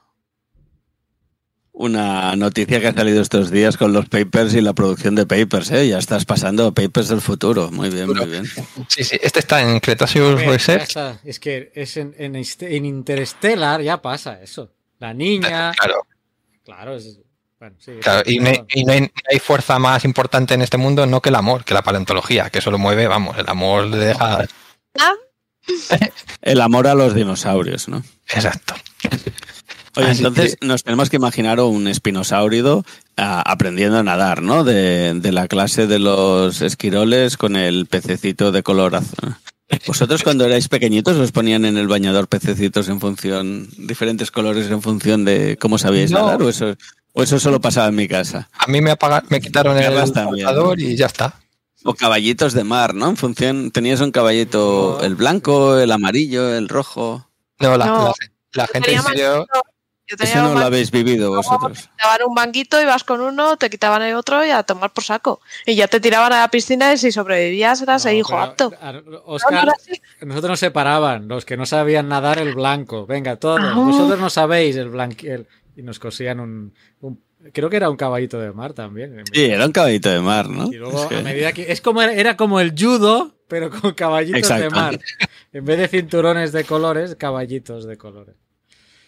una 1.76 2.36
noticia 2.36 2.80
que 2.80 2.88
ha 2.88 2.94
salido 2.94 3.22
estos 3.22 3.50
días 3.50 3.78
con 3.78 3.94
los 3.94 4.08
papers 4.08 4.54
y 4.54 4.62
la 4.62 4.74
producción 4.74 5.16
de 5.16 5.26
papers, 5.26 5.72
¿eh? 5.72 5.88
Ya 5.88 5.98
estás 5.98 6.24
pasando 6.24 6.72
papers 6.74 7.08
del 7.10 7.20
futuro. 7.20 7.72
Muy 7.72 7.90
bien, 7.90 8.08
muy 8.14 8.26
bien. 8.28 8.45
sí, 8.88 9.04
sí, 9.04 9.18
este 9.22 9.40
está 9.40 9.62
en 9.62 9.80
Cretaceous 9.80 10.40
Research. 10.45 10.84
está. 10.84 11.20
Es 11.24 11.40
que 11.40 11.72
es 11.74 11.98
en, 11.98 12.14
en, 12.20 12.36
en 12.36 12.86
Interstellar 12.86 13.82
ya 13.82 14.02
pasa 14.02 14.40
eso. 14.41 14.72
La 15.00 15.14
niña. 15.14 15.72
Claro, 15.74 16.06
Claro, 16.64 16.95
es. 16.95 17.20
Bueno, 17.60 17.76
sí. 17.80 17.94
Claro, 18.02 18.24
y, 18.30 18.40
no 18.40 18.50
hay, 18.50 18.64
y 18.74 18.84
no 18.86 18.94
hay- 18.94 19.02
no 19.02 19.10
hay 19.32 19.40
fuerza 19.40 19.80
más 19.80 20.06
importante 20.06 20.54
en 20.54 20.62
este 20.62 20.78
mundo 20.78 21.06
no 21.06 21.22
que 21.22 21.30
el 21.30 21.36
amor, 21.36 21.64
que 21.66 21.74
la 21.74 21.82
paleontología, 21.82 22.50
que 22.50 22.60
eso 22.60 22.72
lo 22.72 22.78
mueve, 22.78 23.08
vamos, 23.08 23.38
el 23.38 23.50
amor 23.50 23.86
le 23.88 23.98
deja... 23.98 24.45
El 26.41 26.60
amor 26.62 26.88
a 26.88 26.94
los 26.94 27.16
dinosaurios, 27.16 27.88
¿no? 27.88 28.04
Exacto. 28.34 28.76
Oye, 29.95 30.07
Así 30.10 30.24
entonces 30.26 30.57
nos 30.61 30.84
tenemos 30.84 31.10
que 31.10 31.18
imaginar 31.18 31.60
un 31.60 31.88
espinosáurido 31.88 32.84
ah, 33.18 33.44
aprendiendo 33.45 33.99
a 33.99 34.03
nadar, 34.03 34.41
¿no? 34.41 34.64
De, 34.64 35.14
de 35.14 35.32
la 35.32 35.48
clase 35.48 35.86
de 35.88 35.99
los 35.99 36.61
esquiroles 36.61 37.38
con 37.38 37.56
el 37.56 37.86
pececito 37.86 38.52
de 38.52 38.64
color 38.64 38.95
azul. 38.95 39.36
¿Vosotros 39.86 40.24
cuando 40.24 40.45
erais 40.45 40.68
pequeñitos 40.68 41.18
os 41.18 41.32
ponían 41.32 41.65
en 41.65 41.78
el 41.78 41.88
bañador 41.88 42.28
pececitos 42.28 42.90
en 42.90 42.99
función, 42.99 43.68
diferentes 43.78 44.32
colores 44.32 44.70
en 44.72 44.82
función 44.82 45.26
de 45.26 45.57
cómo 45.60 45.78
sabíais 45.78 46.11
No. 46.11 46.20
nadar? 46.26 46.41
¿O 46.41 46.49
eso, 46.49 46.76
o 47.14 47.22
eso 47.24 47.40
solo 47.40 47.61
pasaba 47.61 47.88
en 47.90 47.95
mi 47.95 48.07
casa? 48.07 48.49
A 48.57 48.65
mí 48.68 48.82
me, 48.82 48.91
apaga- 48.91 49.24
me 49.30 49.41
quitaron 49.41 49.78
el 49.78 49.94
¿no? 49.94 50.74
y 50.76 50.95
ya 50.95 51.06
está. 51.06 51.36
O 51.84 51.94
caballitos 51.94 52.53
de 52.53 52.64
mar, 52.64 52.95
¿no? 52.95 53.10
En 53.10 53.18
función, 53.18 53.70
tenías 53.70 53.99
un 54.02 54.11
caballito, 54.11 55.03
el 55.03 55.15
blanco, 55.15 55.78
el 55.78 55.91
amarillo, 55.91 56.56
el 56.56 56.68
rojo. 56.70 57.28
No, 57.60 57.78
la, 57.78 57.86
No. 57.86 58.03
la- 58.06 58.14
la 58.53 58.68
gente 58.68 58.94
en 58.94 59.02
serio... 59.03 59.45
lindo- 60.14 60.23
Yo 60.26 60.30
tenía 60.31 60.34
Eso 60.45 60.53
no 60.53 60.60
lo 60.60 60.65
habéis 60.65 60.91
vivido 60.91 61.30
vosotros. 61.30 61.77
Te 61.84 61.90
quitaban 61.90 62.19
un 62.27 62.35
banquito, 62.35 62.81
ibas 62.81 63.03
con 63.03 63.22
uno, 63.22 63.57
te 63.57 63.69
quitaban 63.69 64.02
el 64.03 64.15
otro 64.15 64.45
y 64.45 64.49
a 64.49 64.64
tomar 64.64 64.91
por 64.94 65.03
saco. 65.03 65.41
Y 65.65 65.76
ya 65.76 65.88
te 65.88 65.99
tiraban 65.99 66.31
a 66.34 66.40
la 66.41 66.48
piscina 66.49 66.94
y 66.94 66.98
si 66.98 67.11
sobrevivías 67.11 67.81
eras 67.81 68.06
el 68.06 68.18
hijo 68.18 68.38
apto. 68.38 68.72
a- 68.81 68.91
No, 68.94 69.02
no 69.02 69.22
Oscar, 69.26 69.68
nosotros 70.22 70.49
nos 70.52 70.60
separaban, 70.60 71.27
los 71.27 71.45
que 71.45 71.57
no 71.57 71.65
sabían 71.65 72.07
nadar 72.10 72.38
el 72.40 72.53
blanco. 72.56 73.06
Venga, 73.06 73.38
todos, 73.38 73.60
Ah. 73.64 73.73
vosotros 73.76 74.19
no 74.19 74.30
sabéis 74.30 74.76
el 74.76 74.90
blanco. 74.90 75.26
Y 75.76 75.81
nos 75.81 75.98
cosían 75.99 76.40
un, 76.40 76.73
un- 77.02 77.23
Creo 77.52 77.69
que 77.69 77.76
era 77.76 77.90
un 77.90 77.98
caballito 77.98 78.40
de 78.40 78.53
mar 78.53 78.72
también. 78.72 79.22
Sí, 79.34 79.44
era 79.44 79.65
un 79.65 79.73
caballito 79.73 80.10
de 80.10 80.22
mar, 80.22 80.48
¿no? 80.48 80.72
Y 80.72 80.76
luego, 80.77 80.98
Es 81.03 81.07
que- 81.07 81.18
a 81.18 81.22
medida 81.23 81.52
que. 81.52 81.69
Es 81.73 81.81
como 81.81 82.02
era, 82.02 82.38
como 82.38 82.61
el 82.61 82.72
judo, 82.73 83.35
pero 83.49 83.69
con 83.69 83.91
caballitos 83.94 84.48
de 84.48 84.56
Exacto. 84.56 84.76
mar. 84.76 84.98
En 85.52 85.65
vez 85.65 85.77
de 85.77 85.88
cinturones 85.90 86.53
de 86.53 86.64
colores, 86.64 87.15
caballitos 87.18 87.85
de 87.85 87.98
colores. 87.98 88.35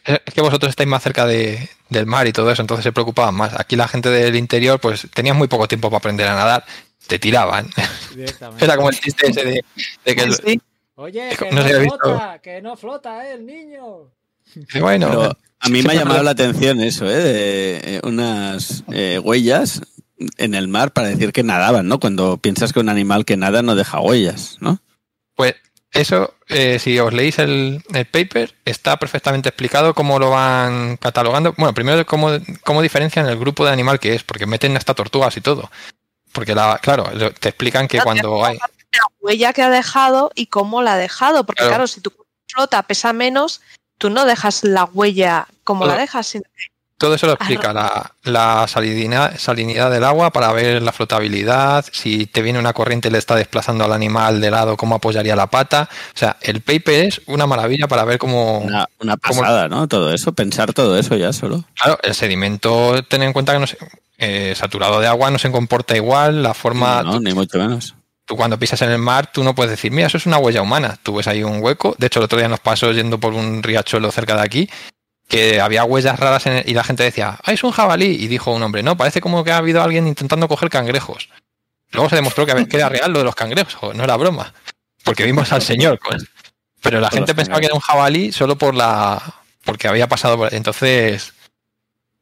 Es 0.06 0.34
que 0.34 0.41
vosotros 0.41 0.69
estáis 0.69 0.88
más 0.90 1.02
cerca 1.03 1.26
de- 1.26 1.69
del 1.90 2.06
mar 2.06 2.27
y 2.27 2.34
todo 2.34 2.52
eso, 2.52 2.61
entonces 2.61 2.84
se 2.84 2.91
preocupaban 2.91 3.34
más. 3.36 3.60
Aquí 3.60 3.76
la 3.76 3.88
gente 3.88 4.10
del 4.10 4.36
interior, 4.36 4.80
pues 4.80 5.07
tenías 5.14 5.36
muy 5.36 5.48
poco 5.48 5.68
tiempo 5.68 5.90
para 5.90 5.98
aprender 5.98 6.27
a 6.27 6.36
nadar, 6.36 6.64
te 7.07 7.18
tiraban. 7.19 7.69
Directamente. 8.14 8.64
Era 8.65 8.76
como 8.76 8.90
el 8.90 8.99
chiste 8.99 9.27
ese 9.30 9.44
de, 9.44 9.65
de 10.06 10.15
que 10.15 10.22
el- 10.22 10.34
Sí. 10.36 10.61
Oye, 10.98 11.32
Es 11.32 11.38
que 11.38 11.52
no, 11.52 11.61
flota, 11.61 12.40
que 12.41 12.61
no 12.61 12.77
flota, 12.77 13.27
eh, 13.30 13.34
el 13.34 13.45
niño. 13.45 14.11
bueno, 14.80 15.07
Pero 15.10 15.38
a 15.60 15.69
mí 15.69 15.82
me 15.84 15.91
ha 15.91 15.95
llamado 15.95 16.23
la 16.23 16.32
atención 16.32 16.80
eso, 16.82 17.06
¿eh? 17.10 17.15
De 17.18 17.95
eh, 17.95 18.02
unas 18.03 18.84
eh, 18.94 19.19
huellas 19.22 19.82
en 20.38 20.53
el 20.56 20.69
mar 20.69 20.91
para 20.94 21.10
decir 21.10 21.34
que 21.34 21.44
nadaban, 21.44 21.88
¿no? 21.90 21.99
Cuando 21.99 22.38
piensas 22.38 22.72
que 22.72 22.80
un 22.80 22.88
animal 22.88 23.26
que 23.26 23.36
nada 23.36 23.61
no 23.61 23.76
deja 23.76 23.99
huellas, 23.99 24.57
¿no? 24.61 24.80
Pues 25.36 25.56
eso, 25.95 26.35
eh, 26.49 26.77
si 26.77 26.99
os 26.99 27.13
leéis 27.13 27.39
el, 27.39 27.84
el 27.93 28.05
paper, 28.05 28.53
está 28.65 28.97
perfectamente 28.97 29.49
explicado 29.49 29.93
cómo 29.93 30.19
lo 30.19 30.30
van 30.30 30.97
catalogando. 30.97 31.53
Bueno, 31.57 31.73
primero 31.73 32.05
cómo, 32.05 32.30
cómo 32.63 32.81
diferencian 32.81 33.27
el 33.27 33.39
grupo 33.39 33.65
de 33.65 33.72
animal 33.72 33.99
que 33.99 34.13
es, 34.13 34.23
porque 34.23 34.45
meten 34.45 34.76
hasta 34.77 34.93
tortugas 34.93 35.35
y 35.38 35.41
todo. 35.41 35.72
Porque, 36.34 36.53
la, 36.53 36.77
claro, 36.81 37.05
te 37.39 37.49
explican 37.49 37.88
que 37.88 38.01
cuando 38.01 38.45
hay... 38.45 38.57
La 38.57 39.07
huella 39.19 39.53
que 39.53 39.61
ha 39.61 39.69
dejado 39.69 40.31
y 40.35 40.47
cómo 40.47 40.81
la 40.81 40.93
ha 40.93 40.97
dejado. 40.97 41.45
Porque 41.45 41.59
Claro. 41.59 41.72
claro, 41.72 41.88
si 41.88 42.01
tu 42.01 42.13
flota 42.47 42.84
pesa 42.84 43.13
menos, 43.13 43.61
tú 43.97 44.09
no 44.09 44.26
dejas 44.26 44.63
la 44.63 44.84
huella 44.85 45.47
como 45.63 45.85
la 45.85 45.97
dejas, 45.97 46.27
sino 46.27 46.43
Todo 46.97 47.15
eso 47.15 47.27
lo 47.27 47.34
explica 47.34 47.73
la, 47.73 48.13
la 48.23 48.65
salinidad, 48.69 49.38
salinidad 49.38 49.91
del 49.91 50.05
agua 50.05 50.31
para 50.31 50.53
ver 50.53 50.81
la 50.81 50.93
flotabilidad, 50.93 51.84
si 51.91 52.26
te 52.26 52.41
viene 52.41 52.57
una 52.57 52.72
corriente 52.72 53.09
y 53.09 53.11
le 53.11 53.17
está 53.17 53.35
desplazando 53.35 53.84
al 53.84 53.91
animal 53.91 54.39
de 54.39 54.49
lado, 54.51 54.77
cómo 54.77 54.95
apoyaría 54.95 55.35
la 55.35 55.47
pata. 55.47 55.89
O 56.13 56.17
sea, 56.17 56.38
el 56.41 56.61
paper 56.61 57.05
es 57.07 57.22
una 57.26 57.47
maravilla 57.47 57.88
para 57.89 58.05
ver 58.05 58.17
cómo... 58.17 58.59
Una, 58.59 58.88
una 59.01 59.17
¿Cómo? 59.17 59.41
pasada, 59.41 59.67
¿no? 59.67 59.88
Todo 59.89 60.13
eso, 60.13 60.31
pensar 60.31 60.72
todo 60.73 60.97
eso 60.97 61.17
ya 61.17 61.34
solo. 61.34 61.65
Claro, 61.76 61.99
el 62.01 62.15
sedimento, 62.15 63.03
ten 63.03 63.23
en 63.23 63.34
cuenta 63.34 63.51
que 63.53 63.59
no 63.59 63.67
se- 63.67 63.77
eh, 64.17 64.53
saturado 64.55 65.01
de 65.01 65.07
agua 65.07 65.30
no 65.31 65.38
se 65.38 65.51
comporta 65.51 65.97
igual, 65.97 66.43
la 66.43 66.53
forma... 66.53 67.03
no, 67.03 67.19
ni 67.19 67.34
mucho 67.34 67.57
menos. 67.57 67.93
Tú 68.26 68.38
cuando 68.38 68.57
pisas 68.57 68.81
en 68.81 68.89
el 68.89 68.97
mar, 68.97 69.30
tú 69.31 69.43
no 69.43 69.53
puedes 69.53 69.69
decir, 69.69 69.91
mira, 69.91 70.07
eso 70.07 70.17
es 70.17 70.26
una 70.26 70.38
huella 70.39 70.61
humana. 70.63 70.97
Tú 71.03 71.15
ves 71.15 71.27
ahí 71.27 71.43
un 71.43 71.61
hueco. 71.61 71.93
De 71.99 72.07
hecho, 72.07 72.19
el 72.19 72.26
otro 72.26 72.39
día 72.39 72.47
nos 72.47 72.59
pasó 72.61 72.91
yendo 72.91 73.19
por 73.19 73.34
un 73.34 73.61
riachuelo 73.61 74.09
cerca 74.11 74.35
de 74.35 74.41
aquí, 74.41 74.69
que 75.27 75.60
había 75.60 75.84
huellas 75.84 76.19
raras 76.19 76.45
en 76.45 76.53
el- 76.57 76.69
y 76.69 76.73
la 76.73 76.84
gente 76.84 77.03
decía, 77.03 77.38
ah, 77.43 77.52
es 77.52 77.64
un 77.64 77.72
jabalí. 77.72 78.06
Y 78.19 78.27
dijo 78.27 78.52
un 78.53 78.61
hombre, 78.64 78.84
no, 78.84 78.95
parece 78.97 79.22
como 79.22 79.43
que 79.43 79.52
ha 79.52 79.57
habido 79.57 79.81
alguien 79.81 80.07
intentando 80.07 80.47
coger 80.47 80.69
cangrejos. 80.69 81.30
Luego 81.91 82.10
se 82.10 82.15
demostró 82.15 82.45
que, 82.45 82.52
era 82.72 82.89
real 82.89 83.11
lo 83.11 83.19
de 83.19 83.26
los 83.26 83.35
cangrejos, 83.35 83.95
no 83.95 84.03
era 84.03 84.18
broma. 84.18 84.53
Porque 85.03 85.23
vimos 85.23 85.52
al 85.52 85.61
señor. 85.61 85.99
con- 85.99 86.18
Pero 86.81 86.99
la 86.99 87.10
gente 87.10 87.34
pensaba 87.34 87.60
que 87.60 87.65
era 87.68 87.76
un 87.76 87.81
jabalí 87.81 88.31
solo 88.31 88.57
por 88.57 88.76
la... 88.76 89.22
porque 89.64 89.88
había 89.88 90.07
pasado 90.07 90.38
por... 90.38 90.53
Entonces, 90.53 91.34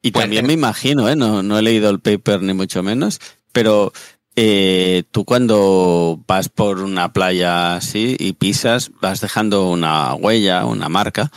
Y 0.01 0.11
Pues, 0.11 0.23
también 0.23 0.45
eh, 0.45 0.47
me 0.47 0.53
imagino, 0.53 1.09
¿eh? 1.09 1.15
No, 1.15 1.43
no 1.43 1.57
he 1.57 1.61
leído 1.61 1.89
el 1.89 1.99
paper 1.99 2.41
ni 2.41 2.53
mucho 2.53 2.83
menos, 2.83 3.19
pero 3.51 3.93
eh, 4.35 5.03
tú 5.11 5.25
cuando 5.25 6.19
vas 6.27 6.49
por 6.49 6.79
una 6.79 7.13
playa 7.13 7.75
así 7.75 8.15
y 8.19 8.33
pisas, 8.33 8.91
vas 9.01 9.21
dejando 9.21 9.69
una 9.69 10.13
huella, 10.15 10.65
una 10.65 10.89
marca, 10.89 11.31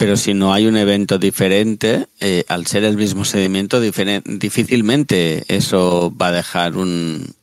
pero 0.00 0.16
si 0.16 0.32
no 0.32 0.54
hay 0.54 0.66
un 0.66 0.78
evento 0.78 1.18
diferente, 1.18 2.06
eh, 2.20 2.46
al 2.48 2.66
ser 2.66 2.84
el 2.84 2.96
mismo 2.96 3.26
sedimento, 3.26 3.82
difícilmente 3.82 5.44
eso 5.54 6.10
va 6.16 6.28
a 6.28 6.32
dejar 6.32 6.78
un, 6.78 7.34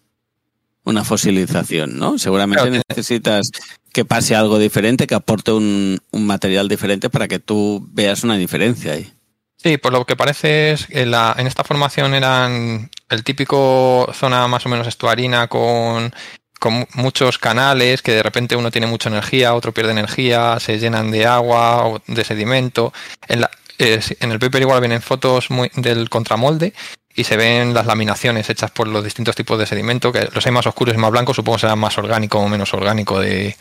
una 0.83 1.03
fosilización, 1.03 1.99
¿no? 1.99 2.17
Seguramente 2.17 2.81
necesitas 2.89 3.51
que 3.93 4.05
pase 4.05 4.35
algo 4.35 4.57
diferente, 4.57 5.05
que 5.05 5.13
aporte 5.13 5.51
un, 5.51 5.99
un 6.09 6.25
material 6.25 6.67
diferente 6.67 7.11
para 7.11 7.27
que 7.27 7.37
tú 7.37 7.87
veas 7.91 8.23
una 8.23 8.37
diferencia 8.37 8.93
ahí. 8.93 9.13
Sí, 9.57 9.77
por 9.77 9.93
lo 9.93 10.07
que 10.07 10.15
parece 10.15 10.71
es 10.71 10.87
que 10.87 11.05
la, 11.05 11.35
en 11.37 11.45
esta 11.45 11.63
formación 11.63 12.15
eran 12.15 12.89
el 13.11 13.23
típico 13.23 14.09
zona 14.15 14.47
más 14.47 14.65
o 14.65 14.69
menos 14.69 14.87
estuarina 14.87 15.47
con, 15.47 16.11
con 16.59 16.87
muchos 16.93 17.37
canales 17.37 18.01
que 18.01 18.13
de 18.13 18.23
repente 18.23 18.55
uno 18.55 18.71
tiene 18.71 18.87
mucha 18.87 19.09
energía, 19.09 19.53
otro 19.53 19.73
pierde 19.73 19.91
energía, 19.91 20.59
se 20.59 20.79
llenan 20.79 21.11
de 21.11 21.25
agua 21.25 21.85
o 21.87 22.01
de 22.07 22.23
sedimento. 22.23 22.93
En, 23.27 23.41
la- 23.41 23.51
eh, 23.79 24.01
en 24.19 24.31
el 24.31 24.39
paper 24.39 24.61
igual 24.63 24.79
vienen 24.81 25.01
fotos 25.01 25.49
muy, 25.51 25.69
del 25.75 26.09
contramolde 26.09 26.73
y 27.15 27.23
se 27.23 27.37
ven 27.37 27.73
las 27.73 27.85
laminaciones 27.85 28.49
hechas 28.49 28.71
por 28.71 28.87
los 28.87 29.03
distintos 29.03 29.35
tipos 29.35 29.57
de 29.59 29.65
sedimento, 29.65 30.11
que 30.11 30.29
los 30.33 30.45
hay 30.45 30.51
más 30.51 30.65
oscuros 30.67 30.95
y 30.95 30.97
más 30.97 31.11
blancos, 31.11 31.35
supongo 31.35 31.59
será 31.59 31.75
más 31.75 31.97
orgánico 31.97 32.39
o 32.39 32.47
menos 32.47 32.73
orgánico 32.73 33.19
de, 33.19 33.55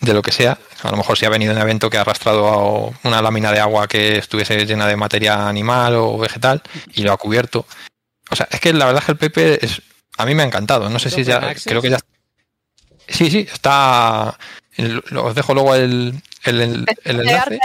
de 0.00 0.14
lo 0.14 0.22
que 0.22 0.32
sea. 0.32 0.58
A 0.82 0.90
lo 0.90 0.96
mejor 0.98 1.16
si 1.18 1.24
ha 1.26 1.30
venido 1.30 1.52
un 1.54 1.58
evento 1.60 1.88
que 1.90 1.96
ha 1.98 2.02
arrastrado 2.02 2.46
a 2.48 3.08
una 3.08 3.22
lámina 3.22 3.52
de 3.52 3.60
agua 3.60 3.86
que 3.88 4.18
estuviese 4.18 4.64
llena 4.66 4.86
de 4.86 4.96
materia 4.96 5.48
animal 5.48 5.94
o 5.96 6.18
vegetal 6.18 6.62
y 6.94 7.02
lo 7.02 7.12
ha 7.12 7.16
cubierto. 7.16 7.66
O 8.30 8.36
sea, 8.36 8.48
es 8.50 8.60
que 8.60 8.72
la 8.72 8.86
verdad 8.86 9.02
es 9.02 9.06
que 9.06 9.12
el 9.12 9.18
paper 9.18 9.58
es, 9.62 9.82
a 10.18 10.26
mí 10.26 10.34
me 10.34 10.42
ha 10.42 10.46
encantado. 10.46 10.88
No 10.90 10.98
sé 10.98 11.10
si 11.10 11.22
ya, 11.24 11.40
creo 11.70 11.82
que 11.82 11.90
ya. 11.90 11.98
Sí, 13.08 13.30
sí, 13.30 13.46
está. 13.52 14.38
el- 14.76 15.02
Os 15.16 15.34
dejo 15.34 15.54
luego 15.54 15.74
el, 15.74 16.20
el, 16.44 16.60
el- 16.60 16.86
el 17.04 17.20
enlace. 17.20 17.58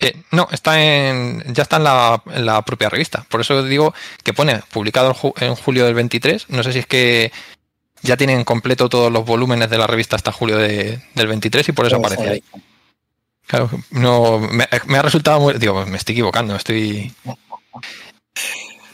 Eh, 0.00 0.20
no, 0.32 0.48
está 0.50 0.80
en, 0.82 1.44
ya 1.54 1.62
está 1.62 1.76
en 1.76 1.84
la, 1.84 2.22
en 2.34 2.44
la 2.44 2.62
propia 2.62 2.88
revista. 2.88 3.24
Por 3.28 3.40
eso 3.40 3.62
digo 3.62 3.94
que 4.24 4.32
pone 4.34 4.60
publicado 4.72 5.08
en 5.10 5.14
ju- 5.14 5.34
en 5.40 5.54
julio 5.54 5.84
del 5.84 5.94
23. 5.94 6.48
No 6.50 6.62
sé 6.64 6.72
si 6.72 6.80
es 6.80 6.86
que 6.86 7.30
ya 8.02 8.16
tienen 8.16 8.42
completo 8.44 8.88
todos 8.88 9.12
los 9.12 9.24
volúmenes 9.24 9.70
de 9.70 9.78
la 9.78 9.86
revista 9.86 10.16
hasta 10.16 10.32
julio 10.32 10.56
de- 10.58 11.00
del 11.14 11.26
23 11.28 11.68
y 11.68 11.72
por 11.72 11.86
eso 11.86 11.96
aparece 11.96 12.28
ahí. 12.28 12.42
Claro, 13.46 13.70
no, 13.90 14.38
me, 14.40 14.66
me 14.86 14.98
ha 14.98 15.02
resultado 15.02 15.38
muy... 15.38 15.54
Digo, 15.54 15.84
me 15.86 15.98
estoy 15.98 16.14
equivocando, 16.14 16.56
estoy... 16.56 17.12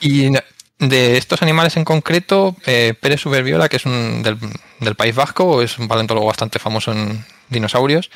Y 0.00 0.30
de 0.78 1.16
estos 1.16 1.42
animales 1.42 1.76
en 1.76 1.84
concreto, 1.84 2.56
eh, 2.66 2.94
Pérez 3.00 3.20
Superviola, 3.20 3.68
que 3.68 3.76
es 3.76 3.86
un 3.86 4.22
del, 4.22 4.38
del 4.80 4.94
País 4.94 5.14
Vasco, 5.14 5.62
es 5.62 5.78
un 5.78 5.88
paleontólogo 5.88 6.26
bastante 6.26 6.58
famoso 6.58 6.92
en 6.92 7.24
dinosaurios, 7.48 8.10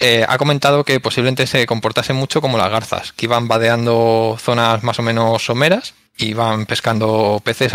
eh, 0.00 0.24
ha 0.28 0.38
comentado 0.38 0.84
que 0.84 0.98
posiblemente 1.00 1.46
se 1.46 1.66
comportase 1.66 2.12
mucho 2.12 2.40
como 2.40 2.58
las 2.58 2.70
garzas, 2.70 3.12
que 3.12 3.26
iban 3.26 3.46
vadeando 3.48 4.36
zonas 4.40 4.82
más 4.82 4.98
o 4.98 5.02
menos 5.02 5.44
someras 5.44 5.94
y 6.16 6.26
iban 6.28 6.66
pescando 6.66 7.40
peces 7.44 7.72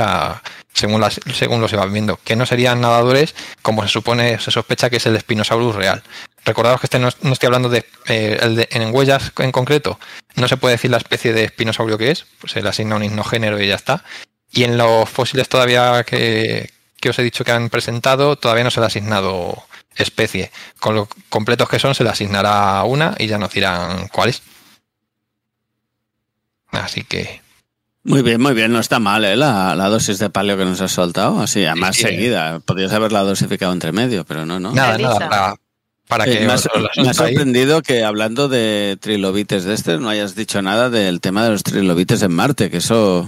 según, 0.74 1.02
las, 1.02 1.20
según 1.34 1.62
los 1.62 1.72
iban 1.74 1.92
viendo, 1.94 2.20
que 2.24 2.36
no 2.36 2.46
serían 2.46 2.82
nadadores 2.82 3.34
como 3.62 3.82
se 3.84 3.90
supone, 3.90 4.40
se 4.40 4.52
sospecha 4.52 4.90
que 4.90 4.98
es 4.98 5.06
el 5.06 5.20
Spinosaurus 5.20 5.76
real. 5.76 6.04
Recordaos 6.44 6.80
que 6.80 6.86
este 6.88 7.00
no, 7.00 7.10
no 7.22 7.34
estoy 7.34 7.48
hablando 7.48 7.70
de, 7.70 7.86
eh, 8.08 8.38
el 8.42 8.56
de- 8.56 8.68
en 8.72 8.94
huellas 8.94 9.32
en 9.40 9.52
concreto, 9.52 10.00
no 10.36 10.48
se 10.48 10.58
puede 10.58 10.76
decir 10.76 10.92
la 10.92 10.98
especie 10.98 11.34
de 11.34 11.44
espinosaurio 11.46 11.98
que 11.98 12.12
es, 12.12 12.26
pues 12.40 12.54
se 12.54 12.62
le 12.62 12.70
asigna 12.70 12.96
un 12.98 13.04
ignogénero 13.04 13.60
y 13.62 13.68
ya 13.68 13.76
está. 13.76 14.04
Y 14.52 14.64
en 14.64 14.78
los 14.78 15.10
fósiles 15.10 15.50
todavía 15.50 16.04
que, 16.04 16.70
que 17.00 17.10
os 17.10 17.18
he 17.20 17.24
dicho 17.24 17.44
que 17.44 17.52
han 17.52 17.70
presentado, 17.70 18.36
todavía 18.36 18.64
no 18.64 18.70
se 18.72 18.80
le 18.80 18.86
ha 18.86 18.88
asignado 18.88 19.64
especie. 19.96 20.52
Con 20.80 20.96
lo 20.96 21.08
completos 21.30 21.70
que 21.70 21.80
son, 21.80 21.96
se 21.96 22.04
le 22.04 22.10
asignará 22.10 22.84
una 22.84 23.16
y 23.18 23.28
ya 23.28 23.38
nos 23.38 23.52
dirán 23.54 24.08
cuál 24.10 24.30
es. 24.30 24.42
Así 26.72 27.04
que 27.04 27.42
Muy 28.04 28.22
bien, 28.22 28.40
muy 28.42 28.54
bien, 28.54 28.72
no 28.72 28.80
está 28.80 29.00
mal, 29.00 29.26
¿eh? 29.26 29.36
La, 29.36 29.74
la 29.76 29.88
dosis 29.90 30.20
de 30.20 30.30
paleo 30.30 30.58
que 30.58 30.66
nos 30.66 30.80
has 30.82 30.92
soltado, 30.92 31.40
así, 31.42 31.66
además 31.66 31.96
Sí. 31.96 32.04
seguida. 32.04 32.60
Podrías 32.60 32.92
haberla 32.94 33.22
dosificado 33.22 33.74
entre 33.74 33.92
medio, 33.92 34.26
pero 34.26 34.46
no, 34.46 34.60
no. 34.60 34.72
nada, 34.74 34.98
nada, 34.98 35.18
para, 35.20 35.56
para 36.08 36.26
Eh, 36.26 36.38
que 36.40 36.46
me, 36.46 36.52
ha, 36.52 36.56
os- 36.56 36.68
os 36.68 36.82
la 36.82 36.90
me 37.04 37.10
ha 37.10 37.14
sorprendido 37.16 37.82
que 37.82 38.04
hablando 38.04 38.48
de 38.48 38.98
trilobites 39.02 39.64
de 39.64 39.74
este 39.74 39.98
no 39.98 40.10
hayas 40.10 40.36
dicho 40.36 40.62
nada 40.62 40.90
del 40.92 41.20
tema 41.22 41.44
de 41.46 41.50
los 41.52 41.64
trilobites 41.64 42.22
en 42.22 42.32
Marte, 42.34 42.70
que 42.70 42.78
eso 42.78 43.28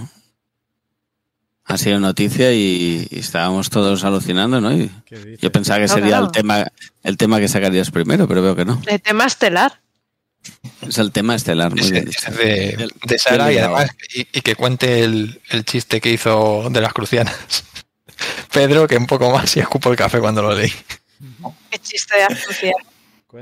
ha 1.68 1.78
sido 1.78 2.00
noticia 2.00 2.52
y, 2.52 3.06
y 3.10 3.18
estábamos 3.18 3.70
todos 3.70 4.02
alucinando, 4.04 4.60
¿no? 4.60 4.70
Yo 5.40 5.52
pensaba 5.52 5.78
que 5.78 5.86
No, 5.86 5.94
sería 5.94 6.08
claro. 6.08 6.24
el 6.26 6.32
tema 6.32 6.66
el 7.02 7.16
tema 7.16 7.38
que 7.40 7.48
sacarías 7.48 7.90
primero, 7.90 8.26
pero 8.26 8.42
veo 8.42 8.56
que 8.56 8.64
no. 8.64 8.80
El 8.86 9.00
tema 9.00 9.26
estelar. 9.26 9.80
Es 10.86 10.98
el 10.98 11.12
tema 11.12 11.34
estelar, 11.34 11.74
muy 11.74 11.90
bien 11.90 12.06
dicho. 12.06 12.30
de, 12.32 12.88
de 13.04 13.18
Sara 13.18 13.52
y 13.52 13.58
además 13.58 13.90
y, 14.14 14.20
y 14.32 14.40
que 14.40 14.54
cuente 14.56 15.04
el, 15.04 15.40
el 15.50 15.64
chiste 15.64 16.00
que 16.00 16.10
hizo 16.10 16.68
de 16.70 16.80
las 16.80 16.92
crucianas. 16.92 17.36
Pedro, 18.52 18.86
que 18.88 18.96
un 18.96 19.06
poco 19.06 19.30
más 19.30 19.56
y 19.56 19.60
escupo 19.60 19.90
el 19.90 19.96
café 19.96 20.20
cuando 20.20 20.42
lo 20.42 20.54
leí. 20.54 20.72
Qué 21.70 21.78
chiste 21.78 22.16
de 22.16 22.22
astucia. 22.24 22.72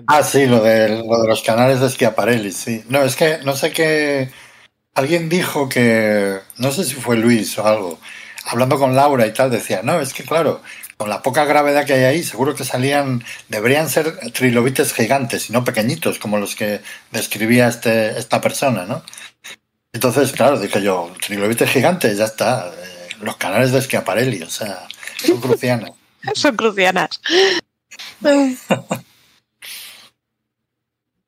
Ah, 0.09 0.23
sí, 0.25 0.47
lo 0.47 0.61
de, 0.63 0.89
lo 0.89 1.23
de 1.23 1.29
los 1.29 1.43
canales 1.43 1.81
de 1.81 1.89
Schiaparelli, 1.89 2.51
sí. 2.51 2.83
No, 2.89 3.05
es 3.05 3.15
que 3.15 3.39
no 3.45 3.55
sé 3.55 3.71
qué. 3.71 4.31
Alguien 4.97 5.29
dijo 5.29 5.69
que. 5.69 6.41
No 6.57 6.73
sé 6.73 6.85
si 6.85 6.95
fue 6.95 7.17
Luis 7.19 7.57
o 7.59 7.67
algo. 7.67 7.99
Hablando 8.47 8.79
con 8.79 8.97
Laura 8.97 9.27
y 9.27 9.33
tal, 9.33 9.51
decía, 9.51 9.83
no, 9.83 10.01
es 10.01 10.15
que 10.15 10.23
claro, 10.25 10.63
con 10.97 11.11
la 11.11 11.21
poca 11.21 11.45
gravedad 11.45 11.85
que 11.85 11.93
hay 11.93 12.05
ahí, 12.05 12.23
seguro 12.25 12.55
que 12.55 12.65
salían. 12.65 13.23
Deberían 13.49 13.91
ser 13.91 14.17
trilobites 14.33 14.95
gigantes 14.95 15.51
y 15.51 15.53
no 15.53 15.65
pequeñitos, 15.65 16.19
como 16.19 16.39
los 16.39 16.57
que 16.57 16.81
describía 17.13 17.69
este, 17.69 18.19
esta 18.19 18.41
persona, 18.41 18.87
¿no? 18.87 19.03
Entonces, 19.93 20.33
claro, 20.33 20.59
dije 20.59 20.81
yo, 20.83 21.13
trilobites 21.21 21.71
gigantes, 21.71 22.17
ya 22.17 22.25
está. 22.25 22.69
eh, 22.69 23.09
los 23.21 23.37
canales 23.37 23.73
de 23.73 23.83
Schiaparelli, 23.83 24.43
o 24.43 24.51
sea, 24.51 24.89
son 25.27 25.41
crucianas. 25.41 25.91
Son 26.35 26.57
crucianas. 26.57 27.21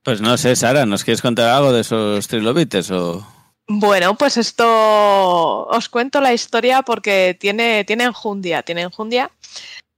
Pues 0.03 0.21
no 0.21 0.37
sé, 0.37 0.57
Sara, 0.57 0.87
¿nos 0.87 1.05
quieres 1.05 1.23
contar 1.23 1.51
algo 1.51 1.73
de 1.73 1.83
esos 1.83 2.27
trilobites 2.27 2.91
o...? 2.91 3.38
Bueno, 3.69 4.17
pues 4.17 4.39
esto 4.39 5.67
os 5.67 5.89
cuento 5.91 6.23
la 6.23 6.33
historia 6.33 6.83
porque 6.83 7.37
tiene, 7.39 7.85
tiene 7.85 8.05
enjundia, 8.05 8.63
tiene 8.63 8.83
enjundia. 8.83 9.31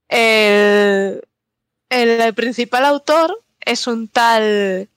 El, 0.09 1.21
el 1.89 2.33
principal 2.33 2.83
autor 2.85 3.39
es 3.61 3.87
un 3.87 4.09
tal 4.09 4.89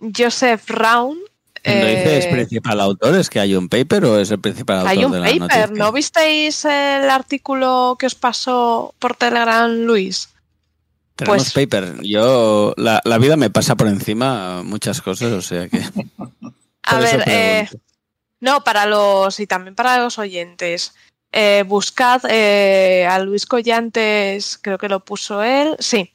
Joseph 0.00 0.68
Round. 0.68 1.20
¿No 1.64 1.86
dices 1.86 2.24
eh, 2.24 2.28
principal 2.32 2.80
autor? 2.80 3.14
¿Es 3.16 3.30
que 3.30 3.38
hay 3.38 3.54
un 3.54 3.68
paper 3.68 4.04
o 4.04 4.18
es 4.18 4.30
el 4.32 4.40
principal 4.40 4.78
autor 4.78 4.90
hay 4.90 5.04
un 5.04 5.12
de 5.12 5.20
la 5.20 5.26
paper, 5.26 5.40
noticia? 5.40 5.66
¿no 5.84 5.92
visteis 5.92 6.64
el 6.64 7.10
artículo 7.10 7.96
que 7.98 8.06
os 8.06 8.14
pasó 8.16 8.94
por 8.98 9.14
Telegram, 9.14 9.70
Luis? 9.70 10.30
Tenemos 11.14 11.52
Pues- 11.52 11.52
paper. 11.52 12.02
Yo, 12.02 12.74
la, 12.76 13.00
la 13.04 13.18
vida 13.18 13.36
me 13.36 13.50
pasa 13.50 13.76
por 13.76 13.86
encima 13.86 14.62
muchas 14.64 15.00
cosas, 15.02 15.32
o 15.32 15.42
sea 15.42 15.68
que... 15.68 15.78
A 16.82 16.98
ver, 17.00 17.22
eh. 17.26 17.68
No, 18.40 18.62
para 18.64 18.86
los 18.86 19.40
y 19.40 19.46
también 19.46 19.74
para 19.74 19.98
los 19.98 20.18
oyentes. 20.18 20.94
eh, 21.32 21.62
buscad 21.66 22.22
eh, 22.30 23.06
a 23.06 23.18
Luis 23.18 23.44
Collantes, 23.44 24.58
creo 24.62 24.78
que 24.78 24.88
lo 24.88 25.00
puso 25.00 25.42
él, 25.42 25.76
sí, 25.78 26.10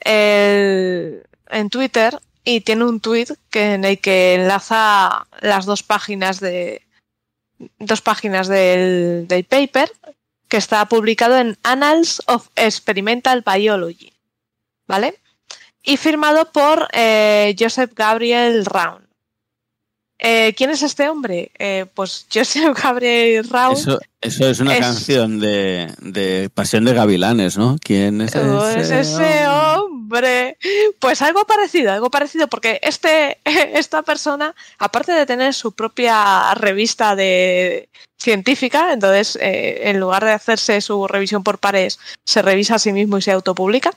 el- 0.00 1.22
en 1.50 1.70
Twitter 1.70 2.18
y 2.44 2.60
tiene 2.62 2.84
un 2.84 3.00
tweet 3.00 3.28
que, 3.50 3.74
en 3.74 3.84
el 3.84 4.00
que 4.00 4.34
enlaza 4.34 5.26
las 5.40 5.66
dos 5.66 5.82
páginas 5.82 6.40
de 6.40 6.82
dos 7.78 8.00
páginas 8.00 8.48
del, 8.48 9.26
del 9.28 9.44
paper 9.44 9.92
que 10.48 10.56
está 10.56 10.84
publicado 10.86 11.36
en 11.38 11.56
Annals 11.62 12.22
of 12.26 12.48
Experimental 12.56 13.44
Biology, 13.46 14.12
¿vale? 14.88 15.14
Y 15.82 15.96
firmado 15.96 16.50
por 16.50 16.88
eh, 16.92 17.54
Joseph 17.58 17.92
Gabriel 17.94 18.64
Round. 18.64 19.06
Eh, 20.22 20.52
¿Quién 20.54 20.68
es 20.70 20.82
este 20.82 21.08
hombre? 21.08 21.50
Eh, 21.58 21.86
pues 21.94 22.26
Joseph 22.32 22.76
Gabriel 22.82 23.48
Round. 23.48 23.78
Eso, 23.78 23.98
eso 24.20 24.48
es 24.50 24.60
una 24.60 24.74
es- 24.74 24.80
canción 24.80 25.40
de, 25.40 25.90
de 26.00 26.50
Pasión 26.52 26.84
de 26.84 26.92
Gavilanes, 26.92 27.56
¿no? 27.56 27.76
¿Quién 27.82 28.20
es 28.20 28.36
Oh, 28.36 28.68
es 28.68 28.90
ese? 28.90 29.46
hombre. 29.48 30.58
Pues 30.98 31.22
algo 31.22 31.46
parecido, 31.46 31.92
algo 31.92 32.10
parecido, 32.10 32.48
porque 32.48 32.80
este, 32.82 33.38
esta 33.44 34.02
persona, 34.02 34.54
aparte 34.78 35.12
de 35.12 35.24
tener 35.24 35.54
su 35.54 35.72
propia 35.72 36.52
revista 36.54 37.16
de 37.16 37.88
científica, 38.18 38.92
entonces 38.92 39.38
eh, 39.40 39.88
en 39.88 39.98
lugar 40.00 40.22
de 40.24 40.32
hacerse 40.32 40.82
su 40.82 41.06
revisión 41.08 41.42
por 41.42 41.58
pares, 41.58 41.98
se 42.24 42.42
revisa 42.42 42.74
a 42.74 42.78
sí 42.78 42.92
mismo 42.92 43.16
y 43.16 43.22
se 43.22 43.32
autopublica. 43.32 43.90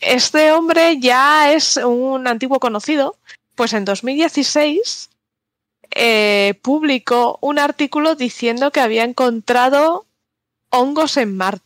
Este 0.00 0.52
hombre 0.52 0.98
ya 1.00 1.52
es 1.52 1.76
un 1.76 2.26
antiguo 2.26 2.58
conocido, 2.60 3.16
pues 3.54 3.74
en 3.74 3.84
2016 3.84 5.10
eh, 5.94 6.58
publicó 6.62 7.38
un 7.40 7.58
artículo 7.58 8.14
diciendo 8.16 8.70
que 8.70 8.80
había 8.80 9.04
encontrado 9.04 10.06
hongos 10.70 11.16
en 11.16 11.36
Marte. 11.36 11.64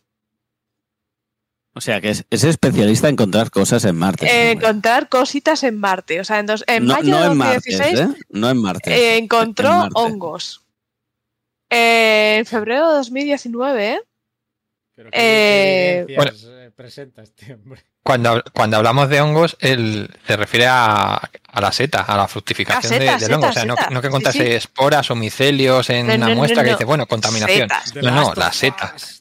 O 1.75 1.81
sea, 1.81 2.01
que 2.01 2.11
es, 2.11 2.25
es 2.31 2.43
especialista 2.45 3.09
en 3.09 3.13
encontrar 3.15 3.51
cosas 3.51 3.85
en 3.85 3.95
Marte. 3.97 4.27
Eh, 4.27 4.51
encontrar 4.53 5.09
cositas 5.09 5.63
en 5.63 5.79
Marte. 5.79 6.21
O 6.21 6.25
sea, 6.25 6.41
en, 6.41 6.47
dos- 6.47 6.65
en 6.67 6.87
no, 6.87 6.95
mayo 6.95 7.11
no 7.11 7.21
de 7.21 7.27
en 7.33 7.37
Marte, 7.39 7.55
2016 7.71 8.01
¿eh? 8.01 8.25
No 8.31 8.51
en 8.51 8.57
Marte. 8.61 8.91
eh, 8.93 9.17
encontró 9.19 9.69
en 9.71 9.77
Marte. 9.79 9.93
hongos. 9.95 10.65
Eh, 11.71 12.37
en 12.39 12.47
febrero 12.47 12.89
de 12.91 12.97
2019, 12.97 13.93
¿eh? 13.93 14.01
Pero 14.97 15.11
Eh, 15.13 16.05
¿qué 16.09 16.15
evidencias 16.15 16.73
presenta 16.75 17.23
este 17.23 17.55
hombre? 17.55 17.85
Cuando, 18.09 18.43
cuando 18.55 18.79
hablamos 18.79 19.11
de 19.11 19.21
hongos, 19.21 19.59
él 19.61 20.09
se 20.27 20.35
refiere 20.39 20.67
a, 20.67 21.17
a 21.17 21.61
la 21.61 21.71
seta, 21.73 22.01
a 22.01 22.17
la 22.17 22.27
fructificación 22.27 22.95
A 22.95 22.97
de- 22.99 23.05
seta, 23.05 23.19
del 23.19 23.35
hongo. 23.35 23.49
O 23.49 23.53
sea, 23.53 23.67
no, 23.67 23.77
que 23.77 24.33
Sí, 24.33 24.39
sí. 24.39 24.47
esporas 24.47 25.11
o 25.11 25.15
micelios 25.15 25.91
en 25.91 26.07
No, 26.07 26.15
una 26.15 26.25
no, 26.25 26.29
no, 26.31 26.37
muestra 26.37 26.63
que 26.65 26.71
no. 26.71 26.77
dice, 26.77 26.85
bueno, 26.87 27.05
contaminación. 27.07 27.69
Setas. 27.69 27.95
No, 27.97 28.11
no, 28.11 28.33
la 28.35 28.51
seta. 28.51 28.95
Us. 28.97 29.21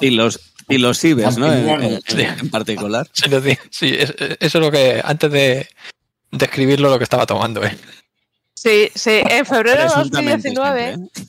filos, 0.00 0.40
filosibes, 0.66 1.38
¿no? 1.38 1.52
En, 1.52 2.50
particular. 2.50 3.08
Sí, 3.70 3.96
eso 3.96 4.12
es 4.40 4.54
lo 4.54 4.72
que, 4.72 5.00
antes 5.04 5.30
de, 5.30 5.68
de 6.32 6.44
escribirlo, 6.44 6.90
lo 6.90 6.98
que 6.98 7.04
estaba 7.04 7.26
tomando. 7.26 7.62
¿eh? 7.64 7.78
Sí, 8.54 8.90
sí, 8.92 9.20
en 9.24 9.46
febrero 9.46 9.82
de 9.82 9.86
Presuntamente 9.86 10.48
2019 10.50 10.94
siempre, 10.94 11.22
¿eh? 11.22 11.26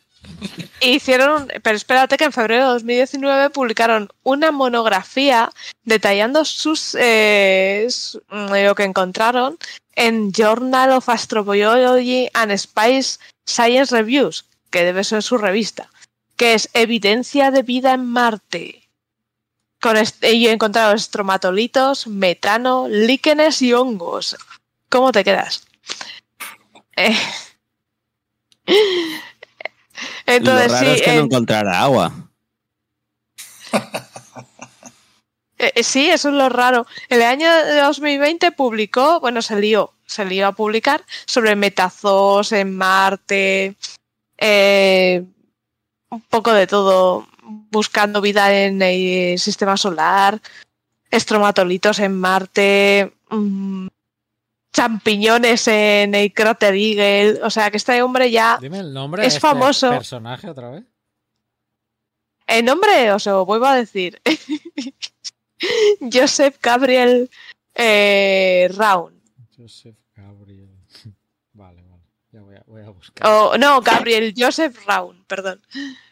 Hicieron, 0.82 1.48
pero 1.64 1.76
espérate 1.78 2.18
que 2.18 2.24
en 2.26 2.32
febrero 2.32 2.64
de 2.66 2.72
2019 2.74 3.50
publicaron 3.52 4.10
una 4.24 4.52
monografía 4.52 5.52
detallando 5.84 6.46
sus 6.46 6.96
eh, 7.00 7.88
su- 7.90 8.22
lo 8.30 8.76
que 8.76 8.84
encontraron 8.84 9.58
en 9.96 10.32
Journal 10.32 10.92
of 10.92 11.10
Astrobiology 11.10 12.30
and 12.34 12.52
Space 12.54 13.20
Science 13.46 13.96
Reviews, 13.96 14.46
que 14.70 14.84
debe 14.84 15.04
ser 15.04 15.22
su 15.24 15.38
revista, 15.38 15.90
que 16.38 16.54
es 16.54 16.70
Evidencia 16.74 17.52
de 17.52 17.64
vida 17.64 17.94
en 17.94 18.06
Marte. 18.06 18.78
Con 19.82 19.98
est- 19.98 20.24
y 20.24 20.48
encontraron 20.48 20.96
estromatolitos, 20.96 22.06
metano, 22.08 22.88
líquenes 22.88 23.62
y 23.62 23.74
hongos. 23.74 24.38
¿Cómo 24.90 25.12
te 25.12 25.24
quedas? 25.24 25.66
Eh. 26.96 27.18
Entonces, 30.26 30.68
Lo 30.68 30.74
raro 30.74 30.88
sí, 30.88 30.94
es 30.96 31.02
que 31.02 31.12
no 31.14 31.20
en- 31.20 31.26
encontrara 31.26 31.82
agua. 31.82 32.12
Eh, 35.58 35.74
eh, 35.76 35.84
sí, 35.84 36.10
eso 36.10 36.30
es 36.30 36.34
lo 36.36 36.50
raro. 36.50 36.88
En 37.08 37.18
el 37.22 37.28
año 37.28 37.48
de 37.66 37.82
2020 37.82 38.52
publicó, 38.52 39.20
bueno, 39.20 39.44
se 39.44 39.60
lió, 39.62 39.94
se 40.08 40.26
lió 40.26 40.48
a 40.48 40.54
publicar 40.54 41.04
sobre 41.28 41.56
metazos 41.56 42.52
en 42.52 42.76
Marte, 42.76 43.76
eh, 44.40 45.24
un 46.10 46.22
poco 46.22 46.52
de 46.54 46.66
todo, 46.66 47.28
buscando 47.44 48.22
vida 48.22 48.52
en 48.52 48.82
el 48.82 49.38
sistema 49.38 49.78
solar, 49.78 50.42
estromatolitos 51.12 52.00
en 52.00 52.20
Marte, 52.20 53.14
mm, 53.30 53.86
champiñones 54.74 55.68
en 55.68 56.16
el 56.16 56.34
cráter 56.34 56.76
Eagle. 56.76 57.42
O 57.44 57.50
sea, 57.50 57.70
que 57.72 57.78
este 57.78 58.02
hombre 58.02 58.32
ya. 58.32 58.58
Dime 58.62 58.80
el 58.80 58.94
nombre 58.94 59.24
Es 59.26 59.34
de 59.34 59.38
este 59.38 59.48
famoso. 59.48 59.90
personaje 59.90 60.50
otra 60.50 60.70
vez. 60.70 60.84
El 62.48 62.66
nombre, 62.66 63.12
os 63.14 63.26
lo 63.26 63.46
vuelvo 63.46 63.66
a 63.66 63.76
decir. 63.76 64.22
Joseph 66.12 66.58
Gabriel 66.62 67.30
eh, 67.76 68.70
Raun. 68.76 69.22
Joseph 69.58 69.96
Gabriel. 70.16 70.70
Vale, 71.54 71.82
vale. 71.84 72.04
Ya 72.32 72.42
voy 72.42 72.56
a, 72.56 72.64
voy 72.66 72.82
a 72.82 72.90
buscar. 72.90 73.28
O, 73.30 73.58
no, 73.58 73.82
Gabriel 73.82 74.34
Joseph 74.36 74.86
Raun, 74.88 75.24
perdón. 75.26 75.62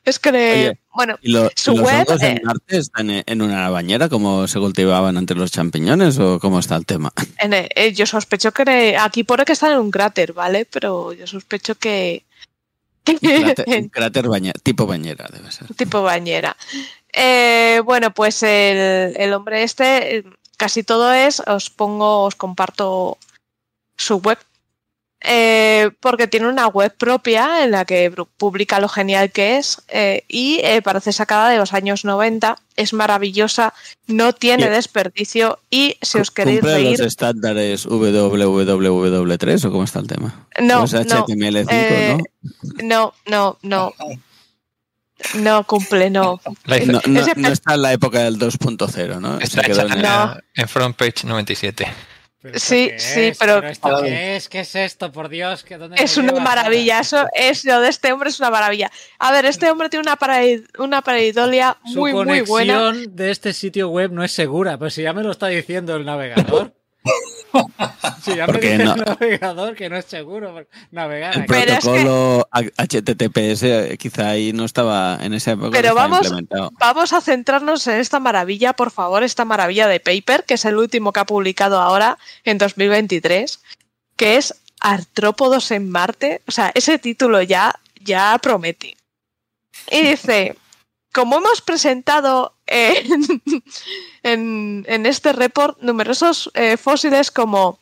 Es 0.03 0.19
que, 0.19 0.31
le- 0.33 0.51
Oye, 0.69 0.79
bueno, 0.99 1.17
¿Y 1.21 1.31
lo- 1.31 1.49
Su 1.55 1.71
los 1.71 1.81
web, 1.85 2.05
hongos 2.09 2.21
eh, 2.23 2.35
en 2.37 2.41
Marte 2.43 2.77
están 2.77 3.09
en 3.09 3.41
una 3.41 3.69
bañera 3.69 4.09
como 4.09 4.47
se 4.49 4.59
cultivaban 4.59 5.15
entre 5.15 5.37
los 5.37 5.49
champiñones 5.49 6.19
o 6.19 6.39
cómo 6.41 6.59
está 6.59 6.75
el 6.75 6.85
tema? 6.85 7.13
en 7.39 7.53
eh, 7.53 7.93
yo 7.93 8.05
sospecho 8.05 8.51
que 8.51 8.97
aquí 8.97 9.23
pone 9.23 9.45
que 9.45 9.53
están 9.53 9.71
en 9.71 9.77
un 9.79 9.91
cráter, 9.91 10.33
¿vale? 10.33 10.65
Pero 10.65 11.13
yo 11.13 11.25
sospecho 11.25 11.75
que... 11.75 12.23
Un 13.07 13.15
cráter, 13.17 13.65
un 13.81 13.87
cráter 13.89 14.25
bañe- 14.25 14.53
tipo 14.61 14.85
bañera 14.85 15.27
debe 15.31 15.49
ser. 15.51 15.73
tipo 15.75 16.01
bañera. 16.03 16.57
Eh, 17.13 17.81
bueno, 17.85 18.13
pues 18.13 18.43
el, 18.43 19.15
el 19.17 19.33
hombre 19.33 19.63
este, 19.63 20.17
eh, 20.17 20.23
casi 20.57 20.83
todo 20.83 21.13
es, 21.13 21.39
os 21.47 21.69
pongo, 21.69 22.23
os 22.25 22.35
comparto 22.35 23.17
su 23.95 24.17
web, 24.17 24.37
eh, 25.21 25.91
porque 25.99 26.27
tiene 26.27 26.47
una 26.47 26.67
web 26.67 26.95
propia 26.95 27.63
en 27.63 27.71
la 27.71 27.83
que 27.85 28.09
publica 28.37 28.79
lo 28.79 28.87
genial 28.87 29.31
que 29.31 29.57
es 29.57 29.81
eh, 29.89 30.23
y 30.29 30.59
eh, 30.63 30.81
parece 30.81 31.11
sacada 31.11 31.49
de 31.49 31.57
los 31.57 31.73
años 31.73 32.05
90, 32.05 32.55
es 32.77 32.93
maravillosa, 32.93 33.73
no 34.07 34.31
tiene 34.33 34.69
desperdicio 34.69 35.59
y 35.69 35.97
si 36.01 36.19
os 36.19 36.31
queréis 36.31 36.61
¿Cumple 36.61 36.75
reír, 36.75 36.97
los 36.99 37.07
estándares 37.07 37.85
WWW3 37.87 39.65
o 39.65 39.71
cómo 39.71 39.83
está 39.83 39.99
el 39.99 40.07
tema? 40.07 40.47
no, 40.61 40.81
¿O 40.81 40.85
es 40.85 40.93
no, 40.93 40.99
HTML5, 41.01 41.67
eh, 41.69 42.17
¿no? 42.17 42.23
no, 42.83 43.13
no, 43.27 43.57
no, 43.61 43.93
no 45.35 45.63
cumple, 45.65 46.09
no. 46.09 46.39
No, 46.65 47.01
no- 47.07 47.19
ese- 47.19 47.35
no 47.35 47.49
está 47.49 47.73
en 47.73 47.81
la 47.81 47.91
época 47.91 48.19
del 48.19 48.39
2.0, 48.39 49.19
¿no? 49.19 49.37
está 49.39 49.61
Se 49.63 49.67
quedó 49.67 49.81
hecha 49.85 50.37
en 50.55 50.61
en 50.63 50.67
front 50.69 50.95
page 50.95 51.25
97. 51.27 51.87
¿Pero 52.41 52.55
esto 52.55 52.69
Sí, 52.69 52.91
sí, 52.97 53.31
pero- 53.37 53.61
esto 53.67 54.01
qué 54.01 54.35
es? 54.37 54.47
¿Qué 54.47 54.61
es 54.61 54.73
esto? 54.75 55.11
Por 55.11 55.27
Dios, 55.27 55.63
¿qué, 55.63 55.77
dónde 55.77 56.01
Es 56.01 56.15
una 56.17 56.31
maravilla, 56.39 56.99
eso 57.01 57.25
es 57.33 57.65
lo 57.65 57.81
de 57.81 57.89
este 57.89 58.13
hombre 58.13 58.29
es 58.29 58.39
una 58.39 58.49
maravilla. 58.49 58.89
A 59.19 59.31
ver, 59.33 59.45
este 59.45 59.69
hombre 59.69 59.89
tiene 59.89 60.03
una, 60.03 60.17
paraid- 60.17 60.65
una 60.77 61.01
pareidolia 61.01 61.77
Su 61.91 61.99
muy, 61.99 62.13
muy 62.13 62.41
buena. 62.41 62.77
conexión 62.79 63.15
de 63.15 63.31
este 63.31 63.51
sitio 63.53 63.89
web 63.89 64.11
no 64.11 64.23
es 64.23 64.31
segura, 64.31 64.77
pero 64.77 64.89
si 64.89 65.01
ya 65.01 65.11
me 65.11 65.21
lo 65.23 65.31
está 65.31 65.47
diciendo 65.47 65.95
el 65.97 66.05
navegador. 66.05 66.73
Si 68.23 68.35
ya 68.35 68.45
me 68.47 68.53
Porque 68.53 68.71
dice 68.71 68.83
no- 68.83 68.93
el 68.93 69.05
navegador 69.05 69.75
que 69.75 69.89
no 69.89 69.97
es 69.97 70.05
seguro 70.05 70.65
navegar 70.91 71.33
El 71.35 71.41
aquí. 71.41 71.47
Pero 71.47 71.71
es 71.71 71.79
que- 71.79 71.89
protocolo 71.89 72.47
HTTPS 72.51 73.63
eh, 73.63 73.97
quizá 73.97 74.29
ahí 74.29 74.51
no 74.53 74.65
estaba 74.65 75.17
en 75.21 75.33
esa 75.33 75.51
época. 75.51 75.67
no 75.67 75.71
Pero 75.71 75.95
vamos-. 75.95 76.29
Vamos 76.79 77.13
a 77.13 77.21
centrarnos 77.21 77.87
en 77.87 77.99
esta 77.99 78.19
maravilla, 78.19 78.73
por 78.73 78.91
favor, 78.91 79.23
esta 79.23 79.45
maravilla 79.45 79.87
de 79.87 79.99
Paper, 79.99 80.43
que 80.43 80.55
es 80.55 80.65
el 80.65 80.75
último 80.77 81.13
que 81.13 81.21
ha 81.21 81.25
publicado 81.25 81.79
ahora 81.79 82.17
en 82.43 82.57
2023, 82.57 83.59
que 84.15 84.37
es 84.37 84.53
Artrópodos 84.81 85.71
en 85.71 85.89
Marte. 85.89 86.41
O 86.47 86.51
sea, 86.51 86.71
ese 86.75 86.99
título 86.99 87.41
ya, 87.41 87.73
ya 88.01 88.37
promete. 88.41 88.95
Y 89.91 90.01
dice, 90.01 90.55
como 91.13 91.37
hemos 91.37 91.61
presentado 91.61 92.53
en, 94.23 94.85
este 95.05 95.33
report 95.33 95.79
numerosos 95.81 96.51
eh, 96.53 96.77
fósiles 96.77 97.31
como 97.31 97.79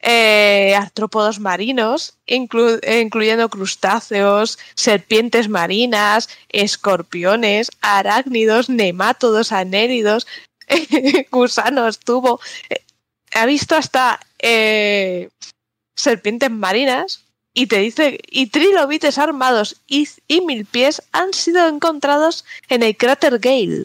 eh, 0.00 0.74
artrópodos 0.76 1.40
marinos, 1.40 2.14
inclu- 2.26 2.80
incluyendo 3.02 3.48
crustáceos, 3.50 4.58
serpientes 4.74 5.48
marinas, 5.48 6.28
escorpiones, 6.48 7.70
arácnidos, 7.82 8.70
nemátodos, 8.70 9.52
anélidos, 9.52 10.26
gusanos, 11.30 11.98
tubo. 11.98 12.40
Eh, 12.70 12.82
Ha 13.34 13.46
visto 13.46 13.76
hasta 13.76 14.18
serpientes 15.94 16.50
marinas 16.50 17.24
y 17.52 17.66
te 17.66 17.78
dice, 17.78 18.18
y 18.30 18.46
trilobites 18.46 19.18
armados 19.18 19.80
y, 19.86 20.08
y 20.28 20.40
mil 20.42 20.64
pies 20.64 21.02
han 21.12 21.32
sido 21.32 21.66
encontrados 21.68 22.44
en 22.68 22.82
el 22.82 22.96
cráter 22.96 23.38
Gale. 23.38 23.84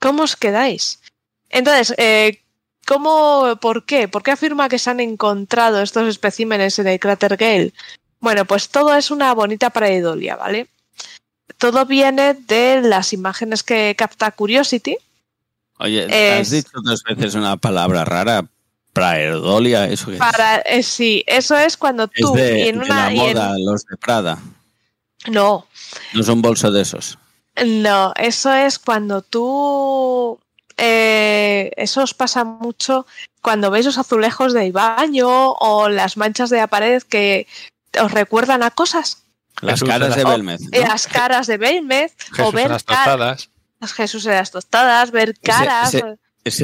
¿Cómo 0.00 0.24
os 0.24 0.36
quedáis? 0.36 1.00
Entonces, 1.48 1.94
eh, 1.98 2.42
¿cómo, 2.86 3.56
por 3.60 3.86
qué? 3.86 4.08
¿Por 4.08 4.22
qué 4.22 4.32
afirma 4.32 4.68
que 4.68 4.78
se 4.78 4.90
han 4.90 5.00
encontrado 5.00 5.80
estos 5.80 6.06
especímenes 6.08 6.78
en 6.78 6.88
el 6.88 7.00
cráter 7.00 7.36
Gale? 7.36 7.72
Bueno, 8.20 8.44
pues 8.44 8.68
todo 8.68 8.94
es 8.94 9.10
una 9.10 9.32
bonita 9.34 9.70
pareidolia, 9.70 10.36
¿vale? 10.36 10.68
Todo 11.58 11.86
viene 11.86 12.34
de 12.34 12.80
las 12.82 13.12
imágenes 13.12 13.62
que 13.62 13.94
capta 13.96 14.30
Curiosity. 14.32 14.96
Oye, 15.78 16.06
es- 16.08 16.40
has 16.40 16.50
dicho 16.50 16.80
dos 16.82 17.02
veces 17.02 17.34
una 17.34 17.56
palabra 17.56 18.04
rara. 18.04 18.46
Praedolia, 18.94 19.84
eso 19.88 20.06
que 20.06 20.12
es. 20.14 20.18
Para, 20.18 20.56
eh, 20.60 20.82
sí, 20.82 21.22
eso 21.26 21.56
es 21.58 21.76
cuando 21.76 22.04
Es 22.04 22.10
tú 22.14 22.32
de, 22.32 22.60
y 22.60 22.68
en 22.68 22.78
de 22.78 22.84
una 22.86 23.06
la 23.06 23.12
y 23.12 23.20
en- 23.20 23.34
moda, 23.36 23.54
los 23.58 23.84
de 23.84 23.96
Prada. 23.98 24.38
no, 25.26 25.66
No 26.14 26.22
son 26.22 26.40
bolso 26.40 26.70
de 26.70 26.80
esos. 26.82 27.18
no, 27.66 28.14
eso 28.16 28.52
es 28.54 28.78
cuando 28.78 29.20
tú 29.22 30.38
eh, 30.76 31.70
eso 31.76 32.02
os 32.02 32.14
pasa 32.14 32.44
mucho 32.44 33.06
cuando 33.42 33.70
veis 33.70 33.84
los 33.86 33.98
azulejos 33.98 34.52
del 34.54 34.72
baño 34.72 35.52
o 35.52 35.88
las 35.88 36.16
manchas 36.16 36.50
de 36.50 36.56
la 36.58 36.66
pared 36.66 37.02
que 37.02 37.46
os 38.00 38.10
recuerdan 38.12 38.62
a 38.62 38.70
cosas. 38.70 39.18
Las 39.60 39.74
Jesús 39.80 39.88
caras 39.88 40.16
de 40.16 40.24
Belmez. 40.24 40.60
¿no? 40.62 40.80
Las 40.80 41.06
caras 41.06 41.46
de 41.46 41.58
Belmez 41.58 42.16
o 42.40 42.48
en 42.48 42.54
ver 42.54 42.70
las 42.70 42.84
tostadas. 42.84 43.50
Jesús 43.94 44.24
en 44.26 44.32
las 44.32 44.50
tostadas, 44.50 45.10
ver 45.10 45.38
caras. 45.38 45.88
ese- 45.94 45.98
Ese 45.98 46.18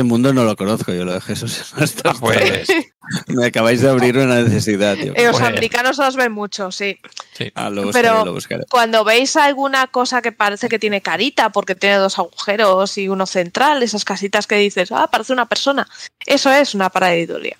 mundo 0.04 0.32
no 0.34 0.44
lo 0.44 0.56
conozco 0.56 0.92
yo, 0.92 1.04
lo 1.04 1.12
de 1.14 1.20
Jesús. 1.20 1.72
Ah, 2.04 2.14
pues, 2.18 2.68
Me 3.28 3.46
acabáis 3.46 3.80
de 3.80 3.88
abrir 3.90 4.16
una 4.18 4.40
necesidad, 4.42 4.96
tío. 4.96 5.12
Eh, 5.16 5.24
los 5.26 5.32
Pues- 5.38 5.48
americanos 5.48 5.98
los 5.98 6.16
ven 6.16 6.30
mucho, 6.32 6.70
sí. 6.70 6.98
sí. 7.32 7.50
Ah, 7.54 7.70
lo 7.70 7.84
buscaré, 7.84 8.08
pero- 8.08 8.24
lo 8.24 8.32
buscaré. 8.32 8.64
Cuando 8.70 9.04
veis 9.04 9.34
alguna 9.36 9.86
cosa 9.88 10.22
que 10.22 10.32
parece 10.32 10.68
que 10.68 10.78
tiene 10.78 11.00
carita 11.00 11.50
porque 11.50 11.74
tiene 11.74 11.96
dos 11.96 12.18
agujeros 12.18 12.96
y 12.98 13.08
uno 13.08 13.26
central, 13.26 13.82
esas 13.82 14.04
casitas 14.04 14.46
que 14.46 14.56
dices, 14.56 14.92
ah, 14.92 15.08
parece 15.10 15.32
una 15.32 15.46
persona, 15.46 15.88
eso 16.26 16.52
es 16.52 16.74
una 16.74 16.90
pareidolia. 16.90 17.56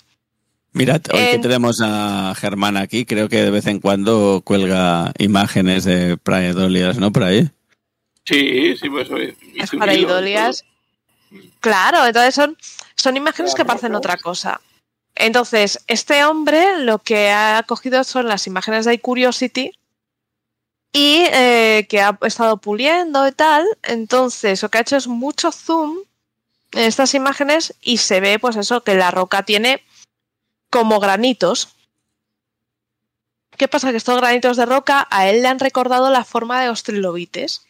Mirad, 0.73 1.01
hoy 1.11 1.19
que 1.19 1.31
en- 1.33 1.41
tenemos 1.41 1.81
a 1.83 2.33
Germán 2.37 2.77
aquí, 2.77 3.03
creo 3.05 3.27
que 3.27 3.41
de 3.43 3.51
vez 3.51 3.67
en 3.67 3.79
cuando 3.81 4.41
cuelga 4.45 5.11
imágenes 5.17 5.83
de 5.83 6.15
praedolias, 6.17 6.97
¿no? 6.97 7.11
Por 7.11 7.23
ahí. 7.23 7.49
Sí, 8.23 8.75
sí, 8.79 8.89
pues 8.89 9.09
oye, 9.09 9.35
Las 9.55 9.71
pareidolias. 9.71 10.63
Claro, 11.59 12.05
entonces 12.05 12.35
son, 12.35 12.57
son 12.95 13.17
imágenes 13.17 13.55
que 13.55 13.65
parecen 13.65 13.95
otra 13.95 14.17
cosa. 14.17 14.61
Entonces, 15.15 15.79
este 15.87 16.23
hombre 16.25 16.79
lo 16.79 16.99
que 16.99 17.31
ha 17.31 17.63
cogido 17.67 18.03
son 18.03 18.27
las 18.27 18.47
imágenes 18.47 18.85
de 18.85 18.99
Curiosity 18.99 19.71
y 20.93 21.25
eh, 21.31 21.85
que 21.89 22.01
ha 22.01 22.17
estado 22.21 22.57
puliendo 22.57 23.27
y 23.27 23.31
tal. 23.31 23.65
Entonces, 23.83 24.61
lo 24.61 24.69
que 24.69 24.77
ha 24.79 24.81
hecho 24.81 24.97
es 24.97 25.07
mucho 25.07 25.51
zoom 25.51 25.97
en 26.71 26.83
estas 26.83 27.13
imágenes 27.13 27.75
y 27.81 27.97
se 27.97 28.19
ve, 28.19 28.39
pues 28.39 28.55
eso, 28.55 28.83
que 28.83 28.95
la 28.95 29.11
roca 29.11 29.43
tiene 29.43 29.83
como 30.69 30.99
granitos. 30.99 31.75
¿Qué 33.57 33.67
pasa? 33.67 33.91
Que 33.91 33.97
estos 33.97 34.17
granitos 34.17 34.57
de 34.57 34.65
roca 34.65 35.07
a 35.11 35.29
él 35.29 35.41
le 35.41 35.47
han 35.47 35.59
recordado 35.59 36.09
la 36.09 36.23
forma 36.23 36.61
de 36.61 36.67
los 36.67 36.83
trilobites. 36.83 37.65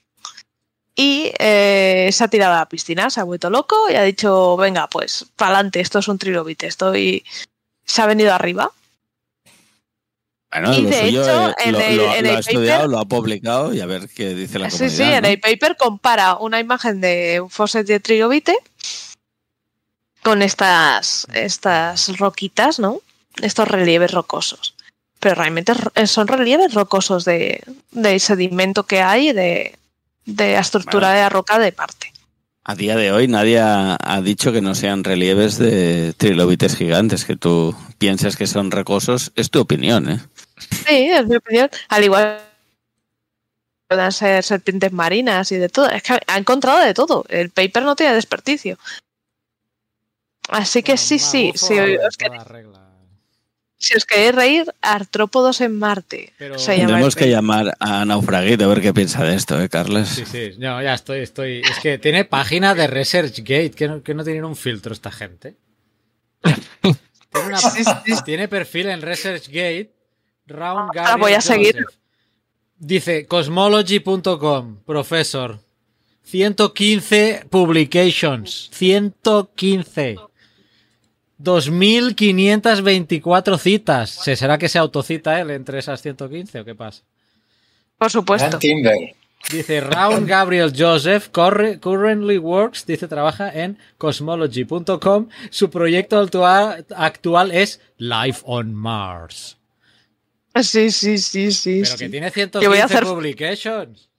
Y 0.95 1.31
eh, 1.39 2.09
se 2.11 2.23
ha 2.23 2.27
tirado 2.27 2.53
a 2.53 2.57
la 2.59 2.69
piscina, 2.69 3.09
se 3.09 3.19
ha 3.19 3.23
vuelto 3.23 3.49
loco 3.49 3.89
y 3.89 3.95
ha 3.95 4.03
dicho, 4.03 4.57
venga, 4.57 4.87
pues, 4.87 5.25
para 5.35 5.55
adelante, 5.55 5.79
esto 5.79 5.99
es 5.99 6.07
un 6.07 6.17
trilobite, 6.17 6.67
estoy... 6.67 7.23
Se 7.85 8.01
ha 8.01 8.05
venido 8.05 8.33
arriba. 8.33 8.71
Bueno, 10.51 10.73
Y 10.73 10.81
lo 10.81 10.89
de 10.89 10.99
suyo, 10.99 11.21
hecho, 11.23 11.49
eh, 11.49 11.53
en 11.65 11.71
lo, 11.71 11.79
el- 11.79 11.97
lo- 11.97 12.03
en 12.15 12.23
lo 12.25 12.29
el 12.31 12.35
ha 12.35 12.39
estudiado, 12.39 12.87
lo 12.87 12.99
ha 12.99 13.05
publicado 13.05 13.73
y 13.73 13.79
a 13.79 13.85
ver 13.85 14.09
qué 14.09 14.33
dice 14.35 14.59
la 14.59 14.69
sí, 14.69 14.77
comunidad. 14.79 14.97
sí, 14.97 15.13
en 15.13 15.21
¿no? 15.23 15.27
el 15.29 15.39
paper 15.39 15.77
compara 15.77 16.35
una 16.37 16.59
imagen 16.59 16.99
de 16.99 17.39
un 17.41 17.49
fósil 17.49 17.85
de 17.85 17.99
trilobite 18.01 18.57
con 20.23 20.41
estas, 20.41 21.25
estas 21.33 22.17
roquitas, 22.17 22.79
¿no? 22.79 22.99
Estos 23.41 23.67
relieves 23.69 24.11
rocosos. 24.11 24.75
Pero 25.21 25.35
realmente 25.35 25.73
son 26.05 26.27
relieves 26.27 26.73
rocosos 26.73 27.23
de, 27.25 27.63
del 27.91 28.19
sedimento 28.19 28.83
que 28.83 29.01
hay, 29.01 29.31
de, 29.31 29.77
de 30.25 30.53
la 30.53 30.59
estructura 30.59 31.11
de 31.11 31.21
la 31.21 31.29
roca 31.29 31.59
de 31.59 31.71
parte. 31.71 32.11
A 32.63 32.75
día 32.75 32.95
de 32.95 33.11
hoy 33.11 33.27
nadie 33.27 33.59
ha, 33.59 33.97
ha 33.99 34.21
dicho 34.21 34.51
que 34.51 34.61
no 34.61 34.75
sean 34.75 35.03
relieves 35.03 35.57
de 35.57 36.13
trilobites 36.15 36.75
gigantes, 36.75 37.25
que 37.25 37.35
tú 37.35 37.75
piensas 37.97 38.35
que 38.35 38.45
son 38.45 38.69
recosos. 38.69 39.31
Es 39.35 39.49
tu 39.49 39.59
opinión, 39.59 40.09
¿eh? 40.09 40.19
Sí, 40.69 41.09
es 41.09 41.25
mi 41.27 41.37
opinión. 41.37 41.69
Al 41.89 42.03
igual 42.03 42.37
que 42.37 43.95
puedan 43.95 44.11
ser 44.11 44.43
serpientes 44.43 44.91
marinas 44.91 45.51
y 45.51 45.57
de 45.57 45.69
todo. 45.69 45.89
Es 45.89 46.03
que 46.03 46.19
ha 46.25 46.37
encontrado 46.37 46.79
de 46.79 46.93
todo. 46.93 47.25
El 47.29 47.49
paper 47.49 47.83
no 47.83 47.95
tiene 47.95 48.13
desperdicio. 48.13 48.77
Así 50.49 50.83
que 50.83 50.97
sí, 50.97 51.17
sí, 51.17 51.51
sí, 51.55 51.75
ver, 51.75 51.99
os 52.05 52.17
queréis-. 52.17 52.80
Si 53.81 53.97
os 53.97 54.05
queréis 54.05 54.35
reír, 54.35 54.65
artrópodos 54.81 55.59
en 55.61 55.77
Marte. 55.77 56.33
Pero- 56.37 56.57
se 56.59 56.77
llama 56.77 56.89
Tenemos 56.93 57.15
el 57.15 57.19
que 57.23 57.29
llamar 57.29 57.75
a 57.79 58.05
Naufraguito 58.05 58.63
a 58.65 58.67
ver 58.67 58.81
qué 58.81 58.93
piensa 58.93 59.23
de 59.23 59.35
esto, 59.35 59.59
¿eh, 59.61 59.69
Carles? 59.69 60.07
Sí, 60.09 60.23
sí, 60.25 60.51
no, 60.59 60.81
ya 60.81 60.93
estoy, 60.93 61.19
estoy. 61.21 61.61
Es 61.61 61.79
que 61.81 61.97
tiene 61.97 62.23
página 62.25 62.75
de 62.75 62.87
ResearchGate, 62.87 63.71
que 63.71 63.87
no, 63.87 64.03
que 64.03 64.13
no 64.13 64.23
tienen 64.23 64.45
un 64.45 64.55
filtro 64.55 64.93
esta 64.93 65.11
gente. 65.11 65.55
Tiene, 66.41 67.47
una- 67.47 68.21
tiene 68.25 68.47
perfil 68.47 68.89
en 68.89 69.01
ResearchGate. 69.01 69.91
Round 70.47 70.91
Ah, 70.97 71.15
voy 71.17 71.33
a 71.33 71.41
seguir. 71.41 71.85
Dice 72.77 73.25
cosmology.com, 73.27 74.77
profesor. 74.85 75.59
115 76.23 77.45
publications. 77.49 78.69
115. 78.73 80.17
2.524 81.43 83.57
citas. 83.57 84.09
¿Se 84.09 84.35
será 84.35 84.57
que 84.57 84.67
se 84.69 84.79
autocita 84.79 85.39
él 85.39 85.51
entre 85.51 85.79
esas 85.79 86.01
115 86.01 86.59
o 86.61 86.65
qué 86.65 86.75
pasa? 86.75 87.03
Por 87.97 88.09
supuesto. 88.11 88.59
Dice 89.51 89.81
Round 89.81 90.27
Gabriel 90.27 90.71
Joseph 90.77 91.29
corre- 91.31 91.79
currently 91.79 92.37
works, 92.37 92.85
dice 92.85 93.07
trabaja 93.07 93.49
en 93.51 93.79
cosmology.com. 93.97 95.29
Su 95.49 95.71
proyecto 95.71 96.19
actual, 96.19 96.85
actual 96.95 97.51
es 97.51 97.81
Life 97.97 98.41
on 98.45 98.75
Mars. 98.75 99.57
Sí, 100.61 100.91
sí, 100.91 101.17
sí, 101.17 101.51
sí. 101.51 101.79
Pero 101.81 101.97
sí. 101.97 102.05
que 102.05 102.09
tiene 102.09 102.27
Yo 102.29 102.69
voy 102.69 102.77
115 102.77 102.81
a 102.81 102.85
hacer- 102.85 103.03
publications. 103.03 104.10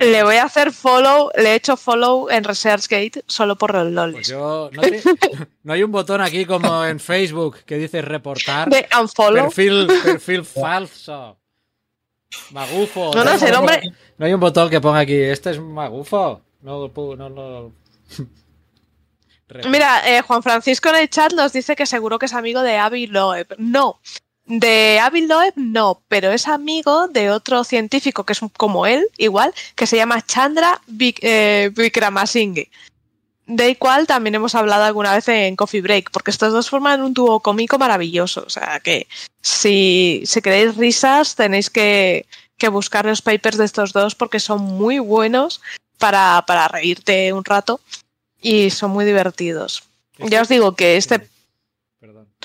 Le 0.00 0.22
voy 0.24 0.36
a 0.36 0.44
hacer 0.44 0.72
follow, 0.72 1.30
le 1.36 1.52
he 1.52 1.54
hecho 1.54 1.76
follow 1.76 2.28
en 2.28 2.42
ResearchGate 2.42 3.22
solo 3.28 3.54
por 3.56 3.72
los 3.74 3.84
Pues 3.84 3.94
lolis. 3.94 4.28
yo, 4.28 4.70
no, 4.72 4.82
te- 4.82 5.02
no 5.62 5.72
hay 5.72 5.82
un 5.84 5.92
botón 5.92 6.20
aquí 6.20 6.44
como 6.44 6.84
en 6.84 6.98
Facebook 6.98 7.58
que 7.64 7.76
dice 7.76 8.02
reportar. 8.02 8.68
De 8.68 8.88
unfollow. 9.00 9.44
Perfil, 9.44 9.86
perfil 10.04 10.44
falso. 10.44 11.38
Magufo. 12.50 13.12
No, 13.14 13.22
no, 13.24 13.38
si 13.38 13.44
el 13.46 13.54
hombre, 13.54 13.82
No 14.18 14.26
hay 14.26 14.32
un 14.34 14.40
botón 14.40 14.68
que 14.68 14.80
ponga 14.80 14.98
aquí, 15.00 15.14
este 15.16 15.50
es 15.50 15.60
magufo. 15.60 16.42
No, 16.62 16.88
no, 16.88 17.72
Mira, 19.70 20.02
eh, 20.08 20.22
Juan 20.22 20.42
Francisco 20.42 20.88
en 20.88 20.96
el 20.96 21.08
chat 21.08 21.32
nos 21.32 21.52
dice 21.52 21.76
que 21.76 21.86
seguro 21.86 22.18
que 22.18 22.26
es 22.26 22.32
amigo 22.34 22.62
de 22.62 22.78
Avi 22.78 23.06
Loeb. 23.06 23.54
No, 23.58 24.00
de 24.46 24.98
Avi 25.00 25.26
Loeb 25.26 25.54
no, 25.56 26.02
pero 26.08 26.32
es 26.32 26.46
amigo 26.48 27.08
de 27.08 27.30
otro 27.30 27.64
científico 27.64 28.24
que 28.24 28.32
es 28.32 28.40
como 28.56 28.86
él, 28.86 29.06
igual, 29.18 29.52
que 29.74 29.86
se 29.86 29.96
llama 29.96 30.24
Chandra 30.24 30.80
Vik 30.86 31.18
eh, 31.22 31.70
Vikramasinghe. 31.74 32.70
De 33.46 33.76
cual 33.76 34.08
también 34.08 34.34
hemos 34.34 34.56
hablado 34.56 34.84
alguna 34.84 35.14
vez 35.14 35.28
en 35.28 35.54
Coffee 35.54 35.80
Break, 35.80 36.10
porque 36.10 36.32
estos 36.32 36.52
dos 36.52 36.68
forman 36.68 37.02
un 37.02 37.14
dúo 37.14 37.38
cómico 37.40 37.78
maravilloso. 37.78 38.42
O 38.44 38.50
sea 38.50 38.80
que 38.80 39.06
si, 39.40 40.22
si 40.26 40.42
queréis 40.42 40.76
risas, 40.76 41.36
tenéis 41.36 41.70
que, 41.70 42.26
que 42.58 42.68
buscar 42.68 43.06
los 43.06 43.22
papers 43.22 43.56
de 43.56 43.64
estos 43.64 43.92
dos 43.92 44.16
porque 44.16 44.40
son 44.40 44.62
muy 44.62 44.98
buenos 44.98 45.60
para, 45.98 46.42
para 46.46 46.68
reírte 46.68 47.32
un 47.32 47.44
rato 47.44 47.80
y 48.40 48.70
son 48.70 48.90
muy 48.90 49.04
divertidos. 49.04 49.84
Ya 50.18 50.42
os 50.42 50.48
digo 50.48 50.74
que 50.74 50.96
este. 50.96 51.28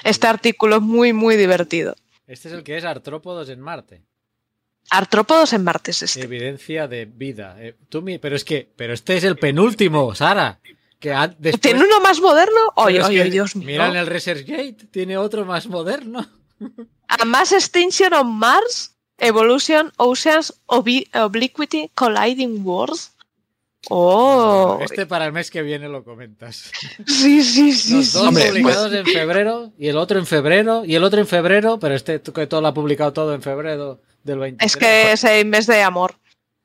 Este 0.04 0.28
artículo 0.28 0.78
es 0.78 0.82
muy, 0.82 1.14
muy 1.14 1.36
divertido. 1.38 1.96
Este 2.28 2.48
es 2.48 2.54
el 2.54 2.64
que 2.64 2.78
es 2.78 2.86
Artrópodos 2.86 3.50
en 3.50 3.60
Marte. 3.60 4.04
Artrópodos 4.90 5.54
en 5.54 5.64
Marte 5.64 5.92
es 5.92 6.02
este. 6.04 6.22
Evidencia 6.24 6.88
de 6.88 7.06
vida. 7.06 7.56
Eh, 7.60 7.76
tú 7.90 8.04
pero 8.22 8.36
es 8.36 8.44
que, 8.44 8.70
pero 8.76 8.94
este 8.94 9.18
es 9.18 9.24
el 9.24 9.38
penúltimo, 9.38 10.14
Sara. 10.16 10.60
Que 11.00 11.14
ha- 11.14 11.28
después- 11.28 11.62
¿Tiene 11.62 11.84
uno 11.84 12.00
más 12.02 12.20
moderno? 12.20 12.60
Oye, 12.76 13.30
Dios 13.30 13.56
mío. 13.56 13.66
Mira 13.68 13.88
en 13.88 13.96
el 13.96 14.08
ResearchGate, 14.08 14.88
tiene 14.92 15.18
otro 15.18 15.46
más 15.46 15.68
moderno. 15.68 16.28
A 17.08 17.26
Mass 17.26 17.52
Extinction 17.52 18.14
on 18.14 18.32
Mars, 18.38 18.96
Evolution, 19.18 19.92
Oceans, 19.98 20.54
Obliquity, 20.68 21.90
Colliding 21.96 22.64
Worlds. 22.66 23.14
Oh, 23.90 24.80
Este 24.82 25.06
para 25.06 25.26
el 25.26 25.32
mes 25.34 25.50
que 25.50 25.62
viene 25.64 25.88
lo 25.90 26.04
comentas. 26.04 26.72
sí, 27.08 27.44
sí, 27.44 27.72
sí. 27.74 27.94
Los 27.96 28.14
dos 28.14 28.28
Hombre, 28.28 28.48
publicados 28.50 28.94
en 28.94 29.06
febrero 29.06 29.72
y 29.78 29.88
el 29.88 29.98
otro 29.98 30.20
en 30.20 30.26
febrero 30.26 30.84
y 30.86 30.96
el 30.96 31.04
otro 31.04 31.20
en 31.20 31.28
febrero, 31.28 31.80
pero 31.80 31.96
este 31.96 32.22
que 32.22 32.48
todo 32.48 32.62
lo 32.62 32.68
ha 32.68 32.74
publicado 32.74 33.12
todo 33.14 33.34
en 33.34 33.42
febrero 33.42 34.00
del 34.24 34.40
23. 34.40 34.72
Es 34.72 34.78
que 34.78 35.12
es 35.12 35.24
el 35.24 35.46
mes 35.48 35.66
de 35.68 35.82
amor. 35.82 36.16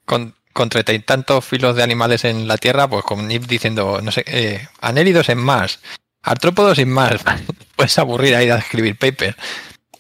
Con, 0.05 0.35
con 0.53 0.69
treinta 0.69 0.93
y 0.93 0.99
tantos 1.01 1.45
filos 1.45 1.75
de 1.75 1.83
animales 1.83 2.25
en 2.25 2.47
la 2.47 2.59
Tierra, 2.59 2.89
pues 2.89 3.03
con 3.05 3.27
Nip 3.27 3.45
diciendo, 3.45 4.01
no 4.03 4.13
sé, 4.13 4.23
eh, 4.27 4.69
anélidos 4.81 5.29
en 5.31 5.39
más, 5.39 5.81
artrópodos 6.23 6.77
sin 6.77 6.91
más. 6.91 7.23
Puedes 7.77 7.99
aburrir 7.99 8.35
ahí 8.37 8.51
a 8.51 8.59
escribir 8.59 8.99
paper. 8.99 9.37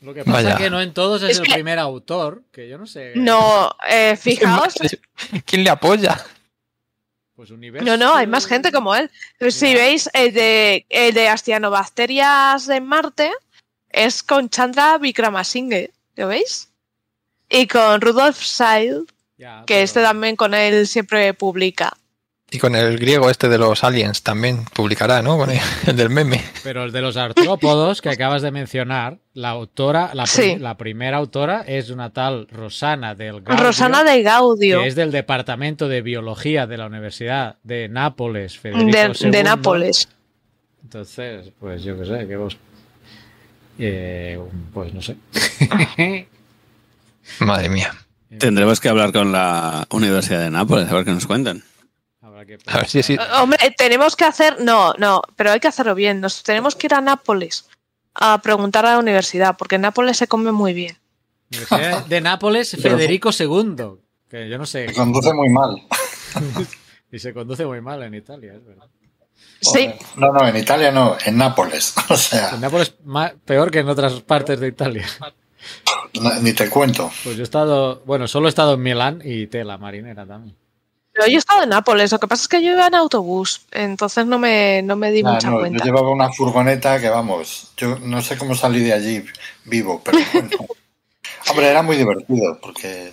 Lo 0.02 0.12
que 0.14 0.22
pasa 0.22 0.32
Vaya. 0.36 0.50
es 0.50 0.56
que 0.58 0.70
no 0.70 0.80
en 0.82 0.92
todos 0.92 1.22
es, 1.22 1.30
Es 1.30 1.38
el 1.38 1.44
que- 1.46 1.54
primer 1.54 1.78
autor, 1.78 2.42
que 2.52 2.68
yo 2.68 2.76
no 2.78 2.86
sé. 2.86 3.12
No, 3.16 3.74
eh, 3.90 4.16
fijaos. 4.20 4.74
¿Quién 5.46 5.64
le 5.64 5.70
apoya? 5.70 6.22
Pues 7.36 7.50
universo. 7.50 7.84
No, 7.86 7.96
no, 7.98 8.14
hay 8.14 8.26
más 8.26 8.46
gente 8.46 8.72
como 8.72 8.94
él. 8.94 9.10
Si 9.50 9.74
veis, 9.74 10.08
el 10.14 10.32
de, 10.32 10.86
el 10.88 11.12
de 11.14 11.28
Astianobacterias 11.28 12.68
en 12.70 12.86
Marte 12.86 13.30
es 13.90 14.22
con 14.22 14.48
Chandra 14.48 14.96
Vikramasinghe, 14.98 15.90
¿lo 16.16 16.28
veis? 16.28 16.70
Y 17.50 17.66
con 17.66 18.00
Rudolf 18.00 18.42
Seil, 18.42 19.04
Ya, 19.36 19.64
que 19.66 19.74
pero- 19.74 19.84
este 19.84 20.02
también 20.02 20.34
con 20.36 20.54
él 20.54 20.86
siempre 20.86 21.34
publica. 21.34 21.96
Y 22.48 22.58
con 22.58 22.76
el 22.76 22.96
griego 22.98 23.28
este 23.28 23.48
de 23.48 23.58
los 23.58 23.82
aliens 23.82 24.22
también 24.22 24.64
publicará, 24.72 25.20
¿no? 25.20 25.36
Con 25.36 25.50
el, 25.50 25.58
el 25.86 25.96
del 25.96 26.10
meme. 26.10 26.44
Pero 26.62 26.84
el 26.84 26.92
de 26.92 27.00
los 27.00 27.16
artrópodos 27.16 28.00
que 28.00 28.08
acabas 28.08 28.40
de 28.40 28.52
mencionar, 28.52 29.18
la 29.34 29.50
autora, 29.50 30.12
la, 30.14 30.76
primera 30.76 31.16
autora 31.16 31.62
es 31.66 31.90
una 31.90 32.12
tal 32.12 32.46
Rosana 32.48 33.16
del 33.16 33.42
Gaudio, 33.42 33.64
Rosana 33.64 34.04
de 34.04 34.22
Gaudio, 34.22 34.80
que 34.80 34.86
es 34.86 34.94
del 34.94 35.10
Departamento 35.10 35.88
de 35.88 36.02
Biología 36.02 36.68
de 36.68 36.76
la 36.76 36.86
Universidad 36.86 37.56
de 37.64 37.88
Nápoles, 37.88 38.56
Federico 38.56 38.92
de, 38.92 39.12
II. 39.20 39.30
de 39.30 39.42
Nápoles. 39.42 40.08
Entonces, 40.84 41.50
pues 41.58 41.82
yo 41.82 41.98
qué 41.98 42.06
sé, 42.06 42.28
que 42.28 42.36
vos... 42.36 42.56
Eh, 43.78 44.38
pues 44.72 44.94
no 44.94 45.02
sé. 45.02 45.16
Madre 47.40 47.68
mía. 47.68 47.92
Tendremos 48.38 48.80
que 48.80 48.88
hablar 48.88 49.12
con 49.12 49.32
la 49.32 49.84
Universidad 49.90 50.42
de 50.42 50.50
Nápoles 50.50 50.88
a 50.88 50.94
ver 50.94 51.04
qué 51.04 51.10
nos 51.10 51.26
cuentan. 51.26 51.64
Habrá 52.54 52.64
que... 52.64 52.70
A 52.70 52.76
ver 52.78 52.88
si 52.88 53.02
sí. 53.02 53.16
Hombre, 53.40 53.74
tenemos 53.76 54.16
que 54.16 54.24
hacer, 54.24 54.60
no, 54.60 54.92
no, 54.98 55.22
pero 55.36 55.50
hay 55.52 55.60
que 55.60 55.68
hacerlo 55.68 55.94
bien. 55.94 56.20
Nos 56.20 56.42
tenemos 56.42 56.74
que 56.76 56.86
ir 56.86 56.94
a 56.94 57.00
Nápoles 57.00 57.68
a 58.14 58.40
preguntar 58.40 58.86
a 58.86 58.92
la 58.92 58.98
universidad, 58.98 59.56
porque 59.56 59.74
en 59.76 59.82
Nápoles 59.82 60.16
se 60.16 60.26
come 60.28 60.52
muy 60.52 60.72
bien. 60.72 60.96
Universidad 61.50 62.06
de 62.06 62.20
Nápoles, 62.20 62.76
Federico 62.80 63.30
II. 63.38 63.98
Que 64.28 64.48
yo 64.48 64.58
no 64.58 64.66
sé. 64.66 64.88
Se 64.88 64.94
conduce 64.94 65.32
muy 65.34 65.48
mal. 65.48 65.76
Y 67.12 67.20
se 67.20 67.32
conduce 67.32 67.64
muy 67.64 67.80
mal 67.80 68.02
en 68.02 68.14
Italia, 68.14 68.54
es 68.54 68.64
verdad. 68.66 68.86
Sí. 69.60 69.90
No, 70.16 70.32
no, 70.32 70.46
en 70.46 70.56
Italia 70.56 70.90
no, 70.90 71.16
en 71.24 71.36
Nápoles. 71.38 71.94
O 72.10 72.16
sea, 72.16 72.50
En 72.50 72.60
Nápoles 72.60 72.94
ma- 73.04 73.32
peor 73.44 73.70
que 73.70 73.78
en 73.78 73.88
otras 73.88 74.20
partes 74.22 74.58
de 74.58 74.66
Italia. 74.68 75.06
no- 76.20 76.34
ni 76.40 76.52
te 76.52 76.68
cuento. 76.68 77.10
Pues 77.22 77.36
yo 77.36 77.42
he 77.42 77.44
estado, 77.44 78.02
bueno, 78.06 78.26
solo 78.26 78.46
he 78.46 78.50
estado 78.50 78.74
en 78.74 78.82
Milán 78.82 79.22
y 79.24 79.46
tela 79.46 79.78
marinera 79.78 80.26
también. 80.26 80.56
Pero 81.16 81.28
yo 81.28 81.36
he 81.36 81.38
estado 81.38 81.62
en 81.62 81.70
Nápoles. 81.70 82.12
Lo 82.12 82.20
que 82.20 82.28
pasa 82.28 82.42
es 82.42 82.48
que 82.48 82.62
yo 82.62 82.72
iba 82.72 82.86
en 82.86 82.94
autobús, 82.94 83.66
entonces 83.72 84.26
no 84.26 84.38
me, 84.38 84.82
no 84.82 84.96
me 84.96 85.10
di 85.10 85.22
Ah, 85.24 85.32
mucha 85.32 85.50
no, 85.50 85.58
cuenta. 85.60 85.78
yo 85.78 85.84
llevaba 85.86 86.10
una 86.10 86.30
furgoneta 86.30 87.00
que, 87.00 87.08
vamos, 87.08 87.72
yo 87.76 87.98
no 88.00 88.20
sé 88.20 88.36
cómo 88.36 88.54
salí 88.54 88.80
de 88.80 88.92
allí 88.92 89.24
vivo, 89.64 90.02
pero 90.04 90.18
bueno. 90.32 90.50
Hombre, 91.50 91.68
era 91.68 91.82
muy 91.82 91.96
divertido, 91.96 92.58
porque 92.60 93.12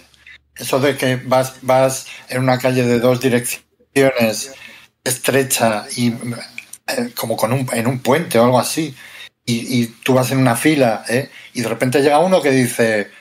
eso 0.55 0.79
de 0.79 0.97
que 0.97 1.15
vas, 1.15 1.55
vas 1.61 2.07
en 2.29 2.41
una 2.41 2.57
calle 2.57 2.83
de 2.83 2.99
dos 2.99 3.21
direcciones 3.21 4.53
estrecha 5.03 5.85
y 5.95 6.09
eh, 6.87 7.11
como 7.15 7.37
con 7.37 7.53
un, 7.53 7.67
en 7.73 7.87
un 7.87 7.99
puente 7.99 8.37
o 8.39 8.43
algo 8.43 8.59
así, 8.59 8.93
y, 9.45 9.81
y 9.81 9.87
tú 10.03 10.13
vas 10.13 10.31
en 10.31 10.39
una 10.39 10.55
fila, 10.55 11.05
¿eh? 11.07 11.29
y 11.53 11.61
de 11.61 11.69
repente 11.69 12.01
llega 12.01 12.19
uno 12.19 12.41
que 12.41 12.51
dice, 12.51 13.11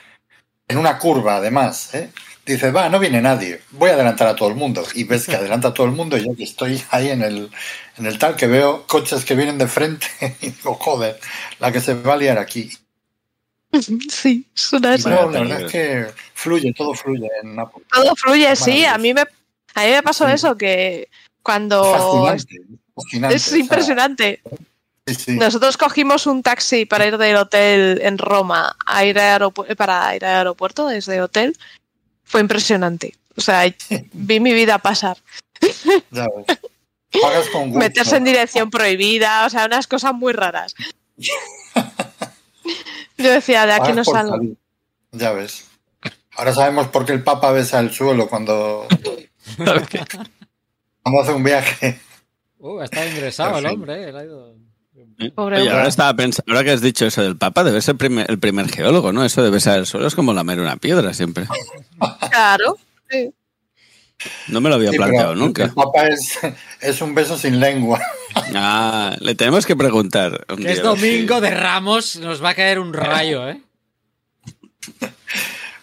en 0.67 0.77
una 0.77 0.97
curva 0.97 1.37
además, 1.37 1.93
¿eh? 1.93 2.09
Dice, 2.45 2.71
va, 2.71 2.89
no 2.89 2.99
viene 2.99 3.21
nadie, 3.21 3.61
voy 3.71 3.89
a 3.89 3.93
adelantar 3.93 4.27
a 4.27 4.35
todo 4.35 4.49
el 4.49 4.55
mundo. 4.55 4.83
Y 4.95 5.03
ves 5.05 5.25
que 5.27 5.35
adelanta 5.35 5.69
a 5.69 5.73
todo 5.73 5.85
el 5.87 5.93
mundo 5.93 6.17
y 6.17 6.25
yo 6.25 6.35
que 6.35 6.43
estoy 6.43 6.81
ahí 6.91 7.09
en 7.09 7.21
el, 7.21 7.49
en 7.97 8.05
el 8.05 8.17
tal, 8.19 8.35
que 8.35 8.47
veo 8.47 8.85
coches 8.87 9.23
que 9.25 9.35
vienen 9.35 9.57
de 9.57 9.67
frente 9.67 10.07
y 10.41 10.49
digo, 10.49 10.75
joder, 10.75 11.19
la 11.59 11.71
que 11.71 11.81
se 11.81 11.93
va 11.93 12.13
a 12.13 12.17
liar 12.17 12.37
aquí. 12.37 12.69
Sí, 14.09 14.45
suena 14.53 14.93
así. 14.93 15.09
No, 15.09 15.29
la 15.31 15.39
verdad 15.39 15.61
es 15.61 15.71
que 15.71 16.05
fluye, 16.35 16.73
todo 16.73 16.93
fluye 16.93 17.27
en 17.41 17.55
Nápoles. 17.55 17.87
Todo 17.91 18.15
fluye, 18.15 18.55
sí. 18.55 18.85
A 18.85 18.97
mí 18.99 19.13
me, 19.15 19.21
a 19.21 19.83
mí 19.83 19.89
me 19.91 20.03
pasó 20.03 20.27
Sí. 20.27 20.33
eso, 20.33 20.55
que 20.55 21.09
cuando... 21.41 21.83
Fascinante, 22.35 22.61
fascinante. 22.95 23.35
Es 23.35 23.47
o 23.47 23.49
sea, 23.49 23.57
impresionante. 23.59 24.41
sí, 25.07 25.15
sí. 25.15 25.31
Nosotros 25.37 25.75
cogimos 25.77 26.27
un 26.27 26.43
taxi 26.43 26.85
para 26.85 27.07
ir 27.07 27.17
del 27.17 27.35
hotel 27.35 27.99
en 28.03 28.19
Roma 28.19 28.75
a 28.85 29.05
ir 29.05 29.17
aeropu- 29.17 29.75
para 29.75 30.15
ir 30.15 30.23
al 30.23 30.35
aeropuerto 30.37 30.87
desde 30.87 31.19
hotel. 31.21 31.57
Fue 32.23 32.41
impresionante. 32.41 33.15
O 33.35 33.41
sea, 33.41 33.63
vi 34.13 34.39
mi 34.39 34.53
vida 34.53 34.77
pasar. 34.79 35.17
Ya 36.11 36.27
ves. 36.35 36.57
Pagas 37.21 37.47
con 37.49 37.63
gusto. 37.69 37.79
Meterse 37.79 38.17
en 38.17 38.23
dirección 38.23 38.69
prohibida, 38.69 39.45
o 39.45 39.49
sea, 39.49 39.65
unas 39.65 39.87
cosas 39.87 40.13
muy 40.13 40.33
raras. 40.33 40.75
Yo 43.17 43.31
decía, 43.31 43.65
de 43.65 43.73
aquí 43.73 43.81
Pagas 43.91 43.95
no 43.95 44.03
salgo. 44.05 44.35
salir. 44.37 44.57
Ya 45.11 45.31
ves. 45.31 45.65
Ahora 46.35 46.53
sabemos 46.53 46.87
por 46.87 47.05
qué 47.05 47.11
el 47.13 47.23
Papa 47.23 47.51
besa 47.51 47.79
el 47.79 47.91
suelo 47.91 48.27
cuando, 48.27 48.87
cuando 49.57 51.21
hace 51.21 51.31
un 51.33 51.43
viaje. 51.43 51.99
Uh, 52.57 52.79
ha 52.79 52.85
estado 52.85 53.07
ingresado 53.07 53.57
el 53.59 53.65
hombre, 53.67 54.09
eh, 54.09 54.13
ha 54.17 54.23
ido- 54.23 54.52
Pobre 55.35 55.61
Oye, 55.61 55.69
ahora 55.69 55.87
estaba 55.87 56.13
pensando, 56.15 56.51
ahora 56.51 56.63
que 56.63 56.71
has 56.71 56.81
dicho 56.81 57.05
eso 57.05 57.21
del 57.21 57.37
Papa, 57.37 57.63
debe 57.63 57.81
ser 57.81 57.95
primer- 57.95 58.29
el 58.29 58.39
primer 58.39 58.69
geólogo, 58.69 59.11
¿no? 59.13 59.23
Eso 59.23 59.43
debe 59.43 59.59
ser 59.59 59.79
el 59.79 59.85
suelo, 59.85 60.07
es 60.07 60.15
como 60.15 60.33
lamer 60.33 60.59
una 60.59 60.77
piedra 60.77 61.13
siempre. 61.13 61.45
Claro. 62.31 62.77
sí. 63.09 63.31
No 64.47 64.61
me 64.61 64.69
lo 64.69 64.75
había 64.75 64.91
Sí, 64.91 64.97
planteado 64.97 65.35
nunca. 65.35 65.65
El 65.65 65.73
Papa 65.73 66.07
es, 66.07 66.39
es 66.79 67.01
un 67.01 67.13
beso 67.13 67.37
sin 67.37 67.59
lengua. 67.59 68.01
Ah, 68.55 69.15
le 69.19 69.35
tenemos 69.35 69.63
que 69.65 69.75
preguntar. 69.75 70.45
un 70.49 70.57
Que 70.63 70.71
es 70.71 70.81
domingo 70.81 71.35
sí. 71.35 71.41
de 71.41 71.49
Ramos, 71.51 72.15
nos 72.15 72.43
va 72.43 72.49
a 72.49 72.53
caer 72.55 72.79
un 72.79 72.91
rayo, 72.91 73.47
¿eh? 73.47 73.61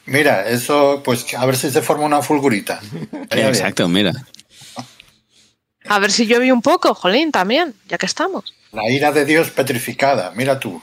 Mira, 0.06 0.48
eso, 0.48 1.00
pues 1.04 1.32
a 1.34 1.46
ver 1.46 1.56
si 1.56 1.70
se 1.70 1.80
forma 1.82 2.04
una 2.06 2.22
fulgurita. 2.22 2.80
Exacto, 3.30 3.88
mira. 3.88 4.12
A 5.88 5.98
ver 5.98 6.10
si 6.12 6.26
llueve 6.26 6.52
un 6.52 6.62
poco, 6.62 6.94
jolín, 6.94 7.32
también, 7.32 7.74
ya 7.88 7.98
que 7.98 8.06
estamos. 8.06 8.54
La 8.72 8.88
ira 8.90 9.12
de 9.12 9.24
Dios 9.24 9.50
petrificada, 9.50 10.32
mira 10.36 10.58
tú. 10.60 10.80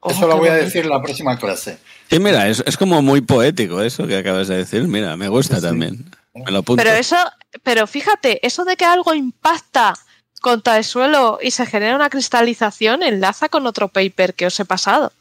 Oh, 0.00 0.10
Eso 0.10 0.26
lo 0.26 0.36
voy 0.38 0.48
a 0.48 0.54
decir 0.54 0.84
en 0.84 0.90
la 0.90 1.02
próxima 1.02 1.38
clase. 1.38 1.78
Sí, 2.10 2.18
mira, 2.18 2.48
es, 2.48 2.62
es 2.66 2.76
como 2.76 3.02
muy 3.02 3.20
poético 3.20 3.82
eso 3.82 4.06
que 4.06 4.16
acabas 4.16 4.48
de 4.48 4.56
decir. 4.56 4.82
Mira, 4.84 5.16
me 5.16 5.28
gusta 5.28 5.60
también. 5.60 6.04
Me 6.34 6.50
lo 6.50 6.58
apunto. 6.58 6.82
Pero 6.82 6.96
eso, 6.96 7.16
pero 7.62 7.86
fíjate, 7.86 8.44
eso 8.46 8.64
de 8.64 8.76
que 8.76 8.84
algo 8.84 9.14
impacta 9.14 9.94
contra 10.40 10.78
el 10.78 10.84
suelo 10.84 11.38
y 11.42 11.50
se 11.50 11.66
genera 11.66 11.94
una 11.96 12.08
cristalización 12.08 13.02
enlaza 13.02 13.48
con 13.50 13.66
otro 13.66 13.88
paper 13.88 14.34
que 14.34 14.46
os 14.46 14.58
he 14.58 14.64
pasado. 14.64 15.12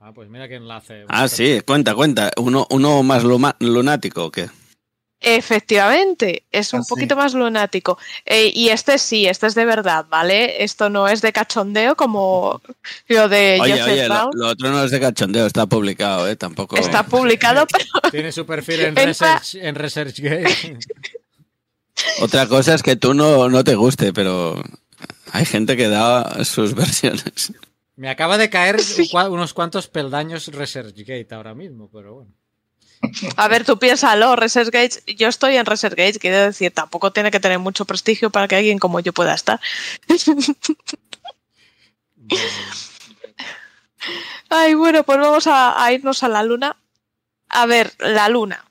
Ah, 0.00 0.10
pues 0.14 0.28
mira 0.28 0.48
qué 0.48 0.56
enlace. 0.56 1.04
Ah, 1.08 1.28
sí, 1.28 1.60
cuenta, 1.64 1.94
cuenta. 1.94 2.30
¿Uno, 2.38 2.66
uno 2.70 3.02
más 3.04 3.22
luma- 3.24 3.56
lunático 3.60 4.24
o 4.26 4.30
qué? 4.32 4.48
Efectivamente, 5.20 6.44
es 6.52 6.72
un 6.72 6.80
Así. 6.80 6.90
poquito 6.90 7.16
más 7.16 7.34
lunático. 7.34 7.98
Eh, 8.24 8.52
y 8.54 8.68
este 8.68 8.98
sí, 8.98 9.26
este 9.26 9.48
es 9.48 9.54
de 9.56 9.64
verdad, 9.64 10.06
¿vale? 10.08 10.62
Esto 10.62 10.90
no 10.90 11.08
es 11.08 11.22
de 11.22 11.32
cachondeo 11.32 11.96
como 11.96 12.62
lo 13.08 13.28
de 13.28 13.58
Oye, 13.60 13.72
Joseph 13.72 13.92
oye, 13.92 14.08
lo, 14.08 14.48
otro 14.48 14.70
no 14.70 14.84
es 14.84 14.92
de 14.92 15.00
cachondeo, 15.00 15.46
está 15.46 15.66
publicado, 15.66 16.28
¿eh? 16.28 16.36
Tampoco. 16.36 16.76
Está 16.76 17.02
publicado, 17.02 17.66
pero 17.72 18.10
Tiene 18.12 18.30
su 18.30 18.46
perfil 18.46 18.80
en, 18.80 18.94
Entra- 18.96 19.06
Research, 19.06 19.54
en 19.56 19.74
ResearchGate. 19.74 20.78
Otra 22.20 22.46
cosa 22.46 22.74
es 22.74 22.82
que 22.84 22.94
tú 22.94 23.12
no, 23.12 23.48
no 23.48 23.64
te 23.64 23.74
guste, 23.74 24.12
pero 24.12 24.62
hay 25.32 25.44
gente 25.44 25.76
que 25.76 25.88
da 25.88 26.44
sus 26.44 26.74
versiones. 26.74 27.52
Me 27.96 28.08
acaba 28.08 28.38
de 28.38 28.48
caer 28.48 28.76
unos 29.28 29.52
cuantos 29.52 29.88
peldaños 29.88 30.46
ResearchGate 30.46 31.34
ahora 31.34 31.54
mismo, 31.56 31.90
pero 31.92 32.14
bueno. 32.14 32.30
A 33.36 33.48
ver, 33.48 33.64
tú 33.64 33.78
piénsalo, 33.78 34.36
ResearchGate, 34.36 35.14
yo 35.16 35.28
estoy 35.28 35.56
en 35.56 35.66
ResearchGate, 35.66 36.18
quiero 36.18 36.38
decir, 36.44 36.72
tampoco 36.72 37.12
tiene 37.12 37.30
que 37.30 37.40
tener 37.40 37.58
mucho 37.58 37.84
prestigio 37.84 38.30
para 38.30 38.48
que 38.48 38.56
alguien 38.56 38.78
como 38.78 39.00
yo 39.00 39.12
pueda 39.12 39.34
estar. 39.34 39.60
Ay, 44.48 44.74
bueno, 44.74 45.04
pues 45.04 45.18
vamos 45.18 45.46
a, 45.46 45.82
a 45.82 45.92
irnos 45.92 46.22
a 46.22 46.28
la 46.28 46.42
luna. 46.42 46.76
A 47.48 47.66
ver, 47.66 47.92
la 47.98 48.28
luna. 48.28 48.64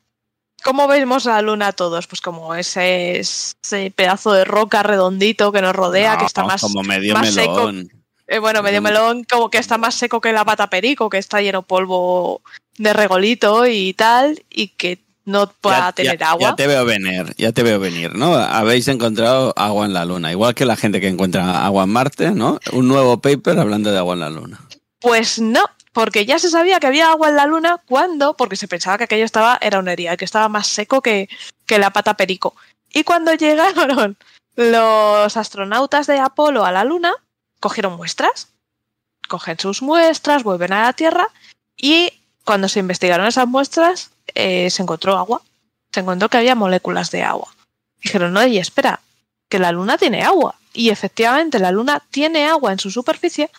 ¿Cómo 0.64 0.88
vemos 0.88 1.26
la 1.26 1.42
luna 1.42 1.72
todos? 1.72 2.08
Pues 2.08 2.20
como 2.22 2.56
ese, 2.56 3.20
ese 3.20 3.92
pedazo 3.96 4.34
de 4.34 4.44
roca 4.44 4.84
redondito 4.84 5.52
que 5.52 5.62
nos 5.62 5.76
rodea, 5.76 6.14
No, 6.14 6.20
que 6.20 6.26
está 6.26 6.44
más, 6.44 6.62
como 6.62 6.82
medio 6.84 7.14
más 7.14 7.34
seco. 7.34 7.68
melón. 7.68 7.90
eh, 8.28 8.40
bueno, 8.40 8.64
medio 8.64 8.82
melón, 8.82 9.24
como 9.24 9.50
que 9.50 9.60
está 9.60 9.78
más 9.78 9.96
seco 9.96 10.20
que 10.20 10.34
la 10.34 10.44
pata 10.46 10.70
perico, 10.70 11.10
que 11.10 11.20
está 11.20 11.42
lleno 11.42 11.62
polvo 11.62 12.42
de 12.78 12.94
regolito 12.94 13.66
y 13.68 13.94
tal, 13.94 14.44
y 14.50 14.70
que 14.70 15.00
no 15.26 15.48
pueda 15.52 15.80
Ya- 15.88 15.92
tener 15.92 16.18
ya- 16.20 16.30
agua. 16.32 16.50
Ya 16.52 16.56
te 16.56 16.68
veo 16.68 16.86
venir, 16.86 17.34
ya 17.38 17.52
te 17.52 17.64
veo 17.64 17.80
venir, 17.80 18.16
¿no? 18.16 18.34
Habéis 18.36 18.88
encontrado 18.88 19.54
agua 19.58 19.86
en 19.86 19.94
la 19.94 20.06
luna, 20.06 20.32
igual 20.32 20.56
que 20.56 20.66
la 20.66 20.76
gente 20.78 21.02
que 21.02 21.08
encuentra 21.10 21.66
agua 21.66 21.84
en 21.84 21.90
Marte, 21.90 22.32
¿no? 22.32 22.60
Un 22.72 22.88
nuevo 22.88 23.20
paper 23.20 23.60
hablando 23.60 23.92
de 23.92 23.98
agua 23.98 24.14
en 24.14 24.20
la 24.22 24.30
luna. 24.30 24.60
Pues 25.00 25.40
no, 25.40 25.64
porque 25.92 26.26
ya 26.26 26.40
se 26.40 26.50
sabía 26.50 26.80
que 26.80 26.88
había 26.88 27.12
agua 27.12 27.30
en 27.30 27.36
la 27.36 27.46
luna 27.46 27.78
cuando, 27.88 28.36
porque 28.38 28.56
se 28.56 28.68
pensaba 28.68 28.98
que 28.98 29.04
aquello 29.06 29.26
estaba, 29.26 29.58
era 29.62 29.80
una 29.80 29.92
herida, 29.92 30.16
que 30.16 30.26
estaba 30.26 30.48
más 30.48 30.68
seco 30.68 31.02
que, 31.02 31.28
que 31.66 31.78
la 31.80 31.90
pata 31.92 32.16
perico. 32.16 32.56
Y 32.94 33.04
cuando 33.04 33.34
llegaron 33.36 34.18
los 34.56 35.36
astronautas 35.38 36.08
de 36.08 36.20
Apolo 36.20 36.66
a 36.66 36.72
la 36.72 36.84
luna, 36.84 37.14
cogieron 37.60 37.98
muestras, 37.98 38.50
cogen 39.28 39.60
sus 39.60 39.82
muestras, 39.82 40.44
vuelven 40.44 40.72
a 40.74 40.84
la 40.84 40.94
Tierra 40.94 41.28
y 41.76 42.12
cuando 42.48 42.70
se 42.70 42.80
investigaron 42.80 43.28
esas 43.28 43.46
muestras 43.46 44.12
eh, 44.34 44.70
se 44.70 44.82
encontró 44.82 45.18
agua, 45.18 45.42
se 45.92 46.00
encontró 46.00 46.30
que 46.30 46.38
había 46.38 46.56
moléculas 46.56 47.12
de 47.12 47.22
agua. 47.22 47.54
Dijeron, 48.02 48.32
no, 48.32 48.48
y 48.48 48.58
espera, 48.58 49.02
que 49.50 49.60
la 49.60 49.74
luna 49.74 49.98
tiene 49.98 50.24
agua. 50.24 50.56
Y 50.72 50.90
efectivamente 50.90 51.60
la 51.60 51.72
luna 51.72 52.02
tiene 52.10 52.46
agua 52.46 52.72
en 52.72 52.80
su 52.80 52.90
superficie 52.90 53.52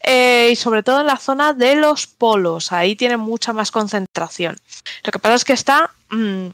eh, 0.00 0.50
y 0.52 0.56
sobre 0.56 0.82
todo 0.82 1.00
en 1.00 1.06
la 1.06 1.16
zona 1.16 1.54
de 1.54 1.76
los 1.76 2.06
polos. 2.06 2.72
Ahí 2.72 2.94
tiene 2.94 3.16
mucha 3.16 3.54
más 3.54 3.70
concentración. 3.70 4.58
Lo 5.02 5.12
que 5.12 5.18
pasa 5.18 5.36
es 5.36 5.44
que 5.46 5.54
está 5.54 5.94
mm, 6.10 6.48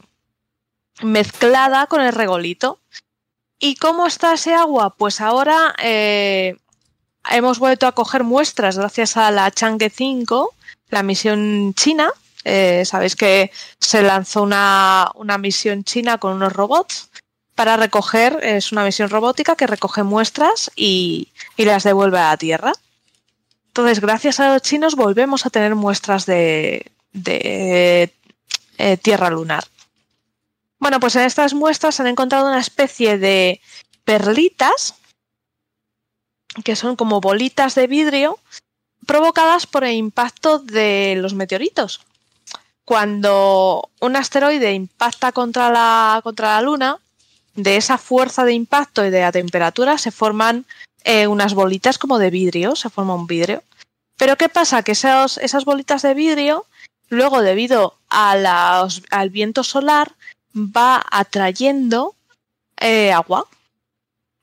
mezclada 1.01 1.87
con 1.87 1.99
el 1.99 2.13
regolito. 2.13 2.79
¿Y 3.59 3.75
cómo 3.75 4.07
está 4.07 4.35
ese 4.35 4.53
agua? 4.53 4.91
Pues 4.91 5.19
ahora 5.19 5.75
eh, 5.83 6.55
hemos 7.29 7.59
vuelto 7.59 7.87
a 7.87 7.91
coger 7.91 8.23
muestras 8.23 8.77
gracias 8.77 9.17
a 9.17 9.31
la 9.31 9.51
Chang'e 9.51 9.89
5, 9.89 10.53
la 10.89 11.03
misión 11.03 11.73
china. 11.75 12.11
Eh, 12.43 12.83
Sabéis 12.85 13.15
que 13.15 13.51
se 13.79 14.03
lanzó 14.03 14.43
una, 14.43 15.11
una 15.15 15.37
misión 15.37 15.83
china 15.83 16.17
con 16.17 16.33
unos 16.33 16.53
robots 16.53 17.09
para 17.55 17.77
recoger, 17.77 18.39
es 18.41 18.71
una 18.71 18.83
misión 18.83 19.09
robótica 19.09 19.55
que 19.55 19.67
recoge 19.67 20.03
muestras 20.03 20.71
y, 20.75 21.29
y 21.55 21.65
las 21.65 21.83
devuelve 21.83 22.17
a 22.17 22.29
la 22.29 22.37
Tierra. 22.37 22.73
Entonces, 23.67 24.01
gracias 24.01 24.39
a 24.39 24.53
los 24.53 24.61
chinos 24.61 24.95
volvemos 24.95 25.45
a 25.45 25.49
tener 25.49 25.75
muestras 25.75 26.25
de, 26.25 26.91
de 27.11 28.13
eh, 28.77 28.97
tierra 28.97 29.29
lunar. 29.29 29.63
Bueno, 30.79 30.99
pues 30.99 31.15
en 31.15 31.23
estas 31.23 31.53
muestras 31.53 31.99
han 31.99 32.07
encontrado 32.07 32.47
una 32.47 32.59
especie 32.59 33.17
de 33.17 33.61
perlitas, 34.03 34.95
que 36.63 36.75
son 36.75 36.95
como 36.95 37.21
bolitas 37.21 37.73
de 37.73 37.87
vidrio, 37.87 38.37
provocadas 39.05 39.67
por 39.67 39.83
el 39.83 39.93
impacto 39.93 40.59
de 40.59 41.15
los 41.17 41.33
meteoritos. 41.33 42.01
Cuando 42.85 43.89
un 44.01 44.15
asteroide 44.15 44.73
impacta 44.73 45.31
contra 45.31 45.69
la, 45.69 46.19
contra 46.23 46.55
la 46.55 46.61
Luna, 46.61 46.97
de 47.55 47.77
esa 47.77 47.97
fuerza 47.97 48.43
de 48.45 48.53
impacto 48.53 49.05
y 49.05 49.09
de 49.09 49.21
la 49.21 49.31
temperatura 49.31 49.97
se 49.97 50.11
forman 50.11 50.65
eh, 51.03 51.27
unas 51.27 51.53
bolitas 51.53 51.97
como 51.97 52.17
de 52.17 52.29
vidrio, 52.29 52.75
se 52.75 52.89
forma 52.89 53.15
un 53.15 53.27
vidrio. 53.27 53.63
Pero 54.17 54.37
¿qué 54.37 54.49
pasa? 54.49 54.83
Que 54.83 54.93
esos, 54.93 55.37
esas 55.37 55.65
bolitas 55.65 56.01
de 56.01 56.13
vidrio, 56.13 56.65
luego 57.09 57.41
debido 57.41 57.95
a 58.09 58.87
al 59.11 59.29
viento 59.29 59.63
solar, 59.63 60.13
va 60.55 61.03
atrayendo 61.11 62.15
eh, 62.79 63.11
agua. 63.11 63.45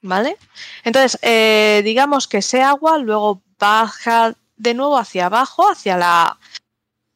¿Vale? 0.02 0.38
Entonces, 0.84 1.18
eh, 1.20 1.82
digamos 1.84 2.26
que 2.26 2.38
ese 2.38 2.62
agua 2.62 2.96
luego 2.96 3.42
baja 3.58 4.34
de 4.60 4.74
nuevo 4.74 4.98
hacia 4.98 5.26
abajo, 5.26 5.70
hacia 5.70 5.96
la 5.96 6.38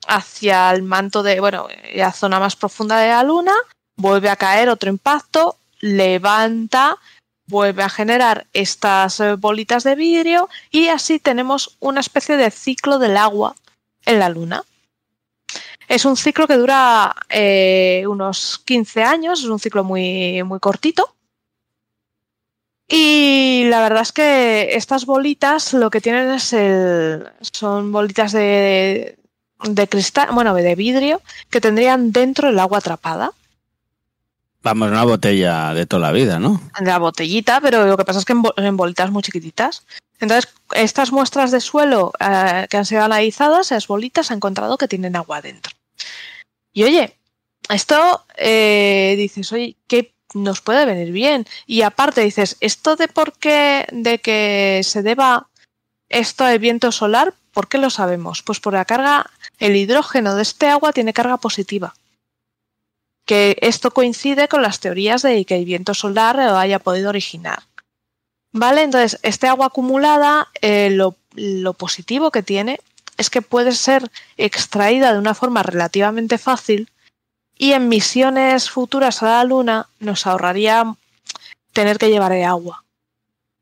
hacia 0.07 0.71
el 0.71 0.83
manto 0.83 1.23
de, 1.23 1.41
bueno, 1.41 1.69
la 1.95 2.13
zona 2.13 2.39
más 2.39 2.57
profunda 2.57 2.99
de 2.99 3.09
la 3.09 3.23
luna, 3.23 3.55
vuelve 3.97 4.29
a 4.29 4.37
caer 4.37 4.69
otro 4.69 4.91
impacto, 4.91 5.57
levanta, 5.81 6.99
vuelve 7.47 7.83
a 7.83 7.89
generar 7.89 8.47
estas 8.53 9.21
eh, 9.21 9.35
bolitas 9.37 9.85
de 9.85 9.95
vidrio 9.95 10.49
y 10.71 10.89
así 10.89 11.19
tenemos 11.19 11.77
una 11.81 12.01
especie 12.01 12.37
de 12.37 12.51
ciclo 12.51 12.99
del 12.99 13.17
agua 13.17 13.55
en 14.05 14.19
la 14.19 14.29
Luna. 14.29 14.63
Es 15.89 16.05
un 16.05 16.17
ciclo 16.17 16.47
que 16.47 16.57
dura 16.57 17.15
eh, 17.29 18.05
unos 18.09 18.61
15 18.65 19.03
años, 19.03 19.41
es 19.41 19.47
un 19.47 19.59
ciclo 19.59 19.85
muy, 19.85 20.43
muy 20.43 20.59
cortito. 20.59 21.14
Y 22.89 23.65
la 23.69 23.81
verdad 23.81 24.03
es 24.03 24.13
que 24.13 24.77
estas 24.77 25.07
bolitas 25.07 25.73
lo 25.73 25.91
que 25.91 26.01
tienen 26.01 26.31
es 26.31 26.53
el. 26.53 27.27
son 27.41 27.93
bolitas 27.93 28.33
de, 28.33 29.19
de 29.63 29.89
cristal, 29.89 30.29
bueno, 30.33 30.55
de 30.55 30.75
vidrio, 30.75 31.23
que 31.51 31.61
tendrían 31.61 32.13
dentro 32.13 32.49
el 32.51 32.59
agua 32.59 32.79
atrapada. 32.79 33.33
Vamos, 34.63 34.89
una 34.89 35.05
botella 35.05 35.75
de 35.75 35.85
toda 35.85 36.01
la 36.01 36.13
vida, 36.13 36.39
¿no? 36.39 36.61
de 36.81 36.87
la 36.87 36.99
botellita, 36.99 37.61
pero 37.61 37.87
lo 37.87 37.99
que 37.99 38.05
pasa 38.05 38.19
es 38.19 38.25
que 38.25 38.33
en, 38.33 38.43
en 38.57 38.77
bolitas 38.77 39.11
muy 39.11 39.23
chiquititas. 39.23 39.85
Entonces, 40.21 40.55
estas 40.75 41.13
muestras 41.13 41.51
de 41.51 41.61
suelo 41.61 42.13
eh, 42.19 42.67
que 42.71 42.79
han 42.79 42.87
sido 42.87 43.03
analizadas, 43.03 43.67
esas 43.67 43.87
bolitas, 43.87 44.31
han 44.31 44.39
encontrado 44.39 44.79
que 44.79 44.89
tienen 44.89 45.17
agua 45.17 45.43
dentro. 45.43 45.75
Y 46.73 46.85
oye, 46.85 47.15
esto 47.69 48.25
eh, 48.37 49.15
dices, 49.19 49.53
oye, 49.53 49.77
¿qué 49.87 50.14
nos 50.35 50.61
puede 50.61 50.85
venir 50.85 51.13
bien? 51.13 51.47
Y 51.67 51.83
aparte 51.83 52.21
dices, 52.21 52.57
esto 52.61 52.97
de 52.97 53.09
por 53.09 53.33
qué, 53.33 53.87
de 53.91 54.19
que 54.19 54.81
se 54.85 55.03
deba 55.03 55.49
esto 56.09 56.45
al 56.45 56.59
viento 56.59 56.93
solar, 56.93 57.35
¿por 57.53 57.69
qué 57.69 57.79
lo 57.79 57.91
sabemos? 57.91 58.43
Pues 58.43 58.61
por 58.61 58.75
la 58.75 58.85
carga, 58.85 59.31
el 59.59 59.77
hidrógeno 59.77 60.35
de 60.35 60.43
este 60.43 60.69
agua 60.69 60.93
tiene 60.93 61.13
carga 61.13 61.39
positiva 61.39 61.95
que 63.25 63.57
esto 63.63 63.91
coincide 63.93 64.49
con 64.49 64.63
las 64.63 64.81
teorías 64.81 65.23
de 65.23 65.45
que 65.45 65.57
el 65.57 65.65
viento 65.65 65.95
solar 65.95 66.37
lo 66.37 66.59
haya 66.59 66.79
podido 66.79 67.09
originar. 67.09 67.63
¿Vale? 68.53 68.83
Entonces, 68.83 69.19
este 69.23 69.49
agua 69.49 69.67
acumulada, 69.67 70.49
eh, 70.61 70.91
lo 70.91 71.73
positivo 71.73 72.31
que 72.31 72.43
tiene 72.43 72.79
es 73.17 73.31
que 73.31 73.43
puede 73.43 73.73
ser 73.73 74.11
extraída 74.37 75.13
de 75.13 75.19
una 75.19 75.35
forma 75.35 75.63
relativamente 75.63 76.39
fácil 76.39 76.91
y 77.57 77.73
en 77.73 77.89
misiones 77.89 78.71
futuras 78.71 79.23
a 79.23 79.27
la 79.27 79.45
Luna 79.45 79.89
nos 80.01 80.27
ahorraría 80.27 80.95
tener 81.73 81.99
que 81.99 82.11
llevar 82.11 82.33
el 82.33 82.45
agua. 82.45 82.85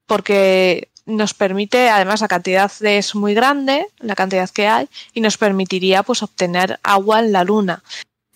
Porque 0.06 0.88
nos 1.04 1.34
permite, 1.34 1.90
además 1.90 2.20
la 2.20 2.28
cantidad 2.28 2.70
es 2.80 3.14
muy 3.14 3.34
grande, 3.34 3.86
la 3.98 4.14
cantidad 4.14 4.48
que 4.50 4.68
hay, 4.68 4.88
y 5.12 5.20
nos 5.20 5.36
permitiría 5.36 6.02
pues 6.02 6.22
obtener 6.22 6.78
agua 6.82 7.20
en 7.20 7.32
la 7.32 7.44
Luna. 7.44 7.82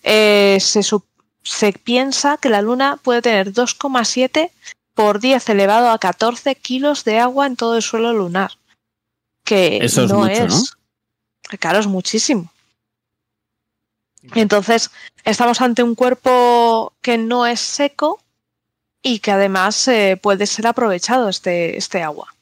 Eh, 0.03 0.57
se, 0.59 0.81
se 1.43 1.73
piensa 1.73 2.37
que 2.37 2.49
la 2.49 2.61
Luna 2.61 2.99
puede 3.01 3.21
tener 3.21 3.53
2,7 3.53 4.51
por 4.93 5.19
10 5.19 5.49
elevado 5.49 5.89
a 5.89 5.99
14 5.99 6.55
kilos 6.55 7.03
de 7.03 7.19
agua 7.19 7.45
en 7.45 7.55
todo 7.55 7.75
el 7.75 7.81
suelo 7.81 8.13
lunar. 8.13 8.51
Que 9.43 9.77
Eso 9.77 10.03
es 10.03 10.11
no 10.11 10.19
mucho, 10.19 10.31
es. 10.31 10.53
¿no? 10.53 10.61
que 11.49 11.57
Claro, 11.57 11.79
es 11.79 11.87
muchísimo. 11.87 12.51
Entonces, 14.35 14.91
estamos 15.23 15.61
ante 15.61 15.83
un 15.83 15.95
cuerpo 15.95 16.93
que 17.01 17.17
no 17.17 17.45
es 17.45 17.59
seco 17.59 18.21
y 19.01 19.19
que 19.19 19.31
además 19.31 19.87
eh, 19.87 20.19
puede 20.21 20.47
ser 20.47 20.67
aprovechado 20.67 21.29
este, 21.29 21.77
este 21.77 22.01
agua. 22.03 22.33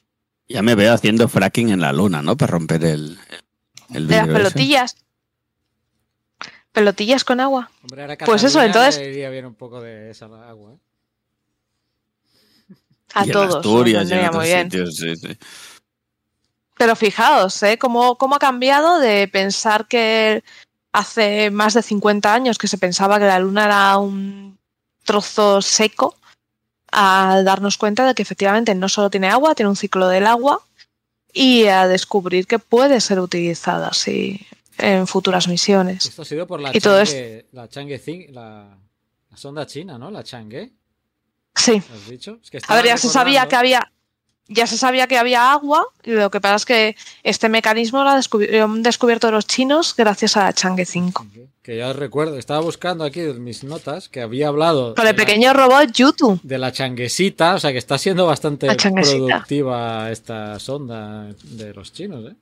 Ya 0.48 0.62
me 0.62 0.76
veo 0.76 0.94
haciendo 0.94 1.28
fracking 1.28 1.70
en 1.70 1.82
la 1.82 1.92
luna, 1.94 2.22
¿no? 2.22 2.38
Para 2.38 2.52
romper 2.52 2.84
el, 2.86 3.20
el 3.94 4.08
De 4.08 4.16
las 4.16 4.26
ese. 4.28 4.34
pelotillas. 4.36 4.96
Pelotillas 6.72 7.24
con 7.24 7.40
agua. 7.40 7.72
Hombre, 7.84 8.02
ahora 8.02 8.18
Pues 8.26 8.44
eso, 8.44 8.62
entonces- 8.62 8.98
le 8.98 9.10
iría 9.10 9.30
bien 9.30 9.46
un 9.46 9.56
poco 9.56 9.82
de 9.82 10.12
esa 10.12 10.26
agua. 10.26 10.74
¿eh? 10.74 10.78
A 13.14 13.24
y 13.26 13.28
en 13.28 13.32
todos. 13.32 13.56
Asturias 13.56 14.10
muy 14.34 14.46
bien. 14.46 14.64
sitios, 14.72 14.96
sí, 14.98 15.16
sí. 15.16 15.38
Pero 16.78 16.96
fijaos, 16.98 17.64
¿eh? 17.64 17.78
¿Cómo, 17.78 18.18
cómo 18.18 18.36
ha 18.36 18.40
cambiado 18.40 19.00
de 19.00 19.30
pensar 19.30 19.88
que 19.88 20.44
hace 20.98 21.52
más 21.52 21.74
de 21.74 21.82
50 21.82 22.34
años 22.34 22.58
que 22.58 22.68
se 22.68 22.78
pensaba 22.78 23.20
que 23.20 23.26
la 23.26 23.40
luna 23.40 23.66
era 23.66 23.98
un 23.98 24.58
trozo 25.04 25.62
seco 25.62 26.16
a 26.92 27.42
darnos 27.44 27.78
cuenta 27.78 28.06
de 28.08 28.14
que 28.16 28.22
efectivamente 28.22 28.74
no 28.76 28.88
solo 28.90 29.10
tiene 29.10 29.28
agua, 29.30 29.56
tiene 29.56 29.70
un 29.70 29.76
ciclo 29.76 30.08
del 30.08 30.26
agua 30.26 30.62
y 31.34 31.66
a 31.66 31.88
descubrir 31.88 32.48
que 32.48 32.60
puede 32.60 33.02
ser 33.02 33.20
utilizada 33.20 33.90
así 33.90 34.46
en 34.78 35.06
futuras 35.08 35.48
misiones. 35.48 36.06
Esto 36.06 36.22
ha 36.22 36.26
sido 36.26 36.48
por 36.48 36.62
la 36.62 36.76
Y 36.76 36.80
todo 36.80 37.04
Chang'e, 37.04 37.46
la 37.52 37.68
Chang'e 37.68 38.00
Cin- 38.02 38.30
la, 38.32 38.78
la 39.30 39.38
sonda 39.38 39.66
china, 39.68 39.98
¿no? 39.98 40.10
La 40.12 40.24
Chang'e, 40.24 40.72
Sí. 41.56 41.82
¿has 41.94 42.10
dicho? 42.10 42.40
Es 42.44 42.50
que 42.52 42.60
A 42.68 42.76
ver, 42.76 42.86
ya 42.86 42.98
se 42.98 43.08
sabía 43.10 43.48
que 43.48 43.56
había, 43.56 43.92
ya 44.48 44.68
se 44.68 44.78
sabía 44.78 45.08
que 45.08 45.18
había 45.18 45.52
agua, 45.52 45.86
y 46.04 46.12
lo 46.12 46.30
que 46.32 46.40
pasa 46.42 46.56
es 46.56 46.66
que 46.66 46.96
este 47.24 47.50
mecanismo 47.50 48.04
lo 48.04 48.10
han 48.12 48.20
descubi- 48.22 48.50
lo 48.50 48.64
han 48.66 48.84
descubierto 48.84 49.32
los 49.32 49.48
chinos 49.48 49.96
gracias 49.98 50.38
a 50.38 50.44
la 50.46 50.54
Chang'e 50.54 50.86
5. 50.86 51.26
Que 51.64 51.78
ya 51.78 51.94
recuerdo, 51.94 52.38
estaba 52.38 52.60
buscando 52.62 53.04
aquí 53.04 53.22
en 53.22 53.44
mis 53.44 53.64
notas 53.64 54.08
que 54.08 54.22
había 54.22 54.50
hablado 54.50 54.94
Con 54.94 55.04
de 55.06 55.10
el 55.12 55.18
la- 55.18 55.26
pequeño 55.26 55.54
robot 55.54 55.92
Yutu. 55.92 56.40
de 56.44 56.58
la 56.60 56.72
changuesita, 56.72 57.56
o 57.56 57.60
sea 57.60 57.72
que 57.72 57.80
está 57.80 57.98
siendo 57.98 58.28
bastante 58.28 58.68
La 58.68 58.76
productiva 58.76 60.12
esta 60.12 60.60
sonda 60.60 61.34
de 61.44 61.74
los 61.74 61.92
chinos, 61.92 62.32
¿eh? 62.32 62.36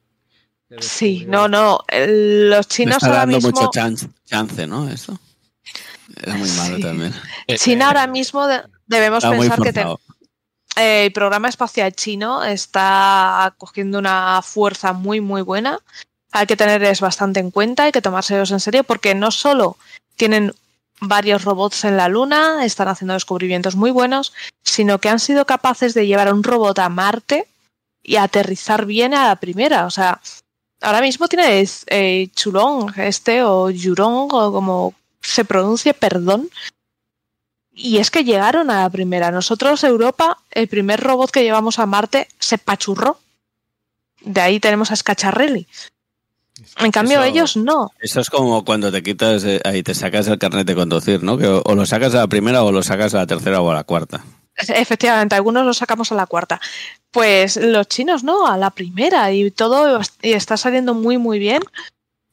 Sí, 0.82 1.24
no, 1.28 1.48
no. 1.48 1.80
Los 2.08 2.68
chinos 2.68 2.96
está 2.98 3.08
ahora 3.08 3.20
dando 3.20 3.38
mismo. 3.38 3.52
mucho 3.52 3.70
chance, 3.72 4.10
chance, 4.26 4.66
¿no? 4.68 4.90
Eso. 4.90 5.18
Era 6.22 6.34
muy 6.36 6.50
malo 6.52 6.76
Sí. 6.78 6.82
también. 6.82 7.14
China 7.58 7.88
ahora 7.88 8.08
mismo 8.08 8.46
de- 8.48 8.64
debemos 8.88 9.24
Está 9.24 9.38
pensar 9.38 9.62
que 9.62 9.72
te- 9.74 9.86
el 10.76 11.12
programa 11.12 11.50
espacial 11.50 11.94
chino 11.94 12.44
está 12.44 13.54
cogiendo 13.58 14.00
una 14.00 14.42
fuerza 14.42 14.94
muy, 14.94 15.22
muy 15.22 15.42
buena. 15.42 15.80
Hay 16.32 16.48
que 16.48 16.58
tenerles 16.58 17.00
bastante 17.00 17.40
en 17.40 17.52
cuenta, 17.52 17.84
hay 17.84 17.92
que 17.92 18.02
tomárselos 18.02 18.52
en 18.52 18.60
serio, 18.60 18.84
porque 18.84 19.14
no 19.14 19.32
solo 19.32 19.78
tienen 20.16 20.54
varios 21.00 21.44
robots 21.44 21.84
en 21.86 21.98
la 21.98 22.08
Luna, 22.08 22.66
están 22.66 22.88
haciendo 22.88 23.14
descubrimientos 23.14 23.76
muy 23.76 23.92
buenos, 23.92 24.34
sino 24.64 25.00
que 25.00 25.10
han 25.10 25.20
sido 25.20 25.46
capaces 25.46 25.94
de 25.94 26.08
llevar 26.08 26.28
a 26.28 26.34
un 26.34 26.44
robot 26.44 26.80
a 26.80 26.90
Marte 26.90 27.48
y 28.02 28.16
aterrizar 28.16 28.86
bien 28.86 29.14
a 29.14 29.28
la 29.28 29.36
primera. 29.36 29.86
O 29.86 29.92
sea, 29.92 30.22
ahora 30.82 31.02
mismo 31.02 31.28
tienes 31.28 31.86
eh, 31.88 32.30
Chulong, 32.36 32.94
este, 32.98 33.44
o 33.44 33.70
Yurong, 33.70 34.34
o 34.34 34.52
como 34.52 34.94
se 35.22 35.46
pronuncie, 35.46 35.94
perdón. 35.94 36.50
Y 37.76 37.98
es 37.98 38.12
que 38.12 38.24
llegaron 38.24 38.70
a 38.70 38.82
la 38.82 38.90
primera. 38.90 39.32
Nosotros, 39.32 39.84
Europa, 39.84 40.38
el 40.52 40.68
primer 40.68 41.00
robot 41.00 41.32
que 41.32 41.44
llevamos 41.44 41.80
a 41.80 41.86
Marte 41.86 42.28
se 42.40 42.58
pachurró. 42.58 43.20
De 44.22 44.42
ahí 44.42 44.60
tenemos 44.60 44.92
a 44.92 44.96
Scacharrelli. 44.96 45.68
En 46.78 46.92
cambio, 46.92 47.18
Eso- 47.24 47.24
ellos 47.34 47.58
no. 47.58 47.92
Eso 48.00 48.22
es 48.22 48.30
como 48.30 48.64
cuando 48.64 48.92
te 48.92 49.02
quitas, 49.02 49.44
eh, 49.44 49.60
ahí 49.66 49.82
te 49.84 49.96
sacas 49.96 50.28
el 50.28 50.38
carnet 50.38 50.68
de 50.68 50.76
conducir, 50.76 51.24
¿no? 51.24 51.38
Que 51.38 51.48
o, 51.48 51.62
o 51.66 51.76
lo 51.76 51.86
sacas 51.86 52.14
a 52.14 52.20
la 52.20 52.28
primera 52.28 52.64
o 52.64 52.72
lo 52.72 52.84
sacas 52.84 53.14
a 53.16 53.18
la 53.18 53.28
tercera 53.28 53.60
o 53.62 53.72
a 53.72 53.74
la 53.76 53.84
cuarta. 53.84 54.24
Efectivamente, 54.56 55.34
algunos 55.34 55.66
los 55.66 55.78
sacamos 55.78 56.12
a 56.12 56.16
la 56.16 56.28
cuarta. 56.28 56.62
Pues 57.10 57.58
los 57.58 57.88
chinos 57.88 58.24
no, 58.24 58.46
a 58.48 58.56
la 58.56 58.70
primera. 58.70 59.32
Y 59.32 59.50
todo 59.50 60.00
y 60.22 60.34
está 60.34 60.58
saliendo 60.58 60.94
muy, 60.94 61.18
muy 61.18 61.40
bien. 61.40 61.64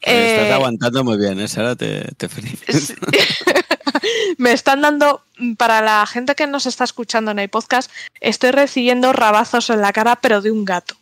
Estás 0.01 0.49
Eh, 0.49 0.53
aguantando 0.53 1.03
muy 1.03 1.17
bien, 1.19 1.41
¿eh, 1.41 1.49
Sara? 1.49 1.75
Te, 1.77 2.03
te 2.17 2.29
felicito. 2.29 2.73
Sí. 2.79 2.95
Me 4.39 4.53
están 4.53 4.81
dando, 4.83 5.25
para 5.59 5.81
la 5.83 6.07
gente 6.07 6.35
que 6.35 6.47
nos 6.47 6.67
está 6.67 6.85
escuchando 6.85 7.31
en 7.31 7.39
el 7.39 7.49
podcast, 7.49 7.91
estoy 8.21 8.51
recibiendo 8.53 9.12
rabazos 9.12 9.71
en 9.71 9.81
la 9.81 9.93
cara, 9.93 10.17
pero 10.21 10.41
de 10.41 10.51
un 10.51 10.65
gato. 10.65 10.97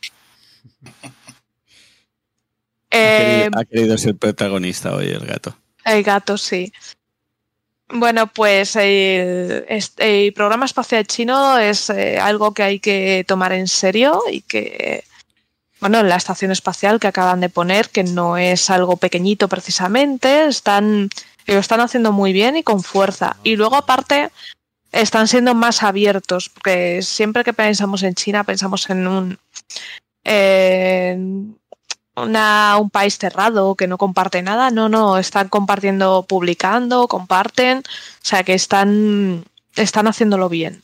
Ha 2.90 2.97
Eh, 2.97 3.19
querido, 3.19 3.51
ha 3.60 3.65
querido 3.66 3.98
ser 3.98 4.16
protagonista 4.16 4.94
hoy 4.94 5.09
el 5.09 5.27
gato. 5.27 5.55
el 5.85 6.02
gato, 6.02 6.39
sí. 6.39 6.73
Bueno, 7.90 8.27
pues 8.28 8.77
el, 8.77 9.65
el 9.98 10.32
programa 10.35 10.66
espacial 10.66 11.06
chino 11.06 11.59
es 11.59 11.89
eh, 11.90 12.19
algo 12.19 12.52
que 12.52 12.62
hay 12.62 12.81
que 12.81 13.24
tomar 13.27 13.52
en 13.52 13.66
serio 13.69 14.23
y 14.31 14.43
que, 14.43 15.05
bueno, 15.81 16.02
la 16.02 16.16
estación 16.16 16.51
espacial 16.52 17.01
que 17.01 17.06
acaban 17.09 17.40
de 17.40 17.48
poner, 17.48 17.89
que 17.90 18.05
no 18.05 18.36
es 18.36 18.69
algo 18.70 18.97
pequeñito 18.98 19.48
precisamente, 19.48 20.47
están, 20.48 21.09
lo 21.55 21.61
están 21.61 21.81
haciendo 21.81 22.12
muy 22.12 22.33
bien 22.33 22.57
y 22.57 22.62
con 22.62 22.83
fuerza. 22.83 23.37
Y 23.43 23.57
luego, 23.57 23.77
aparte, 23.77 24.31
están 24.93 25.29
siendo 25.29 25.55
más 25.55 25.83
abiertos, 25.83 26.49
porque 26.49 27.03
siempre 27.03 27.45
que 27.45 27.53
pensamos 27.53 28.03
en 28.03 28.15
China 28.15 28.45
pensamos 28.45 28.89
en 28.91 29.07
un, 29.07 29.39
una- 32.16 32.77
un 32.79 32.91
país 32.91 33.19
cerrado 33.19 33.75
que 33.75 33.87
no 33.87 33.99
comparte 33.99 34.43
nada. 34.43 34.70
No, 34.70 34.89
no, 34.89 35.19
están 35.19 35.49
compartiendo, 35.49 36.25
publicando, 36.29 37.07
comparten, 37.09 37.79
o 37.79 37.83
sea 38.23 38.43
que 38.43 38.55
están, 38.55 39.45
están 39.77 40.07
haciéndolo 40.09 40.49
bien. 40.49 40.83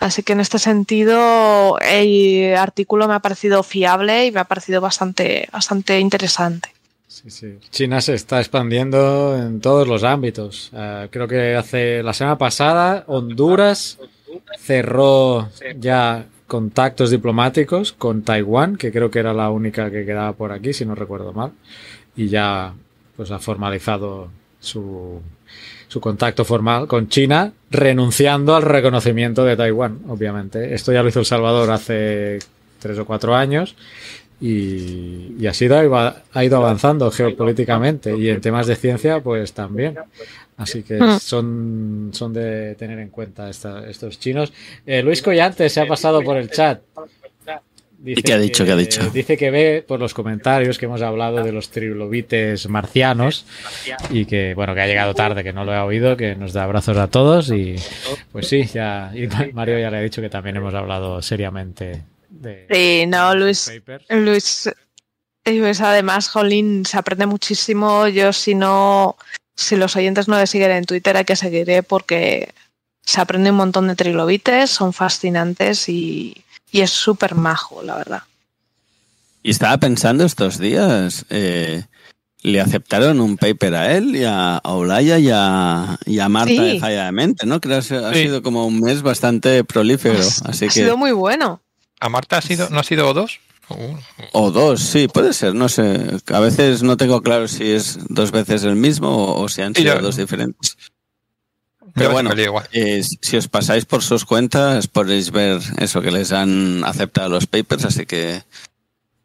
Así 0.00 0.22
que 0.22 0.32
en 0.34 0.40
este 0.40 0.58
sentido 0.58 1.78
el 1.78 2.56
artículo 2.56 3.08
me 3.08 3.14
ha 3.14 3.20
parecido 3.20 3.62
fiable 3.62 4.26
y 4.26 4.32
me 4.32 4.40
ha 4.40 4.44
parecido 4.44 4.80
bastante, 4.80 5.48
bastante 5.52 5.98
interesante. 6.00 6.73
Sí, 7.14 7.30
sí. 7.30 7.58
China 7.70 8.00
se 8.00 8.14
está 8.14 8.40
expandiendo 8.40 9.36
en 9.38 9.60
todos 9.60 9.86
los 9.86 10.02
ámbitos. 10.02 10.70
Eh, 10.74 11.06
creo 11.12 11.28
que 11.28 11.54
hace 11.54 12.02
la 12.02 12.12
semana 12.12 12.36
pasada 12.36 13.04
Honduras 13.06 13.98
cerró 14.58 15.48
ya 15.78 16.26
contactos 16.48 17.10
diplomáticos 17.10 17.92
con 17.92 18.22
Taiwán, 18.22 18.76
que 18.76 18.90
creo 18.90 19.12
que 19.12 19.20
era 19.20 19.32
la 19.32 19.48
única 19.50 19.92
que 19.92 20.04
quedaba 20.04 20.32
por 20.32 20.50
aquí, 20.50 20.72
si 20.72 20.84
no 20.84 20.96
recuerdo 20.96 21.32
mal, 21.32 21.52
y 22.16 22.26
ya 22.26 22.74
pues 23.16 23.30
ha 23.30 23.38
formalizado 23.38 24.28
su, 24.58 25.20
su 25.86 26.00
contacto 26.00 26.44
formal 26.44 26.88
con 26.88 27.08
China, 27.08 27.52
renunciando 27.70 28.56
al 28.56 28.62
reconocimiento 28.62 29.44
de 29.44 29.56
Taiwán, 29.56 30.00
obviamente. 30.08 30.74
Esto 30.74 30.92
ya 30.92 31.04
lo 31.04 31.10
hizo 31.10 31.20
El 31.20 31.26
Salvador 31.26 31.70
hace 31.70 32.40
tres 32.80 32.98
o 32.98 33.06
cuatro 33.06 33.36
años 33.36 33.76
y, 34.48 35.34
y 35.38 35.46
así 35.46 35.64
ha 35.66 35.82
ido, 35.84 35.96
ha 36.32 36.44
ido 36.44 36.56
avanzando 36.58 37.10
geopolíticamente 37.10 38.16
y 38.16 38.28
en 38.28 38.40
temas 38.40 38.66
de 38.66 38.76
ciencia 38.76 39.20
pues 39.20 39.52
también. 39.52 39.96
Así 40.56 40.82
que 40.82 41.00
Mm. 41.00 41.18
son, 41.18 42.10
son 42.12 42.32
de 42.32 42.74
tener 42.76 42.98
en 42.98 43.08
cuenta 43.08 43.48
esta- 43.50 43.88
estos 43.88 44.20
chinos. 44.20 44.52
Eh, 44.86 45.02
Luis 45.02 45.20
Collante 45.22 45.68
se 45.68 45.80
ha 45.80 45.86
pasado 45.86 46.22
por 46.22 46.36
el 46.36 46.50
chat. 46.50 46.80
Dice 47.98 48.20
¿Y 48.20 48.22
qué 48.22 48.32
ha 48.34 48.38
dicho? 48.38 48.66
¿Qué 48.66 48.72
ha 48.72 48.76
dicho? 48.76 49.00
Dice 49.10 49.34
que 49.38 49.50
ve 49.50 49.82
por 49.86 49.98
los 49.98 50.12
comentarios 50.12 50.76
que 50.78 50.84
hemos 50.84 51.00
hablado 51.00 51.42
de 51.42 51.52
los 51.52 51.70
trilobites 51.70 52.68
marcianos 52.68 53.46
y 54.10 54.26
que, 54.26 54.52
bueno, 54.54 54.74
que 54.74 54.82
ha 54.82 54.86
llegado 54.86 55.14
tarde, 55.14 55.42
que 55.42 55.54
no 55.54 55.64
lo 55.64 55.72
ha 55.72 55.86
oído, 55.86 56.14
que 56.14 56.34
nos 56.36 56.52
da 56.52 56.64
abrazos 56.64 56.98
a 56.98 57.08
todos 57.08 57.50
y 57.50 57.76
pues 58.30 58.46
sí, 58.46 58.64
ya, 58.64 59.10
y 59.14 59.26
Mario 59.54 59.78
ya 59.78 59.90
le 59.90 59.96
ha 59.96 60.00
dicho 60.02 60.20
que 60.20 60.28
también 60.28 60.56
hemos 60.56 60.74
hablado 60.74 61.22
seriamente 61.22 62.02
de 62.40 62.66
Sí, 62.70 63.06
no, 63.06 63.30
de 63.30 63.36
Luis. 63.36 63.70
Luis, 64.08 64.70
Luis, 65.44 65.80
además, 65.80 66.28
Jolín, 66.28 66.84
se 66.86 66.98
aprende 66.98 67.26
muchísimo. 67.26 68.08
Yo, 68.08 68.32
si 68.32 68.54
no, 68.54 69.16
si 69.54 69.76
los 69.76 69.94
oyentes 69.96 70.28
no 70.28 70.38
le 70.38 70.46
siguen 70.46 70.70
en 70.72 70.84
Twitter, 70.84 71.16
hay 71.16 71.24
que 71.24 71.36
seguiré 71.36 71.82
porque 71.82 72.52
se 73.02 73.20
aprende 73.20 73.50
un 73.50 73.56
montón 73.56 73.88
de 73.88 73.94
trilobites, 73.96 74.70
son 74.70 74.92
fascinantes 74.92 75.88
y, 75.88 76.42
y 76.70 76.80
es 76.80 76.90
súper 76.90 77.34
majo, 77.34 77.82
la 77.82 77.96
verdad. 77.96 78.22
Y 79.42 79.50
estaba 79.50 79.76
pensando 79.76 80.24
estos 80.24 80.58
días, 80.58 81.26
eh, 81.28 81.84
le 82.42 82.60
aceptaron 82.62 83.20
un 83.20 83.36
paper 83.36 83.74
a 83.74 83.92
él 83.94 84.16
y 84.16 84.24
a, 84.24 84.56
a 84.56 84.72
Olaya 84.72 85.18
y 85.18 85.28
a, 85.30 85.98
y 86.06 86.18
a 86.18 86.28
Marta 86.30 86.48
Sí. 86.50 86.58
de 86.58 86.80
Falla 86.80 87.04
de 87.04 87.12
Mente, 87.12 87.44
¿no? 87.44 87.60
Creo 87.60 87.82
que 87.82 87.94
ha 87.94 88.12
Sí. 88.14 88.22
sido 88.22 88.42
como 88.42 88.66
un 88.66 88.80
mes 88.80 89.02
bastante 89.02 89.62
prolífero, 89.64 90.18
así 90.46 90.64
ha 90.64 90.68
que... 90.68 90.74
sido 90.74 90.96
muy 90.96 91.12
bueno. 91.12 91.60
¿A 92.04 92.10
Marta 92.10 92.36
ha 92.36 92.42
sido, 92.42 92.68
no 92.68 92.80
ha 92.80 92.84
sido 92.84 93.14
dos? 93.14 93.40
O 93.68 93.76
uno. 93.76 93.98
O 94.32 94.50
dos, 94.50 94.82
sí, 94.82 95.08
puede 95.08 95.32
ser, 95.32 95.54
no 95.54 95.70
sé. 95.70 96.10
A 96.26 96.38
veces 96.40 96.82
no 96.82 96.98
tengo 96.98 97.22
claro 97.22 97.48
si 97.48 97.70
es 97.70 97.96
dos 98.10 98.30
veces 98.30 98.62
el 98.64 98.76
mismo 98.76 99.34
o, 99.36 99.48
si 99.48 99.62
han 99.62 99.74
sido 99.74 99.94
yo- 99.94 100.02
dos 100.02 100.16
diferentes. 100.16 100.76
Pero 101.94 102.10
bueno, 102.10 102.30
eh, 102.72 103.02
si 103.02 103.36
os 103.38 103.48
pasáis 103.48 103.86
por 103.86 104.02
sus 104.02 104.26
cuentas 104.26 104.86
podéis 104.86 105.30
ver 105.30 105.62
eso 105.78 106.02
que 106.02 106.10
les 106.10 106.30
han 106.32 106.84
aceptado 106.84 107.30
los 107.30 107.46
papers, 107.46 107.86
así 107.86 108.04
que 108.04 108.42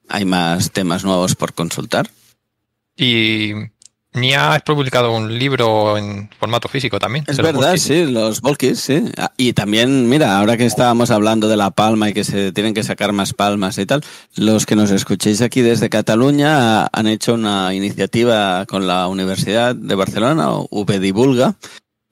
hay 0.07 0.23
más 0.23 0.71
temas 0.71 1.03
nuevos 1.03 1.35
por 1.35 1.53
consultar. 1.53 2.09
Y 2.95 3.51
Nia 4.13 4.53
ha 4.53 4.59
publicado 4.59 5.15
un 5.15 5.37
libro 5.37 5.97
en 5.97 6.29
formato 6.39 6.67
físico 6.67 6.99
también. 6.99 7.25
Es 7.27 7.37
verdad, 7.37 7.77
sí, 7.77 8.05
los 8.05 8.41
Volkis, 8.41 8.79
sí. 8.79 9.03
Ah, 9.17 9.31
y 9.37 9.53
también, 9.53 10.09
mira, 10.09 10.39
ahora 10.39 10.57
que 10.57 10.65
estábamos 10.65 11.11
hablando 11.11 11.47
de 11.47 11.57
la 11.57 11.69
palma 11.69 12.09
y 12.09 12.13
que 12.13 12.23
se 12.23 12.51
tienen 12.51 12.73
que 12.73 12.83
sacar 12.83 13.13
más 13.13 13.33
palmas 13.33 13.77
y 13.77 13.85
tal, 13.85 14.03
los 14.35 14.65
que 14.65 14.75
nos 14.75 14.89
escuchéis 14.89 15.41
aquí 15.41 15.61
desde 15.61 15.89
Cataluña 15.89 16.87
han 16.87 17.07
hecho 17.07 17.35
una 17.35 17.73
iniciativa 17.75 18.65
con 18.65 18.87
la 18.87 19.07
Universidad 19.07 19.75
de 19.75 19.95
Barcelona, 19.95 20.49
V 20.71 20.99
Divulga, 20.99 21.55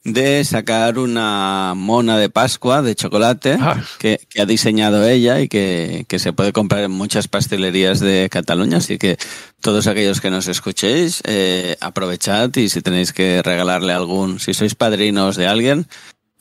de 0.07 0.45
sacar 0.45 0.99
una 0.99 1.73
mona 1.75 2.17
de 2.17 2.29
Pascua 2.29 2.81
de 2.81 2.95
chocolate 2.95 3.57
ah. 3.59 3.83
que, 3.99 4.21
ha 4.39 4.45
diseñado 4.45 5.05
ella 5.05 5.41
y 5.41 5.49
que, 5.49 6.05
se 6.17 6.31
puede 6.31 6.53
comprar 6.53 6.85
en 6.85 6.91
muchas 6.91 7.27
pastelerías 7.27 7.99
de 7.99 8.29
Cataluña. 8.31 8.77
Así 8.77 8.97
que 8.97 9.17
todos 9.59 9.85
aquellos 9.87 10.21
que 10.21 10.29
nos 10.29 10.47
escuchéis, 10.47 11.21
eh, 11.25 11.75
aprovechad 11.81 12.55
y 12.55 12.69
si 12.69 12.81
tenéis 12.81 13.11
que 13.11 13.41
regalarle 13.43 13.91
algún, 13.91 14.39
si 14.39 14.53
sois 14.53 14.75
padrinos 14.75 15.35
de 15.35 15.47
alguien, 15.47 15.87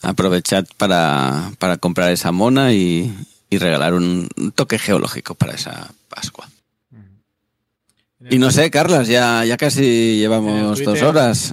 aprovechad 0.01 0.64
para, 0.76 1.51
para 1.59 1.76
comprar 1.76 2.12
esa 2.12 2.30
mona 2.30 2.72
y, 2.72 3.12
y 3.51 3.59
regalar 3.59 3.94
un 3.94 4.28
toque 4.55 4.78
geológico 4.78 5.34
para 5.34 5.55
esa 5.55 5.90
Pascua. 6.09 6.48
Y 8.30 8.38
no 8.38 8.51
sé, 8.51 8.70
Carlas, 8.70 9.09
ya, 9.09 9.44
ya 9.44 9.56
casi 9.56 10.18
llevamos 10.18 10.82
dos 10.82 11.02
horas. 11.02 11.52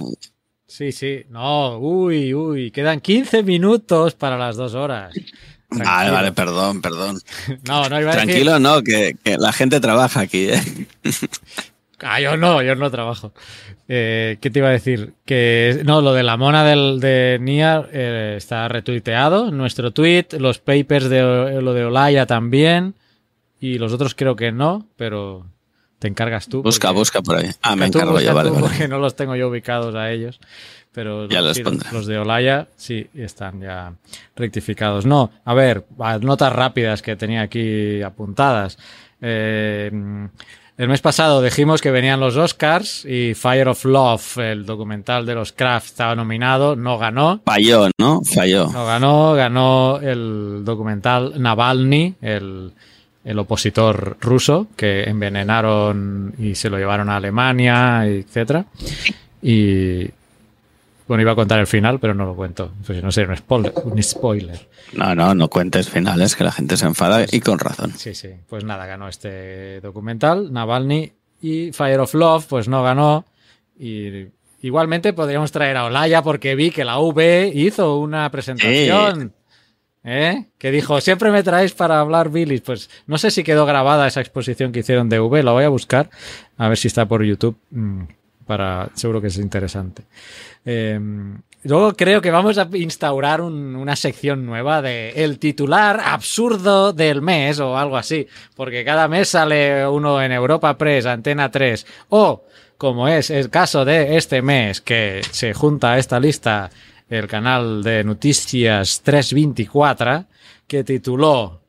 Sí, 0.76 0.90
sí. 0.90 1.24
No, 1.28 1.78
uy, 1.78 2.34
uy. 2.34 2.72
Quedan 2.72 3.00
15 3.00 3.44
minutos 3.44 4.14
para 4.14 4.36
las 4.36 4.56
dos 4.56 4.74
horas. 4.74 5.14
Vale, 5.70 6.10
vale, 6.10 6.32
perdón, 6.32 6.82
perdón. 6.82 7.20
no, 7.68 7.88
no 7.88 8.00
iba 8.00 8.10
a 8.10 8.14
Tranquilo, 8.14 8.58
no, 8.58 8.82
que, 8.82 9.14
la 9.38 9.52
gente 9.52 9.78
trabaja 9.78 10.18
aquí, 10.18 10.48
¿eh? 10.48 10.60
ah, 12.00 12.20
yo 12.20 12.36
no, 12.36 12.60
yo 12.60 12.74
no 12.74 12.90
trabajo. 12.90 13.32
Eh, 13.86 14.38
¿Qué 14.40 14.50
te 14.50 14.58
iba 14.58 14.66
a 14.66 14.72
decir? 14.72 15.14
Que 15.24 15.80
no, 15.84 16.00
lo 16.00 16.12
de 16.12 16.24
la 16.24 16.36
mona 16.36 16.64
del, 16.64 16.98
de 16.98 17.38
Niar 17.40 17.90
eh, 17.92 18.34
está 18.36 18.66
retuiteado. 18.66 19.52
Nuestro 19.52 19.92
tweet, 19.92 20.26
los 20.40 20.58
papers 20.58 21.08
de 21.08 21.62
lo 21.62 21.72
de 21.72 21.84
Olaya 21.84 22.26
también. 22.26 22.96
Y 23.60 23.78
los 23.78 23.92
otros 23.92 24.16
creo 24.16 24.34
que 24.34 24.50
no, 24.50 24.88
pero 24.96 25.46
te 26.04 26.08
encargas 26.08 26.48
tú. 26.48 26.62
Busca, 26.62 26.90
busca 26.90 27.22
por 27.22 27.36
ahí. 27.36 27.50
Ah, 27.62 27.76
me 27.76 27.86
encargo 27.86 28.20
yo, 28.20 28.34
vale, 28.34 28.50
Porque 28.50 28.86
no 28.86 28.98
los 28.98 29.16
tengo 29.16 29.36
yo 29.36 29.48
ubicados 29.48 29.94
a 29.94 30.10
ellos. 30.10 30.38
Pero 30.92 31.26
los, 31.26 31.58
los, 31.92 32.06
de 32.06 32.18
Olaya 32.18 32.68
sí 32.76 33.06
están 33.14 33.62
ya 33.62 33.94
rectificados. 34.36 35.06
No, 35.06 35.30
a 35.46 35.54
ver, 35.54 35.86
notas 36.20 36.52
rápidas 36.52 37.00
que 37.00 37.16
tenía 37.16 37.40
aquí 37.40 38.02
apuntadas. 38.02 38.76
Eh, 39.22 39.90
el 40.76 40.88
mes 40.88 41.00
pasado 41.00 41.40
dijimos 41.40 41.80
que 41.80 41.90
venían 41.90 42.20
los 42.20 42.36
Oscars 42.36 43.06
y 43.06 43.32
Fire 43.32 43.68
of 43.68 43.86
Love, 43.86 44.38
el 44.38 44.66
documental 44.66 45.24
de 45.24 45.34
los 45.34 45.52
Kraft, 45.52 45.86
estaba 45.86 46.14
nominado, 46.14 46.76
no 46.76 46.98
ganó. 46.98 47.40
Falló, 47.46 47.88
¿no? 47.98 48.20
Falló. 48.22 48.68
No 48.70 48.84
ganó, 48.84 49.32
ganó 49.32 50.00
el 50.02 50.66
documental 50.66 51.40
Navalny, 51.40 52.16
el, 52.20 52.74
el 53.24 53.38
opositor 53.38 54.16
ruso 54.20 54.68
que 54.76 55.04
envenenaron 55.04 56.34
y 56.38 56.54
se 56.54 56.70
lo 56.70 56.78
llevaron 56.78 57.08
a 57.08 57.16
Alemania, 57.16 58.06
etcétera. 58.06 58.66
Y 59.40 60.08
bueno, 61.06 61.22
iba 61.22 61.32
a 61.32 61.36
contar 61.36 61.58
el 61.58 61.66
final, 61.66 61.98
pero 62.00 62.14
no 62.14 62.24
lo 62.24 62.34
cuento. 62.34 62.72
Pues 62.86 63.02
no 63.02 63.12
sé, 63.12 63.24
un 63.24 63.36
spoiler, 63.36 63.72
un 63.84 64.02
spoiler. 64.02 64.68
No, 64.94 65.14
no, 65.14 65.34
no 65.34 65.48
cuentes 65.48 65.88
finales, 65.88 66.36
que 66.36 66.44
la 66.44 66.52
gente 66.52 66.76
se 66.76 66.86
enfada 66.86 67.26
y 67.30 67.40
con 67.40 67.58
razón. 67.58 67.92
Sí, 67.96 68.14
sí. 68.14 68.28
Pues 68.48 68.64
nada, 68.64 68.86
ganó 68.86 69.08
este 69.08 69.80
documental, 69.80 70.52
Navalny, 70.52 71.12
y 71.42 71.72
Fire 71.72 72.00
of 72.00 72.14
Love, 72.14 72.46
pues 72.46 72.68
no 72.68 72.82
ganó. 72.82 73.26
Y 73.78 74.28
igualmente 74.62 75.12
podríamos 75.12 75.52
traer 75.52 75.76
a 75.76 75.84
Olaya 75.84 76.22
porque 76.22 76.54
vi 76.54 76.70
que 76.70 76.84
la 76.84 76.98
V 76.98 77.52
hizo 77.54 77.98
una 77.98 78.30
presentación. 78.30 79.34
¿Eh? 80.04 80.44
Que 80.58 80.70
dijo, 80.70 81.00
siempre 81.00 81.30
me 81.30 81.42
traéis 81.42 81.72
para 81.72 81.98
hablar 81.98 82.28
Billy. 82.28 82.60
Pues 82.60 82.90
no 83.06 83.16
sé 83.16 83.30
si 83.30 83.42
quedó 83.42 83.64
grabada 83.64 84.06
esa 84.06 84.20
exposición 84.20 84.70
que 84.70 84.80
hicieron 84.80 85.08
de 85.08 85.18
V, 85.18 85.42
la 85.42 85.52
voy 85.52 85.64
a 85.64 85.70
buscar, 85.70 86.10
a 86.58 86.68
ver 86.68 86.76
si 86.76 86.88
está 86.88 87.06
por 87.06 87.24
YouTube, 87.24 87.56
mm, 87.70 88.02
para, 88.46 88.90
seguro 88.94 89.22
que 89.22 89.28
es 89.28 89.38
interesante. 89.38 90.02
Em, 90.66 91.40
luego 91.62 91.94
creo 91.94 92.20
que 92.20 92.30
vamos 92.30 92.58
a 92.58 92.68
instaurar 92.74 93.40
una 93.40 93.96
sección 93.96 94.44
nueva 94.44 94.82
de 94.82 95.24
el 95.24 95.38
titular 95.38 95.98
absurdo 96.04 96.92
del 96.92 97.22
mes 97.22 97.58
o 97.60 97.78
algo 97.78 97.96
así, 97.96 98.26
porque 98.54 98.84
cada 98.84 99.08
mes 99.08 99.30
sale 99.30 99.86
uno 99.88 100.22
en 100.22 100.32
Europa 100.32 100.76
Press, 100.76 101.06
Antena 101.06 101.50
3, 101.50 101.86
o 102.10 102.44
como 102.76 103.08
es 103.08 103.30
el 103.30 103.48
caso 103.48 103.86
de 103.86 104.18
este 104.18 104.42
mes, 104.42 104.82
que 104.82 105.22
se 105.30 105.54
junta 105.54 105.92
a 105.92 105.98
esta 105.98 106.20
lista 106.20 106.70
el 107.08 107.26
canal 107.26 107.82
de 107.82 108.04
noticias 108.04 109.02
324, 109.02 110.26
que 110.66 110.84
tituló... 110.84 111.62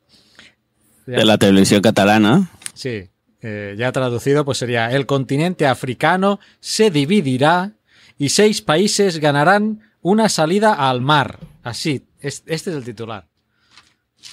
De 1.06 1.24
la 1.24 1.38
televisión 1.38 1.82
catalana. 1.82 2.50
Sí, 2.74 3.10
eh, 3.42 3.76
ya 3.78 3.92
traducido, 3.92 4.44
pues 4.44 4.58
sería 4.58 4.92
El 4.92 5.06
continente 5.06 5.68
africano 5.68 6.40
se 6.60 6.90
dividirá 6.90 7.74
y 8.18 8.30
seis 8.30 8.64
países 8.64 9.20
ganarán 9.20 9.82
una 10.02 10.30
salida 10.30 10.74
al 10.74 11.02
mar. 11.02 11.40
Así, 11.62 12.08
este 12.20 12.54
es 12.54 12.68
el 12.68 12.84
titular. 12.84 13.28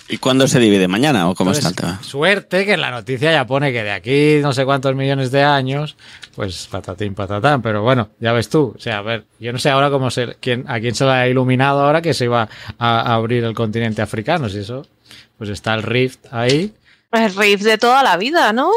¿Y 0.09 0.19
cuándo 0.19 0.47
se 0.47 0.59
divide? 0.59 0.89
¿Mañana 0.89 1.31
o 1.31 1.35
cómo 1.35 1.53
está 1.53 1.69
el 1.69 1.75
tema? 1.75 2.03
Suerte 2.03 2.67
que 2.67 2.75
en 2.75 2.81
la 2.81 2.91
noticia 2.91 3.33
ya 3.33 3.47
pone 3.47 3.73
que 3.73 3.83
de 3.83 3.93
aquí 3.93 4.41
no 4.43 4.53
sé 4.53 4.65
cuántos 4.65 4.95
millones 4.95 5.31
de 5.31 5.43
años, 5.43 5.97
pues 6.35 6.69
patatín, 6.71 7.15
patatán. 7.15 7.63
Pero 7.63 7.83
bueno, 7.83 8.11
ya 8.21 8.33
ves 8.33 8.49
tú. 8.49 8.75
O 8.77 8.81
sea, 8.81 8.99
a 8.99 9.03
ver, 9.03 9.25
yo 9.41 9.53
no 9.53 9.59
sé 9.59 9.71
ahora 9.71 9.91
cómo 9.91 10.11
se, 10.11 10.37
quién, 10.41 10.65
a 10.69 10.81
quién 10.81 10.95
se 10.95 11.05
le 11.05 11.13
ha 11.13 11.29
iluminado 11.29 11.81
ahora 11.81 12.03
que 12.03 12.15
se 12.15 12.25
iba 12.25 12.49
a, 12.79 13.15
abrir 13.15 13.45
el 13.45 13.55
continente 13.55 14.03
africano. 14.03 14.49
Si 14.49 14.59
eso, 14.59 14.87
pues 15.39 15.49
está 15.49 15.75
el 15.75 15.83
Rift 15.83 16.27
ahí. 16.31 16.75
El 17.11 17.35
Rift 17.35 17.63
de 17.63 17.79
toda 17.79 18.03
la 18.03 18.17
vida, 18.17 18.53
¿no? 18.53 18.71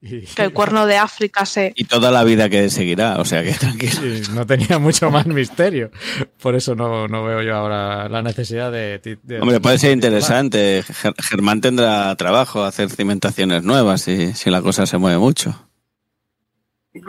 Que 0.34 0.42
el 0.42 0.52
cuerno 0.52 0.86
de 0.86 0.96
África 0.96 1.44
se... 1.44 1.72
Y 1.76 1.84
toda 1.84 2.10
la 2.10 2.24
vida 2.24 2.48
que 2.48 2.70
seguirá, 2.70 3.18
o 3.18 3.24
sea 3.24 3.42
que 3.42 3.52
tranquilo. 3.52 4.00
no 4.32 4.46
tenía 4.46 4.78
mucho 4.78 5.10
más 5.10 5.26
misterio. 5.26 5.90
Por 6.40 6.54
eso 6.54 6.74
no, 6.74 7.06
veo 7.24 7.42
yo 7.42 7.54
ahora 7.54 8.08
la 8.08 8.22
necesidad 8.22 8.72
de... 8.72 9.18
Hombre, 9.40 9.60
puede 9.60 9.78
ser 9.78 9.92
interesante. 9.92 10.84
Germán 11.18 11.60
tendrá 11.60 12.14
trabajo, 12.16 12.64
hacer 12.64 12.90
cimentaciones 12.90 13.62
nuevas 13.62 14.02
si, 14.02 14.32
si 14.32 14.50
la 14.50 14.62
cosa 14.62 14.86
se 14.86 14.98
mueve 14.98 15.18
mucho. 15.18 15.54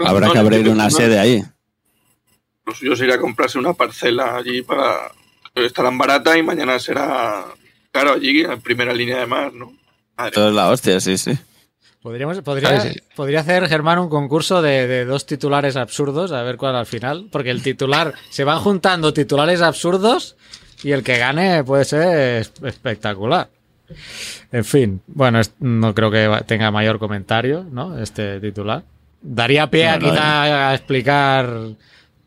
Habrá 0.06 0.32
que 0.32 0.38
abrir 0.38 0.70
una 0.70 0.90
sede 0.90 1.20
ahí. 1.20 1.44
Lo 2.66 2.76
suyo 2.76 2.96
sería 2.96 3.20
comprarse 3.20 3.58
una 3.58 3.74
parcela 3.74 4.36
allí 4.38 4.62
para... 4.62 5.12
Estarán 5.56 5.98
barata 5.98 6.38
y 6.38 6.44
mañana 6.44 6.80
será... 6.80 7.46
Claro, 7.92 8.14
allí 8.14 8.42
en 8.42 8.62
primera 8.62 8.94
línea 8.94 9.18
de 9.20 9.26
mar, 9.26 9.54
¿no? 9.54 9.74
Todo 10.34 10.50
es 10.50 10.56
la 10.56 10.70
hostia, 10.70 11.00
sí, 11.00 11.18
sí. 11.18 11.38
Podríamos, 12.02 12.42
podría, 12.42 12.84
podría 13.16 13.42
hacer 13.42 13.68
Germán 13.68 14.00
un 14.00 14.10
concurso 14.10 14.64
de, 14.64 15.06
dos 15.06 15.28
titulares 15.28 15.76
absurdos, 15.76 16.32
a 16.32 16.42
ver 16.42 16.58
cuál 16.58 16.76
al 16.76 16.88
final, 16.88 17.28
porque 17.32 17.52
el 17.52 17.62
titular, 17.62 18.16
se 18.30 18.44
van 18.44 18.60
juntando 18.60 19.14
titulares 19.14 19.62
absurdos 19.62 20.36
y 20.84 20.94
el 20.94 21.04
que 21.04 21.20
gane 21.20 21.64
puede 21.64 21.86
ser 21.86 22.48
espectacular. 22.64 23.50
En 24.52 24.66
fin, 24.66 25.02
bueno, 25.06 25.42
no 25.60 25.94
creo 25.94 26.10
que 26.10 26.44
tenga 26.48 26.72
mayor 26.72 26.98
comentario, 26.98 27.64
¿no? 27.70 28.00
Este 28.00 28.40
titular. 28.40 28.84
Daría 29.22 29.70
pie 29.70 29.88
a 29.88 30.00
quizá 30.00 30.70
a 30.70 30.74
explicar 30.74 31.56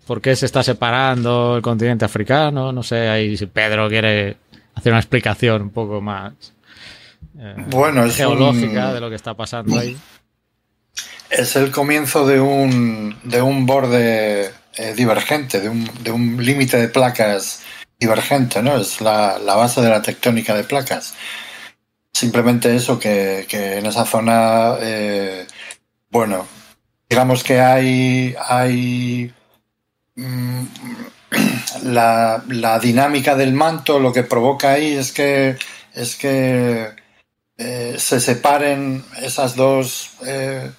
por 0.06 0.20
qué 0.20 0.36
se 0.36 0.46
está 0.46 0.62
separando 0.62 1.56
el 1.56 1.62
continente 1.62 2.04
africano, 2.04 2.70
no 2.70 2.84
sé, 2.84 3.08
ahí 3.08 3.36
si 3.36 3.46
Pedro 3.46 3.88
quiere 3.88 4.36
hacer 4.76 4.92
una 4.92 5.00
explicación 5.00 5.62
un 5.62 5.70
poco 5.70 6.00
más 6.00 6.53
eh, 7.38 7.54
bueno, 7.68 8.04
es 8.04 8.16
geológica 8.16 8.92
de 8.92 9.00
lo 9.00 9.08
que 9.08 9.16
está 9.16 9.34
pasando 9.34 9.78
ahí. 9.78 9.96
Es 11.30 11.56
el 11.56 11.70
comienzo 11.70 12.26
de 12.26 12.40
un, 12.40 13.18
de 13.24 13.42
un 13.42 13.66
borde 13.66 14.52
eh, 14.76 14.94
divergente, 14.94 15.60
de 15.60 15.68
un, 15.68 15.90
de 16.02 16.12
un 16.12 16.44
límite 16.44 16.76
de 16.76 16.88
placas 16.88 17.62
divergente, 17.98 18.62
¿no? 18.62 18.76
Es 18.76 19.00
la, 19.00 19.38
base 19.38 19.80
de 19.80 19.88
la 19.88 20.02
tectónica 20.02 20.54
de 20.54 20.64
placas. 20.64 21.14
Simplemente 22.12 22.74
eso, 22.76 22.98
que, 22.98 23.46
en 23.50 23.86
esa 23.86 24.04
zona, 24.04 24.74
eh, 24.80 25.46
bueno, 26.10 26.46
digamos 27.08 27.42
que 27.42 27.60
hay, 27.60 28.36
hay 28.48 29.32
mm, 30.14 30.62
la, 31.84 32.44
la, 32.48 32.78
dinámica 32.78 33.34
del 33.34 33.52
manto, 33.52 33.98
lo 33.98 34.12
que 34.12 34.22
provoca 34.22 34.72
ahí 34.72 34.94
es 34.94 35.10
que, 35.10 35.56
es 35.94 36.14
que 36.14 37.03
eh, 37.56 37.96
se 37.98 38.20
separen 38.20 39.04
esas 39.22 39.54
dos, 39.54 40.10
eh, 40.26 40.70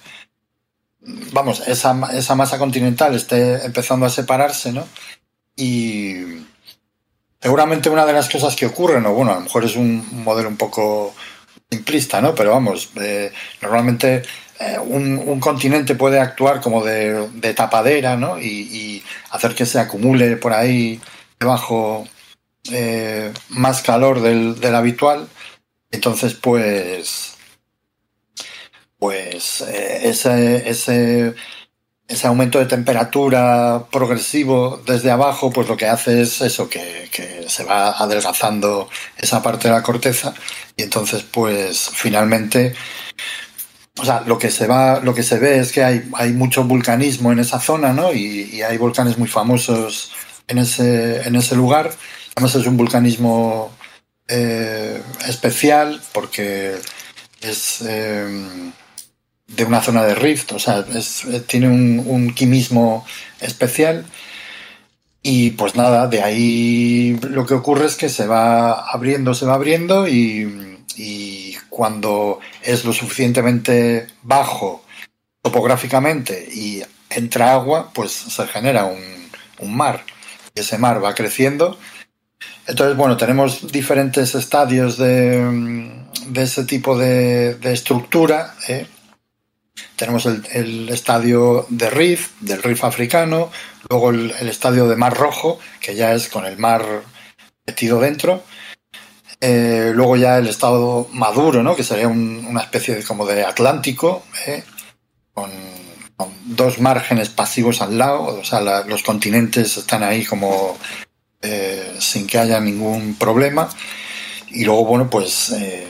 vamos, 1.32 1.66
esa, 1.66 1.98
esa, 2.12 2.34
masa 2.34 2.58
continental 2.58 3.14
esté 3.14 3.64
empezando 3.64 4.04
a 4.04 4.10
separarse, 4.10 4.72
¿no? 4.72 4.86
Y 5.56 6.44
seguramente 7.40 7.88
una 7.88 8.04
de 8.04 8.12
las 8.12 8.28
cosas 8.28 8.56
que 8.56 8.66
ocurren, 8.66 9.06
o 9.06 9.14
bueno, 9.14 9.32
a 9.32 9.36
lo 9.36 9.40
mejor 9.42 9.64
es 9.64 9.76
un 9.76 10.06
modelo 10.22 10.48
un 10.48 10.58
poco 10.58 11.14
simplista, 11.70 12.20
¿no? 12.20 12.34
Pero 12.34 12.50
vamos, 12.50 12.90
eh, 13.00 13.32
normalmente 13.62 14.22
eh, 14.60 14.78
un, 14.78 15.40
continente 15.40 15.94
puede 15.94 16.20
actuar 16.20 16.60
como 16.60 16.84
de, 16.84 17.28
de 17.30 17.54
tapadera, 17.54 18.16
¿no? 18.16 18.38
Y, 18.40 19.02
hacer 19.30 19.54
que 19.54 19.66
se 19.66 19.78
acumule 19.78 20.36
por 20.36 20.52
ahí 20.52 21.00
debajo 21.38 22.06
más 23.50 23.82
calor 23.82 24.20
del, 24.20 24.74
habitual. 24.74 25.28
Entonces, 25.90 26.34
pues, 26.34 27.36
pues 28.98 29.60
eh, 29.62 30.00
ese, 30.04 30.68
ese, 30.68 31.34
ese 32.08 32.26
aumento 32.26 32.58
de 32.58 32.66
temperatura 32.66 33.86
progresivo 33.90 34.82
desde 34.86 35.10
abajo, 35.10 35.50
pues 35.50 35.68
lo 35.68 35.76
que 35.76 35.86
hace 35.86 36.22
es 36.22 36.40
eso, 36.40 36.68
que, 36.68 37.08
que, 37.12 37.36
se 37.48 37.64
va 37.64 37.90
adelgazando 37.90 38.88
esa 39.16 39.42
parte 39.42 39.68
de 39.68 39.74
la 39.74 39.82
corteza 39.82 40.34
y 40.76 40.82
entonces, 40.82 41.22
pues 41.22 41.90
finalmente, 41.92 42.74
o 43.98 44.04
sea, 44.04 44.22
lo 44.26 44.38
que 44.38 44.50
se 44.50 44.66
va, 44.66 45.00
lo 45.00 45.14
que 45.14 45.22
se 45.22 45.38
ve 45.38 45.58
es 45.58 45.72
que 45.72 45.84
hay, 45.84 46.10
hay 46.14 46.32
mucho 46.32 46.64
vulcanismo 46.64 47.32
en 47.32 47.38
esa 47.38 47.60
zona, 47.60 47.92
¿no? 47.92 48.12
Y, 48.12 48.50
y 48.52 48.62
hay 48.62 48.76
volcanes 48.78 49.16
muy 49.18 49.28
famosos 49.28 50.12
en 50.48 50.58
ese, 50.58 51.26
en 51.26 51.36
ese 51.36 51.56
lugar. 51.56 51.92
Además 52.34 52.54
es 52.56 52.66
un 52.66 52.76
vulcanismo 52.76 53.75
eh, 54.28 55.02
especial 55.28 56.00
porque 56.12 56.76
es 57.40 57.82
eh, 57.82 58.72
de 59.46 59.64
una 59.64 59.80
zona 59.80 60.04
de 60.04 60.14
rift, 60.14 60.52
o 60.52 60.58
sea, 60.58 60.84
es, 60.94 61.24
tiene 61.46 61.68
un, 61.68 62.02
un, 62.06 62.34
quimismo 62.34 63.06
especial. 63.40 64.04
Y 65.22 65.50
pues 65.52 65.74
nada, 65.74 66.06
de 66.06 66.22
ahí 66.22 67.18
lo 67.22 67.46
que 67.46 67.54
ocurre 67.54 67.86
es 67.86 67.96
que 67.96 68.08
se 68.08 68.26
va 68.26 68.72
abriendo, 68.90 69.34
se 69.34 69.46
va 69.46 69.54
abriendo 69.54 70.06
y, 70.08 70.78
y 70.96 71.54
cuando 71.68 72.40
es 72.62 72.84
lo 72.84 72.92
suficientemente 72.92 74.06
bajo 74.22 74.84
topográficamente 75.42 76.48
y 76.52 76.82
entra 77.10 77.52
agua, 77.54 77.90
pues 77.92 78.12
se 78.12 78.46
genera 78.48 78.84
un, 78.84 79.30
un 79.58 79.76
mar. 79.76 80.04
Y 80.54 80.60
ese 80.60 80.78
mar 80.78 81.02
va 81.02 81.14
creciendo 81.14 81.78
entonces, 82.66 82.96
bueno, 82.96 83.16
tenemos 83.16 83.70
diferentes 83.70 84.34
estadios 84.34 84.98
de, 84.98 85.90
de 86.28 86.42
ese 86.42 86.64
tipo 86.64 86.98
de, 86.98 87.56
estructura. 87.62 88.54
¿eh? 88.68 88.86
Tenemos 89.94 90.26
el, 90.26 90.88
estadio 90.88 91.66
de 91.68 91.90
Rif, 91.90 92.30
del 92.40 92.62
Rif 92.62 92.84
africano, 92.84 93.50
luego 93.88 94.10
el, 94.10 94.34
el, 94.40 94.48
estadio 94.48 94.88
de 94.88 94.96
Mar 94.96 95.14
Rojo, 95.14 95.60
que 95.80 95.94
ya 95.94 96.12
es 96.12 96.28
con 96.28 96.44
el 96.44 96.58
mar 96.58 96.84
metido 97.66 98.00
dentro. 98.00 98.42
Eh, 99.40 99.92
luego 99.94 100.16
ya 100.16 100.38
el 100.38 100.48
estado 100.48 101.08
maduro, 101.12 101.62
¿no? 101.62 101.76
que 101.76 101.84
sería 101.84 102.08
un, 102.08 102.46
una 102.48 102.62
especie 102.62 102.94
de, 102.94 103.04
como 103.04 103.26
de 103.26 103.44
Atlántico, 103.44 104.24
¿eh? 104.46 104.64
con, 105.34 105.50
con, 106.16 106.32
dos 106.46 106.80
márgenes 106.80 107.28
pasivos 107.28 107.82
al 107.82 107.98
lado, 107.98 108.22
o 108.22 108.44
sea, 108.44 108.60
la, 108.60 108.84
los 108.86 109.02
continentes 109.02 109.76
están 109.76 110.02
ahí 110.02 110.24
como 110.24 110.78
eh, 111.42 111.96
sin 111.98 112.26
que 112.26 112.38
haya 112.38 112.60
ningún 112.60 113.14
problema. 113.14 113.68
Y 114.50 114.64
luego, 114.64 114.84
bueno, 114.84 115.10
pues 115.10 115.50
eh, 115.52 115.86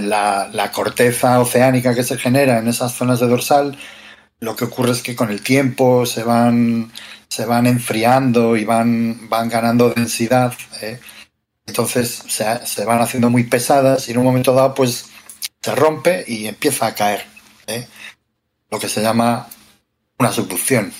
la, 0.00 0.48
la, 0.52 0.72
corteza 0.72 1.40
oceánica 1.40 1.94
que 1.94 2.04
se 2.04 2.18
genera 2.18 2.58
en 2.58 2.68
esas 2.68 2.94
zonas 2.94 3.20
de 3.20 3.28
dorsal, 3.28 3.78
lo 4.40 4.56
que 4.56 4.64
ocurre 4.64 4.92
es 4.92 5.02
que 5.02 5.16
con 5.16 5.30
el 5.30 5.42
tiempo 5.42 6.06
se 6.06 6.22
van, 6.22 6.92
se 7.28 7.46
van 7.46 7.66
enfriando 7.66 8.56
y 8.56 8.64
van, 8.64 9.28
van 9.28 9.48
ganando 9.48 9.90
densidad. 9.90 10.52
¿eh? 10.82 11.00
Entonces 11.66 12.22
se, 12.28 12.66
se, 12.66 12.84
van 12.84 13.00
haciendo 13.00 13.30
muy 13.30 13.44
pesadas 13.44 14.08
y 14.08 14.12
en 14.12 14.18
un 14.18 14.24
momento 14.24 14.52
dado 14.52 14.74
pues 14.74 15.06
se 15.62 15.74
rompe 15.74 16.24
y 16.26 16.46
empieza 16.46 16.86
a 16.86 16.94
caer. 16.94 17.24
Lo 18.70 18.78
que 18.78 18.88
se 18.88 19.00
llama 19.00 19.48
una 20.18 20.32
subducción. 20.32 20.92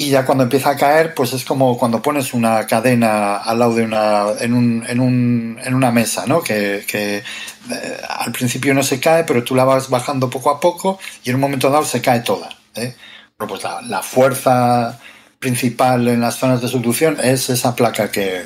Y 0.00 0.10
ya 0.10 0.24
cuando 0.24 0.44
empieza 0.44 0.70
a 0.70 0.76
caer, 0.76 1.12
pues 1.12 1.32
es 1.32 1.44
como 1.44 1.76
cuando 1.76 2.00
pones 2.00 2.32
una 2.32 2.64
cadena 2.68 3.38
al 3.38 3.58
lado 3.58 3.74
de 3.74 3.82
una, 3.82 4.26
en, 4.38 4.52
un, 4.52 4.84
en, 4.86 5.00
un, 5.00 5.58
en 5.60 5.74
una 5.74 5.90
mesa, 5.90 6.24
¿no? 6.24 6.40
Que, 6.40 6.84
que 6.86 7.16
eh, 7.16 8.00
al 8.08 8.30
principio 8.30 8.72
no 8.74 8.84
se 8.84 9.00
cae, 9.00 9.24
pero 9.24 9.42
tú 9.42 9.56
la 9.56 9.64
vas 9.64 9.90
bajando 9.90 10.30
poco 10.30 10.50
a 10.50 10.60
poco 10.60 11.00
y 11.24 11.30
en 11.30 11.34
un 11.34 11.40
momento 11.40 11.68
dado 11.68 11.84
se 11.84 12.00
cae 12.00 12.20
toda. 12.20 12.48
¿eh? 12.76 12.94
Bueno, 13.36 13.48
pues 13.50 13.64
la, 13.64 13.82
la, 13.82 14.00
fuerza 14.00 15.00
principal 15.40 16.06
en 16.06 16.20
las 16.20 16.36
zonas 16.36 16.62
de 16.62 16.68
subducción 16.68 17.18
es 17.20 17.50
esa 17.50 17.74
placa 17.74 18.08
que, 18.08 18.44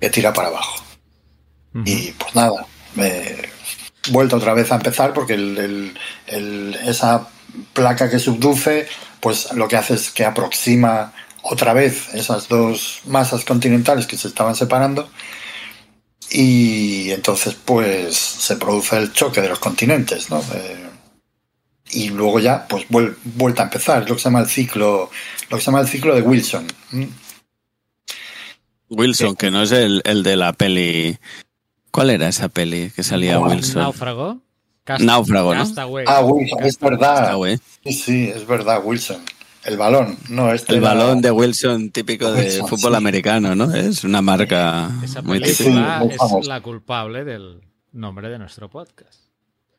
que 0.00 0.08
tira 0.08 0.32
para 0.32 0.48
abajo. 0.48 0.82
Uh 1.74 1.80
-huh. 1.80 1.82
Y 1.84 2.12
pues 2.12 2.34
nada, 2.34 2.64
me 2.94 3.36
vuelto 4.10 4.36
otra 4.36 4.54
vez 4.54 4.72
a 4.72 4.76
empezar 4.76 5.12
porque 5.12 5.34
el, 5.34 5.58
el, 5.58 5.98
el, 6.28 6.78
esa 6.86 7.28
placa 7.72 8.10
que 8.10 8.18
subduce 8.18 8.86
pues 9.20 9.52
lo 9.52 9.68
que 9.68 9.76
hace 9.76 9.94
es 9.94 10.10
que 10.10 10.24
aproxima 10.24 11.12
otra 11.42 11.72
vez 11.72 12.14
esas 12.14 12.48
dos 12.48 13.00
masas 13.06 13.44
continentales 13.44 14.06
que 14.06 14.16
se 14.16 14.28
estaban 14.28 14.54
separando 14.54 15.08
y 16.30 17.10
entonces 17.10 17.54
pues 17.54 18.16
se 18.16 18.56
produce 18.56 18.96
el 18.96 19.12
choque 19.12 19.40
de 19.40 19.48
los 19.48 19.58
continentes, 19.58 20.30
¿no? 20.30 20.40
Eh, 20.54 20.88
y 21.90 22.10
luego 22.10 22.38
ya 22.38 22.66
pues 22.68 22.84
vuel 22.88 23.16
vuelta 23.24 23.62
a 23.62 23.66
empezar, 23.66 24.02
es 24.02 24.08
lo 24.08 24.16
que 24.16 24.22
se 24.22 24.28
llama 24.28 24.40
el 24.40 24.48
ciclo, 24.48 25.10
lo 25.48 25.56
que 25.56 25.62
se 25.62 25.66
llama 25.66 25.80
el 25.80 25.88
ciclo 25.88 26.14
de 26.14 26.22
Wilson. 26.22 26.66
Wilson, 28.90 29.36
que 29.36 29.50
no 29.50 29.62
es 29.62 29.72
el, 29.72 30.02
el, 30.04 30.22
de 30.22 30.36
la 30.36 30.52
peli. 30.52 31.18
¿Cuál 31.90 32.10
era 32.10 32.28
esa 32.28 32.48
peli 32.48 32.90
que 32.94 33.02
salía 33.02 33.40
Wilson? 33.40 33.82
Náufrago. 33.82 34.42
Cast 34.88 35.02
Náufrago, 35.04 35.54
¿no? 35.54 35.60
Castaway. 35.60 36.04
Ah, 36.08 36.20
Wilson, 36.22 36.64
es 36.64 36.78
verdad. 36.78 37.14
Castaway. 37.20 37.58
Sí, 37.84 37.92
sí, 37.92 38.32
es 38.34 38.46
verdad, 38.46 38.80
Wilson. 38.82 39.22
El 39.64 39.76
balón, 39.76 40.16
no, 40.30 40.50
este 40.54 40.72
El 40.72 40.78
era... 40.78 40.94
balón 40.94 41.20
de 41.20 41.30
Wilson 41.30 41.90
típico 41.90 42.32
de 42.32 42.40
Wilson, 42.44 42.68
fútbol 42.68 42.92
sí. 42.92 42.96
americano, 42.96 43.54
¿no? 43.54 43.74
Es 43.74 44.02
una 44.02 44.22
marca 44.22 44.88
Esa 45.04 45.20
muy 45.20 45.42
típica. 45.42 46.00
Sí, 46.08 46.08
es 46.40 46.46
la 46.46 46.62
culpable 46.62 47.24
del 47.24 47.60
nombre 47.92 48.30
de 48.30 48.38
nuestro 48.38 48.70
podcast. 48.70 49.20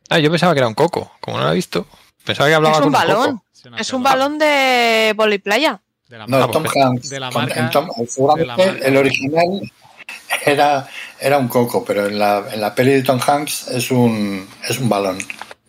Ah, 0.10 0.20
yo 0.20 0.30
pensaba 0.30 0.54
que 0.54 0.60
era 0.60 0.68
un 0.68 0.76
coco. 0.76 1.12
Como 1.20 1.38
no 1.40 1.46
lo 1.46 1.52
he 1.52 1.56
visto, 1.56 1.88
pensaba 2.24 2.50
que 2.50 2.56
hablaba 2.56 2.78
Es 2.78 2.86
un 2.86 2.92
balón. 2.92 3.38
coco. 3.38 3.76
Es, 3.80 3.94
un 3.94 4.04
balón 4.04 4.38
de 4.38 5.14
voliplaya. 5.16 5.82
de 6.08 6.18
la 6.20 6.28
No, 6.28 6.50
Tom 6.52 6.66
Hanks. 6.66 7.10
de 7.10 7.20
la 7.20 7.32
Con- 7.32 7.42
marca- 7.46 7.60
en 7.60 7.70
Tom- 7.72 7.88
de 7.98 8.08
seguramente 8.08 8.46
la 8.48 8.58
marca. 8.58 8.86
el 8.88 8.98
original 8.98 9.72
era, 10.46 10.88
era 11.20 11.38
un 11.38 11.48
coco, 11.48 11.84
pero 11.86 12.08
en 12.08 12.20
la, 12.20 12.46
en 12.52 12.62
la 12.62 12.74
peli 12.74 12.92
de 12.92 13.04
Tom 13.04 13.20
Hanks 13.26 13.68
es 13.70 13.92
un, 13.92 14.48
es 14.68 14.80
un 14.80 14.90
balón. 14.90 15.18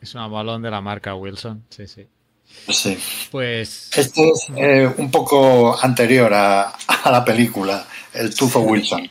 Es 0.01 0.15
un 0.15 0.31
balón 0.31 0.63
de 0.63 0.71
la 0.71 0.81
marca 0.81 1.15
Wilson. 1.15 1.65
Sí, 1.71 1.87
sí. 1.87 2.07
Sí. 2.69 2.99
Pues 3.31 3.91
Este 3.97 4.29
es 4.31 4.47
eh, 4.57 4.93
un 4.99 5.11
poco 5.11 5.79
anterior 5.81 6.33
a, 6.35 6.71
a 7.05 7.11
la 7.11 7.25
película, 7.25 7.87
el 8.13 8.35
Tufo 8.35 8.61
Wilson. 8.61 9.09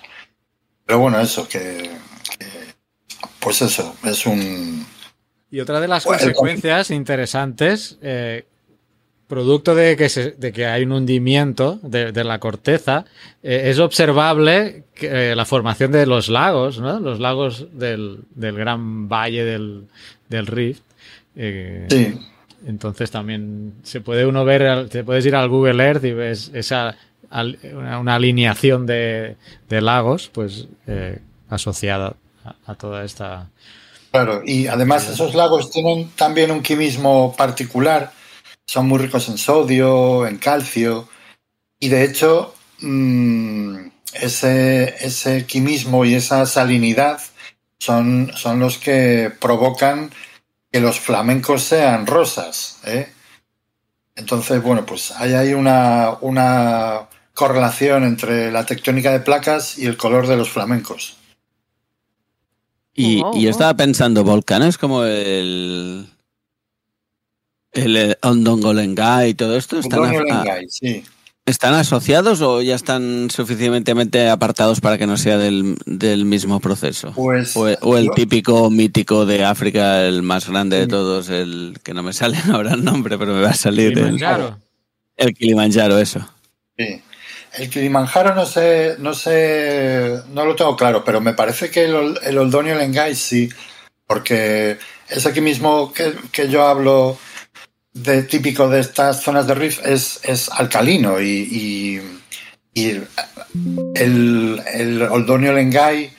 Pero 0.86 1.00
bueno, 1.00 1.20
eso, 1.20 1.48
que, 1.48 1.90
que, 2.38 2.46
Pues 3.40 3.62
eso, 3.62 3.96
es 4.04 4.26
un. 4.26 4.86
Y 5.52 5.60
otra 5.60 5.80
de 5.80 5.88
las 5.88 6.04
Bueno, 6.06 6.20
consecuencias 6.20 6.92
interesantes, 6.92 7.98
eh, 8.02 8.46
producto 9.30 9.76
de 9.76 9.96
que, 9.96 10.10
se- 10.10 10.32
de 10.32 10.52
que 10.52 10.66
hay 10.66 10.84
un 10.84 10.92
hundimiento 10.92 11.80
de, 11.84 12.12
de 12.12 12.24
la 12.26 12.40
corteza, 12.40 13.06
eh, 13.44 13.70
es 13.70 13.80
observable 13.80 14.84
que, 14.96 15.32
eh, 15.32 15.36
la 15.36 15.46
formación 15.46 15.92
de 15.94 16.06
los 16.06 16.28
lagos, 16.30 16.80
¿no? 16.82 17.00
Los 17.00 17.20
lagos 17.20 17.68
del, 17.72 18.22
del 18.36 18.56
gran 18.58 19.08
valle 19.08 19.46
del, 19.46 19.84
del 20.30 20.48
Rift. 20.48 20.82
eh, 21.38 21.86
Sí, 21.90 22.20
Entonces 22.68 23.12
también 23.12 23.76
se 23.84 24.02
puede 24.02 24.26
uno 24.26 24.44
ver, 24.44 24.90
te 24.90 25.04
puedes 25.04 25.26
ir 25.26 25.36
al 25.36 25.48
Google 25.48 25.82
Earth 25.86 26.04
y 26.04 26.12
ves 26.12 26.52
esa 26.54 26.98
al- 27.30 27.60
una, 27.74 28.00
una 28.00 28.16
alineación 28.16 28.86
de, 28.88 29.36
de 29.70 29.82
lagos, 29.82 30.30
pues 30.34 30.68
asociada 31.50 32.16
a, 32.44 32.56
a 32.66 32.76
toda 32.76 33.04
esta. 33.06 33.48
claro. 34.12 34.42
Y 34.46 34.68
además, 34.68 35.08
esos 35.10 35.36
lagos 35.36 35.70
tienen 35.72 36.10
también 36.16 36.50
un 36.52 36.62
quimismo 36.64 37.36
particular. 37.38 38.12
Son 38.70 38.88
muy 38.88 39.00
ricos 39.00 39.28
en 39.30 39.40
sodio, 39.40 40.28
en 40.28 40.38
calcio. 40.38 41.10
Y 41.80 41.90
de 41.90 42.04
hecho, 42.04 42.54
mmm, 42.82 43.78
ese, 44.14 44.96
ese 45.04 45.48
quimismo 45.48 46.06
y 46.06 46.14
esa 46.14 46.46
salinidad 46.46 47.20
son, 47.80 48.32
son 48.36 48.60
los 48.60 48.78
que 48.78 49.32
provocan 49.42 50.12
que 50.72 50.82
los 50.82 51.00
flamencos 51.00 51.64
sean 51.64 52.06
rosas. 52.06 52.80
¿eh? 52.86 53.12
Entonces, 54.16 54.62
bueno, 54.62 54.86
pues 54.86 55.14
hay 55.14 55.34
ahí 55.34 55.56
una, 55.56 56.20
una 56.22 57.10
correlación 57.34 58.04
entre 58.04 58.52
la 58.52 58.68
tectónica 58.68 59.12
de 59.12 59.22
placas 59.22 59.80
y 59.80 59.88
el 59.88 59.98
color 59.98 60.28
de 60.28 60.38
los 60.38 60.52
flamencos. 60.52 61.18
Y, 62.94 63.24
Oh, 63.26 63.32
y 63.36 63.42
yo 63.42 63.50
estaba 63.50 63.74
pensando, 63.74 64.24
volcanes 64.24 64.78
como 64.78 65.06
el. 65.06 66.08
El 67.72 67.96
eh, 67.98 68.18
Ondongolengá 68.22 69.28
y 69.28 69.34
todo 69.34 69.56
esto 69.58 69.80
están, 69.80 70.04
a- 70.32 70.46
sí. 70.68 71.04
¿Están 71.46 71.74
asociados 71.74 72.42
o 72.42 72.62
ya 72.62 72.76
están 72.76 73.30
suficientemente 73.32 74.30
apartados 74.30 74.82
para 74.82 74.98
que 75.00 75.08
no 75.08 75.18
sea 75.18 75.38
del, 75.38 75.76
del 75.86 76.26
mismo 76.26 76.60
proceso? 76.60 77.12
Pues, 77.16 77.56
o, 77.58 77.62
o 77.82 77.98
el 77.98 78.06
yo- 78.08 78.12
típico 78.14 78.70
mítico 78.70 79.26
de 79.26 79.44
África, 79.46 80.04
el 80.06 80.22
más 80.22 80.48
grande 80.50 80.78
de 80.80 80.88
todos, 80.88 81.30
el 81.30 81.78
que 81.84 81.94
no 81.94 82.04
me 82.04 82.14
sale 82.14 82.38
ahora 82.54 82.74
el 82.74 82.84
nombre, 82.84 83.18
pero 83.18 83.34
me 83.34 83.42
va 83.42 83.50
a 83.50 83.54
salir 83.56 83.88
el, 83.90 83.94
Kilimanjaro. 83.96 84.60
el 85.18 85.34
Kilimanjaro, 85.34 85.98
eso. 85.98 86.28
Sí. 86.78 87.02
El 87.54 87.70
Kilimanjaro 87.72 88.36
no 88.36 88.46
sé, 88.46 88.96
no 89.00 89.16
sé, 89.16 90.20
no 90.32 90.46
lo 90.46 90.56
tengo 90.56 90.76
claro, 90.76 91.04
pero 91.04 91.20
me 91.20 91.34
parece 91.34 91.72
que 91.72 91.86
el, 91.86 92.18
el 92.24 92.38
Oldonio 92.38 92.76
Lengai 92.76 93.16
sí, 93.16 93.50
porque 94.06 94.78
es 95.10 95.26
aquí 95.26 95.42
mismo 95.42 95.92
que, 95.92 96.14
que 96.32 96.48
yo 96.48 96.68
hablo 96.68 97.18
de 97.94 98.24
típico 98.24 98.70
de 98.70 98.80
estas 98.80 99.22
zonas 99.22 99.48
de 99.48 99.56
Rift, 99.56 99.86
es, 99.86 100.20
es 100.24 100.50
alcalino 100.50 101.20
y, 101.20 102.02
y- 102.74 103.02
el, 103.96 104.62
el 104.74 105.02
Oldonio 105.02 105.52
Lengai, 105.52 106.14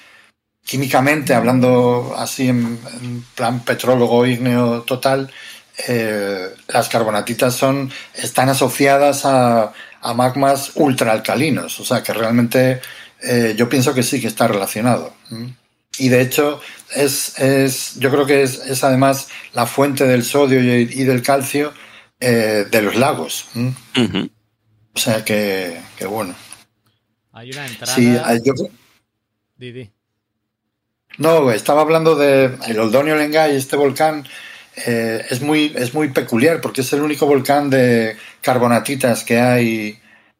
químicamente, 0.65 1.33
hablando 1.33 2.15
así 2.19 2.49
en, 2.49 2.79
plan 3.35 3.61
petrólogo 3.61 4.27
ígneo 4.27 4.83
total, 4.83 5.31
eh, 5.89 6.49
las 6.69 6.89
carbonatitas 6.91 7.55
son, 7.55 7.91
están 8.15 8.51
asociadas 8.51 9.25
a, 9.25 9.73
a 10.03 10.15
magmas 10.15 10.73
ultraalcalinos, 10.75 11.81
o 11.81 11.85
sea 11.85 12.03
que 12.03 12.13
realmente 12.13 12.81
eh, 13.23 13.55
yo 13.57 13.69
pienso 13.69 13.95
que 13.95 14.03
sí 14.03 14.21
que 14.21 14.27
está 14.29 14.47
relacionado. 14.47 15.15
Y 15.99 16.09
de 16.09 16.23
hecho, 16.23 16.61
es, 16.95 17.39
es, 17.39 17.97
yo 17.99 18.11
creo 18.11 18.27
que 18.27 18.43
es, 18.43 18.59
es 18.67 18.85
además 18.85 19.29
la 19.53 19.67
fuente 19.67 20.05
del 20.07 20.25
sodio 20.25 20.61
y, 20.63 20.83
y 20.83 21.05
del 21.05 21.23
calcio 21.23 21.73
eh, 22.21 22.67
de 22.71 22.83
los 22.83 22.97
lagos. 22.97 23.49
O 24.95 24.99
sea 24.99 25.25
que, 25.25 25.81
que 25.97 26.07
bueno. 26.07 26.35
Hay 27.33 27.51
una 27.53 27.67
entrada. 27.67 27.95
Sí, 27.95 28.17
yo, 28.45 28.53
Di, 29.57 29.73
di. 29.73 29.91
No, 31.19 31.51
estaba 31.51 31.83
hablando 31.83 32.15
de 32.17 32.57
el 32.67 32.79
Oldonio 32.79 33.17
Lengai, 33.17 33.55
este 33.57 33.77
volcán 33.77 34.27
eh, 34.87 35.25
es 35.29 35.43
muy 35.43 35.73
es 35.77 35.93
muy 35.93 36.09
peculiar 36.11 36.61
porque 36.61 36.81
es 36.81 36.93
el 36.93 37.03
único 37.03 37.27
volcán 37.27 37.69
de 37.69 38.17
carbonatitas 38.41 39.25
que 39.25 39.39
hay 39.39 39.99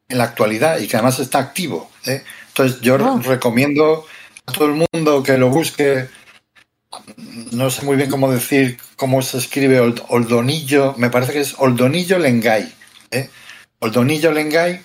en 0.09 0.17
la 0.17 0.23
actualidad 0.25 0.79
y 0.79 0.87
que 0.87 0.95
además 0.97 1.19
está 1.19 1.39
activo. 1.39 1.91
¿eh? 2.05 2.23
Entonces 2.47 2.81
yo 2.81 2.95
Oh. 2.99 3.19
recomiendo 3.19 4.05
a 4.45 4.51
todo 4.51 4.65
el 4.67 4.85
mundo 4.91 5.23
que 5.23 5.37
lo 5.37 5.49
busque. 5.49 6.07
No 7.51 7.69
sé 7.69 7.83
muy 7.85 7.95
bien 7.95 8.09
cómo 8.09 8.31
decir 8.31 8.77
cómo 8.95 9.21
se 9.21 9.37
escribe 9.37 9.79
Old- 9.79 10.03
Oldonillo. 10.09 10.93
Me 10.97 11.09
parece 11.09 11.33
que 11.33 11.39
es 11.41 11.55
Oldonillo 11.57 12.19
Lengai. 12.19 12.71
¿eh? 13.11 13.29
Oldonillo 13.79 14.31
Lengai. 14.31 14.81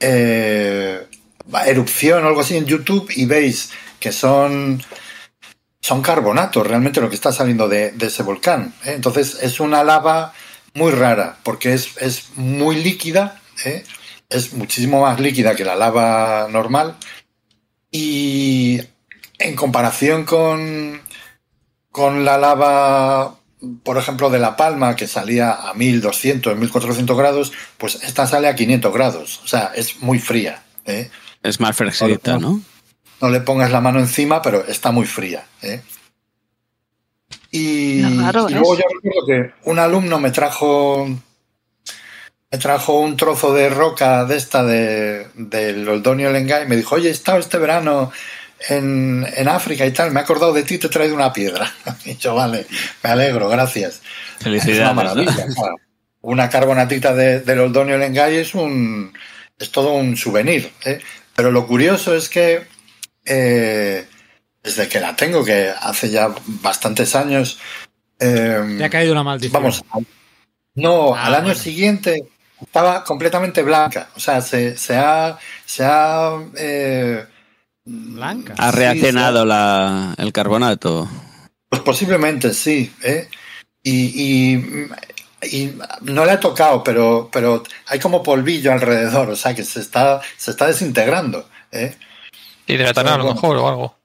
eh, 0.00 1.06
erupción 1.66 2.24
o 2.24 2.28
algo 2.28 2.40
así 2.40 2.56
en 2.56 2.66
YouTube 2.66 3.10
y 3.14 3.26
veis 3.26 3.70
que 4.00 4.12
son, 4.12 4.82
son 5.80 6.02
carbonatos 6.02 6.66
realmente 6.66 7.00
lo 7.00 7.08
que 7.08 7.14
está 7.14 7.32
saliendo 7.32 7.68
de, 7.68 7.92
de 7.92 8.06
ese 8.06 8.22
volcán. 8.22 8.74
¿eh? 8.84 8.92
Entonces 8.94 9.38
es 9.42 9.60
una 9.60 9.82
lava 9.84 10.32
muy 10.74 10.90
rara 10.92 11.38
porque 11.42 11.72
es, 11.74 11.96
es 11.98 12.30
muy 12.36 12.82
líquida, 12.82 13.40
¿eh? 13.64 13.84
es 14.28 14.52
muchísimo 14.52 15.00
más 15.02 15.20
líquida 15.20 15.54
que 15.54 15.64
la 15.64 15.76
lava 15.76 16.48
normal 16.50 16.96
y 17.96 18.80
en 19.38 19.54
comparación 19.54 20.24
con, 20.24 21.00
con 21.92 22.24
la 22.24 22.38
lava, 22.38 23.36
por 23.84 23.98
ejemplo, 23.98 24.30
de 24.30 24.40
La 24.40 24.56
Palma, 24.56 24.96
que 24.96 25.06
salía 25.06 25.52
a 25.52 25.74
1200, 25.74 26.56
1400 26.56 27.16
grados, 27.16 27.52
pues 27.78 28.02
esta 28.02 28.26
sale 28.26 28.48
a 28.48 28.56
500 28.56 28.92
grados. 28.92 29.40
O 29.44 29.46
sea, 29.46 29.70
es 29.76 30.02
muy 30.02 30.18
fría. 30.18 30.64
¿eh? 30.86 31.08
Es 31.44 31.60
más 31.60 31.76
fresquita, 31.76 32.36
¿no? 32.36 32.60
no 33.20 33.30
le 33.30 33.40
pongas 33.40 33.70
la 33.70 33.80
mano 33.80 34.00
encima, 34.00 34.42
pero 34.42 34.66
está 34.66 34.90
muy 34.90 35.06
fría. 35.06 35.46
¿eh? 35.62 35.80
Y, 37.52 38.00
y 38.00 38.00
luego 38.02 38.76
yo 38.76 38.82
recuerdo 38.92 39.26
que 39.28 39.70
un 39.70 39.78
alumno 39.78 40.18
me 40.18 40.32
trajo 40.32 41.08
me 42.54 42.58
trajo 42.58 43.00
un 43.00 43.16
trozo 43.16 43.52
de 43.52 43.68
roca 43.68 44.24
de 44.26 44.36
esta 44.36 44.62
de, 44.62 45.26
del 45.34 45.88
Oldonio 45.88 46.30
Lengai 46.30 46.62
y 46.62 46.68
me 46.68 46.76
dijo, 46.76 46.94
oye, 46.94 47.08
he 47.08 47.12
estado 47.12 47.38
este 47.38 47.58
verano 47.58 48.12
en, 48.68 49.26
en 49.36 49.48
África 49.48 49.84
y 49.84 49.90
tal, 49.90 50.12
me 50.12 50.20
he 50.20 50.22
acordado 50.22 50.52
de 50.52 50.62
ti 50.62 50.78
te 50.78 50.86
he 50.86 50.90
traído 50.90 51.16
una 51.16 51.32
piedra. 51.32 51.72
Y 52.04 52.16
yo, 52.16 52.36
vale, 52.36 52.64
me 53.02 53.10
alegro, 53.10 53.48
gracias. 53.48 53.94
Es 54.38 54.46
una 54.46 54.60
Felicidades. 54.60 54.94
maravilla. 54.94 55.46
claro. 55.52 55.74
Una 56.20 56.48
carbonatita 56.48 57.12
de- 57.12 57.40
del 57.40 57.58
Oldonio 57.58 57.98
Lengai 57.98 58.36
es 58.36 58.54
un 58.54 59.12
es 59.58 59.72
todo 59.72 59.92
un 59.94 60.16
souvenir. 60.16 60.70
¿eh? 60.84 61.00
Pero 61.34 61.50
lo 61.50 61.66
curioso 61.66 62.14
es 62.14 62.28
que 62.28 62.62
eh, 63.24 64.06
desde 64.62 64.86
que 64.88 65.00
la 65.00 65.16
tengo, 65.16 65.44
que 65.44 65.72
hace 65.76 66.08
ya 66.08 66.32
bastantes 66.62 67.16
años, 67.16 67.58
eh, 68.20 68.76
Te 68.78 68.84
ha 68.84 68.90
caído 68.90 69.10
una 69.12 69.24
maldición. 69.24 69.60
vamos, 69.60 69.84
no, 70.76 71.14
Ah, 71.16 71.26
al 71.26 71.34
año 71.34 71.44
bueno. 71.46 71.60
siguiente 71.60 72.24
estaba 72.66 73.04
completamente 73.04 73.62
blanca. 73.62 74.08
O 74.16 74.20
sea, 74.20 74.40
se, 74.40 74.76
se 74.76 74.96
ha, 74.96 75.38
se 75.64 75.84
ha 75.84 76.32
eh, 76.56 77.24
Blanca. 77.86 78.54
¿Ha 78.56 78.70
sí, 78.72 78.78
reaccionado 78.78 79.44
la, 79.44 80.14
el 80.16 80.32
carbonato? 80.32 81.08
Pues 81.68 81.82
posiblemente 81.82 82.54
sí, 82.54 82.92
¿eh? 83.02 83.28
Y, 83.82 84.54
y- 84.54 84.88
y 85.52 85.78
no 86.00 86.24
le 86.24 86.30
ha 86.30 86.40
tocado, 86.40 86.82
pero, 86.82 87.28
pero 87.30 87.62
hay 87.88 87.98
como 87.98 88.22
polvillo 88.22 88.72
alrededor, 88.72 89.28
o 89.28 89.36
sea 89.36 89.54
que 89.54 89.62
se 89.62 89.80
está, 89.80 90.22
se 90.38 90.52
está 90.52 90.66
desintegrando. 90.68 91.46
¿eh? 91.70 91.94
Hidratará 92.66 93.14
a 93.14 93.18
lo 93.18 93.24
Bueno. 93.24 93.34
mejor 93.34 93.56
o 93.58 93.68
algo. 93.68 93.98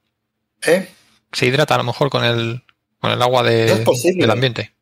¿Eh? 0.66 0.90
Se 1.32 1.46
hidrata 1.46 1.76
a 1.76 1.78
lo 1.78 1.86
mejor 1.86 2.10
con 2.10 2.26
el, 2.26 2.62
con 3.00 3.12
el 3.12 3.22
agua 3.22 3.44
de- 3.44 3.72
Es 3.72 3.80
posible. 3.80 4.20
del 4.20 4.32
ambiente. 4.32 4.74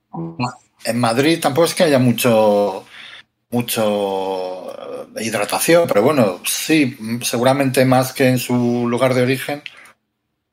En 0.86 0.99
Madrid 0.99 1.40
tampoco 1.40 1.66
es 1.66 1.76
que 1.76 1.84
haya 1.84 1.99
mucho, 1.99 2.86
mucho 3.49 4.72
eh, 5.15 5.24
hidratación, 5.24 5.88
pero 5.88 6.02
bueno, 6.02 6.40
sí, 6.45 6.98
seguramente 7.24 7.86
más 7.86 8.14
que 8.14 8.28
en 8.30 8.40
su 8.40 8.88
lugar 8.88 9.14
de 9.14 9.22
origen. 9.24 9.64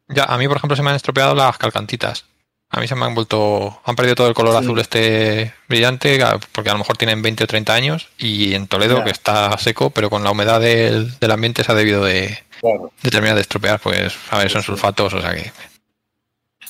Ya, 0.08 0.24
a 0.24 0.36
mí, 0.38 0.46
por 0.48 0.58
ejemplo, 0.58 0.76
se 0.76 0.82
me 0.82 0.90
han 0.90 0.96
estropeado 0.96 1.34
las 1.34 1.56
calcantitas. 1.58 2.26
A 2.70 2.80
mí 2.80 2.88
se 2.88 2.94
me 2.96 3.04
han 3.04 3.14
vuelto, 3.14 3.80
han 3.84 3.94
perdido 3.94 4.16
todo 4.16 4.28
el 4.28 4.34
color 4.34 4.52
Sí. 4.58 4.64
azul 4.64 4.80
este 4.80 5.54
brillante, 5.68 6.18
porque 6.52 6.70
a 6.70 6.72
lo 6.72 6.78
mejor 6.80 6.96
tienen 6.96 7.22
20 7.22 7.44
o 7.44 7.46
30 7.46 7.72
años, 7.72 8.08
y 8.18 8.54
en 8.54 8.66
Toledo, 8.66 9.04
que 9.04 9.10
está 9.10 9.56
seco, 9.58 9.90
pero 9.90 10.10
con 10.10 10.24
la 10.24 10.32
humedad 10.32 10.60
del, 10.60 11.16
del 11.18 11.30
ambiente 11.30 11.62
se 11.62 11.70
ha 11.70 11.74
debido 11.76 12.04
de, 12.04 12.42
Claro. 12.60 12.90
de 13.02 13.10
terminar 13.10 13.36
de 13.36 13.42
estropear, 13.42 13.78
pues, 13.80 14.14
a 14.30 14.38
ver, 14.38 14.50
son 14.50 14.62
sulfatos, 14.62 15.14
o 15.14 15.20
sea 15.20 15.34
que... 15.34 15.52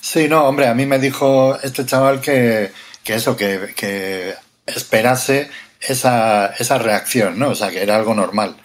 Sí, 0.01 0.29
no, 0.29 0.45
hombre, 0.45 0.67
a 0.69 0.75
mí 0.75 0.85
me 0.85 0.99
dijo 0.99 1.59
este 1.63 1.87
chaval 1.87 2.21
que, 2.21 2.71
que 3.03 3.15
eso, 3.15 3.35
que, 3.37 3.73
que 3.75 4.35
esperase 4.67 5.49
esa, 5.89 6.47
esa 6.59 6.79
reacción, 6.79 7.39
¿no? 7.39 7.51
O 7.51 7.55
sea, 7.55 7.71
que 7.71 7.83
era 7.83 7.97
algo 7.97 8.15
normal. 8.15 8.57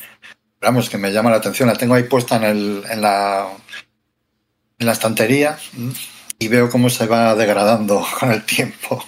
Pero 0.60 0.72
Vamos, 0.72 0.90
que 0.90 0.98
me 0.98 1.12
llama 1.12 1.30
la 1.32 1.38
atención, 1.38 1.68
la 1.70 1.76
tengo 1.76 1.94
ahí 1.96 2.04
puesta 2.04 2.36
en, 2.38 2.44
el, 2.44 2.84
en, 2.90 3.02
la, 3.02 3.48
en 4.80 4.86
la 4.86 4.92
estantería 4.92 5.58
y 6.38 6.48
veo 6.48 6.70
cómo 6.70 6.90
se 6.90 7.06
va 7.08 7.36
degradando 7.36 8.06
con 8.20 8.32
el 8.32 8.44
tiempo. 8.46 9.04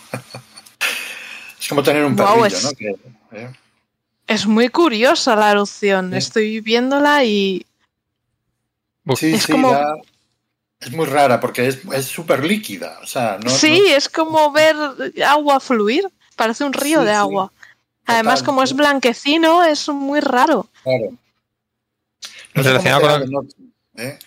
es 1.59 1.67
como 1.67 1.83
tener 1.83 2.03
un 2.05 2.15
perrillo, 2.15 2.45
es- 2.45 2.63
¿no? 2.63 2.71
Que, 2.71 2.95
¿eh? 3.33 3.49
Es 4.27 4.45
muy 4.45 4.69
curiosa 4.69 5.35
la 5.35 5.51
erupción. 5.51 6.11
Sí. 6.11 6.17
Estoy 6.17 6.59
viéndola 6.61 7.23
y 7.25 7.65
Sí, 9.17 9.33
Es 9.33 9.43
sí, 9.43 9.51
como- 9.51 9.71
da- 9.73 9.95
es 10.79 10.91
muy 10.91 11.05
rara 11.05 11.39
porque 11.39 11.67
es 11.67 11.79
es 11.93 12.05
súper 12.05 12.43
líquida. 12.45 12.99
O 13.03 13.07
sea, 13.07 13.37
no, 13.43 13.49
sí, 13.49 13.79
no- 13.89 13.95
es 13.95 14.07
como 14.09 14.51
ver 14.51 14.75
agua 15.27 15.59
fluir. 15.59 16.07
Parece 16.35 16.63
un 16.63 16.71
río 16.73 16.99
Sí, 17.01 17.05
de 17.05 17.11
sí. 17.11 17.17
agua. 17.17 17.51
Además, 18.05 18.39
Total, 18.39 18.45
como 18.45 18.63
es 18.63 18.73
blanquecino, 18.73 19.63
es 19.63 19.87
muy 19.89 20.19
raro. 20.19 20.67
Claro. 20.83 21.11
No 22.53 22.63
sé 22.63 22.69
Relacionado 22.69 23.25
cómo 23.25 23.33
con 23.37 23.47
¿eh? 23.97 24.19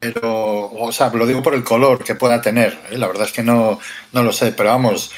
Pero, 0.00 0.70
o 0.70 0.92
sea, 0.92 1.08
lo 1.10 1.26
digo 1.26 1.42
por 1.42 1.54
el 1.54 1.64
color 1.64 2.04
que 2.04 2.14
pueda 2.14 2.40
tener. 2.40 2.78
¿eh? 2.90 2.98
La 2.98 3.06
verdad 3.08 3.26
es 3.26 3.32
que 3.32 3.42
no, 3.42 3.80
no 4.12 4.22
lo 4.22 4.32
sé, 4.32 4.52
pero 4.52 4.70
vamos, 4.70 5.10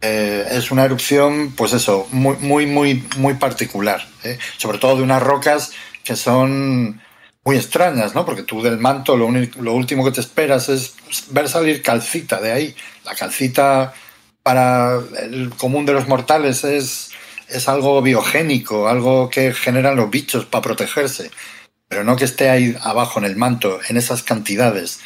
eh, 0.00 0.44
es 0.50 0.70
una 0.70 0.84
erupción, 0.84 1.52
pues 1.56 1.72
eso, 1.72 2.06
muy, 2.10 2.36
muy, 2.38 2.66
muy, 2.66 3.06
muy 3.16 3.34
particular. 3.34 4.06
¿eh? 4.24 4.38
Sobre 4.56 4.78
todo 4.78 4.96
de 4.96 5.02
unas 5.02 5.22
rocas 5.22 5.72
que 6.02 6.16
son 6.16 7.00
muy 7.44 7.56
extrañas, 7.56 8.14
¿no? 8.14 8.24
Porque 8.24 8.42
tú 8.42 8.60
del 8.62 8.78
manto 8.78 9.16
lo, 9.16 9.26
único- 9.26 9.62
lo 9.62 9.72
último 9.74 10.04
que 10.04 10.10
te 10.10 10.20
esperas 10.20 10.68
es 10.68 10.94
ver 11.30 11.48
salir 11.48 11.82
calcita 11.82 12.40
de 12.40 12.52
ahí. 12.52 12.76
La 13.04 13.14
calcita 13.14 13.94
para 14.42 14.98
el 15.22 15.50
común 15.56 15.86
de 15.86 15.92
los 15.92 16.08
mortales 16.08 16.64
es, 16.64 17.12
es 17.48 17.68
algo 17.68 18.00
biogénico, 18.02 18.88
algo 18.88 19.30
que 19.30 19.52
generan 19.52 19.96
los 19.96 20.10
bichos 20.10 20.44
para 20.44 20.62
protegerse, 20.62 21.30
pero 21.88 22.04
no 22.04 22.16
que 22.16 22.24
esté 22.24 22.50
ahí 22.50 22.76
abajo 22.82 23.18
en 23.18 23.24
el 23.26 23.36
manto, 23.36 23.80
en 23.88 23.96
esas 23.96 24.22
cantidades, 24.22 25.00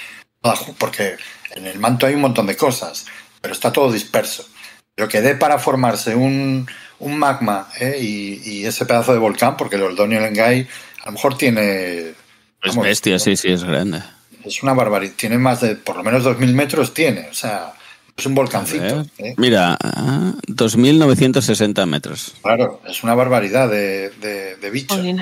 porque 0.78 1.16
en 1.54 1.66
el 1.66 1.78
manto 1.78 2.06
hay 2.06 2.14
un 2.14 2.20
montón 2.22 2.46
de 2.46 2.56
cosas, 2.56 3.06
pero 3.40 3.54
está 3.54 3.72
todo 3.72 3.92
disperso. 3.92 4.48
pero 4.94 5.08
que 5.08 5.20
dé 5.20 5.34
para 5.34 5.58
formarse 5.58 6.14
un, 6.14 6.66
un 6.98 7.18
magma 7.18 7.68
¿eh? 7.78 7.98
y, 8.00 8.40
y, 8.44 8.66
ese 8.66 8.86
pedazo 8.86 9.12
de 9.12 9.18
volcán, 9.18 9.56
porque 9.56 9.76
el 9.76 9.82
Oldonio 9.82 10.20
Lengai 10.20 10.66
a 11.02 11.06
lo 11.06 11.12
mejor 11.12 11.38
tiene... 11.38 12.14
Es 12.62 12.76
bestia, 12.76 13.18
sí, 13.20 13.36
sí, 13.36 13.52
es 13.52 13.62
grande. 13.62 14.02
Es 14.44 14.62
una 14.62 14.74
barbaridad. 14.74 15.12
Tiene 15.16 15.38
más 15.38 15.60
de, 15.60 15.76
por 15.76 15.96
lo 15.96 16.02
menos 16.02 16.24
2.000 16.24 16.52
metros 16.52 16.92
tiene, 16.92 17.28
o 17.28 17.34
sea, 17.34 17.74
es 18.18 18.26
un 18.26 18.34
volcancito. 18.34 19.06
¿eh? 19.18 19.34
Mira, 19.36 19.78
2.960 19.78 21.86
metros. 21.86 22.34
Claro, 22.42 22.80
es 22.86 23.02
una 23.04 23.14
barbaridad 23.14 23.70
de, 23.70 24.10
de, 24.10 24.56
de 24.56 24.70
bichos. 24.70 24.98
¿eh? 24.98 25.16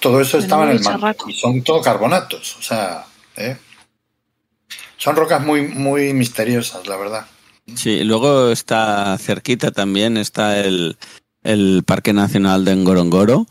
Todo 0.00 0.20
eso 0.20 0.38
estaba 0.38 0.64
en 0.64 0.76
el 0.76 0.82
mar 0.82 1.16
y 1.26 1.32
son 1.32 1.62
todo 1.62 1.80
carbonatos, 1.80 2.56
o 2.56 2.62
sea, 2.62 3.04
¿eh? 3.36 3.56
son 4.96 5.16
rocas 5.16 5.44
muy, 5.44 5.62
muy 5.68 6.12
misteriosas, 6.12 6.86
la 6.86 6.96
verdad. 6.96 7.26
Sí, 7.74 8.04
luego 8.04 8.50
está 8.50 9.16
cerquita 9.18 9.70
también 9.70 10.16
está 10.16 10.60
el, 10.60 10.96
el 11.42 11.82
Parque 11.84 12.12
Nacional 12.12 12.64
de 12.64 12.76
Ngorongoro, 12.76 13.46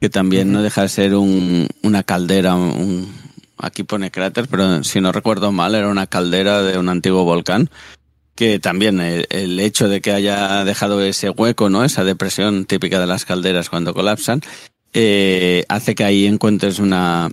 que 0.00 0.10
también 0.10 0.48
uh 0.48 0.50
-huh. 0.50 0.54
no 0.54 0.62
deja 0.62 0.82
de 0.82 0.88
ser 0.88 1.14
un, 1.14 1.68
una 1.82 2.02
caldera, 2.02 2.54
un, 2.54 3.12
aquí 3.62 3.84
pone 3.84 4.10
cráter, 4.10 4.48
pero 4.48 4.84
si 4.84 5.00
no 5.00 5.12
recuerdo 5.12 5.52
mal, 5.52 5.74
era 5.74 5.88
una 5.88 6.06
caldera 6.06 6.62
de 6.62 6.76
un 6.78 6.88
antiguo 6.88 7.24
volcán, 7.24 7.70
que 8.34 8.58
también 8.58 9.00
el, 9.00 9.26
el, 9.30 9.60
hecho 9.60 9.88
de 9.88 10.00
que 10.00 10.12
haya 10.12 10.64
dejado 10.64 11.00
ese 11.02 11.30
hueco, 11.30 11.70
¿no? 11.70 11.84
esa 11.84 12.04
depresión 12.04 12.64
típica 12.64 12.98
de 12.98 13.06
las 13.06 13.24
calderas 13.24 13.70
cuando 13.70 13.94
colapsan, 13.94 14.42
eh, 14.92 15.64
hace 15.68 15.94
que 15.94 16.04
ahí 16.04 16.26
encuentres 16.26 16.78
una, 16.78 17.30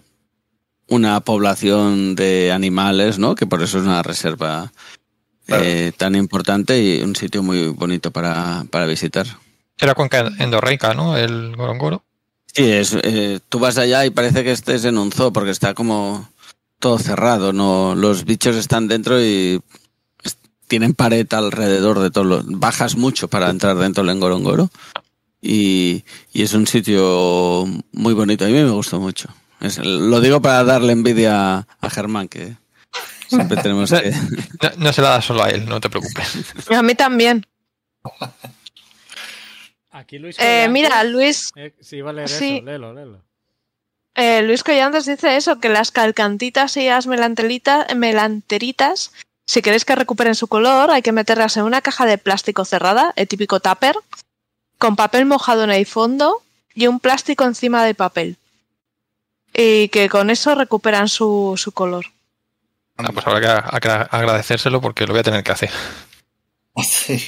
una 0.88 1.20
población 1.22 2.16
de 2.16 2.52
animales, 2.52 3.20
¿no? 3.20 3.36
que 3.36 3.48
por 3.48 3.64
eso 3.64 3.80
es 3.80 3.86
una 3.86 4.04
reserva 4.04 4.72
claro. 5.46 5.64
eh, 5.66 5.92
tan 5.98 6.16
importante 6.16 6.82
y 6.82 7.02
un 7.02 7.16
sitio 7.16 7.44
muy 7.44 7.68
bonito 7.70 8.12
para, 8.12 8.66
para 8.70 8.86
visitar. 8.86 9.26
Era 9.78 9.96
cuenca 9.96 10.30
endorreica, 10.40 10.94
¿no? 10.94 11.16
El 11.16 11.56
Gorongoro. 11.56 12.04
Sí, 12.54 12.72
es, 12.72 12.98
eh, 13.04 13.40
tú 13.50 13.60
vas 13.60 13.78
allá 13.78 14.06
y 14.06 14.10
parece 14.10 14.44
que 14.44 14.52
estés 14.52 14.86
en 14.86 14.98
un 14.98 15.12
zoo 15.12 15.32
porque 15.32 15.52
está 15.52 15.74
como 15.74 16.30
todo 16.80 16.98
cerrado, 16.98 17.54
no, 17.54 17.94
los 17.96 18.26
bichos 18.26 18.56
están 18.56 18.88
dentro 18.88 19.22
y 19.22 19.62
tienen 20.68 20.94
pared 20.94 21.28
alrededor 21.34 22.00
de 22.00 22.12
todo. 22.12 22.24
Lo, 22.24 22.42
bajas 22.46 22.96
mucho 22.96 23.28
para 23.28 23.50
entrar 23.50 23.76
dentro 23.78 24.04
del 24.04 24.16
Ngorongoro 24.16 24.70
y, 25.42 26.06
y, 26.32 26.44
es 26.44 26.54
un 26.54 26.68
sitio 26.68 27.66
muy 27.92 28.14
bonito. 28.14 28.46
A 28.46 28.48
mí 28.48 28.54
me 28.54 28.70
gustó 28.70 29.00
mucho. 29.00 29.30
Es, 29.60 29.78
lo 29.80 30.22
digo 30.22 30.42
para 30.42 30.64
darle 30.64 30.94
envidia 30.94 31.68
a 31.82 31.90
Germán 31.90 32.30
que 32.30 32.56
siempre 33.28 33.62
tenemos 33.62 33.92
que. 33.92 34.12
No, 34.62 34.70
no 34.78 34.94
se 34.94 35.02
la 35.02 35.10
da 35.10 35.22
solo 35.22 35.44
a 35.44 35.50
él, 35.50 35.68
no 35.68 35.82
te 35.82 35.90
preocupes. 35.90 36.54
A 36.70 36.82
mí 36.82 36.96
también. 36.96 37.46
Aquí 40.00 40.18
Luis 40.18 40.38
eh, 40.40 40.70
mira, 40.70 41.04
Luis. 41.04 41.52
Eh, 41.58 41.74
sí, 41.82 42.00
va 42.00 42.12
a 42.12 42.14
leer 42.14 42.30
sí. 42.30 42.56
eso, 42.56 42.66
léelo, 42.66 42.94
léelo. 42.94 43.22
Eh, 44.16 44.42
Luis 44.44 44.64
Collantes 44.64 45.06
dice 45.06 45.36
eso, 45.36 45.60
que 45.60 45.68
las 45.68 45.92
calcantitas 45.92 46.78
y 46.78 46.88
las 46.88 47.06
melanteritas, 47.06 49.12
si 49.46 49.62
queréis 49.62 49.84
que 49.84 49.96
recuperen 49.96 50.36
su 50.36 50.48
color, 50.48 50.90
hay 50.90 51.02
que 51.02 51.12
meterlas 51.12 51.58
en 51.58 51.64
una 51.64 51.82
caja 51.82 52.06
de 52.06 52.18
plástico 52.18 52.64
cerrada, 52.64 53.12
el 53.18 53.28
típico 53.28 53.60
tupper, 53.60 53.98
con 54.78 54.96
papel 54.96 55.26
mojado 55.26 55.66
en 55.66 55.72
el 55.72 55.86
fondo 55.86 56.42
y 56.74 56.88
un 56.88 57.02
plástico 57.02 57.44
encima 57.44 57.84
del 57.84 57.96
papel. 57.96 58.38
Y 59.54 59.90
que 59.90 60.08
con 60.08 60.30
eso 60.30 60.56
recuperan 60.56 61.10
su, 61.10 61.56
su 61.58 61.74
color. 61.74 62.06
Ah, 62.96 63.10
pues 63.14 63.28
habrá 63.28 63.82
que 63.82 63.90
agradecérselo 63.90 64.80
porque 64.80 65.06
lo 65.06 65.12
voy 65.12 65.20
a 65.20 65.24
tener 65.24 65.44
que 65.44 65.52
hacer. 65.52 65.72
Sí. 66.82 67.22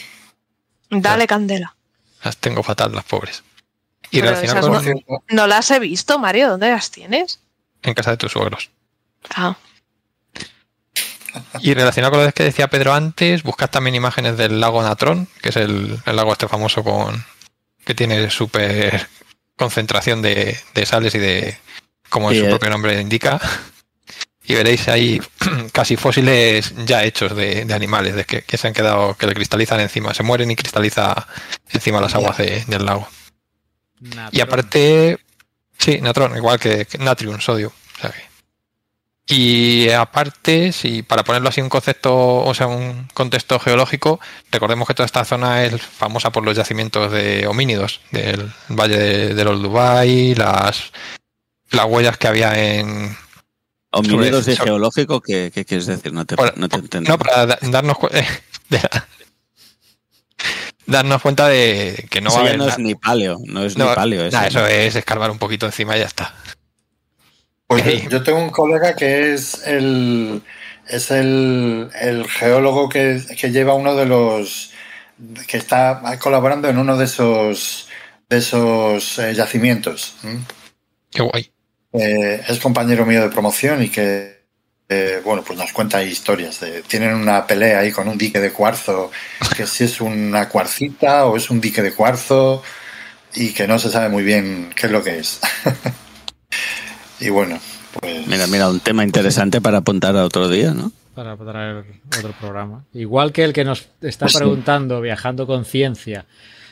Dale 0.90 1.28
candela. 1.28 1.76
Las 2.24 2.38
tengo 2.38 2.64
fatal, 2.64 2.94
las 2.94 3.04
pobres. 3.04 3.44
Y 4.12 4.22
con... 4.22 4.32
no, 4.62 4.82
no, 5.30 5.48
las 5.48 5.72
he 5.72 5.80
visto, 5.80 6.20
Mario. 6.20 6.50
¿Dónde 6.50 6.70
las 6.70 6.92
tienes? 6.92 7.40
En 7.82 7.94
casa 7.94 8.12
de 8.12 8.18
tus 8.18 8.34
suegros. 8.34 8.70
Ah. 9.36 9.56
Y 11.62 11.74
relacionado 11.74 12.14
con 12.14 12.26
lo 12.26 12.32
que 12.32 12.44
decía 12.44 12.68
Pedro 12.68 12.94
antes, 12.94 13.44
buscad 13.44 13.70
también 13.70 13.96
imágenes 13.96 14.38
del 14.38 14.60
lago 14.60 14.84
Natrón, 14.84 15.28
que 15.42 15.50
es 15.50 15.56
el, 15.56 16.00
el 16.06 16.16
lago 16.16 16.34
este 16.34 16.48
famoso 16.48 16.84
con 16.84 17.24
que 17.86 17.96
tiene 17.96 18.30
súper 18.30 19.08
concentración 19.56 20.22
de, 20.22 20.60
de, 20.74 20.86
sales 20.86 21.16
y 21.16 21.20
de, 21.20 21.58
como 22.10 22.32
sí, 22.32 22.40
su 22.40 22.48
propio 22.48 22.70
nombre 22.70 23.00
indica. 23.00 23.40
Y 24.52 24.54
veréis 24.54 24.90
ahí 24.90 25.22
casi 25.72 25.96
fósiles 25.96 26.74
ya 26.86 27.06
hechos 27.06 27.34
de, 27.34 27.64
de 27.64 27.74
animales, 27.74 28.16
de 28.16 28.26
que, 28.26 28.42
que, 28.42 28.58
se 28.58 28.68
han 28.68 28.74
quedado, 28.74 29.16
que 29.16 29.26
le 29.26 29.34
cristalizan 29.34 29.80
encima, 29.80 30.14
se 30.14 30.24
mueren 30.24 30.52
y 30.52 30.58
cristaliza 30.58 31.26
encima 31.70 32.02
las 32.02 32.16
aguas 32.16 32.38
de, 32.38 32.66
del 32.68 32.86
lago. 32.86 33.08
Y 34.32 34.42
aparte, 34.42 35.20
sí, 35.78 36.02
natrón, 36.02 36.36
igual 36.36 36.60
que, 36.60 36.86
que 36.86 36.98
natrium, 36.98 37.40
sodio. 37.40 37.72
Y 39.26 39.90
aparte, 39.92 40.74
si 40.74 41.02
para 41.02 41.24
ponerlo 41.24 41.48
así 41.48 41.62
un 41.62 41.70
concepto, 41.70 42.44
o 42.44 42.54
sea, 42.54 42.68
un 42.68 43.08
contexto 43.14 43.58
geológico, 43.58 44.20
recordemos 44.52 44.86
que 44.86 44.96
toda 44.96 45.06
esta 45.06 45.24
zona 45.24 45.64
es 45.64 45.82
famosa 45.82 46.34
por 46.34 46.44
los 46.44 46.58
yacimientos 46.58 47.10
de 47.10 47.48
homínidos 47.48 48.02
del 48.12 48.52
valle 48.68 48.98
de, 48.98 49.34
de 49.34 49.44
los 49.46 49.62
Dubai, 49.62 50.36
las, 50.36 50.92
las 51.70 51.86
huellas 51.86 52.18
que 52.18 52.28
había 52.28 52.54
en. 52.62 53.16
Homínidos 53.92 54.46
de 54.46 54.56
geológico, 54.56 55.22
¿qué, 55.22 55.52
¿qué, 55.54 55.66
quieres 55.66 55.86
decir? 55.86 56.14
No 56.14 56.26
te, 56.26 56.38
para, 56.38 56.54
no 56.56 56.70
te 56.70 56.78
entiendo. 56.78 57.12
No, 57.12 57.18
para 57.18 57.46
darnos 57.46 57.98
cuenta. 57.98 58.26
darnos 60.86 61.22
cuenta 61.22 61.48
de 61.48 62.08
que 62.10 62.22
no 62.22 62.30
eso 62.30 62.38
va 62.38 62.44
a 62.44 62.48
haber. 62.48 62.58
No 62.58 62.68
es 62.68 62.78
ni 62.80 62.96
paleo, 62.96 63.40
no 63.46 63.66
es 63.66 63.78
no, 63.78 63.90
ni 63.90 63.96
paleo. 63.96 64.26
Eso, 64.26 64.38
nah, 64.38 64.48
eso 64.48 64.66
es 64.66 64.96
escarbar 64.96 65.30
un 65.30 65.40
poquito 65.40 65.66
encima 65.66 65.98
y 65.98 66.00
ya 66.00 66.06
está. 66.06 66.34
Pues 67.68 68.10
yo 68.10 68.24
tengo 68.24 68.40
un 68.40 68.50
colega 68.50 68.96
que 68.96 69.34
es 69.34 69.66
el 69.66 70.42
es 70.88 71.12
el, 71.12 71.90
el 72.00 72.28
geólogo 72.28 72.90
que, 72.90 73.22
que, 73.38 73.52
lleva 73.52 73.74
uno 73.74 73.96
de 73.96 74.06
los 74.06 74.72
que 75.48 75.58
está 75.58 76.02
colaborando 76.20 76.68
en 76.68 76.78
uno 76.78 76.98
de 76.98 77.06
esos 77.06 77.88
de 78.30 78.38
esos 78.38 79.20
eh, 79.20 79.34
yacimientos. 79.34 80.16
¿Mm? 80.24 80.38
Qué 81.12 81.22
guay. 81.22 81.52
Eh, 81.94 82.42
es 82.48 82.60
compañero 82.60 83.06
mío 83.06 83.22
de 83.22 83.30
promoción 83.30 83.84
y 83.84 83.90
que 83.90 84.42
eh, 84.88 85.22
bueno 85.24 85.44
pues 85.44 85.58
nos 85.58 85.72
cuenta 85.74 86.04
historias. 86.04 86.60
De, 86.60 86.82
tienen 86.84 87.14
una 87.14 87.46
pelea 87.46 87.80
ahí 87.80 87.92
con 87.92 88.08
un 88.08 88.18
dique 88.18 88.40
de 88.40 88.52
cuarzo 88.52 89.12
que 89.56 89.68
si 89.68 89.86
es 89.86 90.02
una 90.02 90.50
cuarcita 90.50 91.26
o 91.26 91.38
es 91.38 91.50
un 91.50 91.60
dique 91.62 91.82
de 91.82 91.94
cuarzo 91.94 92.64
y 93.34 93.54
que 93.54 93.68
no 93.68 93.80
se 93.80 93.90
sabe 93.90 94.10
muy 94.10 94.24
bien 94.24 94.72
qué 94.76 94.88
es 94.88 94.92
lo 94.92 95.04
que 95.04 95.20
es. 95.20 95.40
Y 97.22 97.30
bueno, 97.30 97.60
pues... 98.00 98.28
Mira, 98.28 98.48
mira, 98.48 98.70
un 98.70 98.80
tema 98.80 99.04
interesante 99.04 99.62
para 99.62 99.78
apuntar 99.78 100.18
a 100.18 100.26
otro 100.26 100.50
día, 100.50 100.74
¿no? 100.74 100.92
Para 101.14 101.38
traer 101.38 101.86
otro 102.18 102.34
programa. 102.40 102.84
Igual 102.94 103.32
que 103.32 103.44
el 103.44 103.54
que 103.54 103.64
nos 103.64 103.88
está 104.02 104.26
pues 104.26 104.38
preguntando, 104.38 104.98
sí. 104.98 105.04
viajando 105.04 105.46
con 105.46 105.64
ciencia, 105.64 106.26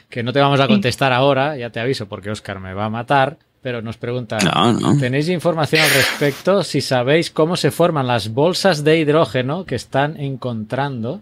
que 0.10 0.24
no 0.24 0.34
te 0.34 0.40
vamos 0.40 0.60
a 0.60 0.68
contestar 0.68 1.14
ahora, 1.14 1.56
ya 1.56 1.70
te 1.70 1.80
aviso 1.80 2.08
porque 2.08 2.32
Oscar 2.32 2.60
me 2.60 2.74
va 2.74 2.86
a 2.86 2.90
matar, 2.90 3.38
pero 3.62 3.82
nos 3.82 3.98
pregunta, 3.98 4.38
no, 4.40 4.74
no. 4.74 4.98
¿tenéis 4.98 5.28
información 5.30 5.82
al 5.82 5.90
respecto 5.90 6.64
si 6.64 6.82
sabéis 6.82 7.30
cómo 7.30 7.58
se 7.58 7.72
forman 7.72 8.08
las 8.08 8.30
bolsas 8.30 8.84
de 8.84 8.98
hidrógeno 8.98 9.66
que 9.66 9.76
están 9.76 10.20
encontrando 10.20 11.22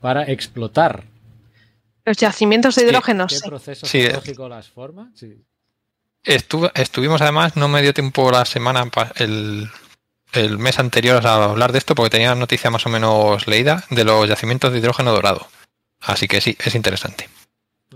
para 0.00 0.24
explotar? 0.24 1.04
Los 2.04 2.16
yacimientos 2.16 2.74
de 2.76 2.84
hidrógeno. 2.84 3.26
¿Qué, 3.26 3.36
qué 3.40 3.48
proceso 3.48 3.86
sí. 3.86 4.02
geológico 4.02 4.48
las 4.48 4.68
forma? 4.68 5.10
Sí. 5.14 5.44
Estuvo, 6.24 6.70
estuvimos 6.74 7.20
además, 7.20 7.56
no 7.56 7.68
me 7.68 7.82
dio 7.82 7.92
tiempo 7.92 8.30
la 8.30 8.44
semana, 8.44 8.88
el, 9.16 9.68
el, 10.32 10.58
mes 10.58 10.78
anterior 10.78 11.26
a 11.26 11.44
hablar 11.44 11.72
de 11.72 11.78
esto 11.78 11.96
porque 11.96 12.10
tenía 12.10 12.34
noticia 12.36 12.70
más 12.70 12.86
o 12.86 12.88
menos 12.88 13.48
leída 13.48 13.84
de 13.90 14.04
los 14.04 14.28
yacimientos 14.28 14.72
de 14.72 14.78
hidrógeno 14.78 15.10
dorado. 15.10 15.48
Así 16.00 16.28
que 16.28 16.40
sí, 16.40 16.56
es 16.64 16.74
interesante. 16.76 17.28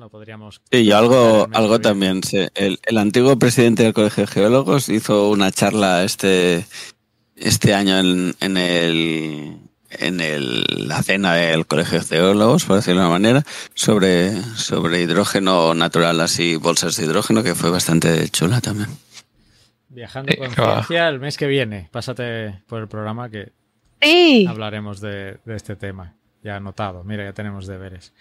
Lo 0.07 0.11
podríamos. 0.11 0.63
Sí, 0.71 0.83
y 0.83 0.93
algo, 0.93 1.49
algo 1.53 1.81
también. 1.81 2.23
Sí. 2.23 2.47
El, 2.55 2.79
el, 2.87 2.97
antiguo 2.97 3.37
presidente 3.41 3.83
del 3.83 3.93
Colegio 3.93 4.25
de 4.25 4.29
Geólogos 4.29 4.89
hizo 4.89 5.31
una 5.31 5.51
charla 5.51 6.05
este, 6.05 6.65
este 7.35 7.75
año 7.75 7.99
en, 7.99 8.37
en 8.39 8.57
el 8.57 9.59
en 9.91 10.21
el, 10.21 10.65
la 10.87 11.03
cena 11.03 11.35
del 11.35 11.67
Colegio 11.67 11.99
de 11.99 12.05
Geólogos, 12.05 12.67
por 12.67 12.77
decirlo 12.77 13.01
de 13.01 13.07
una 13.09 13.15
manera, 13.15 13.43
sobre, 13.75 14.41
sobre 14.55 15.03
hidrógeno 15.03 15.75
natural, 15.75 16.21
así 16.21 16.55
bolsas 16.55 16.97
de 16.97 17.07
hidrógeno, 17.07 17.43
que 17.43 17.57
fue 17.57 17.71
bastante 17.71 18.29
chula 18.29 18.61
también. 18.61 18.91
Viajando 19.89 20.37
con 20.37 20.53
ciencia 20.53 21.09
el 21.09 21.19
mes 21.19 21.37
que 21.37 21.49
viene. 21.49 21.89
Pásate 21.91 22.63
por 22.69 22.81
el 22.81 22.87
programa 22.87 23.29
que 23.29 23.51
sí. 24.01 24.47
hablaremos 24.49 25.01
de, 25.01 25.39
de, 25.45 25.57
este 25.57 25.75
tema. 25.75 26.15
Ya 26.45 26.55
anotado. 26.55 27.03
Mira, 27.03 27.25
ya 27.25 27.33
tenemos 27.33 27.67
deberes. 27.67 28.13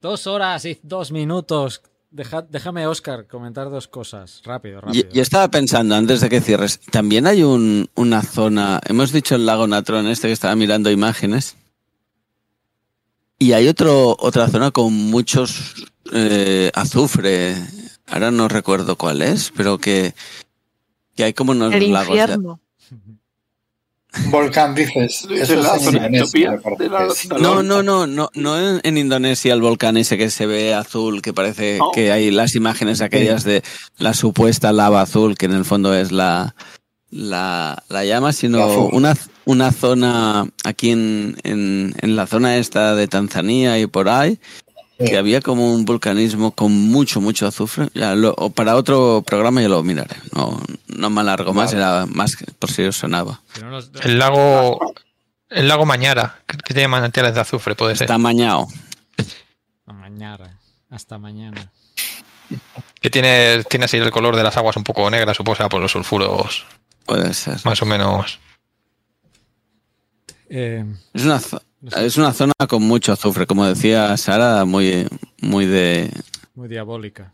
Dos 0.00 0.26
horas 0.26 0.64
y 0.64 0.78
dos 0.82 1.12
minutos. 1.12 1.82
Deja, 2.10 2.42
déjame, 2.42 2.86
Oscar, 2.86 3.26
comentar 3.26 3.70
dos 3.70 3.86
cosas. 3.86 4.40
Rápido, 4.44 4.80
rápido. 4.80 5.04
Yo, 5.04 5.10
yo 5.12 5.22
estaba 5.22 5.48
pensando, 5.48 5.94
antes 5.94 6.20
de 6.20 6.28
que 6.28 6.40
cierres, 6.40 6.80
también 6.80 7.26
hay 7.26 7.42
un, 7.42 7.88
una 7.94 8.22
zona, 8.22 8.80
hemos 8.88 9.12
dicho 9.12 9.36
el 9.36 9.46
lago 9.46 9.66
Natrón 9.66 10.08
este 10.08 10.26
que 10.26 10.32
estaba 10.32 10.56
mirando 10.56 10.90
imágenes. 10.90 11.56
Y 13.38 13.52
hay 13.52 13.68
otro, 13.68 14.16
otra 14.18 14.48
zona 14.48 14.70
con 14.70 14.92
muchos 14.92 15.74
eh, 16.12 16.70
azufre. 16.74 17.54
Ahora 18.06 18.30
no 18.30 18.48
recuerdo 18.48 18.96
cuál 18.96 19.22
es, 19.22 19.52
pero 19.56 19.78
que, 19.78 20.14
que 21.14 21.24
hay 21.24 21.32
como 21.32 21.52
unos 21.52 21.72
El 21.72 21.92
lagos. 21.92 22.08
de- 22.08 22.20
infierno. 22.20 22.60
Volcán, 24.26 24.74
dices. 24.74 25.24
Es 25.30 25.50
Eso 25.50 25.56
la 25.62 25.76
es 25.76 25.86
en 25.86 25.94
Indonesia, 25.96 26.50
de 26.78 26.88
la- 26.88 27.06
de 27.06 27.08
la- 27.28 27.38
No, 27.38 27.62
no, 27.62 27.82
no, 27.82 28.06
no, 28.06 28.28
no 28.34 28.58
en, 28.58 28.80
en 28.82 28.98
Indonesia 28.98 29.52
el 29.54 29.60
volcán 29.60 29.96
ese 29.96 30.18
que 30.18 30.30
se 30.30 30.46
ve 30.46 30.74
azul, 30.74 31.22
que 31.22 31.32
parece 31.32 31.78
que 31.94 32.10
hay 32.12 32.30
las 32.30 32.54
imágenes 32.54 33.00
aquellas 33.02 33.44
de 33.44 33.62
la 33.98 34.14
supuesta 34.14 34.72
lava 34.72 35.00
azul, 35.02 35.36
que 35.36 35.46
en 35.46 35.52
el 35.52 35.64
fondo 35.64 35.94
es 35.94 36.10
la, 36.10 36.54
la, 37.10 37.82
la 37.88 38.04
llama, 38.04 38.32
sino 38.32 38.58
una, 38.92 39.14
una 39.44 39.72
zona 39.72 40.46
aquí 40.64 40.90
en, 40.90 41.36
en, 41.44 41.94
en 42.00 42.16
la 42.16 42.26
zona 42.26 42.56
esta 42.56 42.94
de 42.94 43.06
Tanzania 43.08 43.78
y 43.78 43.86
por 43.86 44.08
ahí, 44.08 44.34
Sí. 44.34 44.69
Que 45.06 45.16
había 45.16 45.40
como 45.40 45.72
un 45.74 45.84
vulcanismo 45.84 46.52
con 46.52 46.72
mucho, 46.72 47.20
mucho 47.20 47.46
azufre. 47.46 47.88
Ya 47.94 48.14
lo- 48.14 48.34
o 48.36 48.50
para 48.50 48.76
otro 48.76 49.22
programa 49.26 49.62
ya 49.62 49.68
lo 49.68 49.82
miraré. 49.82 50.16
No, 50.34 50.60
no 50.88 51.10
me 51.10 51.20
alargo 51.22 51.52
más, 51.54 51.72
Vale. 51.72 51.78
era 51.84 52.06
más 52.06 52.36
que 52.36 52.44
por 52.52 52.70
si 52.70 52.82
os 52.82 52.96
sonaba. 52.96 53.40
El 54.02 54.18
lago, 54.18 54.94
el 55.48 55.68
lago 55.68 55.86
Mañara, 55.86 56.40
que 56.46 56.74
tiene 56.74 56.88
manantiales 56.88 57.34
de 57.34 57.40
azufre, 57.40 57.74
puede 57.74 57.96
ser. 57.96 58.04
Está 58.06 58.18
mañado. 58.18 58.66
Mañana. 59.86 60.58
Hasta 60.90 61.18
mañana. 61.18 61.70
Que 63.00 63.10
tiene, 63.10 63.64
tiene 63.70 63.84
así 63.86 63.96
el 63.96 64.10
color 64.10 64.36
de 64.36 64.42
las 64.42 64.56
aguas 64.56 64.76
un 64.76 64.84
poco 64.84 65.08
negras, 65.10 65.36
supongo 65.36 65.56
será 65.56 65.68
por 65.68 65.80
los 65.80 65.92
sulfuros, 65.92 66.66
Puede 67.06 67.32
ser. 67.32 67.58
más 67.64 67.80
o 67.80 67.86
menos. 67.86 68.38
Eh, 70.48 70.84
Es 71.14 71.24
una, 71.24 71.40
es 71.96 72.16
una 72.16 72.32
zona 72.32 72.52
con 72.68 72.82
mucho 72.82 73.12
azufre, 73.12 73.46
como 73.46 73.66
decía 73.66 74.16
Sara, 74.16 74.64
muy, 74.64 75.06
muy 75.40 75.66
de 75.66 76.10
muy 76.54 76.68
diabólica. 76.68 77.32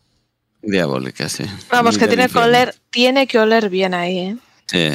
diabólica, 0.62 1.28
sí. 1.28 1.44
Vamos, 1.70 1.94
Muy 1.94 2.01
que 2.01 2.09
tiene 2.09 2.28
que 2.28 2.39
oler, 2.39 2.74
tiene 2.90 3.27
que 3.27 3.39
oler 3.39 3.68
bien 3.70 3.94
ahí, 3.94 4.18
¿eh? 4.18 4.36
Sí. 4.66 4.90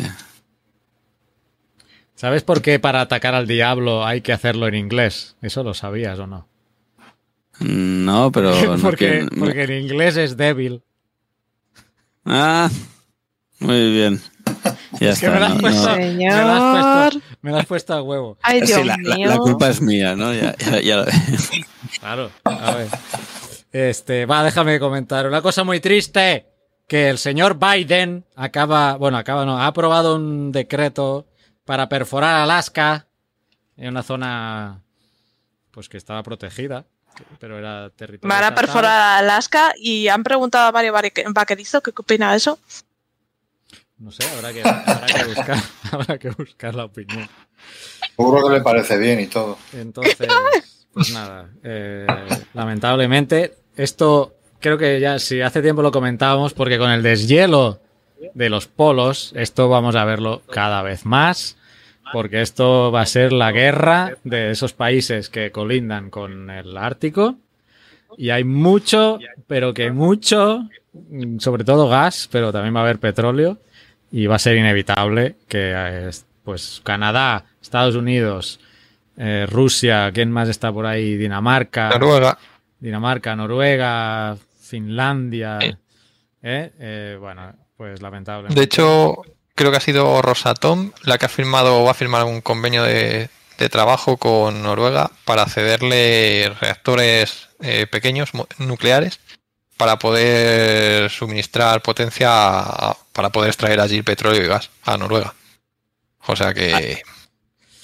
¿Sabes 2.16 2.44
por 2.44 2.62
qué 2.62 2.80
para 2.80 3.02
atacar 3.02 3.34
al 3.34 3.48
diablo 3.48 4.06
hay 4.06 4.22
que 4.22 4.32
hacerlo 4.32 4.68
en 4.68 4.76
inglés? 4.76 5.36
¿Eso 5.42 5.64
lo 5.64 5.74
sabías 5.74 6.20
o 6.20 6.28
no? 6.28 6.48
No, 7.60 8.32
pero 8.32 8.54
porque, 8.82 9.26
porque 9.38 9.64
en 9.64 9.84
inglés 9.84 10.18
es 10.18 10.38
débil. 10.38 10.84
Ah, 12.26 12.70
muy 13.60 13.92
bien. 13.92 14.22
Ya 15.00 15.12
Es 15.12 15.20
que 15.20 15.26
está. 15.28 15.32
me 15.32 15.40
la 15.40 15.46
has 15.48 15.54
no- 15.56 15.62
puesto- 15.62 15.90
no. 15.90 15.96
Me 15.96 15.98
la 15.98 16.02
has 16.02 16.12
Señor. 16.12 17.12
puesto, 17.14 17.38
me 17.42 17.52
la 17.52 17.58
has 17.60 17.66
puesto 17.66 17.94
a 17.94 18.02
huevo. 18.02 18.38
Ay, 18.42 18.62
Dios 18.62 18.80
Sí, 18.82 18.84
la, 18.86 18.98
mío. 18.98 19.30
la 19.30 19.38
culpa 19.38 19.70
es 19.70 19.82
mía, 19.82 20.16
¿no? 20.16 20.34
Ya, 20.34 20.56
ya- 20.58 20.82
ya 20.82 20.98
lo- 20.98 21.06
Claro, 22.00 22.32
a 22.46 22.72
ver. 22.76 22.88
Este, 23.72 24.26
va, 24.26 24.44
déjame 24.44 24.80
comentar. 24.80 25.26
Una 25.28 25.42
cosa 25.42 25.64
muy 25.64 25.80
triste, 25.80 26.46
que 26.88 27.10
el 27.10 27.18
señor 27.18 27.58
Biden 27.58 28.26
acaba, 28.36 28.96
bueno, 28.98 29.18
acaba 29.18 29.46
no, 29.46 29.58
ha 29.60 29.68
aprobado 29.68 30.16
un 30.18 30.52
decreto 30.52 31.26
para 31.64 31.88
perforar 31.88 32.36
Alaska 32.42 33.08
en 33.78 33.90
una 33.90 34.04
zona 34.04 34.82
pues 35.72 35.88
que 35.88 35.96
estaba 35.98 36.22
protegida, 36.22 36.86
pero 37.40 37.58
era 37.58 37.90
territorio 37.92 38.28
Van 38.36 38.44
a 38.44 38.54
perforar 38.54 39.20
Alaska 39.24 39.74
y 39.78 40.10
han 40.10 40.22
preguntado 40.24 40.68
a 40.68 40.72
Mario 40.74 40.94
Vaquerizo 41.34 41.82
qué 41.82 41.92
opina 41.96 42.32
de 42.32 42.38
eso. 42.38 42.60
No 44.02 44.12
sé, 44.12 44.24
habrá 44.36 44.52
que, 44.52 44.64
habrá 44.64 45.06
que 45.06 45.24
buscar, 45.26 45.58
habrá 45.92 46.18
que 46.18 46.30
buscar 46.32 46.74
la 46.74 46.86
opinión. 46.86 47.30
Seguro 48.16 48.48
que 48.48 48.56
le 48.56 48.62
parece 48.62 48.98
bien 48.98 49.20
y 49.20 49.28
todo. 49.28 49.60
Entonces, 49.74 50.28
pues 50.92 51.14
nada, 51.14 51.52
eh, 51.64 52.08
lamentablemente, 52.56 53.54
esto 53.76 54.34
creo 54.60 54.80
que 54.80 55.00
ya 55.00 55.20
si 55.20 55.42
hace 55.42 55.62
tiempo 55.62 55.84
lo 55.84 55.92
comentábamos, 55.92 56.56
porque 56.56 56.80
con 56.80 56.90
el 56.90 57.04
deshielo 57.04 57.80
de 58.34 58.50
los 58.50 58.66
polos, 58.66 59.34
esto 59.36 59.70
vamos 59.70 59.96
a 59.96 60.04
verlo 60.04 60.42
cada 60.50 60.82
vez 60.82 61.06
más, 61.06 61.58
porque 62.12 62.42
esto 62.42 62.92
va 62.92 63.02
a 63.02 63.06
ser 63.06 63.32
la 63.32 63.52
guerra 63.52 64.18
de 64.24 64.50
esos 64.50 64.74
países 64.74 65.30
que 65.30 65.52
colindan 65.52 66.10
con 66.10 66.50
el 66.50 66.76
Ártico. 66.76 67.36
Y 68.18 68.32
hay 68.32 68.46
mucho, 68.46 69.20
pero 69.46 69.76
que 69.76 69.92
mucho, 69.92 70.68
mm, 70.94 71.38
sobre 71.38 71.64
todo 71.64 71.88
gas, 71.88 72.28
pero 72.32 72.52
también 72.52 72.76
va 72.76 72.80
a 72.80 72.84
haber 72.84 72.98
petróleo. 72.98 73.60
Y 74.12 74.26
va 74.28 74.36
a 74.36 74.40
ser 74.40 74.58
inevitable 74.58 75.36
que 75.48 75.74
eh, 75.76 76.10
pues 76.44 76.82
Canadá, 76.84 77.46
Estados 77.62 77.96
Unidos, 77.96 78.60
eh, 79.18 79.46
Rusia, 79.50 80.12
¿quién 80.14 80.32
más 80.32 80.50
está 80.50 80.72
por 80.72 80.86
ahí? 80.86 81.16
Dinamarca, 81.16 81.90
Noruega, 81.90 82.38
Dinamarca, 82.80 83.36
Noruega, 83.36 84.38
Finlandia. 84.60 85.60
¿eh? 86.42 86.72
Eh, 86.80 87.18
bueno, 87.20 87.54
pues 87.78 88.02
lamentablemente. 88.02 88.60
de 88.60 88.66
hecho, 88.66 89.22
creo 89.56 89.72
que 89.72 89.78
ha 89.78 89.82
sido 89.82 90.22
Rosatom 90.22 90.92
la 91.04 91.18
que 91.18 91.26
ha 91.26 91.30
firmado 91.30 91.82
o 91.82 91.86
va 91.86 91.92
a 91.92 91.96
firmar 91.96 92.24
un 92.24 92.42
convenio 92.42 92.84
de, 92.84 93.30
de 93.58 93.70
trabajo 93.70 94.18
con 94.18 94.64
Noruega 94.64 95.12
para 95.24 95.46
cederle 95.46 96.52
reactores 96.60 97.50
eh, 97.62 97.86
pequeños 97.86 98.32
nucleares 98.58 99.20
para 99.82 99.98
poder 99.98 101.10
suministrar 101.10 101.82
potencia 101.82 102.30
a- 102.32 102.96
para 103.14 103.32
poder 103.32 103.50
extraer 103.50 103.80
allí 103.80 104.04
petróleo 104.04 104.44
y 104.44 104.48
gas 104.48 104.70
a 104.84 104.96
Noruega. 104.96 105.34
O 106.28 106.36
sea 106.36 106.54
que 106.54 107.02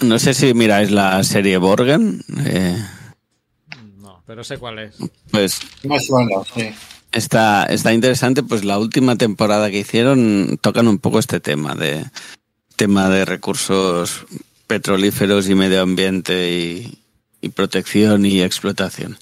No 0.01 0.19
sé 0.19 0.35
si 0.35 0.53
miráis 0.53 0.91
la 0.91 1.23
serie 1.23 1.57
Borgen. 1.57 2.23
eh, 2.45 2.77
No, 3.97 4.21
pero 4.27 4.43
sé 4.43 4.59
cuál 4.59 4.77
es. 4.77 4.95
pues 5.31 5.59
Me 5.81 5.99
suena, 5.99 6.35
sí. 6.53 6.69
está, 7.11 7.63
está 7.63 7.91
interesante, 7.93 8.43
pues 8.43 8.63
la 8.63 8.77
última 8.77 9.15
temporada 9.15 9.71
que 9.71 9.79
hicieron 9.79 10.59
tocan 10.61 10.87
un 10.87 10.99
poco 10.99 11.17
este 11.17 11.39
tema 11.39 11.73
de 11.73 12.05
tema 12.75 13.09
de 13.09 13.25
recursos 13.25 14.23
petrolíferos 14.67 15.49
y 15.49 15.55
medio 15.55 15.81
ambiente 15.81 16.51
y, 16.51 16.99
y 17.41 17.49
protección 17.49 18.25
y 18.25 18.41
explotación. 18.41 19.17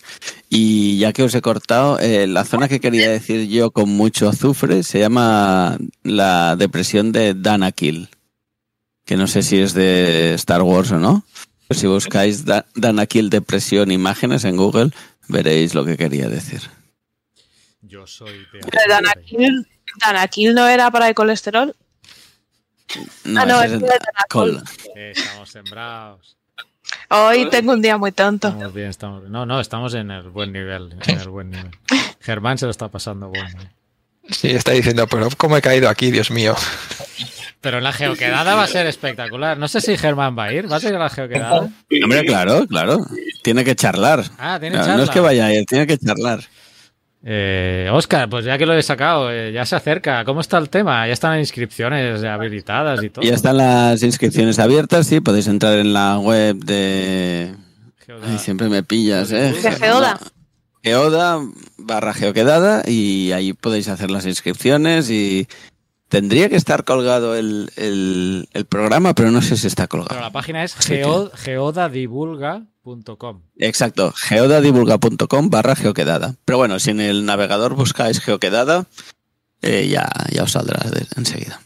Y 0.49 0.97
ya 0.99 1.11
que 1.13 1.23
os 1.23 1.35
he 1.35 1.41
cortado, 1.41 1.99
eh, 1.99 2.27
la 2.27 2.45
zona 2.45 2.67
que 2.67 2.79
quería 2.79 3.09
decir 3.09 3.47
yo 3.47 3.71
con 3.71 3.89
mucho 3.89 4.29
azufre 4.29 4.83
se 4.83 4.99
llama 4.99 5.77
la 6.03 6.55
depresión 6.55 7.11
de 7.11 7.33
Danakil, 7.33 8.09
que 9.05 9.17
no 9.17 9.27
sé 9.27 9.41
si 9.43 9.57
es 9.59 9.73
de 9.73 10.33
Star 10.35 10.61
Wars 10.61 10.91
o 10.91 10.99
no. 10.99 11.25
Si 11.71 11.87
buscáis 11.87 12.45
Da- 12.45 12.65
Danakil 12.75 13.29
depresión 13.29 13.91
imágenes 13.91 14.43
en 14.45 14.55
Google, 14.55 14.91
veréis 15.27 15.73
lo 15.73 15.83
que 15.83 15.97
quería 15.97 16.29
decir. 16.29 16.61
Yo 17.81 18.07
soy 18.07 18.45
de 18.53 18.59
Danakil, 18.87 19.67
Danakil 19.99 20.53
no 20.53 20.67
era 20.67 20.89
para 20.91 21.07
el 21.09 21.15
colesterol. 21.15 21.75
No, 23.25 23.41
Ah, 23.41 23.45
no, 23.45 23.61
es 23.63 23.71
es 23.73 23.79
de 23.81 23.87
Danakil. 23.87 24.61
Estamos 24.95 25.49
sembrados. 25.49 26.37
Hoy 27.09 27.49
tengo 27.49 27.73
un 27.73 27.81
día 27.81 27.97
muy 27.97 28.11
tonto. 28.11 28.47
Estamos 28.49 28.73
bien, 28.73 28.87
estamos 28.89 29.21
bien. 29.21 29.31
No, 29.31 29.45
no, 29.45 29.59
estamos 29.59 29.93
en 29.93 30.11
el 30.11 30.29
buen 30.29 30.51
nivel. 30.51 30.95
En 31.07 31.19
el 31.19 31.29
buen 31.29 31.51
nivel. 31.51 31.71
Germán 32.21 32.57
se 32.57 32.65
lo 32.65 32.71
está 32.71 32.87
pasando 32.89 33.29
bueno. 33.29 33.57
sí 34.29 34.49
está 34.49 34.71
diciendo, 34.71 35.05
pero 35.07 35.29
¿cómo 35.37 35.55
he 35.57 35.61
caído 35.61 35.87
aquí, 35.89 36.11
Dios 36.11 36.31
mío? 36.31 36.55
Pero 37.61 37.79
la 37.79 37.91
geoquedada 37.91 38.53
va 38.55 38.63
a 38.63 38.67
ser 38.67 38.85
espectacular. 38.87 39.57
No 39.57 39.67
sé 39.67 39.81
si 39.81 39.97
Germán 39.97 40.37
va 40.37 40.45
a 40.45 40.53
ir. 40.53 40.67
¿Vas 40.67 40.83
a 40.85 40.89
ir 40.89 40.95
a 40.95 40.99
la 40.99 41.09
geoquedada? 41.09 41.69
Hombre, 42.03 42.25
claro, 42.25 42.67
claro. 42.67 42.99
Tiene 43.43 43.63
que 43.63 43.75
charlar. 43.75 44.23
Ah, 44.37 44.57
tiene 44.59 44.75
No, 44.77 44.81
charla. 44.83 44.97
no 44.97 45.03
es 45.03 45.09
que 45.09 45.19
vaya 45.19 45.47
a 45.47 45.53
ir, 45.53 45.65
tiene 45.65 45.87
que 45.87 45.97
charlar. 45.97 46.41
Eh, 47.27 47.89
Oscar, 47.91 48.29
pues 48.29 48.45
ya 48.45 48.55
que 48.59 48.67
lo 48.67 48.73
he 48.75 48.83
sacado, 48.83 49.31
eh, 49.31 49.51
ya 49.51 49.65
se 49.65 49.75
acerca. 49.75 50.23
¿Cómo 50.25 50.41
está 50.41 50.59
el 50.59 50.69
tema? 50.69 51.07
Ya 51.07 51.13
están 51.13 51.31
las 51.31 51.39
inscripciones 51.39 52.23
habilitadas 52.23 53.03
y 53.03 53.09
todo. 53.09 53.25
Ya 53.25 53.33
están 53.33 53.57
las 53.57 54.03
inscripciones 54.03 54.59
abiertas, 54.59 55.07
sí, 55.07 55.21
podéis 55.21 55.47
entrar 55.47 55.79
en 55.79 55.91
la 55.93 56.19
web 56.19 56.55
de... 56.57 57.55
Geoda- 58.05 58.27
Ay, 58.31 58.37
siempre 58.37 58.69
me 58.69 58.83
pillas, 58.83 59.31
¿eh? 59.31 59.53
De 59.53 59.71
Geoda. 59.71 60.19
Geoda 60.83 61.39
barra 61.77 62.13
geoquedada 62.13 62.83
y 62.87 63.31
ahí 63.31 63.53
podéis 63.53 63.87
hacer 63.87 64.11
las 64.11 64.27
inscripciones 64.27 65.09
y 65.09 65.47
tendría 66.09 66.47
que 66.47 66.55
estar 66.57 66.83
colgado 66.83 67.35
el, 67.35 67.71
el- 67.75 68.47
el 68.53 68.65
programa, 68.65 69.15
pero 69.15 69.31
no 69.31 69.41
sé 69.41 69.57
si 69.57 69.65
está 69.65 69.87
Pero 69.87 70.03
colgado. 70.03 70.21
la 70.21 70.31
página 70.31 70.63
es 70.63 70.73
Sí, 70.77 70.93
geo- 70.97 71.31
geodadivulga.com. 72.85 73.41
Exacto, 73.57 74.13
geodadivulga.com 74.15 75.49
barra 75.49 75.75
geoquedada. 75.75 76.35
Pero 76.45 76.57
bueno, 76.57 76.79
si 76.79 76.91
en 76.91 77.01
el 77.01 77.25
navegador 77.25 77.75
buscáis 77.75 78.19
geoquedada, 78.19 78.85
eh, 79.61 79.87
ya, 79.89 80.07
ya 80.31 80.43
os 80.43 80.51
saldrá 80.51 80.89
de- 80.89 81.07
enseguida. 81.17 81.61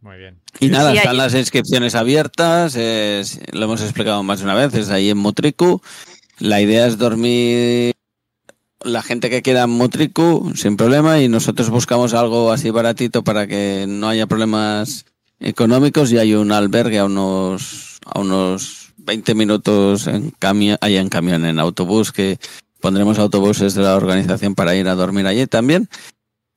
Muy 0.00 0.16
bien. 0.18 0.40
Y 0.60 0.68
nada, 0.68 0.92
Sí, 0.92 0.98
están 0.98 1.16
las 1.16 1.34
inscripciones 1.34 1.94
abiertas, 1.94 2.76
es- 2.76 3.40
lo 3.52 3.64
hemos 3.64 3.82
explicado 3.82 4.22
más 4.22 4.38
de 4.38 4.44
una 4.44 4.54
vez, 4.54 4.74
es 4.74 4.88
ahí 4.90 5.10
en 5.10 5.18
Mutriku. 5.18 5.80
La 6.38 6.60
idea 6.60 6.86
es 6.86 6.98
dormir 6.98 7.94
la 8.84 9.02
gente 9.02 9.30
que 9.30 9.42
queda 9.42 9.64
en 9.64 9.70
Mutriku 9.70 10.52
sin 10.56 10.76
problema 10.76 11.20
y 11.20 11.28
nosotros 11.28 11.70
buscamos 11.70 12.14
algo 12.14 12.50
así 12.50 12.70
baratito 12.70 13.22
para 13.22 13.46
que 13.46 13.86
no 13.88 14.08
haya 14.08 14.26
problemas 14.26 15.04
económicos 15.38 16.10
y 16.12 16.18
hay 16.18 16.34
un 16.34 16.50
albergue 16.52 16.98
a 16.98 17.04
unos, 17.04 18.00
a 18.06 18.20
unos 18.20 18.81
20 19.04 19.34
minutos 19.34 20.06
en 20.06 20.32
ahí 20.80 20.96
en 20.96 21.08
camión, 21.08 21.44
en 21.44 21.58
autobús, 21.58 22.12
que 22.12 22.38
pondremos 22.80 23.18
autobuses 23.18 23.74
de 23.74 23.82
la 23.82 23.96
organización 23.96 24.54
para 24.54 24.74
ir 24.74 24.88
a 24.88 24.94
dormir 24.94 25.26
allí 25.26 25.46
también. 25.46 25.88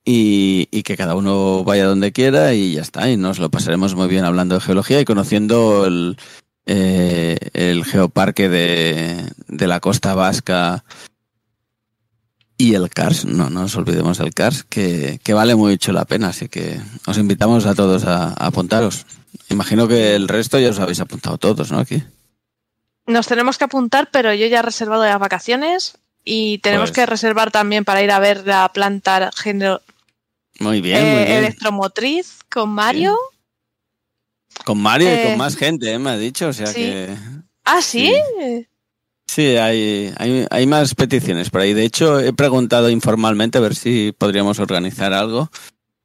Y, 0.04 0.68
y, 0.70 0.84
que 0.84 0.96
cada 0.96 1.16
uno 1.16 1.64
vaya 1.64 1.86
donde 1.86 2.12
quiera 2.12 2.54
y 2.54 2.74
ya 2.74 2.82
está. 2.82 3.10
Y 3.10 3.16
nos 3.16 3.40
lo 3.40 3.50
pasaremos 3.50 3.96
muy 3.96 4.06
bien 4.06 4.24
hablando 4.24 4.54
de 4.54 4.60
geología 4.60 5.00
y 5.00 5.04
conociendo 5.04 5.84
el, 5.84 6.16
eh, 6.64 7.36
el 7.54 7.84
geoparque 7.84 8.48
de, 8.48 9.32
la 9.48 9.80
costa 9.80 10.14
vasca 10.14 10.84
y 12.56 12.74
el 12.74 12.88
CARS. 12.88 13.24
No, 13.24 13.50
no 13.50 13.62
nos 13.62 13.74
olvidemos 13.74 14.18
del 14.18 14.32
CARS, 14.32 14.62
que, 14.62 15.18
que 15.24 15.34
vale 15.34 15.56
mucho 15.56 15.92
la 15.92 16.04
pena. 16.04 16.28
Así 16.28 16.48
que 16.48 16.80
os 17.06 17.18
invitamos 17.18 17.66
a 17.66 17.74
todos 17.74 18.04
a, 18.04 18.28
a 18.28 18.46
apuntaros. 18.46 19.06
Imagino 19.50 19.88
que 19.88 20.14
el 20.14 20.28
resto 20.28 20.60
ya 20.60 20.70
os 20.70 20.78
habéis 20.78 21.00
apuntado 21.00 21.36
todos, 21.36 21.72
¿no? 21.72 21.80
Aquí. 21.80 22.02
Nos 23.06 23.26
tenemos 23.26 23.58
que 23.58 23.64
apuntar, 23.64 24.08
pero 24.10 24.34
yo 24.34 24.46
ya 24.46 24.58
he 24.58 24.62
reservado 24.62 25.04
las 25.04 25.18
vacaciones 25.18 25.98
y 26.24 26.58
tenemos 26.58 26.90
pues. 26.90 26.96
que 26.96 27.06
reservar 27.06 27.50
también 27.50 27.84
para 27.84 28.02
ir 28.02 28.10
a 28.10 28.18
ver 28.18 28.46
la 28.46 28.68
planta 28.72 29.30
género 29.36 29.80
muy 30.58 30.80
bien, 30.80 31.04
muy 31.04 31.24
bien. 31.24 31.38
electromotriz 31.38 32.38
con 32.50 32.70
Mario. 32.70 33.16
Con 34.64 34.78
Mario 34.78 35.08
eh, 35.08 35.20
y 35.20 35.28
con 35.28 35.38
más 35.38 35.56
gente, 35.56 35.92
¿eh? 35.92 35.98
me 35.98 36.10
ha 36.10 36.16
dicho. 36.16 36.48
O 36.48 36.52
sea 36.52 36.68
sí. 36.68 36.74
que. 36.74 37.16
Ah, 37.64 37.82
sí. 37.82 38.14
Sí, 38.38 38.66
sí 39.26 39.56
hay, 39.56 40.14
hay, 40.16 40.46
hay, 40.50 40.66
más 40.66 40.94
peticiones 40.94 41.50
por 41.50 41.60
ahí. 41.60 41.74
De 41.74 41.84
hecho, 41.84 42.20
he 42.20 42.32
preguntado 42.32 42.88
informalmente 42.88 43.58
a 43.58 43.60
ver 43.60 43.74
si 43.74 44.14
podríamos 44.16 44.58
organizar 44.58 45.12
algo. 45.12 45.50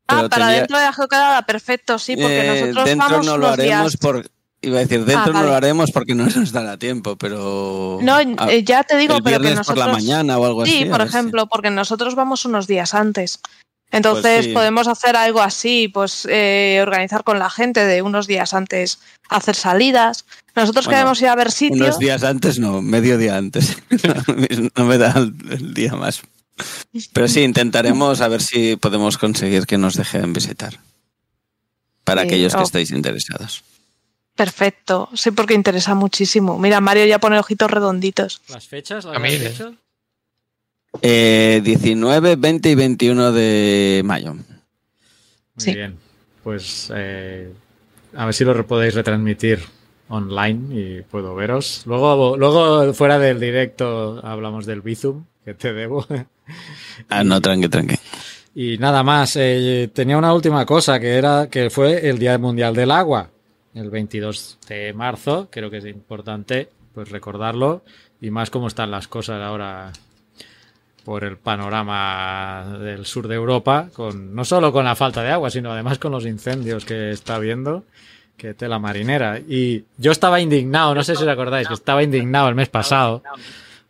Ah, 0.07 0.27
para 0.29 0.47
tenía... 0.47 0.59
dentro 0.59 0.77
de 0.77 0.83
la 0.83 0.93
geocadada, 0.93 1.41
perfecto, 1.43 1.97
sí, 1.97 2.17
porque 2.17 2.41
eh, 2.41 2.47
nosotros 2.47 2.85
dentro 2.85 3.09
vamos 3.09 3.25
no 3.25 3.37
lo 3.37 3.47
haremos 3.47 3.95
por 3.95 4.29
Iba 4.63 4.77
a 4.77 4.81
decir, 4.81 4.99
dentro 5.05 5.17
ah, 5.17 5.33
vale. 5.33 5.39
no 5.39 5.43
lo 5.45 5.55
haremos 5.55 5.91
porque 5.91 6.13
no 6.13 6.25
nos 6.35 6.51
dará 6.51 6.77
tiempo, 6.77 7.15
pero. 7.15 7.97
No, 8.01 8.19
eh, 8.19 8.63
ya 8.63 8.83
te 8.83 8.95
digo, 8.97 9.15
el 9.15 9.23
pero 9.23 9.39
que 9.39 9.49
nosotros. 9.55 9.67
por 9.67 9.77
la 9.77 9.91
mañana 9.91 10.37
o 10.37 10.45
algo 10.45 10.65
sí, 10.65 10.71
así. 10.71 10.83
Sí, 10.83 10.89
por 10.89 11.01
ejemplo, 11.01 11.47
porque 11.47 11.71
nosotros 11.71 12.15
vamos 12.15 12.45
unos 12.45 12.67
días 12.67 12.93
antes. 12.93 13.39
Entonces 13.93 14.35
Pues 14.35 14.45
sí. 14.45 14.53
podemos 14.53 14.87
hacer 14.87 15.17
algo 15.17 15.41
así, 15.41 15.89
pues 15.89 16.25
eh, 16.29 16.79
organizar 16.81 17.25
con 17.25 17.39
la 17.39 17.49
gente 17.49 17.83
de 17.85 18.01
unos 18.01 18.25
días 18.25 18.53
antes, 18.53 18.99
hacer 19.29 19.55
salidas. 19.55 20.25
Nosotros 20.55 20.85
Bueno, 20.85 20.97
queremos 20.99 21.21
ir 21.21 21.27
a 21.27 21.35
ver 21.35 21.51
sitios. 21.51 21.81
Unos 21.81 21.99
días 21.99 22.23
antes, 22.23 22.57
no, 22.57 22.81
medio 22.81 23.17
día 23.17 23.35
antes. 23.35 23.77
no 24.75 24.85
me 24.85 24.97
da 24.97 25.11
el, 25.17 25.33
el 25.51 25.73
día 25.73 25.93
más. 25.93 26.21
Pero 27.11 27.27
sí, 27.27 27.41
intentaremos 27.41 28.21
a 28.21 28.27
ver 28.29 28.41
si 28.41 28.77
podemos 28.77 29.17
conseguir 29.17 29.65
que 29.65 29.77
nos 29.77 29.95
dejen 29.95 30.31
visitar. 30.31 30.79
Para 32.05 32.21
Sí, 32.21 32.27
aquellos 32.27 32.53
que 32.53 32.59
oh. 32.59 32.63
estáis 32.63 32.91
interesados. 32.91 33.63
Perfecto, 34.41 35.07
sí, 35.13 35.29
porque 35.29 35.53
interesa 35.53 35.93
muchísimo. 35.93 36.57
Mira, 36.57 36.81
Mario 36.81 37.05
ya 37.05 37.19
pone 37.19 37.37
ojitos 37.37 37.69
redonditos. 37.69 38.41
¿Las 38.49 38.67
fechas? 38.67 39.05
¿Las 39.05 39.15
A 39.15 39.19
mí, 39.19 39.29
has 39.35 39.39
dicho? 39.39 39.75
Eh, 41.03 41.61
19, 41.63 42.37
20 42.37 42.69
y 42.71 42.73
21 42.73 43.31
de 43.33 44.01
mayo. 44.03 44.33
Muy 44.33 44.43
Sí. 45.57 45.75
bien. 45.75 45.95
Pues 46.43 46.91
eh, 46.95 47.53
a 48.15 48.25
ver 48.25 48.33
si 48.33 48.43
lo 48.43 48.65
podéis 48.65 48.95
retransmitir 48.95 49.59
online 50.09 50.75
y 50.75 51.01
puedo 51.03 51.35
veros. 51.35 51.83
Luego, 51.85 52.35
luego 52.35 52.95
fuera 52.95 53.19
del 53.19 53.39
directo 53.39 54.19
hablamos 54.25 54.65
del 54.65 54.81
Bizum, 54.81 55.23
que 55.45 55.53
te 55.53 55.71
debo. 55.71 56.03
Ah, 57.09 57.23
no, 57.23 57.39
tranqui, 57.39 57.69
tranqui. 57.69 57.95
Y 58.55 58.79
nada 58.79 59.03
más, 59.03 59.35
eh, 59.35 59.91
tenía 59.93 60.17
una 60.17 60.33
última 60.33 60.65
cosa 60.65 60.99
que 60.99 61.09
era 61.09 61.47
que 61.47 61.69
fue 61.69 62.09
el 62.09 62.17
Día 62.17 62.39
Mundial 62.39 62.73
del 62.75 62.89
Agua, 62.89 63.29
el 63.73 63.89
22 63.89 64.59
de 64.67 64.93
marzo, 64.93 65.47
creo 65.51 65.69
que 65.69 65.77
es 65.77 65.85
importante 65.85 66.69
pues 66.93 67.09
recordarlo. 67.09 67.83
Y 68.19 68.29
más 68.29 68.49
cómo 68.49 68.67
están 68.67 68.91
las 68.91 69.07
cosas 69.07 69.41
ahora 69.41 69.91
por 71.03 71.23
el 71.23 71.37
panorama 71.37 72.77
del 72.79 73.05
sur 73.05 73.27
de 73.27 73.35
Europa, 73.35 73.89
con 73.93 74.35
no 74.35 74.45
solo 74.45 74.71
con 74.71 74.85
la 74.85 74.95
falta 74.95 75.23
de 75.23 75.31
agua, 75.31 75.49
sino 75.49 75.71
además 75.71 75.97
con 75.97 76.11
los 76.11 76.25
incendios 76.25 76.85
que 76.85 77.09
está 77.09 77.35
habiendo, 77.35 77.85
que 78.37 78.53
tela 78.53 78.77
marinera. 78.77 79.39
Y 79.39 79.85
yo 79.97 80.11
estaba 80.11 80.39
indignado, 80.39 80.93
no 80.93 81.03
sé 81.03 81.15
si 81.15 81.23
os 81.23 81.29
acordáis, 81.29 81.67
que 81.67 81.73
estaba 81.73 82.03
indignado 82.03 82.49
el 82.49 82.55
mes 82.55 82.69
pasado 82.69 83.23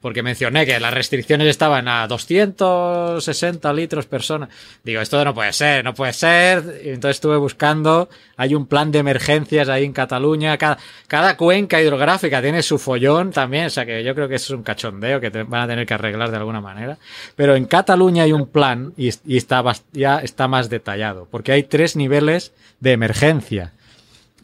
porque 0.02 0.24
mencioné 0.24 0.66
que 0.66 0.80
las 0.80 0.94
restricciones 0.94 1.48
estaban 1.48 1.88
a 1.88 2.08
260 2.08 3.72
litros 3.74 4.08
persona. 4.08 4.50
Digo, 4.84 5.00
esto 5.00 5.24
no 5.24 5.34
puede 5.34 5.54
ser, 5.54 5.84
no 5.84 5.94
puede 5.94 6.14
ser. 6.14 6.82
Entonces 6.84 7.18
estuve 7.18 7.38
buscando, 7.38 8.10
hay 8.36 8.56
un 8.56 8.66
plan 8.66 8.92
de 8.92 9.00
emergencias 9.00 9.70
ahí 9.70 9.86
en 9.86 9.94
Cataluña. 9.94 10.58
Cada, 10.58 10.80
cada 11.08 11.38
cuenca 11.38 11.82
hidrográfica 11.82 12.42
tiene 12.42 12.64
su 12.64 12.80
follón 12.80 13.32
también, 13.32 13.68
o 13.68 13.70
sea 13.70 13.86
que 13.86 14.04
yo 14.04 14.16
creo 14.16 14.28
que 14.28 14.36
eso 14.36 14.54
es 14.54 14.58
un 14.58 14.64
cachondeo 14.64 15.22
que 15.22 15.30
van 15.30 15.62
a 15.62 15.68
tener 15.68 15.86
que 15.86 15.94
arreglar 15.94 16.32
de 16.32 16.38
alguna 16.38 16.62
manera. 16.62 16.98
Pero 17.36 17.56
en 17.56 17.66
Cataluña 17.66 18.24
hay 18.24 18.34
un 18.34 18.48
plan 18.48 18.94
y, 18.98 19.12
y 19.26 19.38
está, 19.38 19.64
ya 19.94 20.18
está 20.18 20.48
más 20.48 20.70
detallado, 20.70 21.28
porque 21.30 21.52
hay 21.52 21.64
tres 21.64 21.96
niveles 21.96 22.54
de 22.80 22.94
emergencia. 22.94 23.74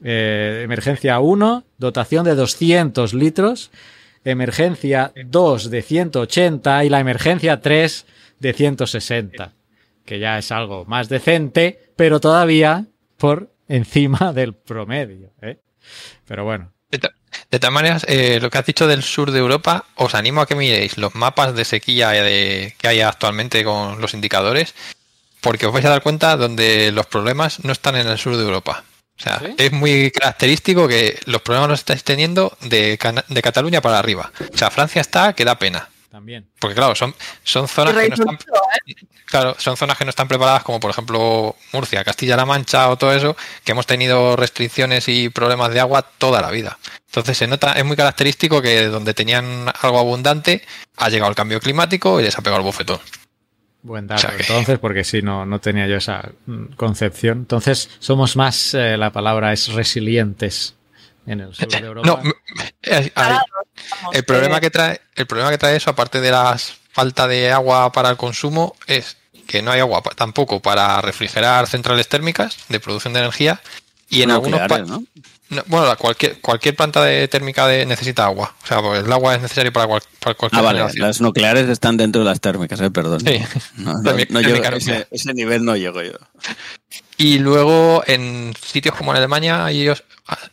Eh, 0.04 0.62
emergencia 0.64 1.20
1, 1.20 1.64
dotación 1.80 2.24
de 2.26 2.36
200 2.36 3.16
litros 3.16 3.72
emergencia 4.32 5.14
2 5.26 5.70
de 5.70 5.82
180 5.82 6.86
y 6.86 6.90
la 6.90 7.00
emergencia 7.00 7.62
3 7.62 8.06
de 8.40 8.54
160, 8.54 9.54
que 10.06 10.20
ya 10.20 10.38
es 10.38 10.52
algo 10.52 10.86
más 10.86 11.10
decente, 11.10 11.92
pero 11.96 12.20
todavía 12.20 12.86
por 13.18 13.52
encima 13.68 14.34
del 14.36 14.54
promedio. 14.54 15.32
¿eh? 15.42 15.60
Pero 16.26 16.44
bueno, 16.44 16.72
De, 16.92 17.00
de 17.52 17.60
todas 17.60 17.74
maneras, 17.74 18.06
eh, 18.08 18.40
lo 18.42 18.50
que 18.50 18.58
has 18.58 18.66
dicho 18.66 18.88
del 18.88 19.04
sur 19.04 19.32
de 19.32 19.40
Europa, 19.40 19.86
os 19.96 20.16
animo 20.16 20.42
a 20.42 20.46
que 20.46 20.56
miréis 20.56 20.98
los 20.98 21.16
mapas 21.16 21.56
de 21.56 21.66
sequía 21.66 22.12
que 22.12 22.88
hay 22.88 23.02
actualmente 23.02 23.64
con 23.64 24.02
los 24.02 24.14
indicadores, 24.14 24.76
porque 25.42 25.66
os 25.66 25.74
vais 25.74 25.86
a 25.86 25.90
dar 25.90 26.02
cuenta 26.02 26.36
donde 26.36 26.92
los 26.92 27.06
problemas 27.06 27.64
no 27.64 27.72
están 27.72 27.96
en 27.96 28.08
el 28.08 28.18
sur 28.18 28.36
de 28.36 28.44
Europa. 28.44 28.84
O 29.18 29.24
sea, 29.24 29.40
¿Sí? 29.40 29.56
es 29.58 29.72
muy 29.72 30.12
característico 30.12 30.88
que 30.88 31.20
los 31.26 31.42
problemas 31.42 31.70
los 31.70 31.80
estáis 31.80 32.04
teniendo 32.04 32.56
de, 32.62 33.00
de 33.28 33.42
Cataluña 33.42 33.82
para 33.82 33.98
arriba. 34.00 34.32
O 34.54 34.58
sea, 34.58 34.70
Francia 34.70 35.02
está 35.02 35.34
que 35.34 35.44
da 35.44 35.58
pena. 35.58 35.90
también. 36.12 36.48
Porque 36.60 36.76
claro, 36.76 36.94
son, 36.96 37.16
son 37.44 37.68
zonas 37.68 37.96
que 37.96 38.10
no 38.10 38.16
están, 38.16 38.38
claro, 39.26 39.56
son 39.58 39.76
zonas 39.76 39.98
que 39.98 40.06
no 40.06 40.10
están 40.10 40.28
preparadas, 40.28 40.64
como 40.64 40.80
por 40.80 40.92
ejemplo 40.92 41.56
Murcia, 41.74 42.04
Castilla-La 42.04 42.46
Mancha 42.46 42.90
o 42.90 42.98
todo 42.98 43.12
eso, 43.14 43.36
que 43.64 43.72
hemos 43.72 43.88
tenido 43.88 44.36
restricciones 44.36 45.08
y 45.08 45.30
problemas 45.30 45.74
de 45.74 45.80
agua 45.80 46.04
toda 46.18 46.42
la 46.42 46.52
vida. 46.52 46.78
Entonces 47.08 47.38
se 47.38 47.48
nota, 47.48 47.74
es 47.74 47.86
muy 47.86 47.96
característico 47.96 48.62
que 48.62 48.86
donde 48.88 49.14
tenían 49.14 49.72
algo 49.82 50.00
abundante 50.00 50.64
ha 50.98 51.10
llegado 51.10 51.30
el 51.30 51.36
cambio 51.36 51.60
climático 51.60 52.20
y 52.20 52.24
les 52.24 52.38
ha 52.38 52.42
pegado 52.42 52.60
el 52.60 52.66
bofetón. 52.66 53.00
Buen 53.88 54.06
dato, 54.06 54.20
O 54.20 54.30
sea 54.30 54.38
que- 54.38 54.44
entonces, 54.44 54.80
porque 54.80 55.04
si 55.04 55.22
no, 55.22 55.46
no 55.46 55.60
tenía 55.60 55.88
yo 55.88 55.96
esa 55.96 56.30
mm, 56.46 56.74
concepción. 56.76 57.38
Entonces, 57.40 57.90
somos 58.00 58.36
más, 58.36 58.74
eh, 58.74 58.98
la 58.98 59.12
palabra 59.12 59.54
es 59.54 59.70
resilientes 59.74 60.76
en 61.26 61.40
el 61.40 61.56
sur 61.56 61.70
de 61.70 61.78
Europa. 61.78 62.06
No, 62.08 62.20
m- 62.22 62.34
eh, 62.84 63.12
hay- 63.16 63.38
el 64.14 64.24
problema 64.26 64.60
que 64.60 64.70
trae, 64.70 65.02
el 65.16 65.26
problema 65.26 65.50
que 65.52 65.58
trae 65.58 65.76
eso, 65.78 65.90
aparte 65.90 66.20
de 66.22 66.32
la 66.32 66.58
falta 66.92 67.28
de 67.28 67.52
agua 67.52 67.92
para 67.92 68.10
el 68.10 68.18
consumo, 68.18 68.76
es 68.88 69.18
que 69.48 69.62
no 69.62 69.72
hay 69.72 69.80
agua 69.80 70.02
tampoco 70.16 70.60
para 70.62 71.00
refrigerar 71.02 71.68
centrales 71.68 72.08
térmicas 72.10 72.58
de 72.68 72.80
producción 72.82 73.14
de 73.14 73.20
energía 73.20 73.62
y 74.10 74.22
en 74.22 74.32
algunos 74.32 74.60
pa- 74.68 74.80
Nucleares, 74.80 74.90
¿no? 74.90 75.04
No, 75.50 75.64
bueno, 75.68 75.88
la- 75.88 75.96
cualquier, 75.96 76.42
cualquier 76.42 76.76
planta 76.76 77.04
de 77.04 77.28
térmica 77.30 77.66
de, 77.68 77.86
necesita 77.86 78.26
agua. 78.26 78.54
O 78.64 78.68
sea, 78.68 78.82
pues 78.82 79.06
el 79.06 79.12
agua 79.12 79.36
es 79.36 79.42
necesario 79.42 79.72
para, 79.72 79.88
cual- 79.88 80.02
para 80.20 80.34
cualquier 80.36 80.60
Ah, 80.60 80.64
vale. 80.64 80.78
generación. 80.80 81.08
Las 81.08 81.22
nucleares 81.22 81.70
están 81.70 81.96
dentro 81.96 82.22
de 82.22 82.26
las 82.26 82.42
térmicas, 82.42 82.82
eh, 82.82 82.92
perdón. 82.92 83.22
Sí. 83.22 83.40
No, 83.78 83.94
no, 83.94 84.04
Térmica- 84.04 84.34
no 84.34 84.42
llego- 84.42 84.64
ese, 84.76 85.08
ese 85.10 85.34
nivel 85.34 85.64
no 85.64 85.76
llego 85.78 86.02
yo. 86.02 86.12
Y 87.18 87.40
luego 87.40 88.04
en 88.08 88.54
sitios 88.62 88.94
como 88.96 89.12
en 89.12 89.18
Alemania 89.18 89.72
y, 89.72 89.82
ellos- 89.84 90.04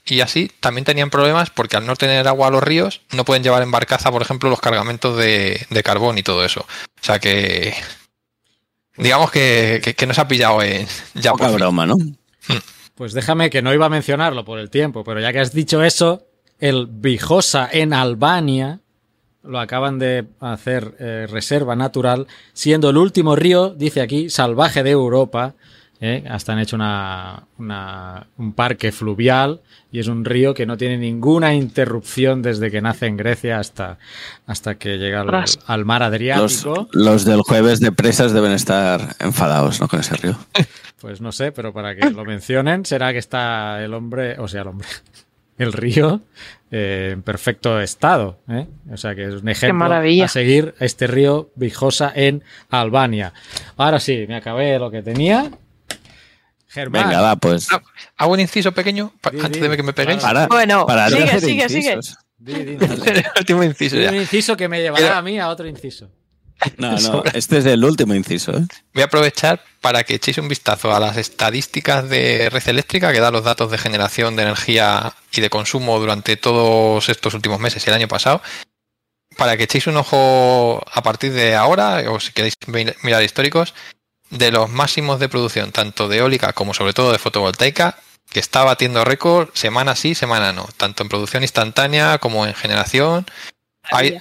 y 0.06 0.20
así 0.20 0.50
también 0.60 0.84
tenían 0.84 1.10
problemas 1.10 1.50
porque 1.50 1.76
al 1.76 1.86
no 1.86 1.96
tener 1.96 2.26
agua 2.28 2.48
a 2.48 2.50
los 2.50 2.62
ríos 2.62 3.00
no 3.12 3.24
pueden 3.24 3.42
llevar 3.42 3.62
en 3.62 3.70
barcaza, 3.72 4.10
por 4.12 4.22
ejemplo, 4.22 4.48
los 4.48 4.60
cargamentos 4.60 5.18
de, 5.18 5.66
de 5.70 5.82
carbón 5.82 6.16
y 6.18 6.22
todo 6.22 6.44
eso. 6.44 6.60
O 6.60 7.04
sea 7.04 7.18
que 7.18 7.74
digamos 8.96 9.30
que, 9.32 9.80
que, 9.82 9.94
que 9.94 10.06
nos 10.06 10.18
ha 10.20 10.28
pillado 10.28 10.62
en 10.62 10.86
ya 11.14 11.32
Poca 11.32 11.48
por 11.48 11.54
broma, 11.56 11.84
¿no? 11.84 11.96
Pues 12.94 13.12
déjame 13.12 13.50
que 13.50 13.62
no 13.62 13.74
iba 13.74 13.86
a 13.86 13.90
mencionarlo 13.90 14.44
por 14.44 14.58
el 14.58 14.70
tiempo, 14.70 15.02
pero 15.02 15.20
ya 15.20 15.32
que 15.32 15.40
has 15.40 15.52
dicho 15.52 15.82
eso, 15.82 16.26
el 16.58 16.86
Vijosa 16.86 17.68
en 17.70 17.92
Albania 17.92 18.80
lo 19.42 19.58
acaban 19.58 19.98
de 19.98 20.26
hacer 20.40 20.94
eh, 20.98 21.26
reserva 21.28 21.76
natural, 21.76 22.26
siendo 22.52 22.90
el 22.90 22.96
último 22.96 23.36
río, 23.36 23.70
dice 23.70 24.00
aquí, 24.00 24.30
salvaje 24.30 24.82
de 24.82 24.90
Europa. 24.90 25.54
¿Eh? 26.00 26.24
Hasta 26.28 26.52
han 26.52 26.58
hecho 26.58 26.76
una, 26.76 27.44
una- 27.58 28.26
un 28.36 28.52
parque 28.52 28.92
fluvial 28.92 29.60
y 29.92 30.00
es 30.00 30.08
un 30.08 30.24
río 30.24 30.54
que 30.54 30.66
no 30.66 30.76
tiene 30.76 30.98
ninguna 30.98 31.54
interrupción 31.54 32.42
desde 32.42 32.70
que 32.70 32.80
nace 32.80 33.06
en 33.06 33.16
Grecia 33.16 33.58
hasta, 33.58 33.98
hasta 34.46 34.74
que 34.76 34.98
llega 34.98 35.20
al, 35.20 35.84
mar 35.84 36.00
Los, 36.02 36.08
Adriático. 36.08 36.88
los 36.92 37.24
del 37.24 37.40
jueves 37.42 37.80
de 37.80 37.92
presas 37.92 38.32
deben 38.32 38.52
estar 38.52 39.14
enfadados, 39.20 39.80
¿no? 39.80 39.88
Con 39.88 40.00
ese 40.00 40.16
río. 40.16 40.36
Pues 41.00 41.20
no 41.20 41.32
sé, 41.32 41.52
pero 41.52 41.74
para 41.74 41.94
que 41.94 42.08
lo 42.10 42.24
mencionen 42.24 42.86
será 42.86 43.12
que 43.12 43.18
está 43.18 43.84
el 43.84 43.92
hombre, 43.92 44.38
o 44.38 44.48
sea, 44.48 44.62
el 44.62 44.68
hombre, 44.68 44.88
el 45.58 45.74
río 45.74 46.22
eh, 46.70 47.10
en 47.12 47.20
perfecto 47.22 47.78
estado. 47.78 48.38
¿eh? 48.48 48.66
O 48.90 48.96
sea 48.96 49.14
que 49.14 49.24
es 49.26 49.34
un 49.42 49.48
ejemplo 49.50 49.80
maravilla. 49.80 50.24
a 50.24 50.28
seguir 50.28 50.74
este 50.80 51.06
río 51.06 51.50
Vijosa 51.56 52.10
en 52.14 52.42
Albania. 52.70 53.34
Ahora 53.76 54.00
sí, 54.00 54.24
me 54.26 54.36
acabé 54.36 54.78
lo 54.78 54.90
que 54.90 55.02
tenía. 55.02 55.50
Germán, 56.74 57.04
Venga, 57.08 57.20
va, 57.20 57.36
pues. 57.36 57.68
Ah, 57.72 57.80
Hago 58.16 58.32
un 58.32 58.40
inciso 58.40 58.72
pequeño 58.72 59.12
Di, 59.32 59.40
antes 59.40 59.62
de 59.62 59.76
que 59.76 59.82
me 59.84 59.92
peguéis. 59.92 60.20
Para. 60.20 60.48
Bueno, 60.48 60.84
para 60.86 61.08
sigue, 61.08 61.40
sigue, 61.40 61.68
sigue. 61.68 61.92
incisos. 61.94 62.18
di, 62.36 62.52
di, 62.52 62.76
di. 62.76 62.84
El 63.06 63.24
último 63.38 63.62
inciso 63.62 63.96
ya. 63.96 64.10
un 64.10 64.16
inciso 64.16 64.56
que 64.56 64.68
me 64.68 64.80
llevará 64.82 65.16
a 65.18 65.22
mí 65.22 65.38
a 65.38 65.48
otro 65.48 65.66
inciso. 65.68 66.10
No, 66.78 66.92
no, 67.00 67.22
este 67.32 67.58
es 67.58 67.66
el 67.66 67.84
último 67.84 68.14
inciso. 68.14 68.52
¿eh? 68.56 68.64
Voy 68.92 69.02
a 69.02 69.06
aprovechar 69.06 69.60
para 69.80 70.02
que 70.04 70.14
echéis 70.14 70.38
un 70.38 70.48
vistazo 70.48 70.94
a 70.94 71.00
las 71.00 71.16
estadísticas 71.16 72.08
de 72.08 72.48
Red 72.50 72.68
Eléctrica 72.68 73.12
que 73.12 73.20
da 73.20 73.30
los 73.30 73.44
datos 73.44 73.70
de 73.70 73.78
generación 73.78 74.34
de 74.36 74.42
energía 74.44 75.14
y 75.32 75.40
de 75.40 75.50
consumo 75.50 75.98
durante 75.98 76.36
todos 76.36 77.08
estos 77.08 77.34
últimos 77.34 77.58
meses 77.60 77.84
y 77.86 77.90
el 77.90 77.94
año 77.96 78.08
pasado. 78.08 78.40
Para 79.36 79.56
que 79.56 79.64
echéis 79.64 79.88
un 79.88 79.96
ojo 79.96 80.80
a 80.92 81.02
partir 81.02 81.32
de 81.32 81.54
ahora, 81.56 82.04
o 82.10 82.20
si 82.20 82.32
queréis 82.32 82.54
mi- 82.68 82.86
mirar 83.02 83.22
históricos, 83.24 83.74
de 84.38 84.50
los 84.52 84.68
máximos 84.70 85.20
de 85.20 85.28
producción, 85.28 85.72
tanto 85.72 86.08
de 86.08 86.18
eólica 86.18 86.52
como 86.52 86.74
sobre 86.74 86.92
todo 86.92 87.12
de 87.12 87.18
fotovoltaica, 87.18 87.96
que 88.30 88.40
está 88.40 88.64
batiendo 88.64 89.04
récord 89.04 89.48
semana 89.54 89.94
sí, 89.96 90.14
semana 90.14 90.52
no, 90.52 90.68
tanto 90.76 91.02
en 91.02 91.08
producción 91.08 91.42
instantánea 91.42 92.18
como 92.18 92.46
en 92.46 92.54
generación. 92.54 93.26
Hay, 93.90 94.18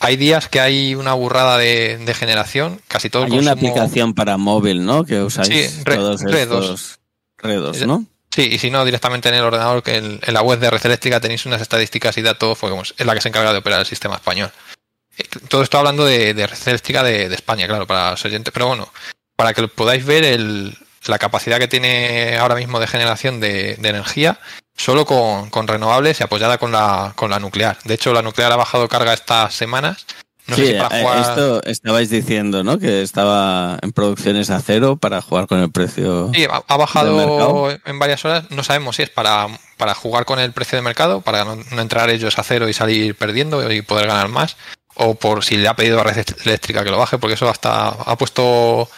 hay 0.00 0.16
días 0.16 0.48
que 0.48 0.60
hay 0.60 0.94
una 0.94 1.14
burrada 1.14 1.58
de, 1.58 1.98
de 1.98 2.14
generación, 2.14 2.80
casi 2.88 3.10
todo 3.10 3.24
el 3.24 3.32
Hay 3.32 3.38
una 3.38 3.52
aplicación 3.52 4.14
para 4.14 4.36
móvil, 4.36 4.84
¿no? 4.84 5.04
Que 5.04 5.20
usáis 5.22 5.48
Sí, 5.48 5.82
Re- 5.84 5.96
todos 5.96 6.20
Redos. 6.22 6.64
estos 6.64 6.98
redos, 7.38 7.86
¿no? 7.86 8.04
Sí, 8.30 8.42
y 8.52 8.58
si 8.58 8.70
no, 8.70 8.84
directamente 8.84 9.28
en 9.30 9.34
el 9.36 9.42
ordenador, 9.42 9.82
que 9.82 9.96
en, 9.96 10.20
en 10.22 10.34
la 10.34 10.42
web 10.42 10.60
de 10.60 10.70
Red 10.70 10.84
Eléctrica 10.84 11.18
tenéis 11.18 11.46
unas 11.46 11.62
estadísticas 11.62 12.16
y 12.18 12.22
datos, 12.22 12.56
porque 12.58 12.72
vamos, 12.72 12.94
es 12.96 13.06
la 13.06 13.14
que 13.14 13.20
se 13.22 13.28
encarga 13.28 13.52
de 13.52 13.58
operar 13.58 13.80
el 13.80 13.86
sistema 13.86 14.16
español. 14.16 14.52
Eh, 15.16 15.24
Todo 15.48 15.62
esto 15.62 15.78
hablando 15.78 16.04
de, 16.04 16.34
de 16.34 16.46
Red 16.46 16.58
Eléctrica 16.66 17.02
de, 17.02 17.28
de 17.28 17.34
España, 17.34 17.66
claro, 17.66 17.86
para 17.86 18.10
los 18.12 18.24
oyentes, 18.24 18.52
pero 18.52 18.68
bueno, 18.68 18.92
para 19.38 19.54
que 19.54 19.68
podáis 19.68 20.04
ver 20.04 20.24
el- 20.24 20.76
la 21.06 21.18
capacidad 21.18 21.58
que 21.58 21.68
tiene 21.68 22.36
ahora 22.38 22.56
mismo 22.56 22.80
de 22.80 22.88
generación 22.88 23.38
de, 23.38 23.76
de 23.76 23.88
energía 23.88 24.40
solo 24.76 25.06
con, 25.06 25.48
con 25.48 25.68
renovables 25.68 26.18
y 26.18 26.24
apoyada 26.24 26.58
con 26.58 26.72
la, 26.72 27.12
con 27.14 27.30
la 27.30 27.38
nuclear. 27.38 27.78
De 27.84 27.94
hecho, 27.94 28.12
la 28.12 28.22
nuclear 28.22 28.50
ha 28.50 28.56
bajado 28.56 28.88
carga 28.88 29.14
estas 29.14 29.54
semanas. 29.54 30.06
No 30.48 30.56
sí, 30.56 30.66
sé 30.66 30.72
si 30.72 30.78
para 30.78 30.98
eh, 30.98 31.02
jugar... 31.02 31.18
esto 31.20 31.62
estabais 31.64 32.10
diciendo, 32.10 32.64
¿no? 32.64 32.78
Que 32.78 33.02
estaba 33.02 33.78
en 33.80 33.92
producciones 33.92 34.50
a 34.50 34.60
cero 34.60 34.96
para 34.96 35.22
jugar 35.22 35.46
con 35.46 35.60
el 35.60 35.70
precio. 35.70 36.32
Sí, 36.34 36.44
ha, 36.50 36.76
bajado 36.76 37.70
en 37.70 37.98
varias 37.98 38.24
horas. 38.24 38.50
No 38.50 38.64
sabemos 38.64 38.96
si 38.96 39.02
es 39.02 39.10
para, 39.10 39.46
para 39.76 39.94
jugar 39.94 40.24
con 40.24 40.40
el 40.40 40.52
precio 40.52 40.76
de 40.76 40.82
mercado, 40.82 41.20
para 41.20 41.44
no, 41.44 41.56
no 41.56 41.80
entrar 41.80 42.10
ellos 42.10 42.38
a 42.40 42.42
cero 42.42 42.68
y 42.68 42.72
salir 42.72 43.14
perdiendo 43.14 43.70
y 43.70 43.82
poder 43.82 44.08
ganar 44.08 44.28
más, 44.28 44.56
o 44.94 45.14
por 45.14 45.44
si 45.44 45.56
le 45.56 45.68
ha 45.68 45.76
pedido 45.76 46.00
a 46.00 46.04
Red 46.04 46.24
Eléctrica 46.44 46.82
que 46.82 46.90
lo 46.90 46.98
baje, 46.98 47.18
porque 47.18 47.34
eso 47.34 47.48
hasta 47.48 47.88
ha 47.88 48.16
puesto 48.16 48.88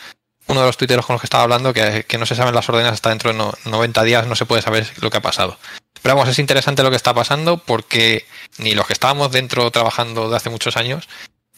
uno 0.51 0.61
de 0.61 0.67
los 0.67 0.77
tuiteros 0.77 1.07
con 1.07 1.15
los 1.15 1.21
que 1.21 1.27
estaba 1.27 1.45
hablando 1.45 1.73
que, 1.73 2.05
que 2.07 2.19
no 2.19 2.27
se 2.27 2.35
saben 2.35 2.55
las 2.55 2.69
órdenes 2.69 2.93
hasta 2.93 3.11
dentro 3.11 3.33
de 3.33 3.39
no- 3.39 3.53
90 3.65 4.03
días, 4.03 4.27
no 4.27 4.35
se 4.37 4.47
puede 4.47 4.63
saber 4.63 4.91
lo 5.01 5.11
que 5.11 5.19
ha 5.19 5.23
pasado. 5.23 5.59
Pero 6.03 6.15
vamos, 6.17 6.29
es 6.31 6.39
interesante 6.39 6.83
lo 6.83 6.91
que 6.91 6.97
está 6.97 7.13
pasando 7.15 7.59
porque 7.59 8.27
ni 8.59 8.75
los 8.75 8.87
que 8.87 8.93
estábamos 8.95 9.31
dentro 9.33 9.71
trabajando 9.71 10.31
de 10.31 10.37
hace 10.37 10.51
muchos 10.51 10.77
años 10.77 11.09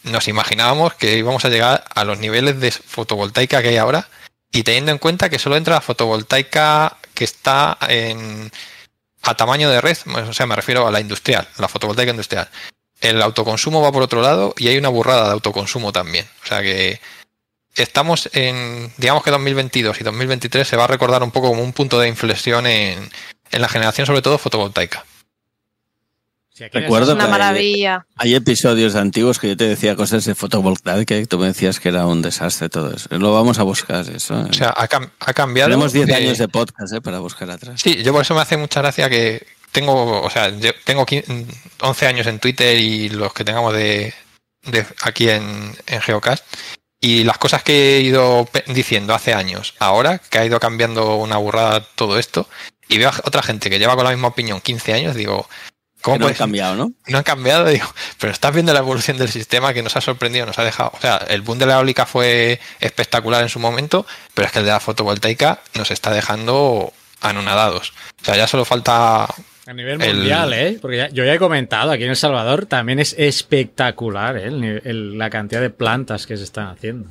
nos 0.03 0.27
imaginábamos 0.27 0.95
que 0.95 1.17
íbamos 1.17 1.45
a 1.45 1.49
llegar 1.49 1.85
a 1.95 2.03
los 2.03 2.19
niveles 2.19 2.59
de 2.59 2.71
fotovoltaica 2.71 3.61
que 3.61 3.69
hay 3.69 3.77
ahora 3.77 4.09
y 4.51 4.63
teniendo 4.63 4.91
en 4.91 4.97
cuenta 4.97 5.29
que 5.29 5.39
solo 5.39 5.55
entra 5.55 5.75
la 5.75 5.81
fotovoltaica 5.81 6.97
que 7.13 7.23
está 7.23 7.77
en, 7.87 8.51
a 9.21 9.35
tamaño 9.35 9.69
de 9.69 9.79
red, 9.79 9.97
o 10.05 10.33
sea, 10.33 10.45
me 10.45 10.55
refiero 10.55 10.85
a 10.87 10.91
la 10.91 10.99
industrial, 10.99 11.47
la 11.57 11.67
fotovoltaica 11.69 12.11
industrial. 12.11 12.49
El 12.99 13.21
autoconsumo 13.21 13.81
va 13.81 13.91
por 13.91 14.03
otro 14.03 14.21
lado 14.21 14.53
y 14.57 14.67
hay 14.67 14.77
una 14.77 14.89
burrada 14.89 15.25
de 15.27 15.31
autoconsumo 15.33 15.91
también. 15.93 16.27
O 16.43 16.47
sea 16.47 16.61
que 16.61 16.99
estamos 17.75 18.29
en, 18.33 18.91
digamos 18.97 19.23
que 19.23 19.31
2022 19.31 19.99
y 20.01 20.03
2023 20.03 20.67
se 20.67 20.75
va 20.77 20.83
a 20.85 20.87
recordar 20.87 21.23
un 21.23 21.31
poco 21.31 21.49
como 21.49 21.63
un 21.63 21.73
punto 21.73 21.99
de 21.99 22.07
inflexión 22.07 22.67
en, 22.67 23.09
en 23.51 23.61
la 23.61 23.67
generación, 23.69 24.05
sobre 24.07 24.21
todo 24.21 24.37
fotovoltaica. 24.37 25.05
Recuerdo 26.71 27.11
Es 27.11 27.15
una 27.15 27.25
que- 27.25 27.31
maravilla. 27.31 28.05
Hay 28.15 28.35
episodios 28.35 28.93
antiguos 28.95 29.39
que 29.39 29.47
yo 29.49 29.57
te 29.57 29.63
decía 29.67 29.95
cosas 29.95 30.23
de 30.25 30.35
fotovoltaica 30.35 31.17
y 31.17 31.25
tú 31.25 31.39
me 31.39 31.47
decías 31.47 31.79
que 31.79 31.89
era 31.89 32.05
un 32.05 32.21
desastre 32.21 32.69
todo 32.69 32.93
eso. 32.93 33.09
Lo 33.17 33.33
vamos 33.33 33.57
a 33.57 33.63
buscar 33.63 34.07
eso. 34.07 34.39
¿eh? 34.39 34.45
O 34.51 34.53
sea, 34.53 34.69
ha, 34.77 34.87
cam- 34.87 35.09
ha 35.19 35.33
cambiado. 35.33 35.69
Tenemos 35.71 35.93
10 35.93 36.05
de- 36.05 36.13
años 36.15 36.37
de 36.37 36.47
podcast 36.47 36.93
¿eh? 36.93 37.01
para 37.01 37.17
buscar 37.19 37.49
atrás. 37.49 37.81
Sí, 37.81 38.03
yo 38.03 38.13
por 38.13 38.21
eso 38.21 38.35
me 38.35 38.41
hace 38.41 38.55
mucha 38.57 38.81
gracia 38.81 39.09
que 39.09 39.47
tengo, 39.71 40.21
o 40.21 40.29
sea, 40.29 40.49
yo 40.49 40.69
tengo 40.85 41.07
15 41.07 41.47
11 41.81 42.07
años 42.07 42.27
en 42.27 42.37
Twitter 42.39 42.77
y 42.77 43.09
los 43.09 43.33
que 43.33 43.43
tengamos 43.43 43.73
de, 43.73 44.13
de 44.61 44.85
aquí 45.01 45.29
en, 45.29 45.75
en 45.87 46.01
Geocast. 46.01 46.45
Y 47.03 47.25
las 47.25 47.37
cosas 47.37 47.63
que 47.63 47.97
he 47.97 47.99
ido 47.99 48.47
diciendo 48.67 49.13
hace 49.13 49.33
años, 49.33 49.73
ahora 49.79 50.19
que 50.19 50.37
ha 50.37 50.45
ido 50.45 50.57
cambiando 50.61 51.17
una 51.17 51.35
burrada 51.35 51.85
todo 51.95 52.17
esto, 52.17 52.47
y 52.87 52.97
veo 52.97 53.09
a 53.09 53.21
otra 53.25 53.43
gente 53.43 53.69
que 53.69 53.77
lleva 53.77 53.95
con 53.95 54.05
la 54.05 54.11
misma 54.11 54.29
opinión 54.29 54.61
15 54.61 54.93
años, 54.93 55.13
digo, 55.13 55.49
¿cómo 55.99 56.15
Que 56.15 56.19
no 56.19 56.25
ha 56.25 56.27
puede 56.29 56.37
cambiado, 56.37 56.75
¿no? 56.77 56.93
no 57.07 57.17
han 57.17 57.25
cambiado, 57.25 57.65
digo, 57.65 57.93
pero 58.19 58.31
estás 58.31 58.53
viendo 58.53 58.71
la 58.71 58.79
evolución 58.79 59.17
del 59.17 59.29
sistema 59.29 59.73
que 59.73 59.83
nos 59.83 59.97
ha 59.97 60.01
sorprendido, 60.01 60.45
nos 60.45 60.59
ha 60.59 60.63
dejado. 60.63 60.93
O 60.93 61.01
sea, 61.01 61.17
el 61.27 61.41
boom 61.41 61.59
de 61.59 61.65
la 61.65 61.73
eólica 61.73 62.05
fue 62.05 62.61
espectacular 62.79 63.43
en 63.43 63.49
su 63.49 63.59
momento, 63.59 64.05
pero 64.33 64.45
es 64.45 64.53
que 64.53 64.59
el 64.59 64.65
de 64.65 64.71
la 64.71 64.79
fotovoltaica 64.79 65.59
nos 65.73 65.91
está 65.91 66.09
dejando 66.09 66.93
anonadados. 67.19 67.91
O 68.21 68.23
sea, 68.23 68.37
ya 68.37 68.47
solo 68.47 68.63
falta. 68.63 69.27
A 69.65 69.73
nivel 69.73 70.01
El- 70.01 70.15
mundial, 70.17 70.53
¿eh? 70.53 70.77
Porque 70.81 70.97
ya- 70.97 71.09
yo 71.09 71.23
ya 71.23 71.33
he 71.33 71.39
comentado, 71.39 71.91
aquí 71.91 72.03
en 72.03 72.09
El 72.09 72.15
Salvador 72.17 72.65
también 72.65 72.99
es 72.99 73.15
espectacular 73.17 74.37
¿eh? 74.37 74.45
el 74.45 74.59
ni- 74.61 74.79
el- 74.83 75.17
la 75.17 75.29
cantidad 75.29 75.61
de 75.61 75.69
plantas 75.69 76.27
que 76.27 76.35
se 76.37 76.43
están 76.43 76.67
haciendo. 76.67 77.09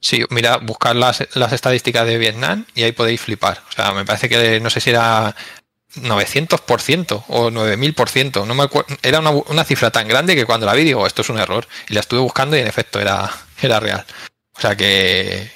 Sí, 0.00 0.24
mira, 0.30 0.56
buscar 0.58 0.96
las, 0.96 1.26
las 1.36 1.52
estadísticas 1.52 2.06
de 2.06 2.18
Vietnam 2.18 2.66
y 2.74 2.82
ahí 2.82 2.92
podéis 2.92 3.20
flipar. 3.20 3.62
O 3.68 3.72
sea, 3.72 3.92
me 3.92 4.04
parece 4.04 4.28
que 4.28 4.58
no 4.60 4.68
sé 4.68 4.80
si 4.80 4.90
era 4.90 5.34
900% 5.94 7.24
o 7.28 7.50
9000%. 7.50 8.44
No 8.46 8.54
me 8.54 8.64
acuerdo. 8.64 8.94
Era 9.02 9.20
una, 9.20 9.30
una 9.30 9.64
cifra 9.64 9.90
tan 9.90 10.08
grande 10.08 10.34
que 10.34 10.44
cuando 10.44 10.66
la 10.66 10.74
vi 10.74 10.84
digo, 10.84 11.06
esto 11.06 11.22
es 11.22 11.28
un 11.30 11.38
error. 11.38 11.66
Y 11.88 11.94
la 11.94 12.00
estuve 12.00 12.20
buscando 12.20 12.56
y 12.56 12.60
en 12.60 12.66
efecto 12.66 13.00
era, 13.00 13.30
era 13.62 13.80
real. 13.80 14.04
O 14.56 14.60
sea 14.60 14.76
que. 14.76 15.50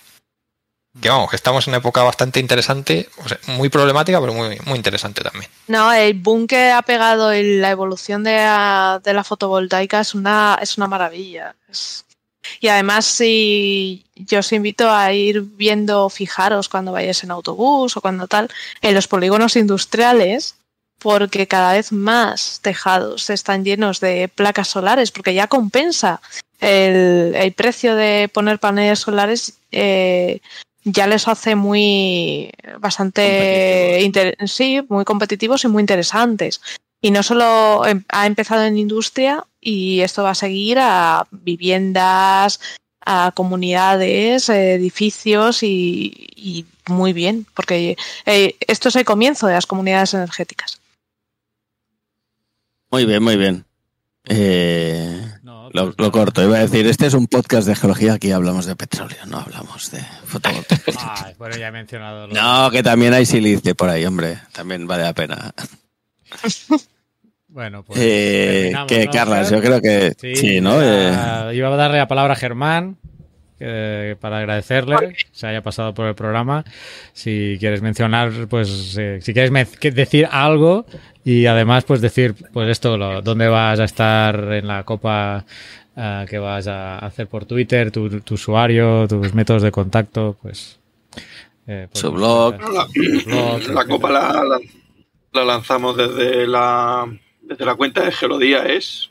Que 1.00 1.10
vamos, 1.10 1.28
que 1.28 1.36
estamos 1.36 1.66
en 1.66 1.72
una 1.72 1.78
época 1.78 2.02
bastante 2.02 2.40
interesante, 2.40 3.08
o 3.22 3.28
sea, 3.28 3.38
muy 3.48 3.68
problemática, 3.68 4.20
pero 4.20 4.32
muy, 4.32 4.58
muy 4.64 4.76
interesante 4.76 5.22
también. 5.22 5.50
No, 5.68 5.92
el 5.92 6.14
boom 6.14 6.46
que 6.46 6.70
ha 6.70 6.80
pegado 6.82 7.32
en 7.32 7.60
la 7.60 7.70
evolución 7.70 8.24
de 8.24 8.36
la, 8.36 9.00
de 9.04 9.12
la 9.12 9.24
fotovoltaica 9.24 10.00
es 10.00 10.14
una, 10.14 10.58
es 10.60 10.78
una 10.78 10.86
maravilla. 10.86 11.54
Y 12.60 12.68
además, 12.68 13.04
si 13.04 14.06
yo 14.14 14.38
os 14.38 14.52
invito 14.52 14.90
a 14.90 15.12
ir 15.12 15.42
viendo, 15.42 16.08
fijaros 16.08 16.68
cuando 16.68 16.92
vayáis 16.92 17.22
en 17.24 17.30
autobús 17.30 17.96
o 17.96 18.00
cuando 18.00 18.26
tal, 18.26 18.48
en 18.80 18.94
los 18.94 19.06
polígonos 19.06 19.56
industriales, 19.56 20.54
porque 20.98 21.46
cada 21.46 21.74
vez 21.74 21.92
más 21.92 22.60
tejados 22.62 23.28
están 23.28 23.64
llenos 23.64 24.00
de 24.00 24.28
placas 24.28 24.68
solares, 24.68 25.10
porque 25.10 25.34
ya 25.34 25.46
compensa 25.46 26.22
el, 26.60 27.34
el 27.36 27.52
precio 27.52 27.96
de 27.96 28.30
poner 28.32 28.58
paneles 28.58 29.00
solares. 29.00 29.58
eh, 29.72 30.40
ya 30.86 31.06
les 31.08 31.26
hace 31.26 31.56
muy 31.56 32.50
bastante 32.78 34.00
inter- 34.02 34.36
sí, 34.46 34.80
muy 34.88 35.04
competitivos 35.04 35.64
y 35.64 35.68
muy 35.68 35.80
interesantes. 35.82 36.60
Y 37.02 37.10
no 37.10 37.22
solo 37.22 37.84
em- 37.86 38.04
ha 38.08 38.26
empezado 38.26 38.62
en 38.64 38.78
industria 38.78 39.44
y 39.60 40.00
esto 40.00 40.22
va 40.22 40.30
a 40.30 40.34
seguir 40.34 40.78
a 40.80 41.26
viviendas, 41.30 42.60
a 43.04 43.32
comunidades, 43.34 44.48
edificios 44.48 45.62
y, 45.62 46.28
y 46.36 46.66
muy 46.88 47.12
bien, 47.12 47.46
porque 47.54 47.96
eh, 48.24 48.54
esto 48.66 48.88
es 48.88 48.96
el 48.96 49.04
comienzo 49.04 49.48
de 49.48 49.54
las 49.54 49.66
comunidades 49.66 50.14
energéticas. 50.14 50.80
Muy 52.90 53.04
bien, 53.06 53.22
muy 53.22 53.36
bien. 53.36 53.64
Eh, 54.28 55.20
lo, 55.84 56.12
corto. 56.12 56.42
Iba 56.42 56.56
a 56.56 56.60
decir, 56.60 56.86
este 56.86 57.06
es 57.06 57.14
un 57.14 57.26
podcast 57.26 57.68
de 57.68 57.74
geología, 57.76 58.14
aquí 58.14 58.32
hablamos 58.32 58.66
de 58.66 58.74
petróleo, 58.76 59.18
no 59.26 59.38
hablamos 59.38 59.90
de 59.90 60.00
fotovoltaica. 60.24 60.92
Ay, 61.26 61.34
bueno, 61.38 61.56
ya 61.56 61.68
he 61.68 61.72
mencionado. 61.72 62.26
lo- 62.26 62.34
No, 62.34 62.70
que 62.70 62.82
también 62.82 63.12
hay 63.14 63.26
silicio 63.26 63.74
por 63.74 63.88
ahí, 63.88 64.04
hombre. 64.04 64.38
También 64.52 64.86
vale 64.86 65.02
la 65.04 65.12
pena. 65.14 65.52
Bueno, 67.48 67.82
pues. 67.84 67.98
Eh, 68.02 68.72
que, 68.86 69.06
¿no, 69.06 69.12
Carlas, 69.12 69.50
yo 69.50 69.62
creo 69.62 69.80
que 69.80 70.14
sí, 70.34 70.60
¿no? 70.60 70.82
Eh, 70.82 71.08
iba, 71.08 71.54
iba 71.54 71.68
a 71.72 71.76
darle 71.76 71.96
la 71.96 72.06
palabra 72.06 72.34
a 72.34 72.36
Germán 72.36 72.98
eh, 73.60 74.16
para 74.20 74.38
agradecerle 74.38 74.96
que 75.14 75.16
se 75.32 75.46
haya 75.46 75.62
pasado 75.62 75.94
por 75.94 76.06
el 76.06 76.14
programa. 76.14 76.64
Si 77.12 77.56
quieres 77.58 77.82
mencionar, 77.82 78.32
pues 78.48 78.96
eh, 78.98 79.18
si 79.22 79.32
quieres 79.32 79.52
decir 79.94 80.28
algo 80.30 80.84
y 81.24 81.46
además 81.46 81.84
pues 81.84 82.00
decir 82.00 82.34
pues 82.52 82.68
esto, 82.68 82.96
lo- 82.96 83.22
dónde 83.22 83.48
vas 83.48 83.80
a 83.80 83.84
estar 83.84 84.52
en 84.52 84.66
la 84.66 84.84
copa 84.84 85.44
ah, 85.96 86.24
que 86.28 86.38
vas 86.38 86.66
a 86.68 86.98
hacer 86.98 87.26
por 87.28 87.44
Twitter, 87.46 87.90
tu, 87.90 88.20
tu 88.20 88.34
usuario, 88.34 89.06
tus 89.08 89.32
métodos 89.34 89.62
de 89.62 89.72
contacto, 89.72 90.36
pues... 90.42 90.78
eh, 91.66 91.88
pues, 91.90 92.00
Su 92.00 92.12
blog. 92.12 92.54
La, 92.60 92.86
blog, 93.24 93.68
la 93.74 93.84
copa 93.86 94.10
la, 94.10 94.44
la- 94.44 94.60
la 95.32 95.44
lanzamos 95.44 95.96
desde 95.96 96.46
la, 96.46 97.06
desde 97.42 97.64
la 97.66 97.74
cuenta 97.74 98.02
de 98.04 98.12
Geolodía 98.12 98.64
es. 98.66 99.10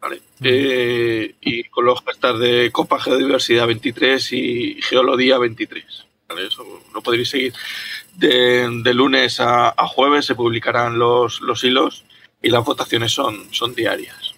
¿Vale? 0.00 0.20
Eh, 0.42 1.34
y 1.40 1.64
con 1.64 1.84
los 1.84 2.00
hashtags 2.02 2.38
de 2.38 2.70
Copa 2.72 3.00
Geodiversidad 3.00 3.66
23 3.66 4.32
y 4.32 4.78
Geolodía 4.82 5.38
23. 5.38 5.84
¿vale? 6.28 6.46
Eso 6.46 6.64
lo 6.94 7.00
podréis 7.02 7.30
seguir. 7.30 7.52
De, 8.14 8.68
de 8.82 8.94
lunes 8.94 9.40
a, 9.40 9.68
a 9.70 9.86
jueves 9.86 10.24
se 10.26 10.34
publicarán 10.34 10.98
los, 10.98 11.40
los 11.40 11.62
hilos 11.64 12.04
y 12.42 12.48
las 12.50 12.64
votaciones 12.64 13.12
son, 13.12 13.52
son 13.52 13.74
diarias. 13.74 14.32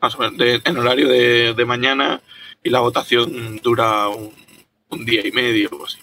Más 0.00 0.14
o 0.14 0.18
menos 0.18 0.38
de- 0.38 0.60
en 0.64 0.76
horario 0.78 1.08
de, 1.08 1.54
de 1.54 1.64
mañana 1.64 2.20
y 2.64 2.70
la 2.70 2.80
votación 2.80 3.58
dura 3.62 4.08
un, 4.08 4.32
un 4.88 5.04
día 5.04 5.26
y 5.26 5.32
medio 5.32 5.68
o 5.72 5.86
así. 5.86 5.98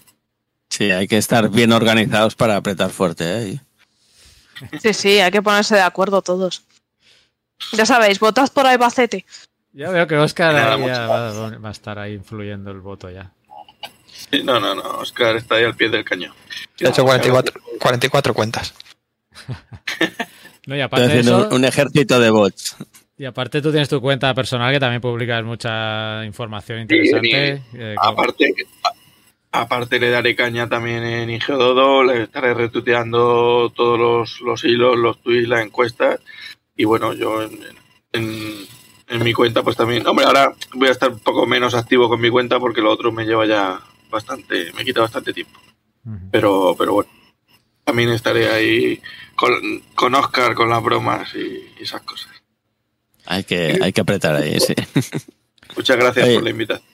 Sí, 0.70 0.92
hay 0.92 1.08
que 1.08 1.18
estar 1.18 1.50
bien 1.50 1.72
organizados 1.72 2.36
para 2.36 2.56
apretar 2.56 2.92
fuerte. 2.92 3.24
¿eh? 3.54 3.60
Sí, 4.82 4.94
sí, 4.94 5.20
hay 5.20 5.32
que 5.32 5.42
ponerse 5.42 5.76
de 5.76 5.82
acuerdo 5.82 6.22
todos. 6.22 6.64
Ya 7.74 7.86
sabéis, 7.86 8.20
votad 8.20 8.50
por 8.54 8.66
Albacete. 8.68 9.26
Ya 9.74 9.90
veo 9.92 10.08
que 10.08 10.16
Oscar 10.18 10.54
ya 10.80 11.08
va, 11.08 11.32
va 11.58 11.70
a 11.70 11.72
estar 11.72 12.00
ahí 12.00 12.14
influyendo 12.14 12.72
el 12.72 12.80
voto 12.80 13.10
ya. 13.10 13.32
Sí, 14.32 14.42
No, 14.44 14.60
no, 14.60 14.76
no, 14.76 14.82
Oscar 15.00 15.36
está 15.36 15.56
ahí 15.56 15.64
al 15.64 15.76
pie 15.76 15.90
del 15.90 16.04
cañón. 16.04 16.34
He 16.80 16.88
hecho 16.90 17.04
44, 17.04 17.62
44 17.80 18.34
cuentas. 18.34 18.74
No, 20.66 20.76
y 20.76 20.82
aparte 20.82 21.08
de 21.08 21.20
eso, 21.20 21.48
un, 21.52 21.66
ejército 21.66 22.20
de 22.20 22.30
bots. 22.30 22.76
y 23.18 23.26
aparte 23.26 23.62
tú 23.62 23.72
tienes 23.72 23.90
tu 23.90 24.02
cuenta 24.02 24.34
personal 24.34 24.72
que 24.74 24.80
también 24.80 25.02
publicas 25.02 25.44
mucha 25.44 26.24
información 26.26 26.80
interesante. 26.82 27.64
eh, 27.74 27.96
Aparte, 28.00 28.54
a- 29.52 29.62
aparte 29.62 30.00
le 30.00 30.10
daré 30.10 30.36
caña 30.36 30.68
también 30.68 31.04
en 31.04 31.30
Ingeododo, 31.30 32.04
le 32.04 32.24
estaré 32.24 32.54
retuiteando 32.54 33.72
todos 33.76 33.98
los, 34.00 34.42
los 34.42 34.64
hilos, 34.64 34.98
los 34.98 35.22
tweets, 35.22 35.48
las 35.48 35.66
encuestas. 35.66 36.20
Y 36.80 36.86
bueno, 36.86 37.12
yo 37.14 37.42
en, 37.44 37.60
en- 38.14 38.66
en 39.10 39.24
mi 39.24 39.34
cuenta 39.34 39.64
pues 39.64 39.76
también... 39.76 40.08
Hombre, 40.08 40.26
ahora 40.26 40.54
voy 40.76 40.88
a 40.88 40.92
estar 40.92 41.10
un 41.12 41.20
poco 41.20 41.46
menos 41.46 41.74
activo 41.76 42.08
con 42.08 42.22
mi 42.22 42.30
cuenta 42.30 42.58
porque 42.58 42.80
lo 42.80 42.90
otro 42.90 43.12
me 43.12 43.26
lleva 43.26 43.46
ya 43.46 43.82
bastante, 44.10 44.72
me 44.74 44.86
quita 44.86 45.02
bastante 45.02 45.34
tiempo. 45.34 45.60
Pero, 46.32 46.76
pero 46.78 46.94
bueno, 46.94 47.10
también 47.84 48.10
estaré 48.12 48.50
ahí 48.50 49.02
con, 49.36 49.52
con 49.94 50.16
Oscar, 50.16 50.54
con 50.56 50.70
las 50.70 50.82
bromas 50.82 51.36
y, 51.36 51.70
y 51.80 51.84
esas 51.84 52.02
cosas. 52.04 52.32
Hay 53.26 53.44
que, 53.44 53.78
hay 53.82 53.92
que 53.92 54.02
apretar 54.02 54.36
ahí, 54.38 54.58
sí. 54.62 54.74
Muchas 55.76 55.98
gracias 55.98 56.26
Oye. 56.26 56.36
por 56.36 56.44
la 56.46 56.50
invitación. 56.52 56.88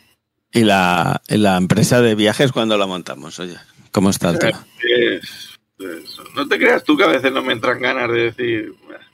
¿Y 0.52 0.62
la, 0.64 1.22
la 1.28 1.58
empresa 1.58 2.02
de 2.02 2.16
viajes 2.16 2.52
cuándo 2.52 2.76
la 2.80 2.88
montamos? 2.88 3.38
Oye, 3.40 3.56
¿cómo 3.92 4.10
está 4.10 4.32
el 4.32 4.40
tema? 4.40 4.66
Es- 4.80 5.60
es- 5.78 6.18
no 6.36 6.48
te 6.48 6.58
creas 6.58 6.84
tú 6.84 6.98
que 6.98 7.04
a 7.04 7.08
veces 7.08 7.32
no 7.32 7.44
me 7.44 7.54
entran 7.54 7.80
ganas 7.80 8.10
de 8.10 8.32
decir 8.32 8.74
"Bueno, 8.86 9.05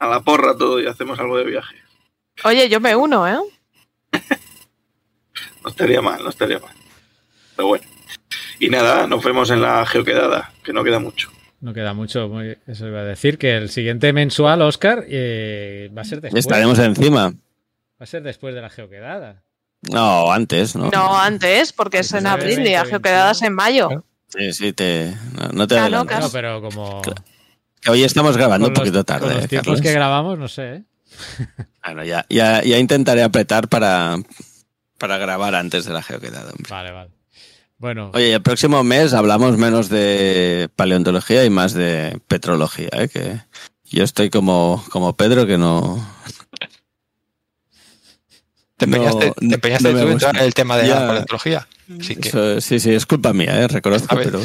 a 0.00 0.06
la 0.08 0.20
porra 0.20 0.56
todo 0.56 0.80
y 0.80 0.86
hacemos 0.86 1.18
algo 1.20 1.36
de 1.38 1.44
viaje. 1.44 1.76
Oye, 2.44 2.68
yo 2.68 2.80
me 2.80 2.96
uno, 2.96 3.28
¿eh? 3.28 3.38
No 5.62 5.70
estaría 5.70 6.00
mal, 6.00 6.22
no 6.22 6.30
estaría 6.30 6.58
mal. 6.58 6.74
Pero 7.56 7.68
bueno. 7.68 7.84
Y 8.58 8.68
nada, 8.70 9.06
nos 9.06 9.22
vemos 9.22 9.50
en 9.50 9.60
la 9.62 9.84
geoquedada, 9.86 10.52
que 10.64 10.72
no 10.72 10.82
queda 10.84 10.98
mucho. 10.98 11.30
No 11.60 11.72
queda 11.74 11.92
mucho. 11.92 12.28
muy- 12.28 12.56
eso 12.66 12.86
iba 12.88 13.00
a 13.00 13.04
decir 13.04 13.36
que 13.38 13.56
el 13.56 13.68
siguiente 13.68 14.12
mensual, 14.12 14.62
Oscar, 14.62 15.04
eh, 15.08 15.90
va 15.96 16.02
a 16.02 16.04
ser 16.04 16.20
después. 16.22 16.44
Estaremos 16.44 16.78
encima. 16.78 17.28
Va 17.30 17.34
a 18.04 18.06
ser 18.06 18.22
después 18.22 18.54
de 18.54 18.62
la 18.62 18.70
geoquedada. 18.70 19.42
No, 19.82 20.32
antes, 20.32 20.76
¿no? 20.76 20.90
No, 20.90 21.18
antes, 21.18 21.72
porque 21.72 21.98
es 21.98 22.12
en 22.12 22.26
abril 22.26 22.52
y 22.52 22.56
20, 22.56 22.72
la 22.72 22.84
geoquedada 22.86 23.30
es 23.32 23.42
en 23.42 23.54
mayo. 23.54 24.04
Sí, 24.28 24.52
sí, 24.52 24.72
te, 24.72 25.14
no, 25.34 25.48
no 25.52 25.66
te 25.66 25.74
Ah, 25.76 25.88
no, 25.88 25.98
adelantes. 26.00 26.20
No, 26.20 26.30
pero 26.30 26.60
como. 26.62 27.02
Claro. 27.02 27.22
Que 27.80 27.90
hoy 27.90 28.02
estamos 28.04 28.36
grabando 28.36 28.66
con 28.66 28.72
un 28.72 28.74
poquito 28.74 28.98
los- 28.98 29.06
tarde. 29.06 29.26
Con 29.26 29.34
los 29.34 29.44
¿eh, 29.44 29.48
tiempos 29.48 29.66
Carlos? 29.66 29.80
que 29.82 29.92
grabamos, 29.92 30.38
no 30.38 30.48
sé. 30.48 30.74
¿eh? 30.76 30.82
Bueno, 31.84 32.04
ya, 32.04 32.26
ya, 32.28 32.62
ya 32.62 32.78
intentaré 32.78 33.22
apretar 33.22 33.68
para, 33.68 34.16
para 34.98 35.16
grabar 35.16 35.54
antes 35.54 35.86
de 35.86 35.94
la 35.94 36.02
geoquedada. 36.02 36.50
hombre. 36.50 36.66
Vale, 36.68 36.90
vale. 36.92 37.10
Bueno, 37.78 38.10
Oye, 38.12 38.34
el 38.34 38.42
próximo 38.42 38.84
mes 38.84 39.14
hablamos 39.14 39.56
menos 39.56 39.88
de 39.88 40.68
paleontología 40.76 41.42
y 41.46 41.50
más 41.50 41.72
de 41.72 42.20
petrología, 42.28 42.90
¿eh? 42.92 43.08
que 43.08 43.40
yo 43.84 44.04
estoy 44.04 44.28
como, 44.28 44.84
como 44.90 45.16
Pedro 45.16 45.46
que 45.46 45.56
no... 45.56 46.06
Te 48.76 48.86
no- 48.86 48.96
empeñaste, 48.96 49.32
te 49.38 49.54
empeñaste 49.54 49.92
no 49.92 50.04
me 50.06 50.16
tú 50.16 50.26
en 50.28 50.36
el 50.36 50.54
tema 50.54 50.76
de 50.76 50.88
Ya. 50.88 51.00
la 51.00 51.06
paleontología. 51.06 51.66
Así 51.98 52.16
que, 52.16 52.28
Eso- 52.28 52.60
sí, 52.60 52.78
sí, 52.80 52.92
es 52.92 53.06
culpa 53.06 53.32
mía, 53.32 53.58
¿eh? 53.62 53.68
reconozco, 53.68 54.14
pero 54.16 54.40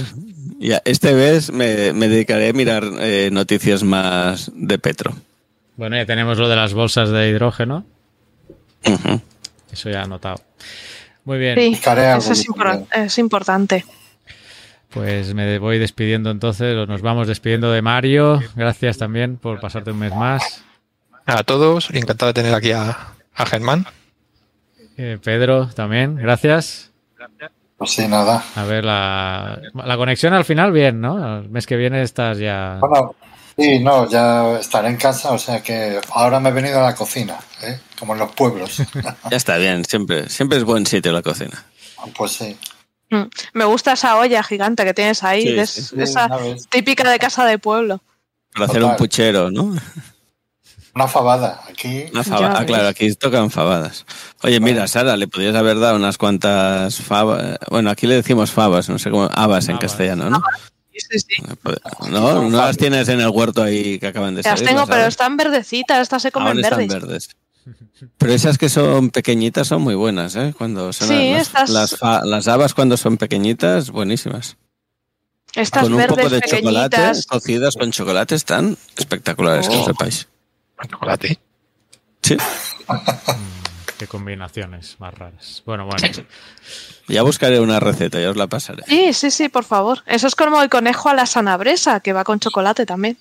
ya, 0.59 0.81
este 0.85 1.13
mes 1.13 1.51
me, 1.51 1.93
me 1.93 2.07
dedicaré 2.07 2.49
a 2.49 2.53
mirar 2.53 2.83
eh, 2.99 3.29
noticias 3.31 3.83
más 3.83 4.51
de 4.55 4.77
Petro. 4.79 5.13
bueno, 5.75 5.95
ya 5.97 6.05
tenemos 6.05 6.37
lo 6.37 6.47
de 6.49 6.55
las 6.55 6.73
bolsas 6.73 7.09
de 7.09 7.29
hidrógeno. 7.29 7.85
Eso 9.71 9.89
ya 9.89 10.03
anotado. 10.03 10.41
Muy 11.25 11.39
bien. 11.39 11.55
Sí, 11.57 11.73
eso 11.73 12.31
es, 12.33 12.47
impor- 12.47 13.17
importante. 13.19 13.83
Pues 14.89 15.33
me 15.33 15.57
voy 15.59 15.79
despidiendo 15.79 16.29
entonces, 16.31 16.75
o 16.77 16.85
nos 16.85 17.01
vamos 17.01 17.27
despidiendo 17.27 17.71
de 17.71 17.81
Mario. 17.81 18.41
Gracias 18.55 18.97
también 18.97 19.37
por 19.37 19.59
pasarte 19.59 19.91
un 19.91 19.99
mes 19.99 20.13
más. 20.15 20.63
a 21.25 21.43
todos, 21.43 21.89
encantado 21.91 22.31
de 22.31 22.33
tener 22.41 22.53
aquí 22.53 22.71
a, 22.71 22.95
a 23.33 23.45
Germán. 23.47 23.85
Eh, 24.97 25.17
Pedro 25.21 25.67
también, 25.67 26.15
gracias. 26.15 26.91
Pues 27.77 27.91
sí, 27.91 28.07
nada. 28.07 28.43
A 28.55 28.63
ver, 28.63 28.85
la, 28.85 29.59
la 29.73 29.97
conexión 29.97 30.33
al 30.33 30.45
final 30.45 30.71
bien, 30.71 31.01
¿no? 31.01 31.39
El 31.39 31.49
mes 31.49 31.65
que 31.67 31.75
viene 31.75 32.01
estás 32.01 32.37
ya... 32.37 32.77
Bueno, 32.79 33.15
sí, 33.57 33.79
no, 33.79 34.09
ya 34.09 34.57
estaré 34.59 34.87
en 34.87 34.95
casa, 34.97 35.31
o 35.33 35.37
sea 35.37 35.61
que 35.61 35.99
ahora 36.13 36.39
me 36.39 36.49
he 36.49 36.53
venido 36.53 36.79
a 36.79 36.83
la 36.83 36.95
cocina, 36.95 37.37
¿eh? 37.63 37.79
como 37.99 38.13
en 38.13 38.19
los 38.19 38.31
pueblos. 38.31 38.81
Ya 39.29 39.35
está 39.37 39.57
bien, 39.57 39.83
siempre, 39.83 40.29
siempre 40.29 40.57
es 40.57 40.63
buen 40.63 40.85
sitio 40.85 41.11
la 41.11 41.21
cocina. 41.21 41.65
pues 42.17 42.31
sí. 42.31 42.57
Mm. 43.09 43.23
Me 43.53 43.65
gusta 43.65 43.93
esa 43.93 44.17
olla 44.17 44.41
gigante 44.41 44.83
que 44.85 44.93
tienes 44.93 45.21
ahí, 45.23 45.41
Sí, 45.43 45.59
es- 45.59 45.69
sí. 45.69 45.81
Sí, 45.83 45.95
esa 46.01 46.29
típica 46.69 47.09
de 47.09 47.19
casa 47.19 47.45
de 47.45 47.59
pueblo. 47.59 48.01
Para 48.53 48.65
hacer 48.67 48.79
Total. 48.79 48.91
un 48.91 48.97
puchero, 48.97 49.51
¿no? 49.51 49.75
Una 50.95 51.07
fabada. 51.07 51.61
Aquí, 51.69 52.05
Una 52.13 52.23
faba- 52.23 52.39
Ya 52.53 52.59
Ah, 52.59 52.65
claro, 52.65 52.87
aquí 52.87 53.13
tocan 53.15 53.51
fabadas. 53.51 54.05
Oye, 54.43 54.59
mira, 54.61 54.87
Sara, 54.87 55.17
le 55.17 55.27
podrías 55.27 55.53
haber 55.55 55.77
dado 55.79 55.97
unas 55.97 56.17
cuantas 56.17 56.95
fabas. 57.01 57.57
Bueno, 57.69 57.89
aquí 57.89 58.07
le 58.07 58.15
decimos 58.15 58.51
fabas, 58.51 58.87
no 58.87 58.97
sé 58.97 59.11
cómo. 59.11 59.29
Habas 59.33 59.67
en 59.67 59.77
castellano, 59.77 60.29
¿no? 60.29 60.41
Sí, 60.93 61.19
sí, 61.19 61.19
sí. 61.19 61.43
No, 62.09 62.49
no 62.49 62.57
las 62.57 62.77
tienes 62.77 63.09
en 63.09 63.19
el 63.19 63.27
huerto 63.27 63.61
ahí 63.61 63.99
que 63.99 64.07
acaban 64.07 64.35
de 64.35 64.41
Las 64.43 64.51
salir. 64.57 64.67
tengo, 64.67 64.79
las 64.79 64.87
pero 64.89 65.01
habas. 65.01 65.13
están 65.13 65.35
verdecitas, 65.35 65.99
estas 66.01 66.21
se 66.21 66.31
comen 66.31 66.47
Aún 66.49 66.59
están 66.63 66.87
verdes. 66.87 67.01
verdes. 67.01 67.29
Pero 68.17 68.31
esas 68.33 68.57
que 68.57 68.69
son 68.69 69.09
pequeñitas 69.09 69.67
son 69.67 69.81
muy 69.81 69.95
buenas, 69.95 70.35
¿eh? 70.37 70.53
Cuando 70.57 70.93
son 70.93 71.09
Sí, 71.09 71.31
las, 71.33 71.41
estas- 71.47 71.69
las, 71.71 71.97
fa- 71.97 72.23
las 72.23 72.47
habas 72.47 72.73
cuando 72.73 72.95
son 72.95 73.17
pequeñitas, 73.17 73.89
buenísimas. 73.91 74.55
Estas 75.55 75.83
con 75.83 75.93
un 75.93 75.97
verdes 75.97 76.15
poco 76.17 76.29
de 76.29 76.41
chocolate, 76.41 76.97
cocidas 77.27 77.75
con 77.75 77.91
chocolate, 77.91 78.35
están 78.35 78.77
espectaculares, 78.95 79.67
que 79.67 79.75
Oh. 79.75 79.79
lo 79.79 79.85
sepáis. 79.85 80.27
Con 80.75 80.89
chocolate. 80.89 81.39
Sí. 82.21 82.37
Qué 83.97 84.07
combinaciones 84.07 84.97
más 84.99 85.13
raras. 85.13 85.63
Bueno, 85.65 85.85
bueno. 85.85 86.05
Ya 87.07 87.21
buscaré 87.21 87.61
una 87.61 87.79
receta, 87.79 88.19
ya 88.19 88.29
os 88.29 88.35
la 88.35 88.47
pasaré. 88.47 88.83
Sí, 88.87 89.13
sí, 89.13 89.31
sí, 89.31 89.47
por 89.47 89.63
favor. 89.63 90.03
Eso 90.05 90.27
es 90.27 90.35
como 90.35 90.61
el 90.61 90.69
conejo 90.69 91.07
a 91.07 91.13
la 91.13 91.25
sanabresa, 91.25 92.01
que 92.01 92.11
va 92.11 92.25
con 92.25 92.39
chocolate 92.39 92.85
también. 92.85 93.17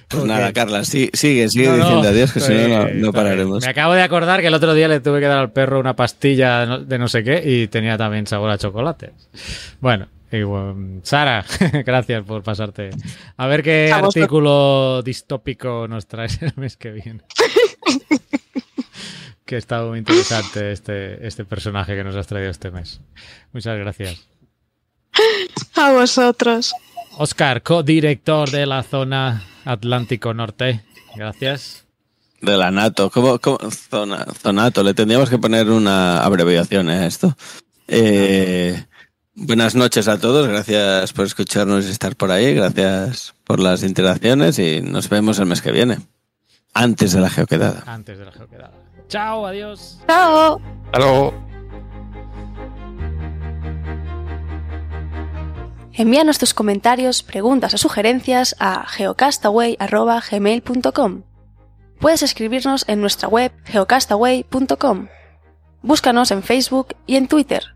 Pues 0.09 0.25
nada, 0.25 0.53
Carla, 0.53 0.85
sí- 0.85 1.11
sigue, 1.13 1.49
sigue 1.49 1.67
No, 1.67 1.77
no, 1.77 1.83
diciendo 1.85 2.09
adiós, 2.09 2.33
que 2.33 2.39
si 2.41 2.53
no, 2.53 2.87
no, 2.95 3.13
pararemos. 3.13 3.65
Me 3.65 3.71
acabo 3.71 3.93
de 3.95 4.03
acordar 4.03 4.41
que 4.41 4.47
el 4.47 4.55
otro 4.55 4.73
día 4.73 4.87
le 4.87 5.01
tuve 5.01 5.19
que 5.19 5.27
dar 5.27 5.39
al 5.39 5.51
perro 5.51 5.81
una 5.81 5.97
pastilla 5.97 6.65
de 6.79 6.97
no 6.99 7.09
sé 7.09 7.25
qué 7.25 7.43
y 7.45 7.67
tenía 7.67 7.99
también 7.99 8.25
sabor 8.27 8.51
a 8.51 8.57
chocolate. 8.59 9.13
Bueno, 9.81 10.07
y 10.33 10.43
bueno, 10.43 11.01
Sara, 11.03 11.45
gracias 11.87 12.25
por 12.25 12.43
pasarte. 12.43 12.91
A 13.37 13.47
ver 13.47 13.63
qué 13.63 13.91
A 13.93 13.99
artículo 13.99 15.03
distópico 15.03 15.87
nos 15.89 16.07
traes 16.07 16.41
el 16.43 16.53
mes 16.57 16.77
que 16.77 16.91
viene. 16.93 17.21
que 19.45 19.57
está 19.57 19.83
muy 19.85 19.99
interesante 19.99 20.73
este, 20.73 21.27
este 21.27 21.45
personaje 21.45 21.95
que 21.95 22.05
nos 22.05 22.17
has 22.17 22.27
traído 22.27 22.51
este 22.51 22.71
mes. 22.71 23.01
Muchas 23.53 23.79
gracias. 23.79 24.27
A 25.77 25.93
vosotros. 25.93 26.73
Oscar, 27.19 27.63
codirector 27.63 28.51
de 28.51 28.67
la 28.67 28.83
zona 28.83 29.43
Atlántico 29.65 30.35
Norte. 30.35 30.83
Gracias. 31.15 31.87
De 32.43 32.57
la 32.57 32.71
NATO, 32.71 33.11
¿cómo, 33.11 33.39
cómo? 33.39 33.59
Zona- 33.71 34.27
Zonato, 34.43 34.83
le 34.83 34.93
tendríamos 34.93 35.31
que 35.31 35.39
poner 35.39 35.71
una 35.71 36.23
abreviación 36.23 36.91
a 36.91 37.07
esto. 37.07 37.35
Eh, 37.89 38.85
buenas 39.37 39.75
noches 39.75 40.09
a 40.09 40.19
todos, 40.19 40.49
gracias 40.49 41.13
por 41.13 41.27
escucharnos 41.27 41.87
y 41.87 41.91
estar 41.91 42.17
por 42.17 42.33
ahí, 42.33 42.55
gracias 42.55 43.35
por 43.45 43.61
las 43.61 43.83
interacciones 43.83 44.59
y 44.59 44.81
nos 44.83 45.09
vemos 45.09 45.39
el 45.39 45.47
mes 45.47 45.63
que 45.63 45.71
viene, 45.71 45.99
antes 46.75 47.13
de 47.13 47.21
la 47.21 47.31
geoquedada. 47.31 47.85
Antes 47.87 48.19
de 48.19 48.25
la 48.25 48.33
geoquedada. 48.33 48.73
Chao, 49.09 49.47
adiós. 49.47 50.01
Chao. 50.09 50.61
Hasta 50.87 50.99
luego. 50.99 51.33
Envíanos 55.93 56.39
tus 56.39 56.53
comentarios, 56.53 57.23
preguntas 57.23 57.73
o 57.73 57.79
sugerencias 57.79 58.57
a 58.59 58.85
geocastaway.gmail.com. 58.87 61.23
Puedes 62.01 62.23
escribirnos 62.23 62.85
en 62.89 63.01
nuestra 63.01 63.29
web 63.29 63.53
geocastaway.com. 63.65 65.07
Búscanos 65.81 66.33
en 66.33 66.43
Facebook 66.43 66.89
y 67.07 67.17
en 67.17 67.29
Twitter. 67.29 67.76